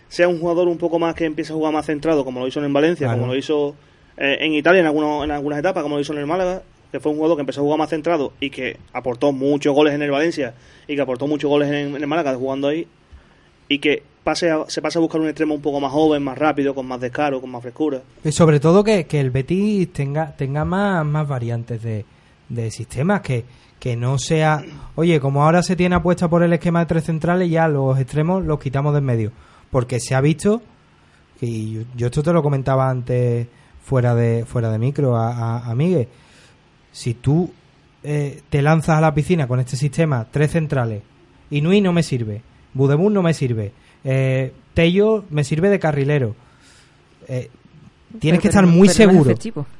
sea 0.08 0.28
un 0.28 0.38
jugador 0.40 0.68
un 0.68 0.78
poco 0.78 0.98
más 0.98 1.14
que 1.14 1.24
empiece 1.24 1.52
a 1.52 1.56
jugar 1.56 1.72
más 1.72 1.86
centrado, 1.86 2.24
como 2.24 2.40
lo 2.40 2.46
hizo 2.48 2.64
en 2.64 2.72
Valencia, 2.72 3.06
Claro. 3.06 3.20
como 3.20 3.32
lo 3.32 3.38
hizo 3.38 3.74
eh, 4.16 4.38
en 4.40 4.52
Italia 4.54 4.80
en, 4.80 4.86
algunos, 4.86 5.24
en 5.24 5.30
algunas 5.30 5.58
etapas, 5.58 5.82
como 5.82 5.96
lo 5.96 6.00
hizo 6.00 6.12
en 6.12 6.18
el 6.20 6.26
Málaga, 6.26 6.62
que 6.92 7.00
fue 7.00 7.10
un 7.12 7.16
jugador 7.18 7.36
que 7.36 7.40
empezó 7.42 7.60
a 7.60 7.64
jugar 7.64 7.78
más 7.78 7.90
centrado 7.90 8.32
y 8.40 8.50
que 8.50 8.76
aportó 8.92 9.32
muchos 9.32 9.74
goles 9.74 9.94
en 9.94 10.02
el 10.02 10.10
Valencia 10.10 10.54
y 10.86 10.94
que 10.94 11.00
aportó 11.00 11.26
muchos 11.26 11.48
goles 11.48 11.68
en, 11.68 11.94
en 11.96 12.02
el 12.02 12.06
Málaga 12.06 12.34
jugando 12.36 12.68
ahí, 12.68 12.86
y 13.68 13.78
que 13.78 14.02
pase 14.22 14.50
a- 14.50 14.64
se 14.68 14.80
pasa 14.82 14.98
a 14.98 15.02
buscar 15.02 15.20
un 15.20 15.26
extremo 15.28 15.54
un 15.54 15.62
poco 15.62 15.80
más 15.80 15.90
joven, 15.90 16.22
más 16.22 16.38
rápido, 16.38 16.74
con 16.74 16.86
más 16.86 17.00
descaro, 17.00 17.40
con 17.40 17.50
más 17.50 17.62
frescura. 17.62 18.02
Y 18.24 18.30
sobre 18.32 18.60
todo 18.60 18.84
que, 18.84 19.04
que 19.06 19.18
el 19.20 19.30
Betis 19.30 19.92
tenga, 19.92 20.34
tenga 20.36 20.64
más, 20.64 21.04
más 21.04 21.26
variantes 21.26 21.82
de, 21.82 22.04
de 22.54 22.70
sistemas, 22.70 23.20
que, 23.20 23.44
que 23.78 23.96
no 23.96 24.18
sea, 24.18 24.62
oye, 24.94 25.20
como 25.20 25.44
ahora 25.44 25.62
se 25.62 25.76
tiene 25.76 25.96
apuesta 25.96 26.28
por 26.28 26.42
el 26.42 26.52
esquema 26.52 26.80
de 26.80 26.86
tres 26.86 27.04
centrales, 27.04 27.50
ya 27.50 27.68
los 27.68 27.98
extremos 27.98 28.44
los 28.44 28.58
quitamos 28.58 28.92
de 28.92 28.98
en 28.98 29.04
medio. 29.04 29.32
Porque 29.70 30.00
se 30.00 30.14
ha 30.14 30.20
visto, 30.20 30.62
y 31.40 31.84
yo, 31.96 32.06
esto 32.06 32.22
te 32.22 32.32
lo 32.32 32.42
comentaba 32.42 32.88
antes 32.88 33.46
fuera 33.82 34.14
de, 34.14 34.44
fuera 34.46 34.70
de 34.70 34.78
micro 34.78 35.16
a, 35.16 35.58
a, 35.58 35.74
Miguel, 35.74 36.08
si 36.92 37.14
tú 37.14 37.52
eh, 38.02 38.42
te 38.48 38.62
lanzas 38.62 38.98
a 38.98 39.00
la 39.00 39.14
piscina 39.14 39.46
con 39.46 39.60
este 39.60 39.76
sistema, 39.76 40.26
tres 40.30 40.52
centrales, 40.52 41.02
Inui 41.50 41.80
no 41.80 41.92
me 41.92 42.02
sirve, 42.02 42.42
Budebun 42.72 43.12
no 43.12 43.22
me 43.22 43.34
sirve, 43.34 43.72
eh, 44.04 44.52
Tello 44.72 45.24
me 45.30 45.44
sirve 45.44 45.68
de 45.68 45.78
carrilero. 45.78 46.34
Eh, 47.28 47.50
tienes 48.18 48.38
Pero- 48.38 48.42
que 48.42 48.48
estar 48.48 48.66
muy 48.66 48.88
seguro. 48.88 49.34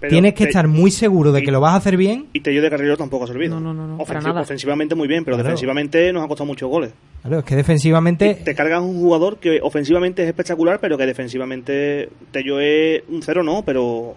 tienes 0.09 0.35
que 0.35 0.45
te- 0.45 0.51
estar 0.51 0.66
muy 0.68 0.91
seguro 0.91 1.32
de 1.32 1.43
que 1.43 1.51
lo 1.51 1.61
vas 1.61 1.74
a 1.74 1.76
hacer 1.76 1.97
bien. 1.97 2.26
Y 2.32 2.41
Tello 2.41 2.62
de 2.62 2.70
carrilero 2.70 2.97
tampoco 2.97 3.24
ha 3.24 3.26
servido. 3.26 3.59
No, 3.59 3.61
no, 3.61 3.74
no, 3.74 3.87
no, 3.97 4.05
para 4.05 4.20
Ofensi- 4.20 4.24
nada. 4.24 4.41
Ofensivamente 4.43 4.95
muy 4.95 5.09
bien, 5.09 5.24
pero 5.24 5.37
Claro. 5.37 5.49
defensivamente 5.49 6.12
nos 6.12 6.24
ha 6.24 6.28
costado 6.28 6.47
muchos 6.47 6.68
goles. 6.68 6.93
Claro, 7.22 7.39
es 7.39 7.45
que 7.45 7.57
defensivamente 7.57 8.35
Te 8.45 8.55
cargas 8.55 8.82
un 8.82 8.99
jugador 9.01 9.39
que 9.39 9.61
ofensivamente 9.62 10.22
es 10.22 10.28
espectacular, 10.28 10.78
pero 10.80 10.99
que 10.99 11.07
defensivamente 11.07 12.09
Tello 12.32 12.61
es 12.61 13.03
un 13.09 13.22
cero, 13.22 13.43
no, 13.43 13.62
pero 13.64 14.16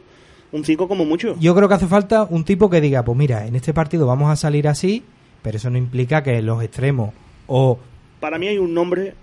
un 0.51 0.63
5 0.65 0.87
como 0.87 1.05
mucho. 1.05 1.35
yo 1.39 1.53
creo 1.55 1.67
que 1.67 1.73
hace 1.75 1.87
falta 1.87 2.23
un 2.23 2.43
tipo 2.43 2.69
que 2.69 2.81
diga, 2.81 3.03
pues 3.03 3.17
mira, 3.17 3.45
en 3.47 3.55
este 3.55 3.73
partido 3.73 4.05
vamos 4.07 4.29
a 4.31 4.35
salir 4.35 4.67
así, 4.67 5.03
pero 5.41 5.57
eso 5.57 5.69
no 5.69 5.77
implica 5.77 6.23
que 6.23 6.41
los 6.41 6.61
extremos 6.63 7.13
o 7.47 7.79
Para 8.19 8.37
mí 8.39 8.47
hay 8.47 8.57
un 8.57 8.73
nombre 8.73 9.13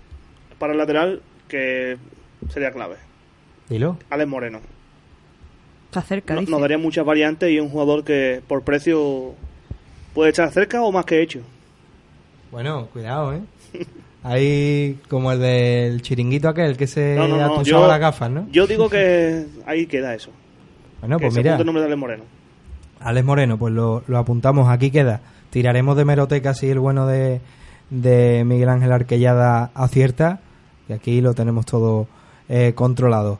para 0.59 0.71
el 0.73 0.77
lateral 0.79 1.21
que 1.47 1.97
sería 2.49 2.71
clave. 2.71 2.95
dilo, 3.69 3.97
Alex 4.09 4.29
Moreno. 4.29 4.59
Está 5.97 6.07
cerca, 6.09 6.33
No- 6.33 6.41
dice. 6.41 6.51
nos 6.51 6.59
daría 6.59 6.77
muchas 6.77 7.05
variantes 7.05 7.49
y 7.49 7.57
un 7.59 7.69
jugador 7.69 8.03
que 8.03 8.41
por 8.45 8.63
precio 8.63 9.33
puede 10.13 10.31
estar 10.31 10.51
cerca 10.51 10.81
o 10.83 10.91
más 10.91 11.05
que 11.05 11.21
hecho. 11.21 11.39
Bueno, 12.51 12.87
cuidado, 12.91 13.33
¿eh? 13.33 13.39
Ahí 14.23 14.99
como 15.07 15.31
el 15.31 15.39
del 15.39 16.01
chiringuito 16.01 16.49
aquel 16.49 16.75
que 16.75 16.87
se 16.87 17.15
No, 17.15 17.27
no, 17.29 17.37
no, 17.37 17.45
atusaba 17.45 17.63
yo- 17.83 17.87
las 17.87 17.99
gafas, 17.99 18.29
¿no? 18.29 18.45
Yo 18.51 18.67
digo 18.67 18.89
que 18.89 19.45
ahí 19.65 19.85
queda 19.85 20.13
eso. 20.15 20.31
Bueno, 20.99 21.17
que 21.17 21.27
pues 21.27 21.35
mira, 21.37 21.55
el 21.55 21.65
nombre 21.65 21.81
de 21.81 21.87
Alex 21.87 21.99
Moreno. 21.99 22.23
Alex 22.99 23.25
Moreno, 23.25 23.57
pues 23.57 23.73
lo, 23.73 24.03
lo 24.07 24.17
apuntamos, 24.17 24.67
aquí 24.67 24.91
queda. 24.91 25.21
Tiraremos 25.51 25.95
de 25.95 26.03
meroteca 26.03 26.53
si 26.55 26.69
el 26.69 26.79
bueno 26.79 27.07
de, 27.07 27.39
de 27.89 28.43
Miguel 28.45 28.67
Ángel 28.67 28.91
Arquellada 28.91 29.71
acierta, 29.75 30.39
y 30.89 30.93
aquí 30.93 31.21
lo 31.21 31.33
tenemos 31.35 31.65
todo 31.65 32.07
eh, 32.49 32.73
controlado. 32.75 33.39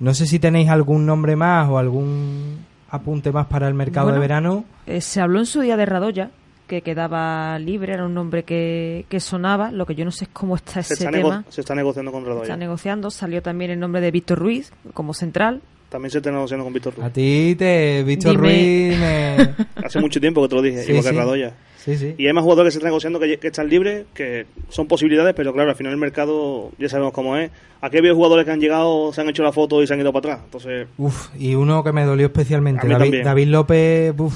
No 0.00 0.14
sé 0.14 0.26
si 0.26 0.38
tenéis 0.38 0.68
algún 0.68 1.06
nombre 1.06 1.36
más 1.36 1.68
o 1.68 1.78
algún 1.78 2.64
apunte 2.90 3.32
más 3.32 3.46
para 3.46 3.68
el 3.68 3.74
mercado 3.74 4.06
Bueno, 4.06 4.20
de 4.20 4.20
verano. 4.20 4.64
Eh, 4.86 5.00
se 5.00 5.20
habló 5.20 5.38
en 5.38 5.46
su 5.46 5.60
día 5.60 5.76
de 5.76 5.86
Radoya, 5.86 6.30
que 6.66 6.82
quedaba 6.82 7.58
libre, 7.58 7.92
era 7.94 8.04
un 8.06 8.14
nombre 8.14 8.42
que, 8.44 9.04
que 9.08 9.20
sonaba. 9.20 9.70
Lo 9.72 9.86
que 9.86 9.94
yo 9.94 10.04
no 10.04 10.10
sé 10.10 10.24
es 10.24 10.30
cómo 10.32 10.56
está 10.56 10.82
Se 10.82 10.94
ese 10.94 11.04
está, 11.04 11.10
nego- 11.10 11.30
tema. 11.30 11.44
se 11.48 11.60
está 11.60 11.74
negociando 11.74 12.10
con 12.12 12.22
Se 12.22 12.28
está 12.30 12.34
Radoya. 12.40 12.56
negociando. 12.56 13.10
Salió 13.10 13.42
también 13.42 13.70
el 13.70 13.80
nombre 13.80 14.00
de 14.00 14.10
Víctor 14.10 14.38
Ruiz 14.38 14.72
como 14.94 15.14
central. 15.14 15.60
También 15.88 16.10
se 16.10 16.18
está 16.18 16.30
negociando 16.32 16.64
con 16.64 16.72
Víctor 16.72 16.94
Ruiz. 16.96 17.06
A 17.06 17.10
ti 17.10 17.54
te, 17.58 18.02
Víctor 18.04 18.32
Dime. 18.32 18.42
Ruiz, 18.42 18.98
me- 18.98 19.54
Hace 19.86 20.00
mucho 20.00 20.20
tiempo 20.20 20.42
que 20.42 20.48
te 20.48 20.54
lo 20.56 20.62
dije, 20.62 20.82
Sí, 20.82 20.90
igual 20.90 21.04
que 21.04 21.10
sí. 21.10 21.16
Radoya. 21.16 21.52
Sí, 21.84 21.96
sí. 21.98 22.14
Y 22.16 22.26
hay 22.26 22.32
más 22.32 22.42
jugadores 22.44 22.68
que 22.68 22.72
se 22.72 22.78
están 22.78 22.88
negociando 22.88 23.20
que, 23.20 23.36
que 23.38 23.48
están 23.48 23.68
libres, 23.68 24.06
que 24.14 24.46
son 24.70 24.86
posibilidades, 24.86 25.34
pero 25.34 25.52
claro, 25.52 25.68
al 25.70 25.76
final 25.76 25.92
el 25.92 25.98
mercado 25.98 26.70
ya 26.78 26.88
sabemos 26.88 27.12
cómo 27.12 27.36
es. 27.36 27.50
Aquí 27.82 27.98
hay 27.98 28.10
jugadores 28.10 28.46
que 28.46 28.52
han 28.52 28.60
llegado, 28.60 29.12
se 29.12 29.20
han 29.20 29.28
hecho 29.28 29.42
la 29.42 29.52
foto 29.52 29.82
y 29.82 29.86
se 29.86 29.92
han 29.92 30.00
ido 30.00 30.10
para 30.12 30.32
atrás. 30.34 30.44
Entonces, 30.46 30.88
Uf, 30.96 31.28
y 31.38 31.54
uno 31.54 31.84
que 31.84 31.92
me 31.92 32.04
dolió 32.04 32.26
especialmente, 32.26 32.88
David. 32.88 33.22
David 33.22 33.48
López, 33.48 34.14
uf, 34.16 34.34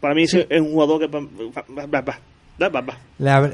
para 0.00 0.14
mí 0.14 0.22
ese 0.22 0.46
es 0.48 0.60
un 0.60 0.72
jugador 0.72 1.00
que... 1.00 1.06
va- 1.06 1.20
va- 1.20 1.86
va- 1.86 2.00
va- 2.00 2.18
va- 2.62 2.68
va- 2.70 2.80
va. 2.80 2.98
le 3.18 3.30
hab- 3.30 3.52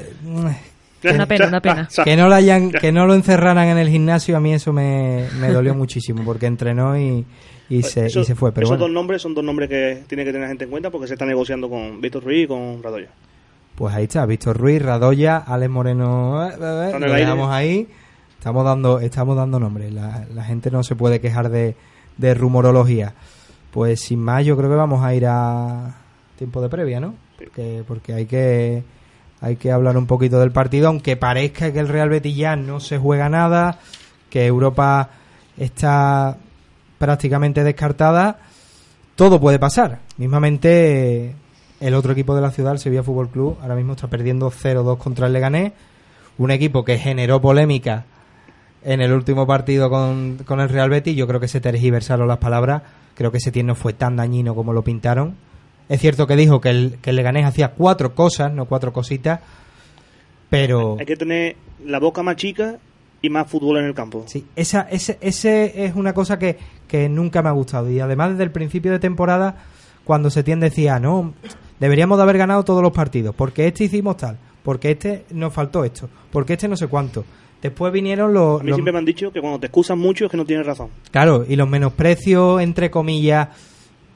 Una 1.15 1.25
pena, 1.25 1.47
una 1.47 1.61
pena. 1.61 1.89
que 2.05 2.15
no 2.15 2.29
lo 2.29 2.35
hayan, 2.35 2.71
que 2.71 2.91
no 2.93 3.05
lo 3.05 3.13
encerraran 3.13 3.67
en 3.67 3.77
el 3.77 3.89
gimnasio 3.89 4.37
a 4.37 4.39
mí 4.39 4.53
eso 4.53 4.71
me, 4.71 5.27
me 5.39 5.49
dolió 5.49 5.75
muchísimo 5.75 6.23
porque 6.23 6.45
entrenó 6.45 6.97
y, 6.97 7.25
y 7.69 7.83
se, 7.83 8.05
Eso- 8.05 8.21
y 8.21 8.23
se 8.23 8.35
fue 8.35 8.53
pero 8.53 8.63
esos 8.65 8.77
bueno 8.77 8.85
dos 8.85 8.93
nombres 8.93 9.21
son 9.21 9.33
dos 9.33 9.43
nombres 9.43 9.67
que 9.67 10.03
tiene 10.07 10.23
que 10.23 10.31
tener 10.31 10.43
la 10.43 10.47
gente 10.47 10.63
en 10.63 10.69
cuenta 10.69 10.89
porque 10.89 11.07
se 11.07 11.15
está 11.15 11.25
negociando 11.25 11.69
con 11.69 11.99
Víctor 11.99 12.23
Ruiz 12.23 12.45
y 12.45 12.47
con 12.47 12.81
Radoya. 12.81 13.09
Pues 13.83 13.95
ahí 13.95 14.05
está 14.05 14.25
Víctor 14.25 14.57
Ruiz 14.57 14.81
Radoya 14.81 15.39
Alex 15.39 15.69
Moreno 15.69 16.47
eh, 16.47 16.53
eh, 16.53 16.91
eh, 16.95 16.99
lo 17.01 17.11
dejamos 17.11 17.51
ahí. 17.51 17.85
Estamos 18.37 18.63
dando 18.63 19.01
estamos 19.01 19.35
dando 19.35 19.59
nombres 19.59 19.91
la, 19.91 20.25
la 20.33 20.45
gente 20.45 20.71
no 20.71 20.83
se 20.83 20.95
puede 20.95 21.19
quejar 21.19 21.49
de, 21.49 21.75
de 22.15 22.33
rumorología. 22.33 23.13
Pues 23.71 23.99
sin 23.99 24.19
más 24.21 24.45
yo 24.45 24.55
creo 24.55 24.69
que 24.69 24.77
vamos 24.77 25.03
a 25.03 25.13
ir 25.13 25.25
a 25.27 25.97
tiempo 26.37 26.61
de 26.61 26.69
previa 26.69 27.01
no 27.01 27.15
porque, 27.37 27.83
porque 27.85 28.13
hay 28.13 28.25
que 28.25 28.85
hay 29.41 29.57
que 29.57 29.69
hablar 29.69 29.97
un 29.97 30.07
poquito 30.07 30.39
del 30.39 30.53
partido 30.53 30.87
aunque 30.87 31.17
parezca 31.17 31.73
que 31.73 31.79
el 31.79 31.89
Real 31.89 32.07
Betis 32.07 32.37
ya 32.37 32.55
no 32.55 32.79
se 32.79 32.97
juega 32.97 33.27
nada 33.27 33.79
que 34.29 34.45
Europa 34.45 35.09
está 35.57 36.37
prácticamente 36.99 37.65
descartada. 37.65 38.37
Todo 39.17 39.41
puede 39.41 39.59
pasar. 39.59 39.99
Mismamente 40.15 41.35
el 41.87 41.93
otro 41.95 42.13
equipo 42.13 42.35
de 42.35 42.41
la 42.41 42.51
ciudad 42.51 42.73
el 42.73 42.79
Sevilla 42.79 43.03
Fútbol 43.03 43.29
Club 43.29 43.57
ahora 43.61 43.75
mismo 43.75 43.93
está 43.93 44.07
perdiendo 44.07 44.51
0-2 44.51 44.97
contra 44.97 45.27
el 45.27 45.33
Leganés 45.33 45.73
un 46.37 46.51
equipo 46.51 46.83
que 46.83 46.97
generó 46.97 47.41
polémica 47.41 48.05
en 48.83 49.01
el 49.01 49.11
último 49.13 49.45
partido 49.45 49.89
con, 49.89 50.37
con 50.45 50.59
el 50.59 50.69
Real 50.69 50.89
Betis 50.89 51.15
yo 51.15 51.27
creo 51.27 51.39
que 51.39 51.47
se 51.47 51.61
tergiversaron 51.61 52.27
las 52.27 52.37
palabras 52.37 52.83
creo 53.15 53.31
que 53.31 53.37
ese 53.37 53.63
no 53.63 53.75
fue 53.75 53.93
tan 53.93 54.15
dañino 54.15 54.55
como 54.55 54.73
lo 54.73 54.83
pintaron 54.83 55.35
es 55.89 55.99
cierto 55.99 56.27
que 56.27 56.35
dijo 56.35 56.61
que 56.61 56.69
el, 56.69 56.97
que 57.01 57.09
el 57.09 57.15
Leganés 57.15 57.45
hacía 57.45 57.71
cuatro 57.71 58.15
cosas 58.15 58.53
no 58.53 58.65
cuatro 58.65 58.93
cositas 58.93 59.41
pero 60.49 60.97
Hay 60.99 61.05
que 61.05 61.15
tener 61.15 61.55
la 61.83 61.99
boca 61.99 62.21
más 62.21 62.35
chica 62.35 62.77
y 63.23 63.29
más 63.29 63.49
fútbol 63.49 63.77
en 63.77 63.85
el 63.85 63.95
campo. 63.95 64.25
Sí, 64.27 64.45
esa, 64.55 64.81
ese, 64.81 65.17
ese 65.21 65.85
es 65.85 65.95
una 65.95 66.13
cosa 66.13 66.37
que, 66.37 66.59
que 66.87 67.09
nunca 67.09 67.41
me 67.41 67.49
ha 67.49 67.53
gustado. 67.53 67.89
Y 67.89 67.99
además, 67.99 68.31
desde 68.31 68.43
el 68.43 68.51
principio 68.51 68.91
de 68.91 68.99
temporada, 68.99 69.63
cuando 70.03 70.29
se 70.29 70.43
tiende 70.43 70.69
decía, 70.69 70.99
no, 70.99 71.33
deberíamos 71.79 72.17
de 72.17 72.23
haber 72.23 72.37
ganado 72.37 72.63
todos 72.63 72.81
los 72.81 72.91
partidos, 72.91 73.33
porque 73.35 73.67
este 73.67 73.85
hicimos 73.85 74.17
tal, 74.17 74.37
porque 74.63 74.91
este 74.91 75.25
nos 75.31 75.53
faltó 75.53 75.83
esto, 75.83 76.09
porque 76.31 76.53
este 76.53 76.67
no 76.67 76.75
sé 76.77 76.87
cuánto. 76.87 77.23
Después 77.61 77.93
vinieron 77.93 78.33
los. 78.33 78.59
A 78.59 78.63
mí 78.63 78.69
los- 78.71 78.75
siempre 78.77 78.91
me 78.91 78.99
han 78.99 79.05
dicho 79.05 79.31
que 79.31 79.39
cuando 79.39 79.57
te 79.59 79.67
excusan 79.67 79.97
mucho 79.97 80.25
es 80.25 80.31
que 80.31 80.35
no 80.37 80.45
tienes 80.45 80.65
razón. 80.65 80.89
Claro, 81.11 81.45
y 81.47 81.55
los 81.55 81.69
menosprecios, 81.69 82.61
entre 82.61 82.91
comillas. 82.91 83.47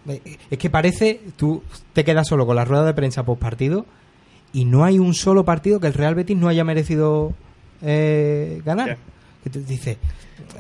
eh, 0.08 0.22
Es 0.50 0.58
que 0.58 0.70
parece, 0.70 1.22
tú 1.38 1.64
te 1.94 2.04
quedas 2.04 2.28
solo 2.28 2.46
con 2.46 2.56
la 2.58 2.66
rueda 2.66 2.86
de 2.86 2.94
prensa 2.94 3.24
post 3.24 3.42
partido 3.42 3.86
y 4.54 4.66
no 4.66 4.84
hay 4.86 5.00
un 5.00 5.14
solo 5.14 5.46
partido 5.46 5.80
que 5.80 5.88
el 5.88 5.94
Real 5.94 6.16
Betis 6.16 6.36
no 6.38 6.48
haya 6.50 6.64
merecido 6.66 7.34
eh, 7.82 8.62
ganar. 8.66 8.98
Que 9.50 9.60
te 9.60 9.66
dice, 9.66 9.98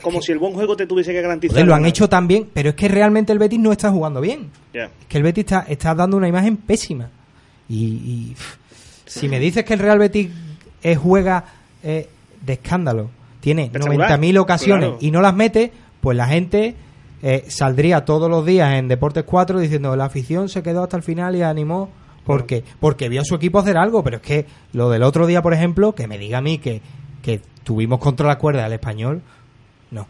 Como 0.01 0.21
si 0.21 0.31
el 0.31 0.39
buen 0.39 0.53
juego 0.53 0.77
te 0.77 0.87
tuviese 0.87 1.11
que 1.11 1.21
garantizar. 1.21 1.65
lo 1.65 1.75
han 1.75 1.85
hecho 1.85 2.07
tan 2.07 2.27
bien, 2.27 2.47
pero 2.53 2.69
es 2.69 2.75
que 2.75 2.87
realmente 2.87 3.33
el 3.33 3.39
Betis 3.39 3.59
no 3.59 3.71
está 3.71 3.91
jugando 3.91 4.21
bien. 4.21 4.49
Es 4.73 4.89
que 5.09 5.17
el 5.17 5.23
Betis 5.23 5.43
está, 5.43 5.65
está 5.67 5.93
dando 5.93 6.15
una 6.15 6.27
imagen 6.27 6.55
pésima. 6.55 7.09
Y, 7.67 7.85
y, 7.85 8.33
pff, 8.33 8.55
si 9.05 9.27
me 9.27 9.39
dices 9.39 9.65
que 9.65 9.73
el 9.73 9.79
Real 9.79 9.99
Betis 9.99 10.29
eh, 10.83 10.95
juega 10.95 11.43
eh, 11.83 12.07
de 12.45 12.53
escándalo, 12.53 13.09
tiene 13.41 13.63
Espectacular, 13.63 14.19
90.000 14.19 14.39
ocasiones 14.39 14.85
claro. 14.85 14.97
y 15.01 15.11
no 15.11 15.21
las 15.21 15.33
mete, 15.33 15.71
pues 15.99 16.15
la 16.15 16.27
gente 16.27 16.75
eh, 17.23 17.43
saldría 17.49 18.05
todos 18.05 18.29
los 18.29 18.45
días 18.45 18.73
en 18.75 18.87
Deportes 18.87 19.25
4 19.25 19.59
diciendo 19.59 19.95
la 19.97 20.05
afición 20.05 20.47
se 20.47 20.63
quedó 20.63 20.83
hasta 20.83 20.95
el 20.95 21.03
final 21.03 21.35
y 21.35 21.41
animó. 21.41 21.89
¿Por 22.23 22.45
qué? 22.45 22.63
Porque 22.81 23.07
vio 23.07 23.21
a 23.21 23.25
su 23.25 23.35
equipo 23.35 23.59
hacer 23.59 23.77
algo, 23.77 24.03
pero 24.03 24.17
es 24.17 24.21
que 24.21 24.45
lo 24.73 24.89
del 24.89 25.03
otro 25.03 25.27
día, 25.27 25.41
por 25.41 25.53
ejemplo, 25.53 25.95
que 25.95 26.07
me 26.07 26.17
diga 26.17 26.39
a 26.39 26.41
mí 26.41 26.57
que, 26.57 26.81
que 27.27 27.41
tuvimos 27.65 27.99
contra 27.99 28.25
la 28.25 28.37
cuerda 28.37 28.63
del 28.63 28.71
español, 28.71 29.21
no. 29.91 30.07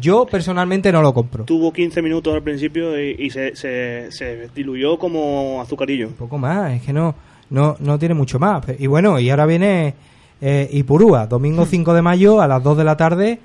Yo 0.00 0.26
personalmente 0.26 0.92
no 0.92 1.00
lo 1.00 1.14
compro. 1.14 1.44
Tuvo 1.44 1.72
15 1.72 2.02
minutos 2.02 2.34
al 2.34 2.42
principio 2.42 3.00
y, 3.02 3.16
y 3.18 3.30
se, 3.30 3.56
se, 3.56 4.12
se 4.12 4.48
diluyó 4.54 4.98
como 4.98 5.60
azucarillo. 5.62 6.08
Un 6.08 6.14
poco 6.14 6.36
más, 6.36 6.72
es 6.72 6.82
que 6.82 6.92
no, 6.92 7.14
no, 7.48 7.76
no 7.80 7.98
tiene 7.98 8.14
mucho 8.14 8.38
más. 8.38 8.62
Y 8.78 8.86
bueno, 8.88 9.18
y 9.18 9.30
ahora 9.30 9.46
viene 9.46 9.94
eh, 10.42 10.68
Ipurúa, 10.72 11.26
domingo 11.26 11.64
5 11.64 11.94
de 11.94 12.02
mayo 12.02 12.42
a 12.42 12.46
las 12.48 12.62
2 12.62 12.76
de 12.76 12.84
la 12.84 12.96
tarde. 12.98 13.38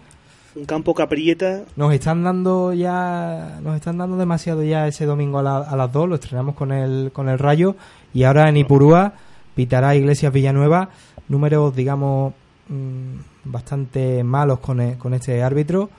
Un 0.55 0.65
campo 0.65 0.93
que 0.93 1.03
aprieta. 1.03 1.61
Nos 1.77 1.93
están 1.93 2.23
dando 2.23 2.73
ya, 2.73 3.59
nos 3.63 3.75
están 3.77 3.97
dando 3.97 4.17
demasiado 4.17 4.61
ya 4.63 4.87
ese 4.87 5.05
domingo 5.05 5.39
a, 5.39 5.43
la- 5.43 5.57
a 5.59 5.75
las 5.77 5.91
2, 5.93 6.09
lo 6.09 6.15
estrenamos 6.15 6.55
con 6.55 6.73
el, 6.73 7.11
con 7.13 7.29
el 7.29 7.39
Rayo. 7.39 7.75
Y 8.13 8.23
ahora 8.23 8.49
en 8.49 8.57
Ipurúa 8.57 9.13
pitará 9.55 9.95
Iglesias 9.95 10.33
Villanueva, 10.33 10.89
números, 11.29 11.75
digamos, 11.75 12.33
mm, 12.69 13.49
bastante 13.51 14.23
malos 14.23 14.59
con, 14.59 14.81
e- 14.81 14.97
con 14.97 15.13
este 15.13 15.41
árbitro. 15.43 15.89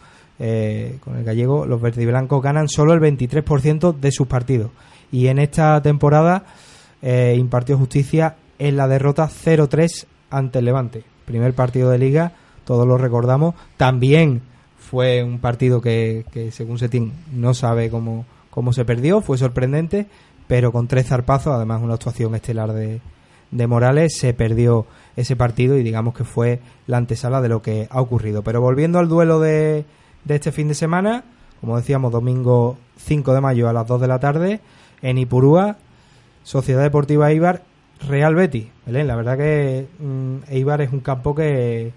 eh, 0.41 0.99
con 1.03 1.17
el 1.17 1.25
gallego, 1.25 1.67
los 1.67 1.81
verdiblancos 1.81 2.41
ganan 2.41 2.69
solo 2.69 2.93
el 2.95 3.01
23% 3.01 3.93
de 3.99 4.13
sus 4.13 4.29
partidos. 4.29 4.71
Y 5.11 5.27
en 5.27 5.39
esta 5.41 5.83
temporada 5.83 6.45
eh, 7.03 7.35
impartió 7.37 7.77
justicia 7.77 8.37
en 8.61 8.77
la 8.77 8.87
derrota 8.87 9.29
0-3 9.29 10.07
ante 10.31 10.61
el 10.61 10.67
Levante. 10.67 11.03
Primer 11.25 11.55
partido 11.55 11.91
de 11.91 11.99
liga, 11.99 12.33
todos 12.65 12.87
lo 12.87 12.99
recordamos. 12.99 13.57
También 13.77 14.43
fue 14.79 15.25
un 15.25 15.41
partido 15.41 15.81
que, 15.81 16.25
que 16.33 16.53
según 16.53 16.79
Setín 16.79 17.13
no 17.33 17.53
sabe 17.53 17.91
cómo, 17.91 18.25
cómo 18.51 18.73
se 18.73 18.85
perdió, 18.85 19.21
fue 19.21 19.39
sorprendente, 19.39 20.07
pero 20.47 20.71
con 20.71 20.87
tres 20.87 21.09
zarpazos, 21.09 21.53
además 21.55 21.83
una 21.83 21.95
actuación 21.95 22.35
estelar 22.37 22.73
de, 22.73 23.01
de 23.51 23.67
Morales, 23.67 24.17
se 24.19 24.35
perdió 24.35 24.87
ese 25.19 25.35
partido 25.35 25.77
y 25.77 25.83
digamos 25.83 26.15
que 26.15 26.23
fue 26.23 26.61
la 26.87 26.97
antesala 26.97 27.41
de 27.41 27.49
lo 27.49 27.61
que 27.61 27.89
ha 27.91 28.01
ocurrido. 28.01 28.43
Pero 28.43 28.61
volviendo 28.61 29.01
al 29.01 29.09
duelo 29.09 29.41
de, 29.41 29.85
de 30.25 30.35
este 30.35 30.53
fin 30.53 30.69
de 30.69 30.75
semana, 30.75 31.25
como 31.61 31.77
decíamos, 31.77 32.13
domingo 32.13 32.79
5 32.99 33.35
de 33.35 33.41
mayo 33.41 33.69
a 33.69 33.73
las 33.73 33.89
2 33.89 34.01
de 34.01 34.07
la 34.07 34.21
tarde, 34.21 34.61
en 35.03 35.19
Ipurúa, 35.19 35.77
Sociedad 36.45 36.83
Deportiva 36.83 37.33
Eibar, 37.33 37.65
Real 38.07 38.37
Betis. 38.37 38.69
La 38.87 39.17
verdad 39.17 39.37
que 39.37 39.89
mm, 39.99 40.51
Eibar 40.51 40.83
es 40.83 40.93
un 40.93 41.01
campo 41.01 41.35
que, 41.35 41.93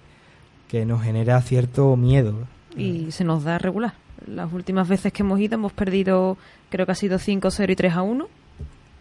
que 0.67 0.87
nos 0.87 1.03
genera 1.03 1.39
cierto 1.43 1.95
miedo. 1.95 2.47
y 2.75 3.11
se 3.11 3.23
nos 3.23 3.43
da 3.43 3.59
regular. 3.59 3.93
Las 4.25 4.51
últimas 4.51 4.87
veces 4.87 5.13
que 5.13 5.21
hemos 5.21 5.39
ido 5.39 5.55
hemos 5.55 5.73
perdido, 5.73 6.37
creo 6.71 6.87
que 6.87 6.91
ha 6.91 6.95
sido 6.95 7.19
5-0 7.19 7.71
y 7.71 7.75
3-1, 7.75 8.27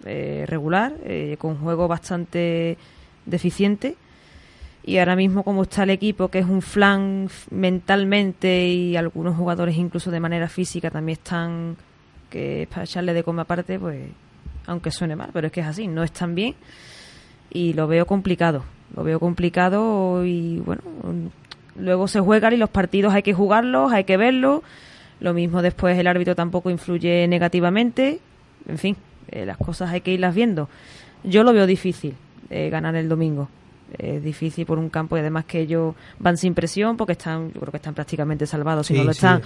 eh, 0.04 0.44
regular, 0.46 0.94
eh, 1.04 1.36
con 1.38 1.56
juego 1.56 1.88
bastante 1.88 2.76
deficiente. 3.24 3.96
Y 4.84 4.98
ahora 4.98 5.14
mismo 5.14 5.42
como 5.42 5.62
está 5.62 5.82
el 5.82 5.90
equipo, 5.90 6.28
que 6.28 6.38
es 6.38 6.46
un 6.46 6.62
flan 6.62 7.28
mentalmente 7.50 8.68
y 8.68 8.96
algunos 8.96 9.36
jugadores 9.36 9.76
incluso 9.76 10.10
de 10.10 10.20
manera 10.20 10.48
física 10.48 10.90
también 10.90 11.18
están, 11.18 11.76
que 12.30 12.66
para 12.70 12.84
echarle 12.84 13.12
de 13.12 13.22
coma 13.22 13.42
aparte, 13.42 13.78
pues 13.78 14.08
aunque 14.66 14.90
suene 14.90 15.16
mal, 15.16 15.30
pero 15.32 15.48
es 15.48 15.52
que 15.52 15.60
es 15.60 15.66
así, 15.66 15.86
no 15.86 16.02
están 16.02 16.34
bien 16.34 16.54
y 17.50 17.72
lo 17.74 17.86
veo 17.86 18.06
complicado. 18.06 18.64
Lo 18.96 19.04
veo 19.04 19.20
complicado 19.20 20.24
y 20.24 20.58
bueno, 20.58 20.82
luego 21.76 22.08
se 22.08 22.20
juegan 22.20 22.52
y 22.52 22.56
los 22.56 22.70
partidos 22.70 23.14
hay 23.14 23.22
que 23.22 23.34
jugarlos, 23.34 23.92
hay 23.92 24.04
que 24.04 24.16
verlos. 24.16 24.62
Lo 25.20 25.34
mismo 25.34 25.62
después 25.62 25.98
el 25.98 26.06
árbitro 26.06 26.34
tampoco 26.34 26.70
influye 26.70 27.28
negativamente. 27.28 28.20
En 28.66 28.78
fin, 28.78 28.96
eh, 29.28 29.46
las 29.46 29.58
cosas 29.58 29.90
hay 29.90 30.00
que 30.00 30.12
irlas 30.12 30.34
viendo. 30.34 30.68
Yo 31.22 31.44
lo 31.44 31.52
veo 31.52 31.66
difícil 31.66 32.14
eh, 32.48 32.70
ganar 32.70 32.96
el 32.96 33.08
domingo. 33.08 33.48
Es 33.98 34.22
difícil 34.22 34.66
por 34.66 34.78
un 34.78 34.88
campo 34.88 35.16
y 35.16 35.20
además 35.20 35.44
que 35.44 35.60
ellos 35.60 35.94
van 36.18 36.36
sin 36.36 36.54
presión 36.54 36.96
porque 36.96 37.12
están, 37.12 37.52
yo 37.52 37.60
creo 37.60 37.70
que 37.70 37.76
están 37.78 37.94
prácticamente 37.94 38.46
salvados. 38.46 38.86
Si 38.86 38.94
Sí, 38.94 38.98
no 39.00 39.04
lo 39.06 39.12
sí. 39.12 39.18
están, 39.18 39.42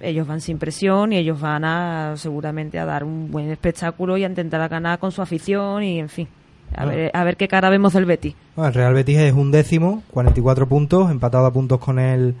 ellos 0.00 0.26
van 0.26 0.40
sin 0.40 0.58
presión 0.58 1.12
y 1.12 1.16
ellos 1.18 1.40
van 1.40 1.64
a 1.64 2.14
seguramente 2.16 2.78
a 2.78 2.84
dar 2.84 3.04
un 3.04 3.30
buen 3.30 3.50
espectáculo 3.50 4.16
y 4.16 4.24
a 4.24 4.28
intentar 4.28 4.68
ganar 4.68 4.98
con 4.98 5.12
su 5.12 5.22
afición 5.22 5.82
y 5.82 5.98
en 6.00 6.08
fin. 6.08 6.28
A, 6.74 6.82
Ah. 6.82 6.86
ver, 6.86 7.10
a 7.14 7.24
ver 7.24 7.36
qué 7.36 7.48
cara 7.48 7.68
vemos 7.70 7.92
del 7.92 8.06
Betis. 8.06 8.34
Bueno, 8.56 8.68
el 8.68 8.74
Real 8.74 8.94
Betis 8.94 9.18
es 9.18 9.32
un 9.34 9.50
décimo, 9.50 10.02
44 10.10 10.66
puntos, 10.66 11.10
empatado 11.10 11.44
a 11.46 11.52
puntos 11.52 11.78
con 11.78 11.98
el, 11.98 12.34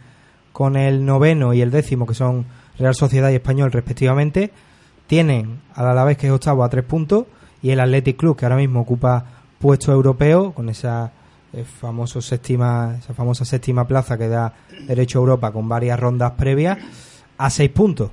con 0.52 0.76
el 0.76 1.04
noveno 1.04 1.52
y 1.52 1.60
el 1.60 1.70
décimo, 1.70 2.06
que 2.06 2.14
son 2.14 2.46
Real 2.78 2.94
Sociedad 2.94 3.30
y 3.30 3.34
Español 3.34 3.70
respectivamente. 3.72 4.50
Tienen 5.06 5.60
al 5.74 5.86
Alavés, 5.88 6.16
que 6.16 6.28
es 6.28 6.32
octavo, 6.32 6.64
a 6.64 6.70
tres 6.70 6.84
puntos, 6.84 7.26
y 7.62 7.70
el 7.70 7.80
Athletic 7.80 8.16
Club, 8.16 8.36
que 8.36 8.46
ahora 8.46 8.56
mismo 8.56 8.80
ocupa 8.80 9.24
puesto 9.58 9.92
europeo, 9.92 10.52
con 10.52 10.68
esa, 10.70 11.12
séptima, 12.20 12.96
esa 12.98 13.14
famosa 13.14 13.44
séptima 13.44 13.86
plaza 13.86 14.16
que 14.16 14.28
da 14.28 14.54
derecho 14.86 15.18
a 15.18 15.20
Europa 15.20 15.52
con 15.52 15.68
varias 15.68 15.98
rondas 15.98 16.32
previas, 16.32 16.78
a 17.38 17.50
seis 17.50 17.70
puntos. 17.70 18.10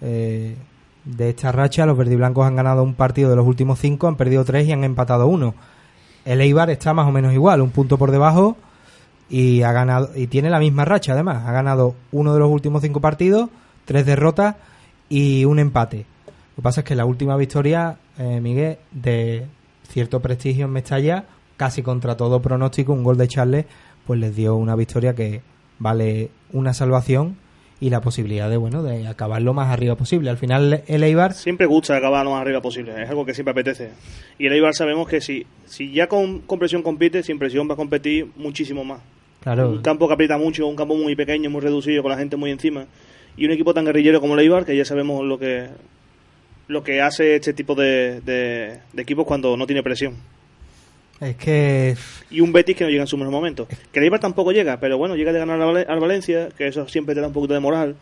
Eh, 0.00 0.56
de 1.04 1.30
esta 1.30 1.52
racha, 1.52 1.86
los 1.86 1.96
verdiblancos 1.96 2.46
han 2.46 2.56
ganado 2.56 2.82
un 2.82 2.94
partido 2.94 3.30
de 3.30 3.36
los 3.36 3.46
últimos 3.46 3.78
cinco, 3.78 4.08
han 4.08 4.16
perdido 4.16 4.44
tres 4.44 4.66
y 4.66 4.72
han 4.72 4.82
empatado 4.82 5.28
uno. 5.28 5.54
El 6.24 6.40
Eibar 6.40 6.70
está 6.70 6.92
más 6.92 7.06
o 7.06 7.12
menos 7.12 7.32
igual, 7.32 7.60
un 7.60 7.70
punto 7.70 7.96
por 7.96 8.10
debajo 8.10 8.56
y 9.28 9.62
ha 9.62 9.72
ganado 9.72 10.10
y 10.14 10.26
tiene 10.26 10.50
la 10.50 10.58
misma 10.58 10.84
racha 10.84 11.12
además. 11.12 11.46
Ha 11.46 11.52
ganado 11.52 11.94
uno 12.10 12.32
de 12.32 12.40
los 12.40 12.50
últimos 12.50 12.82
cinco 12.82 13.00
partidos, 13.00 13.48
tres 13.84 14.04
derrotas 14.04 14.56
y 15.08 15.44
un 15.44 15.60
empate. 15.60 16.06
Lo 16.26 16.56
que 16.56 16.62
pasa 16.62 16.80
es 16.80 16.86
que 16.86 16.96
la 16.96 17.04
última 17.04 17.36
victoria, 17.36 17.98
eh, 18.18 18.40
Miguel, 18.40 18.78
de 18.90 19.46
cierto 19.88 20.20
prestigio 20.20 20.64
en 20.64 20.72
Mestalla, 20.72 21.24
casi 21.56 21.82
contra 21.82 22.16
todo 22.16 22.40
pronóstico, 22.40 22.92
un 22.92 23.04
gol 23.04 23.16
de 23.16 23.28
Charles, 23.28 23.66
pues 24.06 24.20
les 24.20 24.34
dio 24.34 24.56
una 24.56 24.76
victoria 24.76 25.14
que 25.14 25.40
vale 25.78 26.30
una 26.52 26.72
salvación 26.74 27.36
y 27.78 27.90
la 27.90 28.00
posibilidad 28.00 28.48
de 28.48 28.56
bueno 28.56 28.82
de 28.82 29.06
acabar 29.06 29.42
lo 29.42 29.52
más 29.52 29.68
arriba 29.68 29.96
posible. 29.96 30.30
Al 30.30 30.38
final 30.38 30.82
el 30.86 31.02
Eibar 31.02 31.34
Siempre 31.34 31.66
gusta 31.66 31.96
acabar 31.96 32.24
lo 32.24 32.32
más 32.32 32.40
arriba 32.40 32.60
posible, 32.60 33.02
es 33.02 33.08
algo 33.08 33.26
que 33.26 33.34
siempre 33.34 33.52
apetece. 33.52 33.90
Y 34.38 34.46
el 34.46 34.52
Eibar 34.52 34.74
sabemos 34.74 35.08
que 35.08 35.20
si, 35.20 35.46
si 35.66 35.92
ya 35.92 36.06
con, 36.06 36.40
con 36.40 36.58
presión 36.58 36.82
compite, 36.82 37.22
sin 37.22 37.38
presión 37.38 37.68
va 37.68 37.74
a 37.74 37.76
competir 37.76 38.28
muchísimo 38.36 38.84
más. 38.84 39.00
Claro. 39.40 39.70
Un 39.70 39.82
campo 39.82 40.08
que 40.08 40.14
aprieta 40.14 40.38
mucho, 40.38 40.66
un 40.66 40.76
campo 40.76 40.96
muy 40.96 41.14
pequeño, 41.14 41.50
muy 41.50 41.60
reducido, 41.60 42.02
con 42.02 42.10
la 42.10 42.18
gente 42.18 42.36
muy 42.36 42.50
encima. 42.50 42.86
Y 43.36 43.44
un 43.44 43.52
equipo 43.52 43.74
tan 43.74 43.84
guerrillero 43.84 44.20
como 44.20 44.34
el 44.34 44.40
Eibar, 44.40 44.64
que 44.64 44.76
ya 44.76 44.84
sabemos 44.84 45.24
lo 45.24 45.38
que 45.38 45.68
lo 46.68 46.82
que 46.82 47.00
hace 47.00 47.36
este 47.36 47.52
tipo 47.52 47.76
de, 47.76 48.20
de, 48.22 48.80
de 48.92 49.02
equipos 49.02 49.24
cuando 49.24 49.56
no 49.56 49.66
tiene 49.66 49.84
presión. 49.84 50.16
Es 51.20 51.36
que 51.36 51.96
Y 52.30 52.40
un 52.40 52.52
Betis 52.52 52.76
que 52.76 52.84
no 52.84 52.90
llega 52.90 53.02
en 53.02 53.06
su 53.06 53.16
mejor 53.16 53.32
momento. 53.32 53.66
Que 53.92 53.98
el 54.00 54.04
Eibar 54.04 54.20
tampoco 54.20 54.52
llega, 54.52 54.78
pero 54.80 54.98
bueno, 54.98 55.16
llega 55.16 55.32
de 55.32 55.38
ganar 55.38 55.60
al 55.60 55.66
Vale- 55.66 55.86
al 55.88 56.00
Valencia, 56.00 56.48
que 56.56 56.66
eso 56.68 56.86
siempre 56.88 57.14
te 57.14 57.20
da 57.20 57.28
un 57.28 57.32
poquito 57.32 57.54
de 57.54 57.60
moral. 57.60 57.96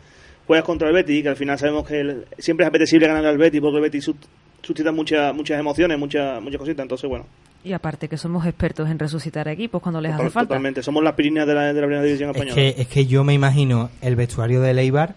Juegas 0.47 0.65
contra 0.65 0.87
el 0.89 0.93
Betis, 0.93 1.23
que 1.23 1.29
al 1.29 1.35
final 1.35 1.57
sabemos 1.57 1.87
que 1.87 1.99
el- 2.01 2.25
siempre 2.37 2.65
es 2.65 2.69
apetecible 2.69 3.07
ganar 3.07 3.25
al 3.25 3.37
Betis, 3.37 3.61
porque 3.61 3.77
el 3.77 3.81
Betis 3.83 4.03
sus- 4.03 4.15
suscita 4.61 4.91
muchas 4.91 5.33
muchas 5.35 5.59
emociones, 5.59 5.97
muchas 5.97 6.41
muchas 6.41 6.59
cositas. 6.59 6.83
Entonces, 6.83 7.09
bueno, 7.09 7.25
Y 7.63 7.73
aparte 7.73 8.07
que 8.07 8.17
somos 8.17 8.45
expertos 8.45 8.87
en 8.89 8.99
resucitar 8.99 9.47
equipos 9.47 9.81
cuando 9.81 9.99
les 10.01 10.13
hace 10.13 10.29
falta. 10.29 10.49
totalmente. 10.49 10.83
Somos 10.83 11.03
las 11.03 11.13
pirinas 11.13 11.47
de 11.47 11.53
la, 11.55 11.61
de 11.73 11.73
la 11.73 11.87
primera 11.87 12.03
división 12.03 12.29
Es 12.29 12.35
española. 12.35 12.55
que, 12.55 12.81
es 12.81 12.87
que 12.87 13.05
yo 13.07 13.23
me 13.23 13.33
imagino 13.33 13.89
el 14.01 14.15
vestuario 14.15 14.61
de 14.61 14.71
Eibar, 14.79 15.15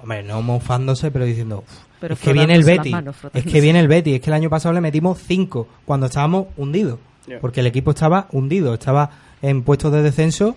hombre, 0.00 0.22
no 0.22 0.42
mofándose, 0.42 1.10
pero 1.10 1.24
diciendo, 1.24 1.64
"Uf, 1.66 1.78
Pero 2.00 2.14
es 2.14 2.20
que 2.20 2.32
viene 2.34 2.54
el 2.54 2.64
Betis, 2.64 2.92
manos, 2.92 3.16
es 3.32 3.44
que 3.44 3.60
viene 3.60 3.78
el 3.80 3.88
Betis, 3.88 4.16
es 4.16 4.20
que 4.20 4.28
el 4.30 4.34
año 4.34 4.50
pasado 4.50 4.74
le 4.74 4.80
metimos 4.82 5.18
5 5.18 5.66
cuando 5.86 6.06
estábamos 6.06 6.48
hundidos, 6.56 6.98
Porque 7.40 7.60
el 7.60 7.66
equipo 7.66 7.92
estaba 7.92 8.28
hundido, 8.32 8.74
estaba 8.74 9.10
en 9.42 9.62
puestos 9.62 9.92
de 9.92 10.02
descenso, 10.02 10.56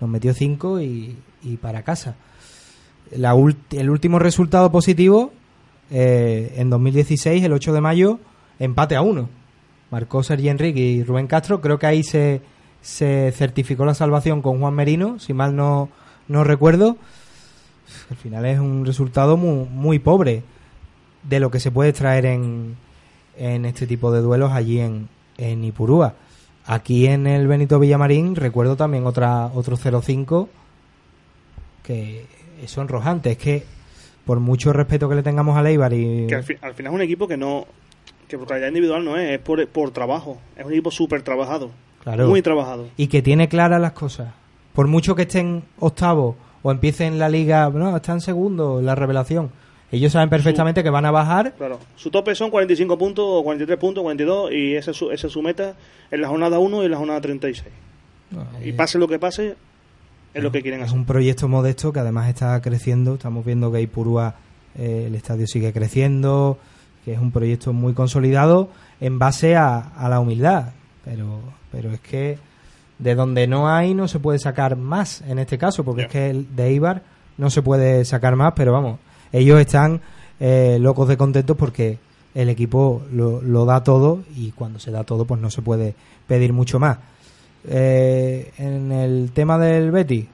nos 0.00 0.10
metió 0.10 0.34
5 0.34 0.80
y, 0.80 1.16
y 1.42 1.56
para 1.56 1.82
casa. 1.82 2.16
La 3.10 3.34
el 3.70 3.90
último 3.90 4.18
resultado 4.18 4.70
positivo, 4.70 5.32
eh, 5.90 6.54
en 6.56 6.70
2016, 6.70 7.44
el 7.44 7.52
8 7.52 7.72
de 7.72 7.80
mayo, 7.80 8.18
empate 8.58 8.96
a 8.96 9.02
1. 9.02 9.28
Marcó 9.90 10.22
Sergi 10.22 10.48
Enrique 10.48 10.80
y 10.80 11.04
Rubén 11.04 11.26
Castro. 11.26 11.60
Creo 11.60 11.78
que 11.78 11.86
ahí 11.86 12.02
se, 12.02 12.40
se 12.80 13.32
certificó 13.36 13.84
la 13.84 13.94
salvación 13.94 14.40
con 14.40 14.58
Juan 14.60 14.74
Merino, 14.74 15.18
si 15.18 15.34
mal 15.34 15.54
no, 15.54 15.90
no 16.28 16.44
recuerdo. 16.44 16.96
Al 18.10 18.16
final 18.16 18.46
es 18.46 18.58
un 18.58 18.86
resultado 18.86 19.36
muy, 19.36 19.66
muy 19.68 19.98
pobre 19.98 20.42
de 21.22 21.40
lo 21.40 21.50
que 21.50 21.60
se 21.60 21.70
puede 21.70 21.92
traer 21.92 22.26
en, 22.26 22.76
en 23.36 23.64
este 23.66 23.86
tipo 23.86 24.10
de 24.12 24.20
duelos 24.20 24.52
allí 24.52 24.80
en, 24.80 25.08
en 25.50 25.64
Ipurúa. 25.64 26.14
Aquí 26.66 27.06
en 27.06 27.26
el 27.26 27.46
Benito 27.48 27.78
Villamarín 27.78 28.36
recuerdo 28.36 28.76
también 28.76 29.06
otra 29.06 29.46
otro 29.46 29.76
0-5 29.76 30.48
que 31.82 32.26
es 32.62 32.70
sonrojante. 32.70 33.32
Es 33.32 33.38
que 33.38 33.64
por 34.24 34.40
mucho 34.40 34.72
respeto 34.72 35.08
que 35.08 35.16
le 35.16 35.22
tengamos 35.22 35.56
a 35.56 35.62
Leibar 35.62 35.92
y... 35.92 36.26
Que 36.28 36.36
al, 36.36 36.44
fi- 36.44 36.56
al 36.62 36.74
final 36.74 36.92
es 36.92 36.96
un 36.96 37.02
equipo 37.02 37.26
que 37.26 37.36
no. 37.36 37.66
que 38.28 38.38
por 38.38 38.46
calidad 38.46 38.68
individual 38.68 39.04
no 39.04 39.16
es, 39.16 39.30
es 39.32 39.38
por, 39.40 39.66
por 39.68 39.90
trabajo. 39.90 40.38
Es 40.56 40.64
un 40.64 40.72
equipo 40.72 40.90
súper 40.90 41.22
trabajado. 41.22 41.70
Claro. 42.04 42.28
Muy 42.28 42.42
trabajado. 42.42 42.88
y 42.96 43.06
que 43.08 43.22
tiene 43.22 43.48
claras 43.48 43.80
las 43.80 43.92
cosas. 43.92 44.32
Por 44.72 44.86
mucho 44.88 45.14
que 45.14 45.22
estén 45.22 45.64
octavos 45.78 46.36
o 46.62 46.70
empiecen 46.70 47.18
la 47.18 47.28
liga, 47.28 47.68
no, 47.70 47.96
están 47.96 48.20
segundo, 48.20 48.80
la 48.80 48.94
revelación. 48.94 49.50
Ellos 49.92 50.10
saben 50.12 50.30
perfectamente 50.30 50.82
que 50.82 50.90
van 50.90 51.04
a 51.04 51.10
bajar. 51.10 51.52
Claro. 51.56 51.78
Su 51.96 52.10
tope 52.10 52.34
son 52.34 52.50
45 52.50 52.96
puntos, 52.98 53.24
o 53.28 53.42
43 53.44 53.78
puntos, 53.78 54.02
42, 54.02 54.50
y 54.52 54.74
esa 54.74 54.90
es 54.92 54.96
su, 54.96 55.10
esa 55.10 55.26
es 55.26 55.32
su 55.32 55.42
meta 55.42 55.74
en 56.10 56.20
la 56.22 56.28
jornada 56.28 56.58
1 56.58 56.82
y 56.82 56.84
en 56.86 56.90
la 56.90 56.96
jornada 56.96 57.20
36. 57.20 57.62
Y 58.64 58.72
pase 58.72 58.98
lo 58.98 59.06
que 59.06 59.18
pase, 59.18 59.54
es 60.32 60.42
lo 60.42 60.50
que 60.50 60.62
quieren 60.62 60.80
Es 60.80 60.86
hacer. 60.86 60.98
un 60.98 61.04
proyecto 61.04 61.46
modesto 61.48 61.92
que 61.92 62.00
además 62.00 62.28
está 62.30 62.60
creciendo. 62.62 63.14
Estamos 63.14 63.44
viendo 63.44 63.70
que 63.70 63.82
Ipurúa, 63.82 64.34
eh, 64.78 65.04
el 65.08 65.14
estadio 65.14 65.46
sigue 65.46 65.72
creciendo, 65.74 66.58
que 67.04 67.12
es 67.12 67.18
un 67.18 67.30
proyecto 67.30 67.74
muy 67.74 67.92
consolidado 67.92 68.70
en 69.00 69.18
base 69.18 69.56
a, 69.56 69.76
a 69.78 70.08
la 70.08 70.20
humildad. 70.20 70.70
Pero, 71.04 71.40
pero 71.70 71.90
es 71.90 72.00
que 72.00 72.38
de 72.98 73.14
donde 73.14 73.46
no 73.46 73.68
hay 73.68 73.92
no 73.92 74.08
se 74.08 74.20
puede 74.20 74.38
sacar 74.38 74.76
más 74.76 75.20
en 75.22 75.38
este 75.38 75.58
caso, 75.58 75.84
porque 75.84 76.02
es 76.02 76.08
que 76.08 76.30
el 76.30 76.56
de 76.56 76.72
Ibar 76.72 77.02
no 77.36 77.50
se 77.50 77.60
puede 77.60 78.04
sacar 78.06 78.36
más, 78.36 78.52
pero 78.54 78.72
vamos, 78.72 78.98
ellos 79.32 79.60
están 79.60 80.00
eh, 80.38 80.78
locos 80.80 81.08
de 81.08 81.16
contentos 81.16 81.56
porque 81.56 81.98
el 82.34 82.48
equipo 82.48 83.02
lo, 83.12 83.64
da 83.64 83.82
todo 83.82 84.22
y 84.36 84.52
cuando 84.52 84.78
se 84.78 84.90
da 84.90 85.04
todo 85.04 85.24
pues 85.24 85.40
no 85.40 85.50
se 85.50 85.62
puede 85.62 85.94
pedir 86.26 86.52
mucho 86.52 86.78
más. 86.78 86.98
Eh, 87.68 88.52
en 88.58 88.90
el 88.92 89.30
tema 89.32 89.58
del 89.58 89.90
Betty, 89.90 90.28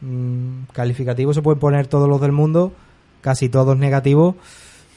mm, 0.00 0.64
calificativo 0.72 1.32
se 1.32 1.42
pueden 1.42 1.60
poner 1.60 1.86
todos 1.86 2.08
los 2.08 2.20
del 2.20 2.32
mundo, 2.32 2.72
casi 3.20 3.48
todos 3.48 3.76
negativos, 3.76 4.34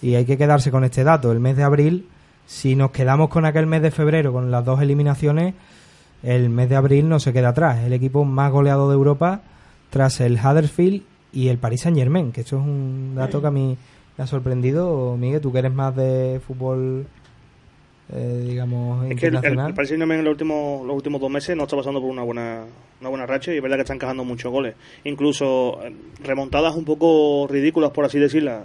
y 0.01 0.15
hay 0.15 0.25
que 0.25 0.37
quedarse 0.37 0.71
con 0.71 0.83
este 0.83 1.03
dato. 1.03 1.31
El 1.31 1.39
mes 1.39 1.55
de 1.57 1.63
abril, 1.63 2.07
si 2.45 2.75
nos 2.75 2.91
quedamos 2.91 3.29
con 3.29 3.45
aquel 3.45 3.67
mes 3.67 3.81
de 3.81 3.91
febrero, 3.91 4.33
con 4.33 4.51
las 4.51 4.65
dos 4.65 4.81
eliminaciones, 4.81 5.53
el 6.23 6.49
mes 6.49 6.69
de 6.69 6.75
abril 6.75 7.07
no 7.07 7.19
se 7.19 7.33
queda 7.33 7.49
atrás. 7.49 7.83
El 7.85 7.93
equipo 7.93 8.25
más 8.25 8.51
goleado 8.51 8.89
de 8.89 8.95
Europa 8.95 9.41
tras 9.89 10.19
el 10.21 10.39
Huddersfield 10.39 11.03
y 11.35 11.49
el 11.49 11.57
Paris 11.57 11.81
Saint 11.81 11.97
Germain, 11.97 12.31
que 12.31 12.41
esto 12.41 12.57
es 12.57 12.63
un 12.63 13.13
dato 13.13 13.41
que 13.41 13.47
a 13.47 13.51
mí 13.51 13.77
me 14.17 14.23
ha 14.23 14.25
sorprendido. 14.25 15.17
Miguel, 15.17 15.41
tú 15.41 15.51
que 15.51 15.59
eres 15.59 15.73
más 15.73 15.93
de 15.93 16.39
fútbol, 16.47 17.05
eh, 18.13 18.45
digamos, 18.47 19.03
Es 19.11 19.19
que 19.19 19.27
el, 19.27 19.33
el, 19.33 19.35
internacional. 19.35 19.67
el 19.67 19.73
Paris 19.75 19.89
Saint-Germain 19.89 20.19
en 20.19 20.25
los 20.25 20.31
últimos, 20.31 20.87
los 20.87 20.95
últimos 20.95 21.19
dos 21.19 21.29
meses 21.29 21.57
no 21.57 21.63
está 21.63 21.75
pasando 21.75 21.99
por 21.99 22.09
una 22.09 22.23
buena, 22.23 22.63
una 23.01 23.09
buena 23.09 23.25
racha 23.25 23.53
y 23.53 23.57
es 23.57 23.61
verdad 23.61 23.75
que 23.75 23.81
están 23.81 23.97
encajando 23.97 24.23
muchos 24.23 24.49
goles. 24.49 24.75
Incluso 25.03 25.81
eh, 25.83 25.93
remontadas 26.23 26.73
un 26.75 26.85
poco 26.85 27.47
ridículas, 27.49 27.91
por 27.91 28.05
así 28.05 28.17
decirlas. 28.17 28.63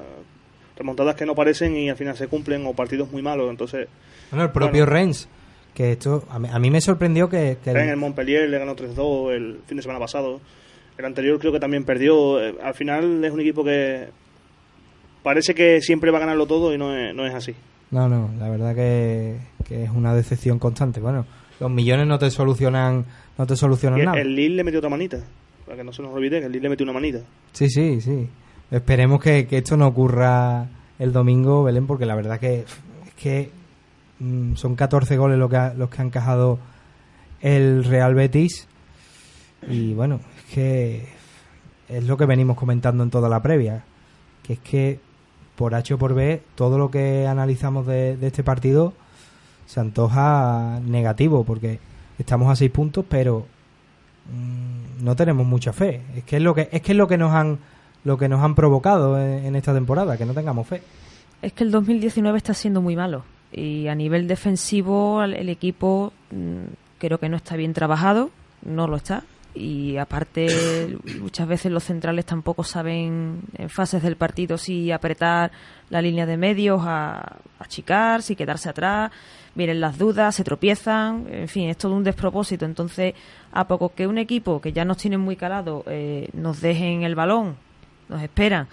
Remontadas 0.76 1.16
que 1.16 1.26
no 1.26 1.34
parecen 1.34 1.76
y 1.76 1.90
al 1.90 1.96
final 1.96 2.16
se 2.16 2.28
cumplen 2.28 2.64
o 2.66 2.72
partidos 2.72 3.10
muy 3.10 3.20
malos. 3.20 3.50
Entonces, 3.50 3.88
Bueno, 4.30 4.44
el 4.44 4.52
propio 4.52 4.86
Rennes, 4.86 5.28
que 5.74 5.92
esto 5.92 6.24
a 6.30 6.38
mí, 6.38 6.48
a 6.50 6.58
mí 6.60 6.70
me 6.70 6.80
sorprendió 6.80 7.28
que, 7.28 7.58
que 7.62 7.70
en 7.72 7.88
el 7.88 7.96
Montpellier 7.96 8.48
le 8.48 8.58
ganó 8.58 8.76
3-2 8.76 9.32
el 9.32 9.60
fin 9.66 9.76
de 9.76 9.82
semana 9.82 9.98
pasado. 9.98 10.40
El 11.00 11.06
anterior 11.06 11.38
creo 11.38 11.50
que 11.52 11.60
también 11.60 11.84
perdió. 11.84 12.40
Eh, 12.40 12.54
Al 12.62 12.74
final 12.74 13.24
es 13.24 13.32
un 13.32 13.40
equipo 13.40 13.64
que 13.64 14.08
parece 15.22 15.54
que 15.54 15.80
siempre 15.80 16.10
va 16.10 16.18
a 16.18 16.20
ganarlo 16.20 16.46
todo 16.46 16.74
y 16.74 16.78
no 16.78 16.94
es, 16.96 17.14
no 17.14 17.26
es 17.26 17.34
así. 17.34 17.54
No, 17.90 18.08
no, 18.08 18.30
la 18.38 18.48
verdad 18.48 18.74
que, 18.74 19.38
que 19.66 19.84
es 19.84 19.90
una 19.90 20.14
decepción 20.14 20.58
constante. 20.58 21.00
Bueno, 21.00 21.26
los 21.58 21.70
millones 21.70 22.06
no 22.06 22.18
te 22.18 22.30
solucionan, 22.30 23.04
no 23.38 23.46
te 23.46 23.56
solucionan 23.56 23.98
el, 24.00 24.04
nada. 24.06 24.20
el 24.20 24.34
Lille 24.34 24.56
le 24.56 24.64
metió 24.64 24.78
otra 24.78 24.90
manita. 24.90 25.18
Para 25.64 25.76
que 25.78 25.84
no 25.84 25.92
se 25.92 26.02
nos 26.02 26.12
olvide 26.14 26.38
que 26.40 26.46
el 26.46 26.52
Lille 26.52 26.62
le 26.64 26.68
metió 26.68 26.84
una 26.84 26.92
manita. 26.92 27.20
Sí, 27.52 27.68
sí, 27.70 28.00
sí. 28.00 28.28
Esperemos 28.70 29.20
que, 29.22 29.46
que 29.46 29.58
esto 29.58 29.76
no 29.76 29.86
ocurra 29.88 30.66
el 30.98 31.12
domingo, 31.12 31.64
Belén, 31.64 31.86
porque 31.86 32.06
la 32.06 32.14
verdad 32.14 32.38
que 32.38 32.60
es 32.60 33.14
que 33.16 33.50
mm, 34.20 34.54
son 34.54 34.76
14 34.76 35.16
goles 35.16 35.38
lo 35.38 35.48
que 35.48 35.56
ha- 35.56 35.74
los 35.74 35.88
que 35.90 36.02
ha 36.02 36.04
encajado 36.04 36.58
el 37.40 37.84
Real 37.84 38.14
Betis. 38.14 38.68
Y 39.68 39.92
bueno, 39.94 40.20
que 40.50 41.06
es 41.88 42.04
lo 42.04 42.16
que 42.16 42.26
venimos 42.26 42.56
comentando 42.56 43.02
en 43.02 43.10
toda 43.10 43.28
la 43.28 43.42
previa. 43.42 43.84
Que 44.42 44.54
es 44.54 44.58
que 44.60 45.00
por 45.56 45.74
H 45.74 45.94
o 45.94 45.98
por 45.98 46.14
B, 46.14 46.42
todo 46.54 46.78
lo 46.78 46.90
que 46.90 47.26
analizamos 47.26 47.86
de, 47.86 48.16
este 48.22 48.42
partido 48.42 48.94
se 49.66 49.80
antoja 49.80 50.80
negativo, 50.84 51.44
porque 51.44 51.78
estamos 52.18 52.50
a 52.50 52.56
seis 52.56 52.70
puntos, 52.70 53.04
pero 53.08 53.46
mm, 54.32 55.04
no 55.04 55.16
tenemos 55.16 55.46
mucha 55.46 55.72
fe. 55.72 56.02
Es 56.16 56.24
que 56.24 56.36
es 56.36 56.42
lo 56.42 56.54
que 56.54 56.68
es 56.72 56.80
que 56.80 56.92
es 56.92 56.98
lo 56.98 57.06
que 57.06 57.18
nos 57.18 57.32
han 57.32 57.58
lo 58.02 58.16
que 58.16 58.28
nos 58.28 58.42
han 58.42 58.54
provocado 58.54 59.20
en, 59.20 59.54
esta 59.54 59.74
temporada, 59.74 60.16
que 60.16 60.24
no 60.24 60.32
tengamos 60.32 60.66
fe. 60.66 60.82
Es 61.42 61.52
que 61.52 61.64
el 61.64 61.70
2019 61.70 62.38
está 62.38 62.54
siendo 62.54 62.80
muy 62.80 62.96
malo 62.96 63.24
y 63.52 63.88
a 63.88 63.94
nivel 63.94 64.26
defensivo 64.26 65.22
el, 65.22 65.34
el 65.34 65.50
equipo 65.50 66.14
mm, 66.30 66.72
creo 66.98 67.18
que 67.18 67.28
no 67.28 67.36
está 67.36 67.56
bien 67.56 67.74
trabajado, 67.74 68.30
no 68.64 68.86
lo 68.86 68.96
está 68.96 69.24
y 69.54 69.96
aparte 69.96 70.96
muchas 71.20 71.48
veces 71.48 71.72
los 71.72 71.84
centrales 71.84 72.24
tampoco 72.24 72.62
saben 72.62 73.40
en 73.56 73.68
fases 73.68 74.02
del 74.02 74.16
partido 74.16 74.56
si 74.56 74.92
apretar 74.92 75.50
la 75.88 76.00
línea 76.00 76.24
de 76.24 76.36
medios 76.36 76.80
a 76.84 77.36
achicar, 77.58 78.22
si 78.22 78.36
quedarse 78.36 78.68
atrás, 78.68 79.10
vienen 79.54 79.80
las 79.80 79.98
dudas, 79.98 80.34
se 80.34 80.44
tropiezan, 80.44 81.26
en 81.30 81.48
fin, 81.48 81.68
es 81.68 81.76
todo 81.76 81.94
un 81.94 82.04
despropósito. 82.04 82.64
Entonces, 82.64 83.14
a 83.52 83.66
poco 83.66 83.92
que 83.94 84.06
un 84.06 84.18
equipo 84.18 84.60
que 84.60 84.72
ya 84.72 84.84
nos 84.84 84.98
tiene 84.98 85.18
muy 85.18 85.36
calado 85.36 85.84
eh, 85.86 86.28
nos 86.32 86.60
dejen 86.60 87.02
el 87.02 87.16
balón, 87.16 87.56
nos 88.08 88.22
esperan, 88.22 88.68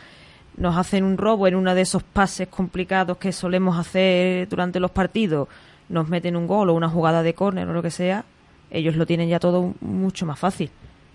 nos 0.58 0.78
hacen 0.78 1.04
un 1.04 1.18
robo 1.18 1.48
en 1.48 1.56
uno 1.56 1.74
de 1.74 1.82
esos 1.82 2.04
pases 2.04 2.48
complicados 2.48 3.18
que 3.18 3.32
solemos 3.32 3.78
hacer 3.78 4.48
durante 4.48 4.80
los 4.80 4.92
partidos, 4.92 5.48
nos 5.90 6.08
meten 6.08 6.36
un 6.36 6.48
gol 6.48 6.70
o 6.70 6.74
una 6.74 6.90
jugada 6.90 7.24
de 7.24 7.34
córner 7.34 7.68
o 7.68 7.74
lo 7.74 7.82
que 7.82 7.92
sea, 7.92 8.26
ellos 8.72 8.96
lo 8.96 9.06
tienen 9.06 9.30
ya 9.30 9.40
todo 9.40 9.74
mucho 9.82 10.26
más 10.26 10.40
fácil. 10.40 10.70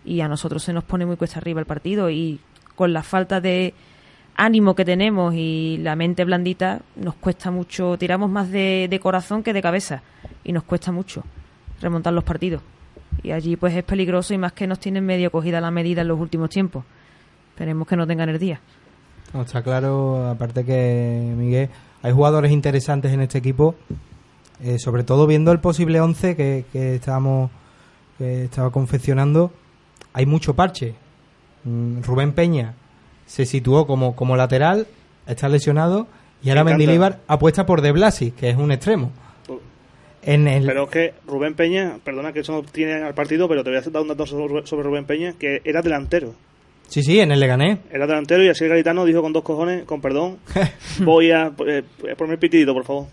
Y 0.04 0.20
a 0.20 0.28
nosotros 0.28 0.62
se 0.62 0.72
nos 0.72 0.84
pone 0.84 1.06
muy 1.06 1.16
cuesta 1.16 1.38
arriba 1.38 1.60
el 1.60 1.66
partido 1.66 2.10
y 2.10 2.40
con 2.74 2.92
la 2.92 3.02
falta 3.02 3.40
de 3.40 3.74
ánimo 4.34 4.74
que 4.74 4.84
tenemos 4.84 5.34
y 5.34 5.78
la 5.82 5.94
mente 5.94 6.24
blandita 6.24 6.80
nos 6.96 7.14
cuesta 7.14 7.50
mucho, 7.50 7.96
tiramos 7.98 8.30
más 8.30 8.50
de, 8.50 8.88
de 8.90 9.00
corazón 9.00 9.42
que 9.42 9.52
de 9.52 9.62
cabeza 9.62 10.02
y 10.42 10.52
nos 10.52 10.64
cuesta 10.64 10.90
mucho 10.90 11.22
remontar 11.80 12.12
los 12.12 12.24
partidos. 12.24 12.62
Y 13.22 13.32
allí 13.32 13.56
pues 13.56 13.74
es 13.76 13.84
peligroso 13.84 14.32
y 14.34 14.38
más 14.38 14.52
que 14.52 14.66
nos 14.66 14.78
tienen 14.78 15.04
medio 15.04 15.30
cogida 15.30 15.60
la 15.60 15.70
medida 15.70 16.02
en 16.02 16.08
los 16.08 16.18
últimos 16.18 16.50
tiempos. 16.50 16.84
Esperemos 17.50 17.86
que 17.86 17.96
no 17.96 18.06
tengan 18.06 18.28
el 18.28 18.38
día. 18.38 18.60
Está 19.38 19.62
claro, 19.62 20.28
aparte 20.28 20.64
que, 20.64 21.34
Miguel, 21.36 21.68
hay 22.02 22.12
jugadores 22.12 22.52
interesantes 22.52 23.12
en 23.12 23.20
este 23.20 23.38
equipo, 23.38 23.74
eh, 24.62 24.78
sobre 24.78 25.04
todo 25.04 25.26
viendo 25.26 25.52
el 25.52 25.60
posible 25.60 26.00
11 26.00 26.36
que, 26.36 26.64
que 26.72 26.96
estábamos 26.96 27.50
que 28.18 28.44
estaba 28.44 28.70
confeccionando, 28.70 29.52
hay 30.12 30.26
mucho 30.26 30.54
parche. 30.54 30.94
Mm, 31.64 32.02
Rubén 32.02 32.32
Peña 32.32 32.74
se 33.26 33.46
situó 33.46 33.86
como, 33.86 34.14
como 34.14 34.36
lateral, 34.36 34.86
está 35.26 35.48
lesionado, 35.48 36.06
y 36.42 36.50
ahora. 36.50 36.64
Mendilibar 36.64 37.20
apuesta 37.26 37.66
por 37.66 37.80
De 37.80 37.92
Blasi, 37.92 38.32
que 38.32 38.50
es 38.50 38.56
un 38.56 38.72
extremo. 38.72 39.10
En 40.24 40.46
el, 40.46 40.66
Pero 40.66 40.84
es 40.84 40.90
que 40.90 41.14
Rubén 41.26 41.54
Peña, 41.54 41.98
perdona 42.04 42.32
que 42.32 42.40
eso 42.40 42.52
no 42.52 42.62
tiene 42.62 43.02
al 43.02 43.12
partido, 43.12 43.48
pero 43.48 43.64
te 43.64 43.70
voy 43.70 43.78
a 43.80 43.82
dar 43.82 44.02
un 44.02 44.08
dato 44.08 44.24
sobre, 44.24 44.82
Rubén 44.82 45.04
Peña, 45.04 45.34
que 45.36 45.60
era 45.64 45.82
delantero. 45.82 46.34
Sí, 46.86 47.02
sí, 47.02 47.18
en 47.18 47.32
el 47.32 47.40
Leganés. 47.40 47.78
Era 47.90 48.06
delantero 48.06 48.44
y 48.44 48.48
así 48.48 48.64
el 48.64 48.70
gaditano 48.70 49.04
dijo 49.04 49.20
con 49.20 49.32
dos 49.32 49.42
cojones, 49.42 49.84
con 49.84 50.00
perdón, 50.00 50.38
voy 51.00 51.32
a 51.32 51.52
eh, 51.66 51.82
poner 52.16 52.38
pitidito, 52.38 52.72
por 52.72 52.84
favor. 52.84 53.06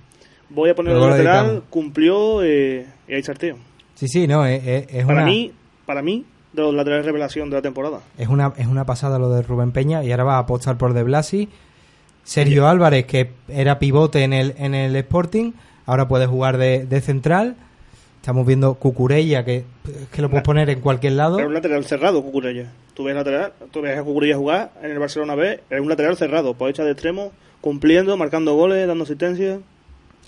Voy 0.49 0.69
a 0.69 0.75
poner 0.75 0.93
el 0.95 0.99
lateral, 1.01 1.63
cumplió 1.69 2.43
eh, 2.43 2.85
y 3.07 3.13
ahí 3.13 3.23
sorteo. 3.23 3.57
Sí, 3.95 4.07
sí, 4.07 4.27
no, 4.27 4.45
es, 4.45 4.65
es- 4.65 4.87
es 4.93 5.05
Para 5.05 5.21
una... 5.21 5.25
mí, 5.25 5.51
para 5.85 6.01
mí, 6.01 6.25
de 6.53 6.61
los 6.63 6.73
laterales 6.73 7.05
revelación 7.05 7.49
de 7.49 7.57
la 7.57 7.61
temporada. 7.61 7.99
Es 8.17 8.27
una, 8.27 8.53
es 8.57 8.65
una 8.67 8.85
pasada 8.85 9.19
lo 9.19 9.29
de 9.29 9.41
Rubén 9.43 9.71
Peña 9.71 10.03
y 10.03 10.11
ahora 10.11 10.23
va 10.23 10.35
a 10.35 10.39
apostar 10.39 10.77
por 10.77 10.93
De 10.93 11.03
Blasi. 11.03 11.49
Sergio 12.23 12.67
Álvarez, 12.67 13.05
que 13.05 13.31
era 13.47 13.79
pivote 13.79 14.23
en 14.23 14.33
el, 14.33 14.53
en 14.57 14.75
el 14.75 14.95
Sporting, 14.95 15.53
ahora 15.85 16.07
puede 16.07 16.27
jugar 16.27 16.57
de, 16.57 16.85
de 16.85 17.01
central. 17.01 17.55
Estamos 18.17 18.45
viendo 18.45 18.75
Cucurella, 18.75 19.43
que, 19.45 19.63
que 20.11 20.21
lo 20.21 20.29
puedes 20.29 20.43
poner 20.43 20.69
en 20.69 20.81
cualquier 20.81 21.13
lado. 21.13 21.39
Era 21.39 21.47
un 21.47 21.53
lateral 21.53 21.85
cerrado, 21.85 22.21
Cucurella. 22.21 22.71
Tú 22.93 23.05
ves, 23.05 23.15
lateral, 23.15 23.53
tú 23.71 23.81
ves 23.81 23.97
a 23.97 24.03
Cucurella 24.03 24.35
jugar 24.35 24.71
en 24.83 24.91
el 24.91 24.99
Barcelona 24.99 25.35
B, 25.35 25.61
era 25.69 25.81
un 25.81 25.87
lateral 25.89 26.17
cerrado, 26.17 26.53
por 26.53 26.69
hecha 26.69 26.83
de 26.83 26.91
extremo, 26.91 27.31
cumpliendo, 27.61 28.15
marcando 28.17 28.53
goles, 28.55 28.87
dando 28.87 29.05
asistencia. 29.05 29.59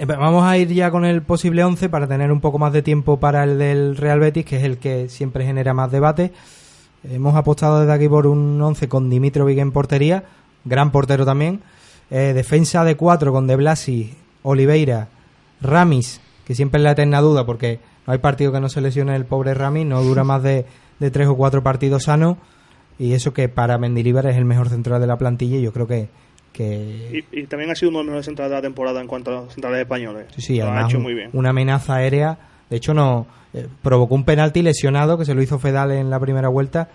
Eh, 0.01 0.05
Vamos 0.07 0.43
a 0.43 0.57
ir 0.57 0.69
ya 0.69 0.89
con 0.89 1.05
el 1.05 1.21
posible 1.21 1.63
11 1.63 1.87
para 1.87 2.07
tener 2.07 2.31
un 2.31 2.41
poco 2.41 2.57
más 2.57 2.73
de 2.73 2.81
tiempo 2.81 3.19
para 3.19 3.43
el 3.43 3.59
del 3.59 3.95
Real 3.95 4.19
Betis, 4.19 4.43
que 4.43 4.57
es 4.57 4.63
el 4.63 4.79
que 4.79 5.09
siempre 5.09 5.45
genera 5.45 5.75
más 5.75 5.91
debate. 5.91 6.31
Hemos 7.03 7.35
apostado 7.35 7.81
desde 7.81 7.93
aquí 7.93 8.09
por 8.09 8.25
un 8.25 8.59
11 8.59 8.89
con 8.89 9.11
Dimitrovic 9.11 9.59
en 9.59 9.71
portería, 9.71 10.23
gran 10.65 10.91
portero 10.91 11.23
también. 11.23 11.61
Eh, 12.09 12.33
defensa 12.33 12.83
de 12.83 12.95
4 12.95 13.31
con 13.31 13.45
De 13.45 13.55
Blasi, 13.55 14.15
Oliveira, 14.41 15.09
Ramis 15.61 16.19
que 16.47 16.55
siempre 16.55 16.79
es 16.79 16.83
la 16.83 16.91
eterna 16.93 17.21
duda, 17.21 17.45
porque 17.45 17.79
no 18.07 18.13
hay 18.13 18.19
partido 18.19 18.51
que 18.51 18.59
no 18.59 18.69
se 18.69 18.81
lesione 18.81 19.15
el 19.15 19.25
pobre 19.25 19.53
Rami, 19.53 19.85
no 19.85 20.01
dura 20.01 20.23
más 20.23 20.41
de, 20.41 20.65
de 20.99 21.11
tres 21.11 21.27
o 21.27 21.37
cuatro 21.37 21.61
partidos 21.61 22.05
sanos, 22.05 22.37
y 22.97 23.13
eso 23.13 23.33
que 23.33 23.49
para 23.49 23.77
Mendilibar 23.77 24.25
es 24.25 24.35
el 24.35 24.45
mejor 24.45 24.69
central 24.69 24.99
de 24.99 25.05
la 25.05 25.19
plantilla, 25.19 25.57
y 25.57 25.61
yo 25.61 25.71
creo 25.71 25.85
que... 25.85 26.09
que 26.51 27.25
Y, 27.31 27.39
y 27.41 27.47
también 27.47 27.71
ha 27.71 27.75
sido 27.75 27.89
uno 27.89 27.99
de 27.99 28.03
los 28.05 28.11
mejores 28.11 28.25
centrales 28.25 28.51
de 28.51 28.55
la 28.57 28.61
temporada 28.61 29.01
en 29.01 29.07
cuanto 29.07 29.31
a 29.31 29.41
los 29.41 29.53
centrales 29.53 29.79
españoles. 29.79 30.27
sí, 30.35 30.41
sí, 30.41 30.61
ha 30.61 30.85
hecho 30.85 30.99
muy 30.99 31.13
bien. 31.13 31.29
una 31.33 31.49
amenaza 31.49 31.95
aérea, 31.95 32.37
de 32.69 32.77
hecho 32.77 32.93
no 32.93 33.27
eh, 33.53 33.67
provocó 33.81 34.15
un 34.15 34.23
penalti 34.23 34.61
lesionado 34.61 35.17
que 35.17 35.25
se 35.25 35.33
lo 35.33 35.41
hizo 35.41 35.59
Fedal 35.59 35.91
en 35.91 36.09
la 36.09 36.19
primera 36.19 36.49
vuelta, 36.49 36.89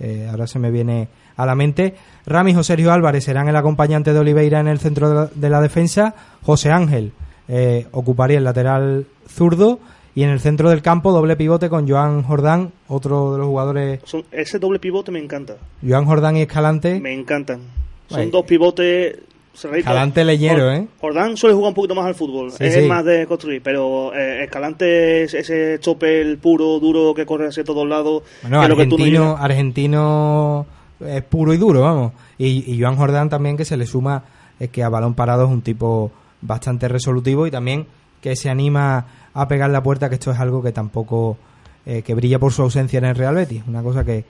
eh, 0.00 0.26
ahora 0.30 0.46
se 0.46 0.58
me 0.58 0.70
viene 0.70 1.08
a 1.36 1.46
la 1.46 1.54
mente. 1.54 1.94
Ramis 2.26 2.56
o 2.56 2.62
Sergio 2.62 2.92
Álvarez 2.92 3.24
serán 3.24 3.48
el 3.48 3.56
acompañante 3.56 4.12
de 4.12 4.18
Oliveira 4.18 4.60
en 4.60 4.68
el 4.68 4.78
centro 4.78 5.08
de 5.08 5.14
la, 5.14 5.26
de 5.34 5.50
la 5.50 5.60
defensa. 5.60 6.14
José 6.42 6.70
Ángel 6.70 7.12
eh, 7.48 7.86
ocuparía 7.92 8.38
el 8.38 8.44
lateral 8.44 9.06
zurdo. 9.28 9.78
Y 10.14 10.24
en 10.24 10.28
el 10.28 10.40
centro 10.40 10.68
del 10.68 10.82
campo, 10.82 11.10
doble 11.10 11.36
pivote 11.36 11.70
con 11.70 11.88
Joan 11.88 12.22
Jordán, 12.22 12.72
otro 12.86 13.32
de 13.32 13.38
los 13.38 13.46
jugadores. 13.46 14.00
Ese 14.30 14.58
doble 14.58 14.78
pivote 14.78 15.10
me 15.10 15.18
encanta. 15.18 15.56
Joan 15.86 16.04
Jordán 16.04 16.36
y 16.36 16.42
Escalante. 16.42 17.00
Me 17.00 17.14
encantan. 17.14 17.60
Son 18.08 18.30
dos 18.30 18.44
pivotes. 18.44 19.18
Escalante 19.54 20.24
leñero, 20.24 20.72
¿eh? 20.72 20.86
Jordán 20.98 21.36
suele 21.36 21.54
jugar 21.54 21.68
un 21.68 21.74
poquito 21.74 21.94
más 21.94 22.06
al 22.06 22.14
fútbol. 22.14 22.50
Sí, 22.52 22.64
es 22.64 22.74
sí. 22.74 22.80
más 22.82 23.04
de 23.04 23.26
construir. 23.26 23.62
Pero 23.62 24.14
eh, 24.14 24.44
Escalante 24.44 25.24
es 25.24 25.34
ese 25.34 25.78
chopper 25.78 26.38
puro, 26.38 26.80
duro, 26.80 27.12
que 27.12 27.26
corre 27.26 27.48
hacia 27.48 27.62
todos 27.62 27.86
lados. 27.86 28.22
Bueno, 28.42 28.56
no 28.56 28.62
argentino, 28.62 29.36
argentino 29.38 30.66
es 31.06 31.22
puro 31.22 31.52
y 31.52 31.58
duro, 31.58 31.82
vamos. 31.82 32.12
Y, 32.38 32.72
y 32.72 32.80
Joan 32.80 32.96
Jordán 32.96 33.28
también 33.28 33.56
que 33.58 33.66
se 33.66 33.76
le 33.76 33.86
suma 33.86 34.24
es 34.58 34.70
que 34.70 34.82
a 34.82 34.88
balón 34.88 35.14
parado 35.14 35.44
es 35.44 35.50
un 35.50 35.60
tipo 35.60 36.12
bastante 36.40 36.88
resolutivo 36.88 37.46
y 37.46 37.50
también 37.50 37.86
que 38.20 38.36
se 38.36 38.48
anima 38.48 39.06
a 39.34 39.48
pegar 39.48 39.70
la 39.70 39.82
puerta, 39.82 40.08
que 40.08 40.14
esto 40.14 40.30
es 40.30 40.38
algo 40.38 40.62
que 40.62 40.72
tampoco 40.72 41.36
eh, 41.84 42.02
que 42.02 42.14
brilla 42.14 42.38
por 42.38 42.52
su 42.52 42.62
ausencia 42.62 42.98
en 42.98 43.06
el 43.06 43.16
Real 43.16 43.34
Betis. 43.34 43.62
Una 43.66 43.82
cosa 43.82 44.04
que, 44.04 44.24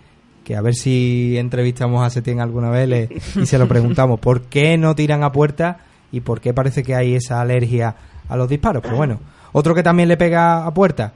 que 0.45 0.57
a 0.57 0.61
ver 0.61 0.75
si 0.75 1.37
entrevistamos 1.39 2.05
a 2.05 2.11
Setién 2.11 2.41
alguna 2.41 2.71
vez 2.71 3.11
y 3.37 3.47
se 3.47 3.59
lo 3.59 3.69
preguntamos. 3.69 4.21
¿Por 4.21 4.43
qué 4.43 4.77
no 4.77 4.95
tiran 4.95 5.25
a 5.25 5.33
puerta 5.33 5.79
y 6.11 6.21
por 6.21 6.41
qué 6.41 6.53
parece 6.53 6.83
que 6.83 6.95
hay 6.95 7.15
esa 7.15 7.41
alergia 7.41 7.95
a 8.29 8.37
los 8.37 8.49
disparos? 8.49 8.83
Pero 8.83 8.97
bueno, 8.97 9.21
otro 9.53 9.75
que 9.75 9.83
también 9.83 10.09
le 10.09 10.17
pega 10.17 10.67
a 10.67 10.75
puerta, 10.75 11.13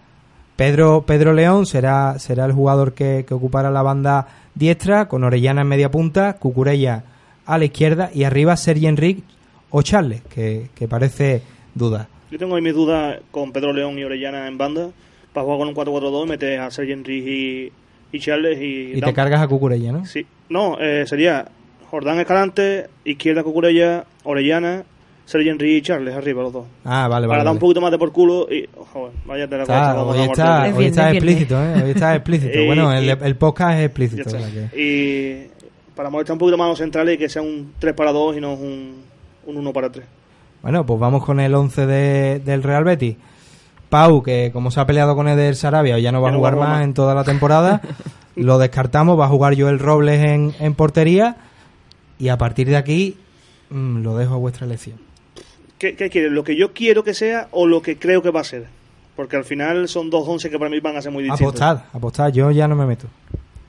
Pedro, 0.57 1.03
Pedro 1.07 1.33
León 1.33 1.67
será, 1.67 2.19
será 2.19 2.47
el 2.47 2.53
jugador 2.53 2.95
que, 2.95 3.25
que 3.29 3.35
ocupará 3.35 3.71
la 3.71 3.83
banda 3.83 4.29
diestra, 4.55 5.07
con 5.07 5.23
Orellana 5.23 5.63
en 5.63 5.69
media 5.69 5.91
punta, 5.91 6.35
Cucurella 6.35 7.05
a 7.45 7.59
la 7.59 7.67
izquierda 7.67 8.11
y 8.13 8.25
arriba 8.25 8.57
Sergi 8.57 8.87
Enrique 8.87 9.23
o 9.71 9.83
Charles, 9.83 10.23
que, 10.23 10.71
que 10.75 10.89
parece 10.89 11.43
duda. 11.75 12.09
Yo 12.31 12.39
tengo 12.39 12.57
ahí 12.57 12.63
mis 12.63 12.75
dudas 12.75 13.21
con 13.31 13.53
Pedro 13.53 13.73
León 13.73 13.99
y 13.99 14.05
Orellana 14.05 14.49
en 14.49 14.59
banda. 14.59 14.91
Para 15.33 15.45
jugar 15.45 15.59
con 15.59 15.69
un 15.69 15.75
4-4-2, 15.75 16.27
metes 16.27 16.59
a 16.59 16.71
Sergi 16.71 16.93
Enrique 16.93 17.31
y, 17.31 17.73
y 18.13 18.19
Charles 18.21 18.59
y... 18.61 18.93
Y 18.97 19.01
te 19.01 19.13
cargas 19.13 19.41
a 19.43 19.49
Cucurella, 19.49 19.93
¿no? 19.93 20.05
Sí. 20.07 20.27
No, 20.49 20.79
eh, 20.81 21.05
sería 21.07 21.47
Jordán 21.91 22.19
Escalante, 22.21 22.87
izquierda 23.05 23.43
Cucurella, 23.43 24.05
Orellana, 24.25 24.85
Sergi 25.25 25.49
Enrique 25.49 25.77
y 25.79 25.83
Charles 25.83 26.15
arriba 26.15 26.43
los 26.43 26.53
dos. 26.53 26.67
Ah, 26.85 27.09
vale, 27.09 27.27
Para 27.27 27.39
vale. 27.39 27.45
dar 27.49 27.53
un 27.55 27.59
poquito 27.59 27.81
más 27.81 27.91
de 27.91 27.99
por 27.99 28.13
culo 28.13 28.47
y... 28.51 28.69
Joder, 28.93 29.13
vaya 29.27 29.47
de 29.47 29.57
la 29.57 29.63
Está- 29.65 30.03
hoy 30.05 30.19
está, 30.21 30.73
hoy 30.75 30.85
está 30.87 31.11
explícito, 31.11 31.63
¿eh? 31.65 31.83
Hoy 31.85 31.91
está 31.91 32.15
explícito. 32.15 32.59
Y- 32.63 32.67
bueno, 32.67 32.93
el, 32.93 33.05
y- 33.05 33.11
el 33.11 33.37
podcast 33.37 33.79
es 33.79 33.87
explícito. 33.87 34.31
que- 34.31 34.81
Y 34.81 35.49
para 35.97 36.11
molestar 36.11 36.35
un 36.35 36.39
poquito 36.39 36.57
más 36.59 36.67
a 36.67 36.69
los 36.71 36.79
centrales 36.79 37.15
y 37.17 37.19
que 37.19 37.29
sea 37.29 37.43
un 37.43 37.73
3 37.79 37.95
para 37.95 38.13
2 38.13 38.37
y 38.37 38.41
no 38.41 38.53
un, 38.55 39.03
un 39.47 39.57
1 39.57 39.73
para 39.73 39.91
3. 39.91 40.05
Bueno, 40.63 40.85
pues 40.87 40.99
vamos 41.01 41.25
con 41.25 41.41
el 41.41 41.55
11 41.55 41.87
de, 41.87 42.39
del 42.41 42.63
Real 42.63 42.85
Betis. 42.85 43.17
Pau, 43.89 44.23
que 44.23 44.51
como 44.53 44.71
se 44.71 44.81
ha 44.81 44.87
peleado 44.87 45.15
con 45.15 45.29
Eder 45.29 45.57
Sarabia, 45.57 45.99
ya 45.99 46.13
no 46.13 46.21
va 46.21 46.29
Ya 46.29 46.31
a 46.31 46.33
no 46.33 46.39
jugar 46.39 46.55
va 46.55 46.57
a 46.57 46.59
jugar 46.61 46.69
más 46.71 46.79
más. 46.79 46.85
en 46.85 46.95
toda 46.95 47.15
la 47.15 47.25
temporada. 47.25 47.81
Lo 48.37 48.59
descartamos, 48.59 49.19
va 49.19 49.25
a 49.27 49.29
jugar 49.29 49.59
Joel 49.59 49.79
Robles 49.79 50.21
en, 50.23 50.55
en 50.61 50.75
portería. 50.75 51.37
Y 52.19 52.29
a 52.29 52.37
partir 52.39 52.69
de 52.69 52.77
aquí, 52.77 53.17
mm, 53.71 54.03
lo 54.03 54.17
dejo 54.17 54.35
a 54.35 54.37
vuestra 54.39 54.67
elección. 54.67 54.99
¿Qué, 55.79 55.97
qué 55.97 56.11
quieres? 56.11 56.33
¿Lo 56.33 56.45
que 56.45 56.57
yo 56.57 56.73
quiero 56.73 57.03
que 57.05 57.15
sea 57.15 57.49
o 57.51 57.67
lo 57.67 57.81
que 57.83 57.99
creo 57.99 58.21
que 58.23 58.31
va 58.31 58.41
a 58.41 58.45
ser? 58.45 58.67
Porque 59.15 59.37
al 59.37 59.45
final 59.45 59.89
son 59.89 60.11
dos 60.11 60.27
11 60.29 60.51
que 60.51 60.59
para 60.59 60.71
mí 60.71 60.81
van 60.81 60.97
a 60.97 61.03
ser 61.03 61.13
muy 61.13 61.23
distintos. 61.25 61.61
Apostad, 61.61 61.85
apostad, 61.95 62.33
yo 62.33 62.51
ya 62.51 62.69
no 62.69 62.77
me 62.77 62.85
meto. 62.87 63.07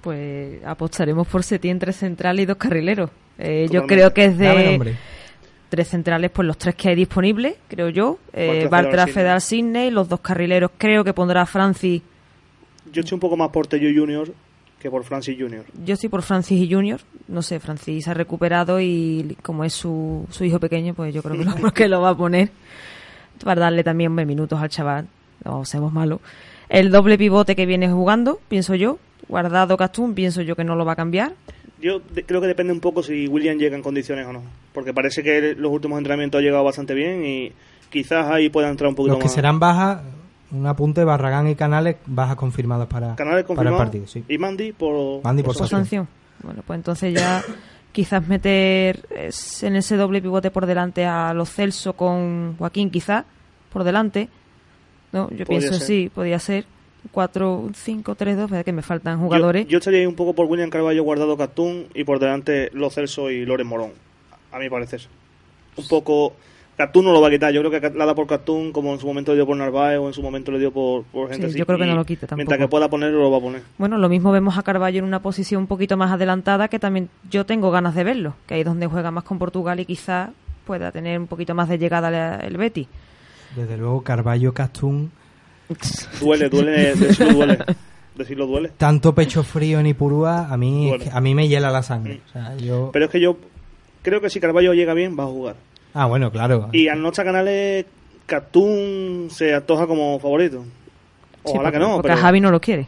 Pues 0.02 0.64
apostaremos 0.65 1.27
por 1.27 1.44
Setién, 1.44 1.80
tres 1.80 1.95
centrales 1.98 2.44
y 2.44 2.45
dos 2.45 2.57
carrileros. 2.57 3.10
Eh, 3.38 3.68
yo 3.72 3.85
creo 3.85 4.14
que 4.14 4.26
es 4.26 4.38
Dame 4.38 4.64
de 4.64 4.69
nombre. 4.72 4.95
Tres 5.69 5.89
centrales, 5.89 6.31
pues 6.31 6.48
los 6.48 6.57
tres 6.57 6.76
que 6.76 6.89
hay 6.89 6.95
disponibles, 6.95 7.56
creo 7.68 7.89
yo. 7.89 8.19
Eh, 8.34 8.68
Bartra, 8.69 9.07
Fedal, 9.07 9.41
Sidney, 9.41 9.91
los 9.91 10.10
dos 10.10 10.22
carrileros 10.22 10.72
creo 10.77 11.03
que 11.03 11.14
pondrá 11.14 11.45
Francis. 11.45 12.02
Yo 12.91 13.02
estoy 13.02 13.15
un 13.15 13.19
poco 13.19 13.38
más 13.38 13.49
por 13.49 13.68
Tello 13.68 13.89
Junior 13.94 14.31
que 14.80 14.91
por 14.91 15.03
Francis 15.03 15.35
Junior. 15.39 15.65
Yo 15.85 15.95
estoy 15.95 16.10
por 16.10 16.22
Francis 16.22 16.61
y 16.61 16.72
Junior. 16.72 16.99
No 17.27 17.41
sé, 17.41 17.60
Francis 17.60 18.06
se 18.06 18.11
ha 18.11 18.14
recuperado 18.14 18.80
y 18.80 19.35
como 19.41 19.64
es 19.64 19.73
su, 19.73 20.26
su 20.30 20.44
hijo 20.44 20.60
pequeño, 20.60 20.94
pues 20.94 21.14
yo 21.14 21.23
creo 21.23 21.38
que 21.38 21.45
lo, 21.45 21.72
que 21.73 21.88
lo 21.88 22.02
va 22.02 22.10
a 22.10 22.18
poner 22.18 22.49
para 23.44 23.61
darle 23.61 23.84
también 23.84 24.14
minutos 24.14 24.60
al 24.61 24.69
chaval. 24.69 25.07
No 25.44 25.65
seamos 25.65 25.94
malos. 25.94 26.19
El 26.69 26.91
doble 26.91 27.18
pivote 27.18 27.56
que 27.56 27.65
viene 27.65 27.89
jugando, 27.89 28.39
pienso 28.49 28.76
yo. 28.76 28.99
Guardado 29.27 29.77
Castún, 29.77 30.14
pienso 30.14 30.41
yo 30.41 30.56
que 30.56 30.64
no 30.64 30.76
lo 30.76 30.85
va 30.85 30.94
a 30.94 30.95
cambiar. 30.95 31.34
Yo 31.82 31.99
de- 31.99 32.24
creo 32.24 32.41
que 32.41 32.48
depende 32.48 32.74
un 32.74 32.80
poco 32.80 33.04
si 33.04 33.28
William 33.28 33.58
llega 33.58 33.76
en 33.76 33.84
condiciones 33.84 34.26
o 34.26 34.34
no. 34.34 34.41
Porque 34.74 34.94
parece 34.94 35.22
que 35.24 35.56
los 35.56 35.72
últimos 35.72 35.98
entrenamientos 35.98 36.40
ha 36.40 36.41
llegado 36.41 36.64
bastante 36.64 36.94
bien 36.94 37.26
y 37.26 37.52
quizás 37.90 38.28
ahí 38.32 38.49
pueda 38.49 38.70
entrar 38.70 38.90
un 38.90 38.95
poquito 38.95 39.14
Los 39.14 39.20
que 39.20 39.26
más. 39.26 39.34
serán 39.34 39.60
bajas, 39.60 40.02
un 40.52 40.66
apunte, 40.66 41.04
Barragán 41.04 41.48
y 41.48 41.56
Canales, 41.56 41.98
bajas 42.06 42.36
confirmadas 42.36 42.88
para, 42.88 43.16
Canales 43.16 43.45
para 43.45 43.70
el 43.70 43.76
partido. 43.78 44.08
Sí. 44.08 44.24
y 44.28 44.38
Mandy 44.38 44.72
por, 44.74 45.24
Mandy 45.24 45.44
por 45.44 45.56
Por 45.58 45.68
sanción. 45.68 46.08
Bueno, 46.44 46.64
pues 46.66 46.78
entonces 46.78 47.14
ya 47.14 47.41
quizás 47.91 48.28
meter 48.28 49.06
es, 49.10 49.64
en 49.64 49.76
ese 49.76 49.98
doble 49.98 50.22
pivote 50.22 50.52
por 50.52 50.66
delante 50.66 51.06
a 51.06 51.34
los 51.34 51.49
Celso 51.52 51.94
con 51.94 52.56
Joaquín, 52.58 52.90
quizás 52.91 53.26
por 53.72 53.84
delante. 53.84 54.30
No, 55.12 55.30
yo 55.30 55.45
Podría 55.45 55.45
pienso 55.60 55.74
ser. 55.78 55.82
sí, 55.88 56.12
podría 56.14 56.38
ser 56.40 56.66
4, 57.12 57.70
5, 57.74 58.16
3, 58.16 58.38
2, 58.38 58.64
que 58.64 58.72
me 58.74 58.82
faltan 58.82 59.20
jugadores. 59.20 59.68
Yo, 59.68 59.78
estaría 59.80 60.00
ahí 60.02 60.06
un 60.06 60.16
poco 60.16 60.34
por 60.34 60.46
William 60.48 60.70
Carvalho 60.70 61.04
guardado 61.04 61.38
Castún 61.38 61.88
y 61.94 62.04
por 62.04 62.20
delante 62.20 62.70
Los 62.74 62.96
Celso 62.96 63.30
y 63.32 63.46
Loren 63.46 63.68
Morón. 63.68 63.92
A 64.52 64.60
mi 64.60 64.70
parecer. 64.70 65.02
Un 65.76 65.88
poco. 65.88 66.34
Castún 66.78 67.06
no 67.06 67.12
lo 67.12 67.22
va 67.22 67.28
a 67.28 67.32
quitar. 67.32 67.52
Yo 67.52 67.64
creo 67.64 67.72
que 67.82 67.90
la 67.98 68.06
da 68.06 68.14
por 68.14 68.28
Castún 68.28 68.72
como 68.72 68.94
en 68.94 69.00
su 69.00 69.08
momento 69.08 69.32
le 69.32 69.38
dio 69.38 69.48
por 69.48 69.58
Narváez 69.58 69.98
o 69.98 70.08
en 70.08 70.14
su 70.14 70.22
momento 70.22 70.52
le 70.52 70.60
dio 70.60 70.72
por, 70.72 71.04
por 71.06 71.28
gente 71.30 71.48
Sí, 71.48 71.50
así. 71.52 71.60
yo 71.60 71.66
creo 71.66 71.80
que 71.80 71.86
Y 71.86 71.90
no 71.90 71.96
lo 71.96 72.06
quita 72.06 72.22
tampoco. 72.28 72.38
Mientras 72.38 72.60
que 72.60 72.68
pueda 72.68 72.88
ponerlo, 72.88 73.20
lo 73.20 73.32
va 73.32 73.38
a 73.38 73.42
poner. 73.42 73.64
Bueno, 73.80 73.98
lo 73.98 74.10
mismo 74.10 74.32
vemos 74.32 74.58
a 74.60 74.64
Carballo 74.64 75.00
en 75.00 75.06
una 75.06 75.22
posición 75.22 75.62
un 75.62 75.68
poquito 75.68 75.98
más 75.98 76.12
adelantada 76.12 76.68
que 76.68 76.78
también 76.78 77.10
yo 77.32 77.46
tengo 77.48 77.72
ganas 77.72 77.96
de 77.96 78.04
verlo, 78.04 78.36
que 78.46 78.54
ahí 78.54 78.60
es 78.62 78.66
donde 78.68 78.86
juega 78.86 79.10
más 79.10 79.24
con 79.24 79.40
Portugal 79.40 79.80
y 79.80 79.86
quizás 79.86 80.30
pueda 80.68 80.92
tener 80.92 81.20
un 81.20 81.26
poquito 81.26 81.56
más 81.56 81.68
de 81.68 81.80
llegada 81.80 82.36
el 82.42 82.58
Betis. 82.58 82.88
Desde 83.56 83.76
luego, 83.78 84.02
Carballo, 84.04 84.54
Castún, 84.54 85.12
Duele, 86.22 86.49
duele, 86.49 86.95
decirlo 86.95 87.34
duele. 87.34 87.57
Decirlo 88.15 88.48
duele. 88.48 88.72
tanto 88.77 89.14
pecho 89.14 89.44
frío 89.44 89.80
en 89.80 89.85
Ipurúa, 89.88 90.48
a 90.52 90.57
mí, 90.57 90.85
es 90.85 90.89
Duele. 90.91 91.03
que- 91.06 91.11
a 91.11 91.22
mí 91.22 91.35
me 91.35 91.48
hiela 91.48 91.69
la 91.69 91.84
sangre. 91.84 92.22
O 92.27 92.31
sea, 92.31 92.56
yo... 92.57 92.89
Pero 92.91 93.06
es 93.06 93.11
que 93.11 93.19
yo 93.19 93.38
creo 94.02 94.22
que 94.22 94.30
si 94.30 94.39
Carballo 94.39 94.73
llega 94.73 94.94
bien, 94.95 95.15
va 95.19 95.23
a 95.26 95.27
jugar. 95.27 95.56
Ah, 95.94 96.06
bueno, 96.07 96.31
claro. 96.31 96.69
Y 96.73 96.88
al 96.88 97.02
Noche 97.02 97.23
Canales, 97.23 97.85
Castún 98.26 99.27
se 99.31 99.53
antoja 99.53 99.85
como 99.88 100.19
favorito. 100.19 100.65
Ojalá 101.44 101.69
Sí, 101.69 101.73
que 101.73 101.80
no. 101.80 101.95
porque 101.95 102.10
pero, 102.10 102.22
Javi 102.22 102.41
no 102.41 102.52
lo 102.52 102.60
quiere. 102.60 102.88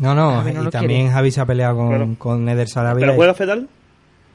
No, 0.00 0.14
no, 0.14 0.32
Javi 0.36 0.52
no 0.52 0.64
y 0.64 0.70
también 0.70 1.00
quiere. 1.02 1.12
Javi 1.14 1.30
se 1.30 1.40
ha 1.40 1.46
peleado 1.46 1.76
con, 1.76 1.88
Claro. 1.88 2.08
con 2.18 2.48
Eder 2.48 2.68
Sarabia. 2.68 3.00
¿Pero 3.06 3.14
juega 3.14 3.34
Fedal? 3.34 3.68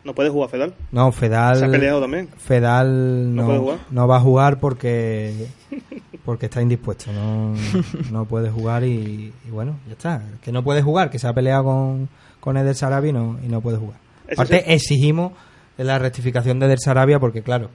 No 0.03 0.13
puede 0.13 0.29
jugar 0.29 0.49
Fedal. 0.49 0.73
No, 0.91 1.11
Fedal. 1.11 1.57
Se 1.57 1.65
ha 1.65 1.69
peleado 1.71 1.99
también. 1.99 2.29
Fedal 2.37 3.35
¿No 3.35 3.41
no, 3.41 3.47
puede 3.47 3.59
jugar? 3.59 3.77
no 3.91 4.07
va 4.07 4.17
a 4.17 4.19
jugar 4.21 4.59
porque 4.59 5.47
porque 6.27 6.47
está 6.47 6.61
indispuesto. 6.61 7.09
No, 7.13 7.53
no 8.11 8.25
puede 8.25 8.49
jugar 8.49 8.83
y, 8.83 9.31
y 9.47 9.49
bueno, 9.49 9.77
ya 9.87 9.93
está. 9.93 10.21
Que 10.43 10.51
no 10.51 10.61
puede 10.61 10.81
jugar, 10.81 11.09
que 11.09 11.19
se 11.19 11.25
ha 11.25 11.31
peleado 11.33 11.63
con, 11.63 12.09
con 12.41 12.57
Eder 12.57 12.75
Sarabia 12.75 13.11
y 13.11 13.13
no, 13.13 13.39
y 13.41 13.47
no 13.47 13.61
puede 13.61 13.77
jugar. 13.77 13.97
Eso 14.27 14.33
Aparte, 14.41 14.57
sí. 14.65 14.73
exigimos 14.73 15.31
la 15.77 15.97
rectificación 15.99 16.59
de 16.59 16.65
Eder 16.65 16.79
Sarabia 16.83 17.17
porque, 17.17 17.43
claro, 17.43 17.69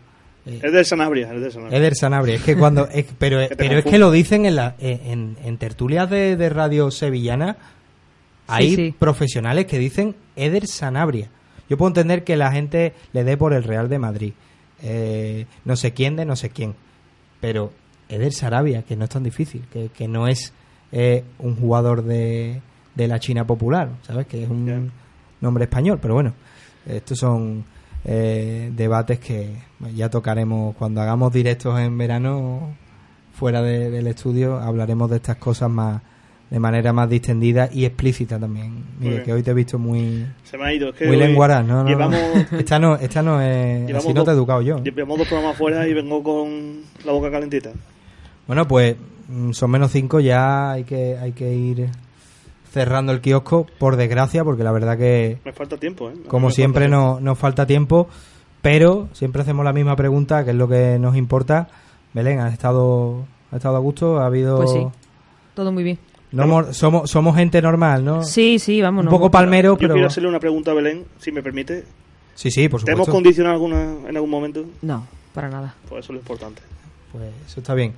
Es 0.45 0.70
del 0.70 0.85
Sanabria. 0.85 1.33
Es 1.33 1.41
del 1.41 1.51
Sanabria. 1.51 1.79
Eder 1.79 1.95
Sanabria. 1.95 2.35
Es 2.35 2.43
que 2.43 2.55
cuando. 2.55 2.87
es- 2.89 3.07
pero 3.19 3.39
Que 3.49 3.57
pero 3.57 3.79
es 3.79 3.85
que 3.87 3.99
lo 3.99 4.11
dicen 4.11 4.45
en, 4.45 4.57
la, 4.57 4.74
en, 4.79 5.39
en 5.43 5.57
tertulias 5.57 6.11
de, 6.11 6.37
de 6.37 6.49
radio 6.51 6.91
sevillana. 6.91 7.57
Hay 8.49 8.77
sí. 8.77 8.95
profesionales 8.99 9.65
que 9.65 9.79
dicen 9.79 10.15
Eder 10.37 10.66
Sanabria. 10.66 11.31
Yo 11.70 11.79
puedo 11.79 11.89
entender 11.89 12.23
que 12.23 12.37
la 12.37 12.53
gente 12.53 12.93
le 13.15 13.24
dé 13.24 13.39
por 13.39 13.55
el 13.55 13.65
Real 13.65 13.89
de 13.89 13.99
Madrid. 13.99 14.33
Eh, 14.83 15.47
no 15.65 15.74
sé 15.77 15.95
quién 15.95 16.16
de 16.16 16.27
no 16.27 16.37
sé 16.37 16.51
quién. 16.51 16.74
Pero 17.41 17.73
Eder 18.12 18.32
Sarabia, 18.32 18.82
que 18.82 18.97
no 18.97 19.05
es 19.05 19.10
tan 19.10 19.22
difícil. 19.22 19.62
Que, 19.72 19.89
que 19.89 20.06
no 20.09 20.28
es 20.28 20.52
eh, 20.93 21.24
un 21.39 21.56
jugador 21.56 22.02
de, 22.05 22.60
de 22.94 23.09
la 23.09 23.18
China 23.18 23.47
popular. 23.47 23.89
¿Sabes? 24.02 24.26
Que 24.26 24.43
es 24.44 24.48
un 24.51 24.90
nombre 25.40 25.64
español. 25.64 25.98
Pero 26.01 26.14
bueno, 26.14 26.32
estos 26.86 27.18
son 27.18 27.64
eh, 28.05 28.70
debates 28.74 29.18
que 29.18 29.51
ya 29.94 30.09
tocaremos 30.10 30.74
cuando 30.76 31.01
hagamos 31.01 31.32
directos 31.32 31.78
en 31.80 31.97
verano 31.97 32.74
fuera 33.34 33.62
de- 33.62 33.90
del 33.90 34.06
estudio 34.09 34.59
hablaremos 34.59 35.09
de 35.10 35.16
estas 35.16 35.36
cosas 35.36 35.70
más 35.70 36.02
de 36.51 36.59
manera 36.59 36.93
más 36.93 37.09
distendida 37.09 37.70
y 37.72 37.86
explícita 37.86 38.39
también. 38.39 38.84
Bien. 39.01 39.22
que 39.22 39.32
hoy 39.32 39.43
te 39.43 39.52
he 39.52 39.55
visto 39.55 39.78
muy 39.78 40.26
Se 40.44 40.59
me 40.59 40.64
ha 40.66 40.74
ido. 40.74 40.90
Es 40.90 40.97
que 40.97 41.06
muy 41.06 41.16
lenguaraz, 41.16 41.64
¿no? 41.64 41.76
no, 41.76 41.84
no. 41.84 41.89
llevamos, 41.89 42.18
Esta 42.52 42.78
no, 42.78 42.97
esta 42.97 43.22
no 43.22 43.40
es 43.40 43.94
así 43.94 44.12
no 44.12 44.22
te 44.22 44.30
he 44.32 44.34
educado 44.34 44.60
yo. 44.60 44.82
Llevamos 44.84 45.16
dos 45.18 45.28
programas 45.28 45.56
fuera 45.56 45.89
y 45.89 45.94
vengo 45.94 46.22
con 46.22 46.82
la 47.06 47.12
boca 47.12 47.30
calentita. 47.30 47.70
Bueno, 48.53 48.69
pues 48.69 48.97
mm, 49.29 49.53
son 49.53 49.70
menos 49.70 49.93
cinco, 49.93 50.20
ya 50.20 50.73
hay 50.73 50.85
que 50.85 51.16
hay 51.16 51.33
que 51.33 51.55
ir 51.55 51.89
cerrando 52.70 53.11
el 53.11 53.23
kiosco, 53.23 53.66
por 53.79 53.97
desgracia, 53.97 54.45
porque 54.45 54.62
la 54.62 54.73
verdad 54.73 54.99
que 54.99 55.39
Me 55.43 55.55
falta 55.55 55.79
tiempo, 55.79 56.11
¿eh? 56.11 56.16
como 56.29 56.49
Me 56.49 56.53
siempre 56.53 56.87
no, 56.87 57.19
nos 57.19 57.39
falta 57.39 57.65
tiempo, 57.65 58.11
pero 58.61 59.09
siempre 59.15 59.41
hacemos 59.41 59.65
la 59.65 59.73
misma 59.73 59.97
pregunta, 59.97 60.45
que 60.45 60.51
es 60.51 60.57
lo 60.57 60.69
que 60.69 60.99
nos 60.99 61.16
importa. 61.16 61.69
Belén, 62.12 62.41
¿has 62.41 62.53
estado, 62.53 63.24
has 63.51 63.57
estado 63.57 63.77
a 63.77 63.79
gusto? 63.79 64.19
¿Ha 64.19 64.27
habido...? 64.27 64.59
Pues 64.59 64.70
sí, 64.70 64.87
todo 65.55 65.73
muy 65.73 65.83
bien. 65.83 65.99
No 66.33 66.74
somos, 66.74 67.11
somos 67.11 67.35
gente 67.35 67.62
normal, 67.62 68.05
¿no? 68.05 68.23
Sí, 68.23 68.59
sí, 68.59 68.83
vamos. 68.83 69.07
Un 69.07 69.11
poco 69.11 69.31
palmero, 69.31 69.77
Yo 69.77 69.79
pero... 69.79 69.95
quiero 69.95 70.09
hacerle 70.09 70.29
una 70.29 70.41
pregunta 70.41 70.73
a 70.73 70.74
Belén, 70.74 71.07
si 71.19 71.33
me 71.33 71.43
permite. 71.43 71.87
Sí, 72.35 72.51
sí, 72.51 72.69
por 72.69 72.85
¿Te 72.85 72.91
hemos 72.91 73.07
supuesto. 73.07 73.12
condicionado 73.15 73.55
alguna, 73.55 74.09
en 74.11 74.15
algún 74.15 74.29
momento? 74.29 74.62
No, 74.83 75.07
para 75.33 75.49
nada. 75.49 75.74
Pues 75.89 76.05
eso 76.05 76.12
es 76.12 76.16
lo 76.16 76.19
importante. 76.19 76.61
Pues 77.12 77.31
eso 77.47 77.61
está 77.61 77.74
bien. 77.74 77.95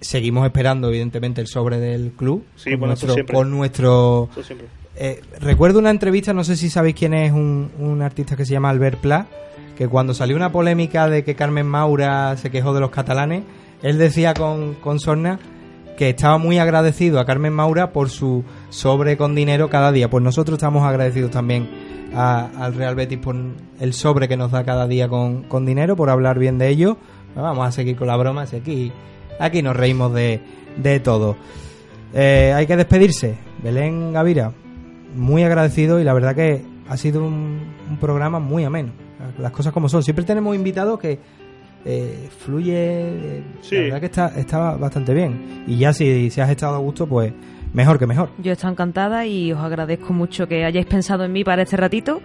Seguimos 0.00 0.44
esperando, 0.46 0.88
evidentemente, 0.88 1.40
el 1.40 1.46
sobre 1.46 1.78
del 1.78 2.12
club. 2.12 2.44
Sí, 2.56 2.70
con 2.70 2.80
bueno, 2.80 2.86
nuestro, 2.92 3.14
siempre. 3.14 3.34
con 3.34 3.50
nuestro 3.50 4.28
Eso 4.32 4.42
siempre. 4.42 4.68
Eh, 4.96 5.20
recuerdo 5.40 5.78
una 5.78 5.90
entrevista, 5.90 6.32
no 6.32 6.44
sé 6.44 6.56
si 6.56 6.70
sabéis 6.70 6.94
quién 6.96 7.12
es 7.14 7.32
un, 7.32 7.70
un 7.78 8.02
artista 8.02 8.36
que 8.36 8.44
se 8.46 8.52
llama 8.52 8.70
Albert 8.70 9.00
Pla, 9.00 9.26
que 9.76 9.88
cuando 9.88 10.14
salió 10.14 10.36
una 10.36 10.52
polémica 10.52 11.08
de 11.08 11.22
que 11.24 11.34
Carmen 11.34 11.66
Maura 11.66 12.36
se 12.38 12.50
quejó 12.50 12.72
de 12.74 12.80
los 12.80 12.90
catalanes, 12.90 13.42
él 13.82 13.98
decía 13.98 14.32
con, 14.34 14.74
con 14.74 14.98
sorna 15.00 15.38
que 15.98 16.10
estaba 16.10 16.38
muy 16.38 16.58
agradecido 16.58 17.20
a 17.20 17.24
Carmen 17.26 17.52
Maura 17.52 17.92
por 17.92 18.08
su 18.10 18.44
sobre 18.70 19.16
con 19.16 19.34
dinero 19.34 19.68
cada 19.70 19.92
día. 19.92 20.08
Pues 20.10 20.22
nosotros 20.24 20.56
estamos 20.58 20.82
agradecidos 20.84 21.30
también 21.30 21.68
a- 22.14 22.50
al 22.58 22.74
Real 22.74 22.94
Betis 22.94 23.18
por 23.18 23.34
el 23.80 23.92
sobre 23.92 24.28
que 24.28 24.36
nos 24.36 24.50
da 24.50 24.64
cada 24.64 24.86
día 24.86 25.08
con, 25.08 25.42
con 25.44 25.64
dinero, 25.66 25.96
por 25.96 26.08
hablar 26.10 26.38
bien 26.38 26.58
de 26.58 26.68
ello. 26.68 26.96
Vamos 27.34 27.66
a 27.66 27.72
seguir 27.72 27.96
con 27.96 28.06
la 28.08 28.16
broma, 28.16 28.46
si 28.46 28.56
aquí, 28.56 28.92
aquí 29.38 29.62
nos 29.62 29.76
reímos 29.76 30.12
de, 30.14 30.40
de 30.76 31.00
todo. 31.00 31.36
Eh, 32.14 32.52
hay 32.54 32.66
que 32.66 32.76
despedirse. 32.76 33.36
Belén 33.62 34.12
Gavira, 34.12 34.52
muy 35.14 35.42
agradecido 35.42 36.00
y 36.00 36.04
la 36.04 36.12
verdad 36.14 36.34
que 36.34 36.62
ha 36.88 36.96
sido 36.96 37.24
un, 37.24 37.60
un 37.90 37.96
programa 37.98 38.38
muy 38.38 38.64
ameno. 38.64 38.90
Las 39.38 39.50
cosas 39.52 39.72
como 39.72 39.88
son. 39.88 40.02
Siempre 40.02 40.24
tenemos 40.24 40.54
invitados 40.54 40.98
que 41.00 41.18
eh, 41.84 42.28
fluye. 42.38 42.74
eh, 42.76 43.42
Sí. 43.60 43.76
La 43.76 43.82
verdad 43.82 44.00
que 44.00 44.06
está, 44.06 44.28
está 44.36 44.76
bastante 44.76 45.12
bien. 45.14 45.64
Y 45.66 45.76
ya 45.78 45.92
si, 45.92 46.30
si 46.30 46.40
has 46.40 46.50
estado 46.50 46.76
a 46.76 46.78
gusto, 46.78 47.06
pues 47.06 47.32
mejor 47.72 47.98
que 47.98 48.06
mejor. 48.06 48.30
Yo 48.38 48.52
estoy 48.52 48.70
encantada 48.70 49.26
y 49.26 49.52
os 49.52 49.58
agradezco 49.60 50.12
mucho 50.12 50.46
que 50.46 50.64
hayáis 50.64 50.86
pensado 50.86 51.24
en 51.24 51.32
mí 51.32 51.44
para 51.44 51.62
este 51.62 51.76
ratito. 51.76 52.20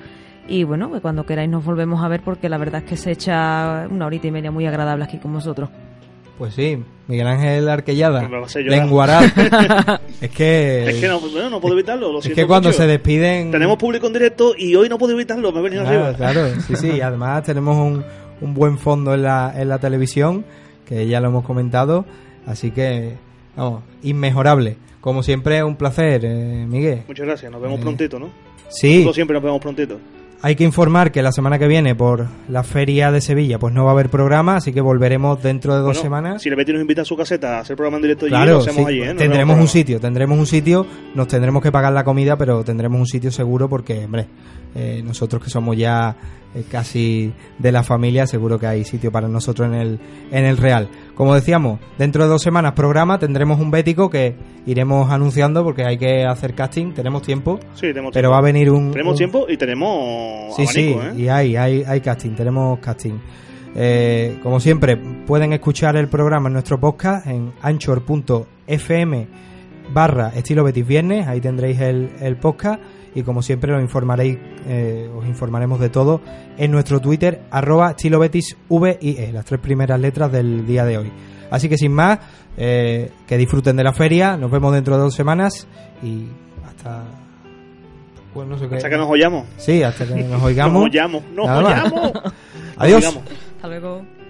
Y 0.48 0.64
bueno, 0.64 0.92
que 0.92 1.00
cuando 1.02 1.26
queráis 1.26 1.50
nos 1.50 1.64
volvemos 1.64 2.04
a 2.04 2.08
ver 2.08 2.22
porque 2.22 2.50
la 2.50 2.58
verdad 2.58 2.84
es 2.84 2.90
que 2.90 2.98
se 2.98 3.12
echa 3.12 3.88
una 3.90 4.06
horita 4.06 4.28
y 4.28 4.32
media 4.32 4.52
muy 4.52 4.66
agradable 4.66 5.04
aquí 5.06 5.18
con 5.18 5.32
vosotros. 5.34 5.70
Pues 6.42 6.56
sí, 6.56 6.76
Miguel 7.08 7.28
Ángel 7.28 7.70
Arquellada. 7.70 8.28
Lenguaraz. 8.66 9.32
es 10.22 10.32
que. 10.32 10.90
Es 10.90 10.96
que 11.00 11.08
no, 11.08 11.20
bueno, 11.20 11.52
no 11.52 11.62
puedo 11.62 11.76
evitarlo, 11.76 12.12
lo 12.12 12.18
es 12.20 12.30
que 12.34 12.48
cuando 12.48 12.70
mucho. 12.70 12.82
se 12.82 12.88
despiden. 12.88 13.52
Tenemos 13.52 13.78
público 13.78 14.08
en 14.08 14.14
directo 14.14 14.56
y 14.58 14.74
hoy 14.76 14.90
no 14.90 14.98
puedo 14.98 15.14
evitarlo, 15.14 15.52
me 15.52 15.60
he 15.60 15.62
venido 15.62 15.84
Claro, 15.84 16.06
arriba. 16.06 16.18
claro, 16.18 16.48
sí, 16.68 16.76
sí. 16.78 17.00
Además 17.02 17.44
tenemos 17.44 17.78
un, 17.78 18.04
un 18.42 18.54
buen 18.56 18.80
fondo 18.80 19.14
en 19.14 19.22
la, 19.22 19.54
en 19.56 19.70
la 19.70 19.78
televisión, 19.78 20.44
que 20.84 21.06
ya 21.08 21.20
lo 21.22 21.28
hemos 21.28 21.46
comentado, 21.46 22.06
así 22.48 22.72
que, 22.72 23.18
vamos, 23.56 23.84
inmejorable. 24.02 24.78
Como 25.00 25.22
siempre, 25.22 25.64
un 25.64 25.76
placer, 25.76 26.22
eh, 26.26 26.66
Miguel. 26.68 27.04
Muchas 27.08 27.28
gracias, 27.28 27.52
nos 27.52 27.62
vemos 27.62 27.78
Eh, 27.78 27.84
prontito, 27.84 28.18
¿no? 28.20 28.32
sí. 28.70 28.94
Nosotros 28.96 29.14
siempre 29.16 29.36
nos 29.36 29.44
vemos 29.44 29.62
prontito. 29.62 30.00
Hay 30.44 30.56
que 30.56 30.64
informar 30.64 31.12
que 31.12 31.22
la 31.22 31.32
semana 31.32 31.60
que 31.60 31.68
viene, 31.68 31.94
por 31.94 32.26
la 32.50 32.64
feria 32.64 33.12
de 33.12 33.22
Sevilla, 33.22 33.60
pues 33.60 33.76
no 33.76 33.84
va 33.84 33.92
a 33.92 33.94
haber 33.94 34.10
programa, 34.10 34.56
así 34.56 34.74
que 34.74 34.82
volveremos 34.82 35.42
dentro 35.44 35.74
de 35.74 35.80
dos 35.82 35.90
Bueno, 35.90 36.02
semanas. 36.02 36.42
Si 36.42 36.50
le 36.50 36.56
Betis 36.56 36.74
nos 36.74 36.82
invita 36.82 37.04
a 37.04 37.06
su 37.06 37.16
caseta 37.16 37.58
a 37.58 37.60
hacer 37.60 37.76
programa 37.76 37.98
en 37.98 38.04
directo 38.04 38.26
allí, 38.26 38.32
Claro, 38.32 38.54
lo 38.54 38.60
hacemos 38.60 38.78
sí, 38.78 38.86
allí, 38.88 39.02
¿eh? 39.04 39.14
Tendremos 39.14 39.60
un 39.60 39.68
sitio, 39.68 40.00
tendremos 40.00 40.40
un 40.40 40.48
sitio, 40.48 40.88
nos 41.14 41.28
tendremos 41.28 41.62
que 41.62 41.72
pagar 41.72 41.94
la 41.94 42.04
comida, 42.04 42.38
pero 42.38 42.64
tendremos 42.64 43.00
un 43.00 43.06
sitio 43.06 43.30
seguro 43.30 43.70
porque, 43.70 44.04
hombre, 44.04 44.26
eh, 44.74 45.04
nosotros 45.06 45.44
que 45.44 45.52
somos 45.52 45.78
ya 45.78 46.16
eh, 46.56 46.64
casi 46.70 47.32
de 47.60 47.72
la 47.72 47.84
familia, 47.84 48.26
seguro 48.26 48.60
que 48.60 48.66
hay 48.66 48.84
sitio 48.84 49.12
para 49.12 49.28
nosotros 49.28 49.68
en 49.68 49.76
el, 49.76 50.00
en 50.32 50.46
el 50.46 50.58
Real. 50.58 50.90
Como 51.22 51.36
decíamos, 51.36 51.80
dentro 52.00 52.24
de 52.24 52.30
dos 52.32 52.42
semanas 52.42 52.72
programa, 52.72 53.20
tendremos 53.20 53.60
un 53.60 53.70
bético 53.70 54.10
que 54.10 54.34
iremos 54.66 55.12
anunciando 55.12 55.64
porque 55.64 55.86
hay 55.86 55.96
que 56.00 56.26
hacer 56.26 56.56
casting, 56.56 56.94
tenemos 56.94 57.22
tiempo, 57.22 57.60
Sí, 57.76 57.82
tenemos 57.90 58.12
pero 58.12 58.32
va 58.32 58.40
a 58.40 58.42
venir 58.42 58.72
un... 58.72 58.90
Tenemos 58.90 59.12
un- 59.12 59.18
tiempo 59.20 59.46
y 59.48 59.56
tenemos 59.56 60.56
Sí, 60.56 60.66
sí, 60.66 60.96
¿eh? 61.00 61.14
y 61.16 61.28
hay, 61.28 61.56
hay, 61.56 61.84
hay 61.88 62.02
casting, 62.02 62.32
tenemos 62.32 62.80
casting. 62.80 63.20
Eh, 63.76 64.40
como 64.42 64.60
siempre, 64.60 64.98
pueden 64.98 65.54
escuchar 65.54 65.96
el 65.96 66.08
programa 66.08 66.48
en 66.50 66.54
nuestro 66.54 66.80
podcast 66.80 67.28
en 67.28 67.52
anchor.fm 67.62 69.28
barra 69.94 70.30
estilo 70.30 70.64
Betis 70.64 70.88
Viernes, 70.88 71.28
ahí 71.28 71.40
tendréis 71.40 71.80
el, 71.82 72.10
el 72.20 72.36
podcast 72.38 72.82
y 73.14 73.24
como 73.24 73.42
siempre 73.42 73.74
os 73.74 73.82
informaréis, 73.82 74.38
eh, 74.68 75.10
os 75.16 75.26
informaremos 75.26 75.80
de 75.80 75.90
todo 75.90 76.22
en 76.58 76.72
nuestro 76.72 77.00
Twitter 77.00 77.42
arroba 77.52 77.92
estilo 77.92 78.20
Betis 78.20 78.58
VIE, 78.70 79.32
las 79.34 79.46
tres 79.46 79.60
primeras 79.60 80.00
letras 80.00 80.32
del 80.32 80.66
día 80.66 80.86
de 80.86 80.98
hoy. 80.98 81.12
Así 81.50 81.68
que 81.68 81.78
sin 81.78 81.92
más, 81.94 82.20
eh, 82.58 83.12
que 83.28 83.38
disfruten 83.38 83.76
de 83.76 83.84
la 83.84 83.94
feria, 83.94 84.38
nos 84.38 84.50
vemos 84.50 84.74
dentro 84.74 84.96
de 84.96 85.04
dos 85.04 85.14
semanas 85.16 85.68
y 86.02 86.28
hasta... 86.66 87.04
Pues 88.34 88.48
no 88.48 88.58
sé 88.58 88.70
qué. 88.70 88.76
Hasta 88.78 88.90
que 88.90 88.96
nos 88.98 89.10
oyamos. 89.10 89.46
Sí, 89.58 89.84
hasta 89.84 90.08
que 90.08 90.16
nos 90.24 90.42
oigamos. 90.44 90.74
Nos 90.74 90.84
oyamos, 90.86 91.24
nos 91.34 91.46
Nada 91.48 91.62
más. 91.62 91.92
oyamos. 91.92 92.12
Adiós. 92.78 93.04
Nos 93.04 93.16
oigamos. 93.16 93.32
Hasta 93.58 93.68
luego. 93.68 94.21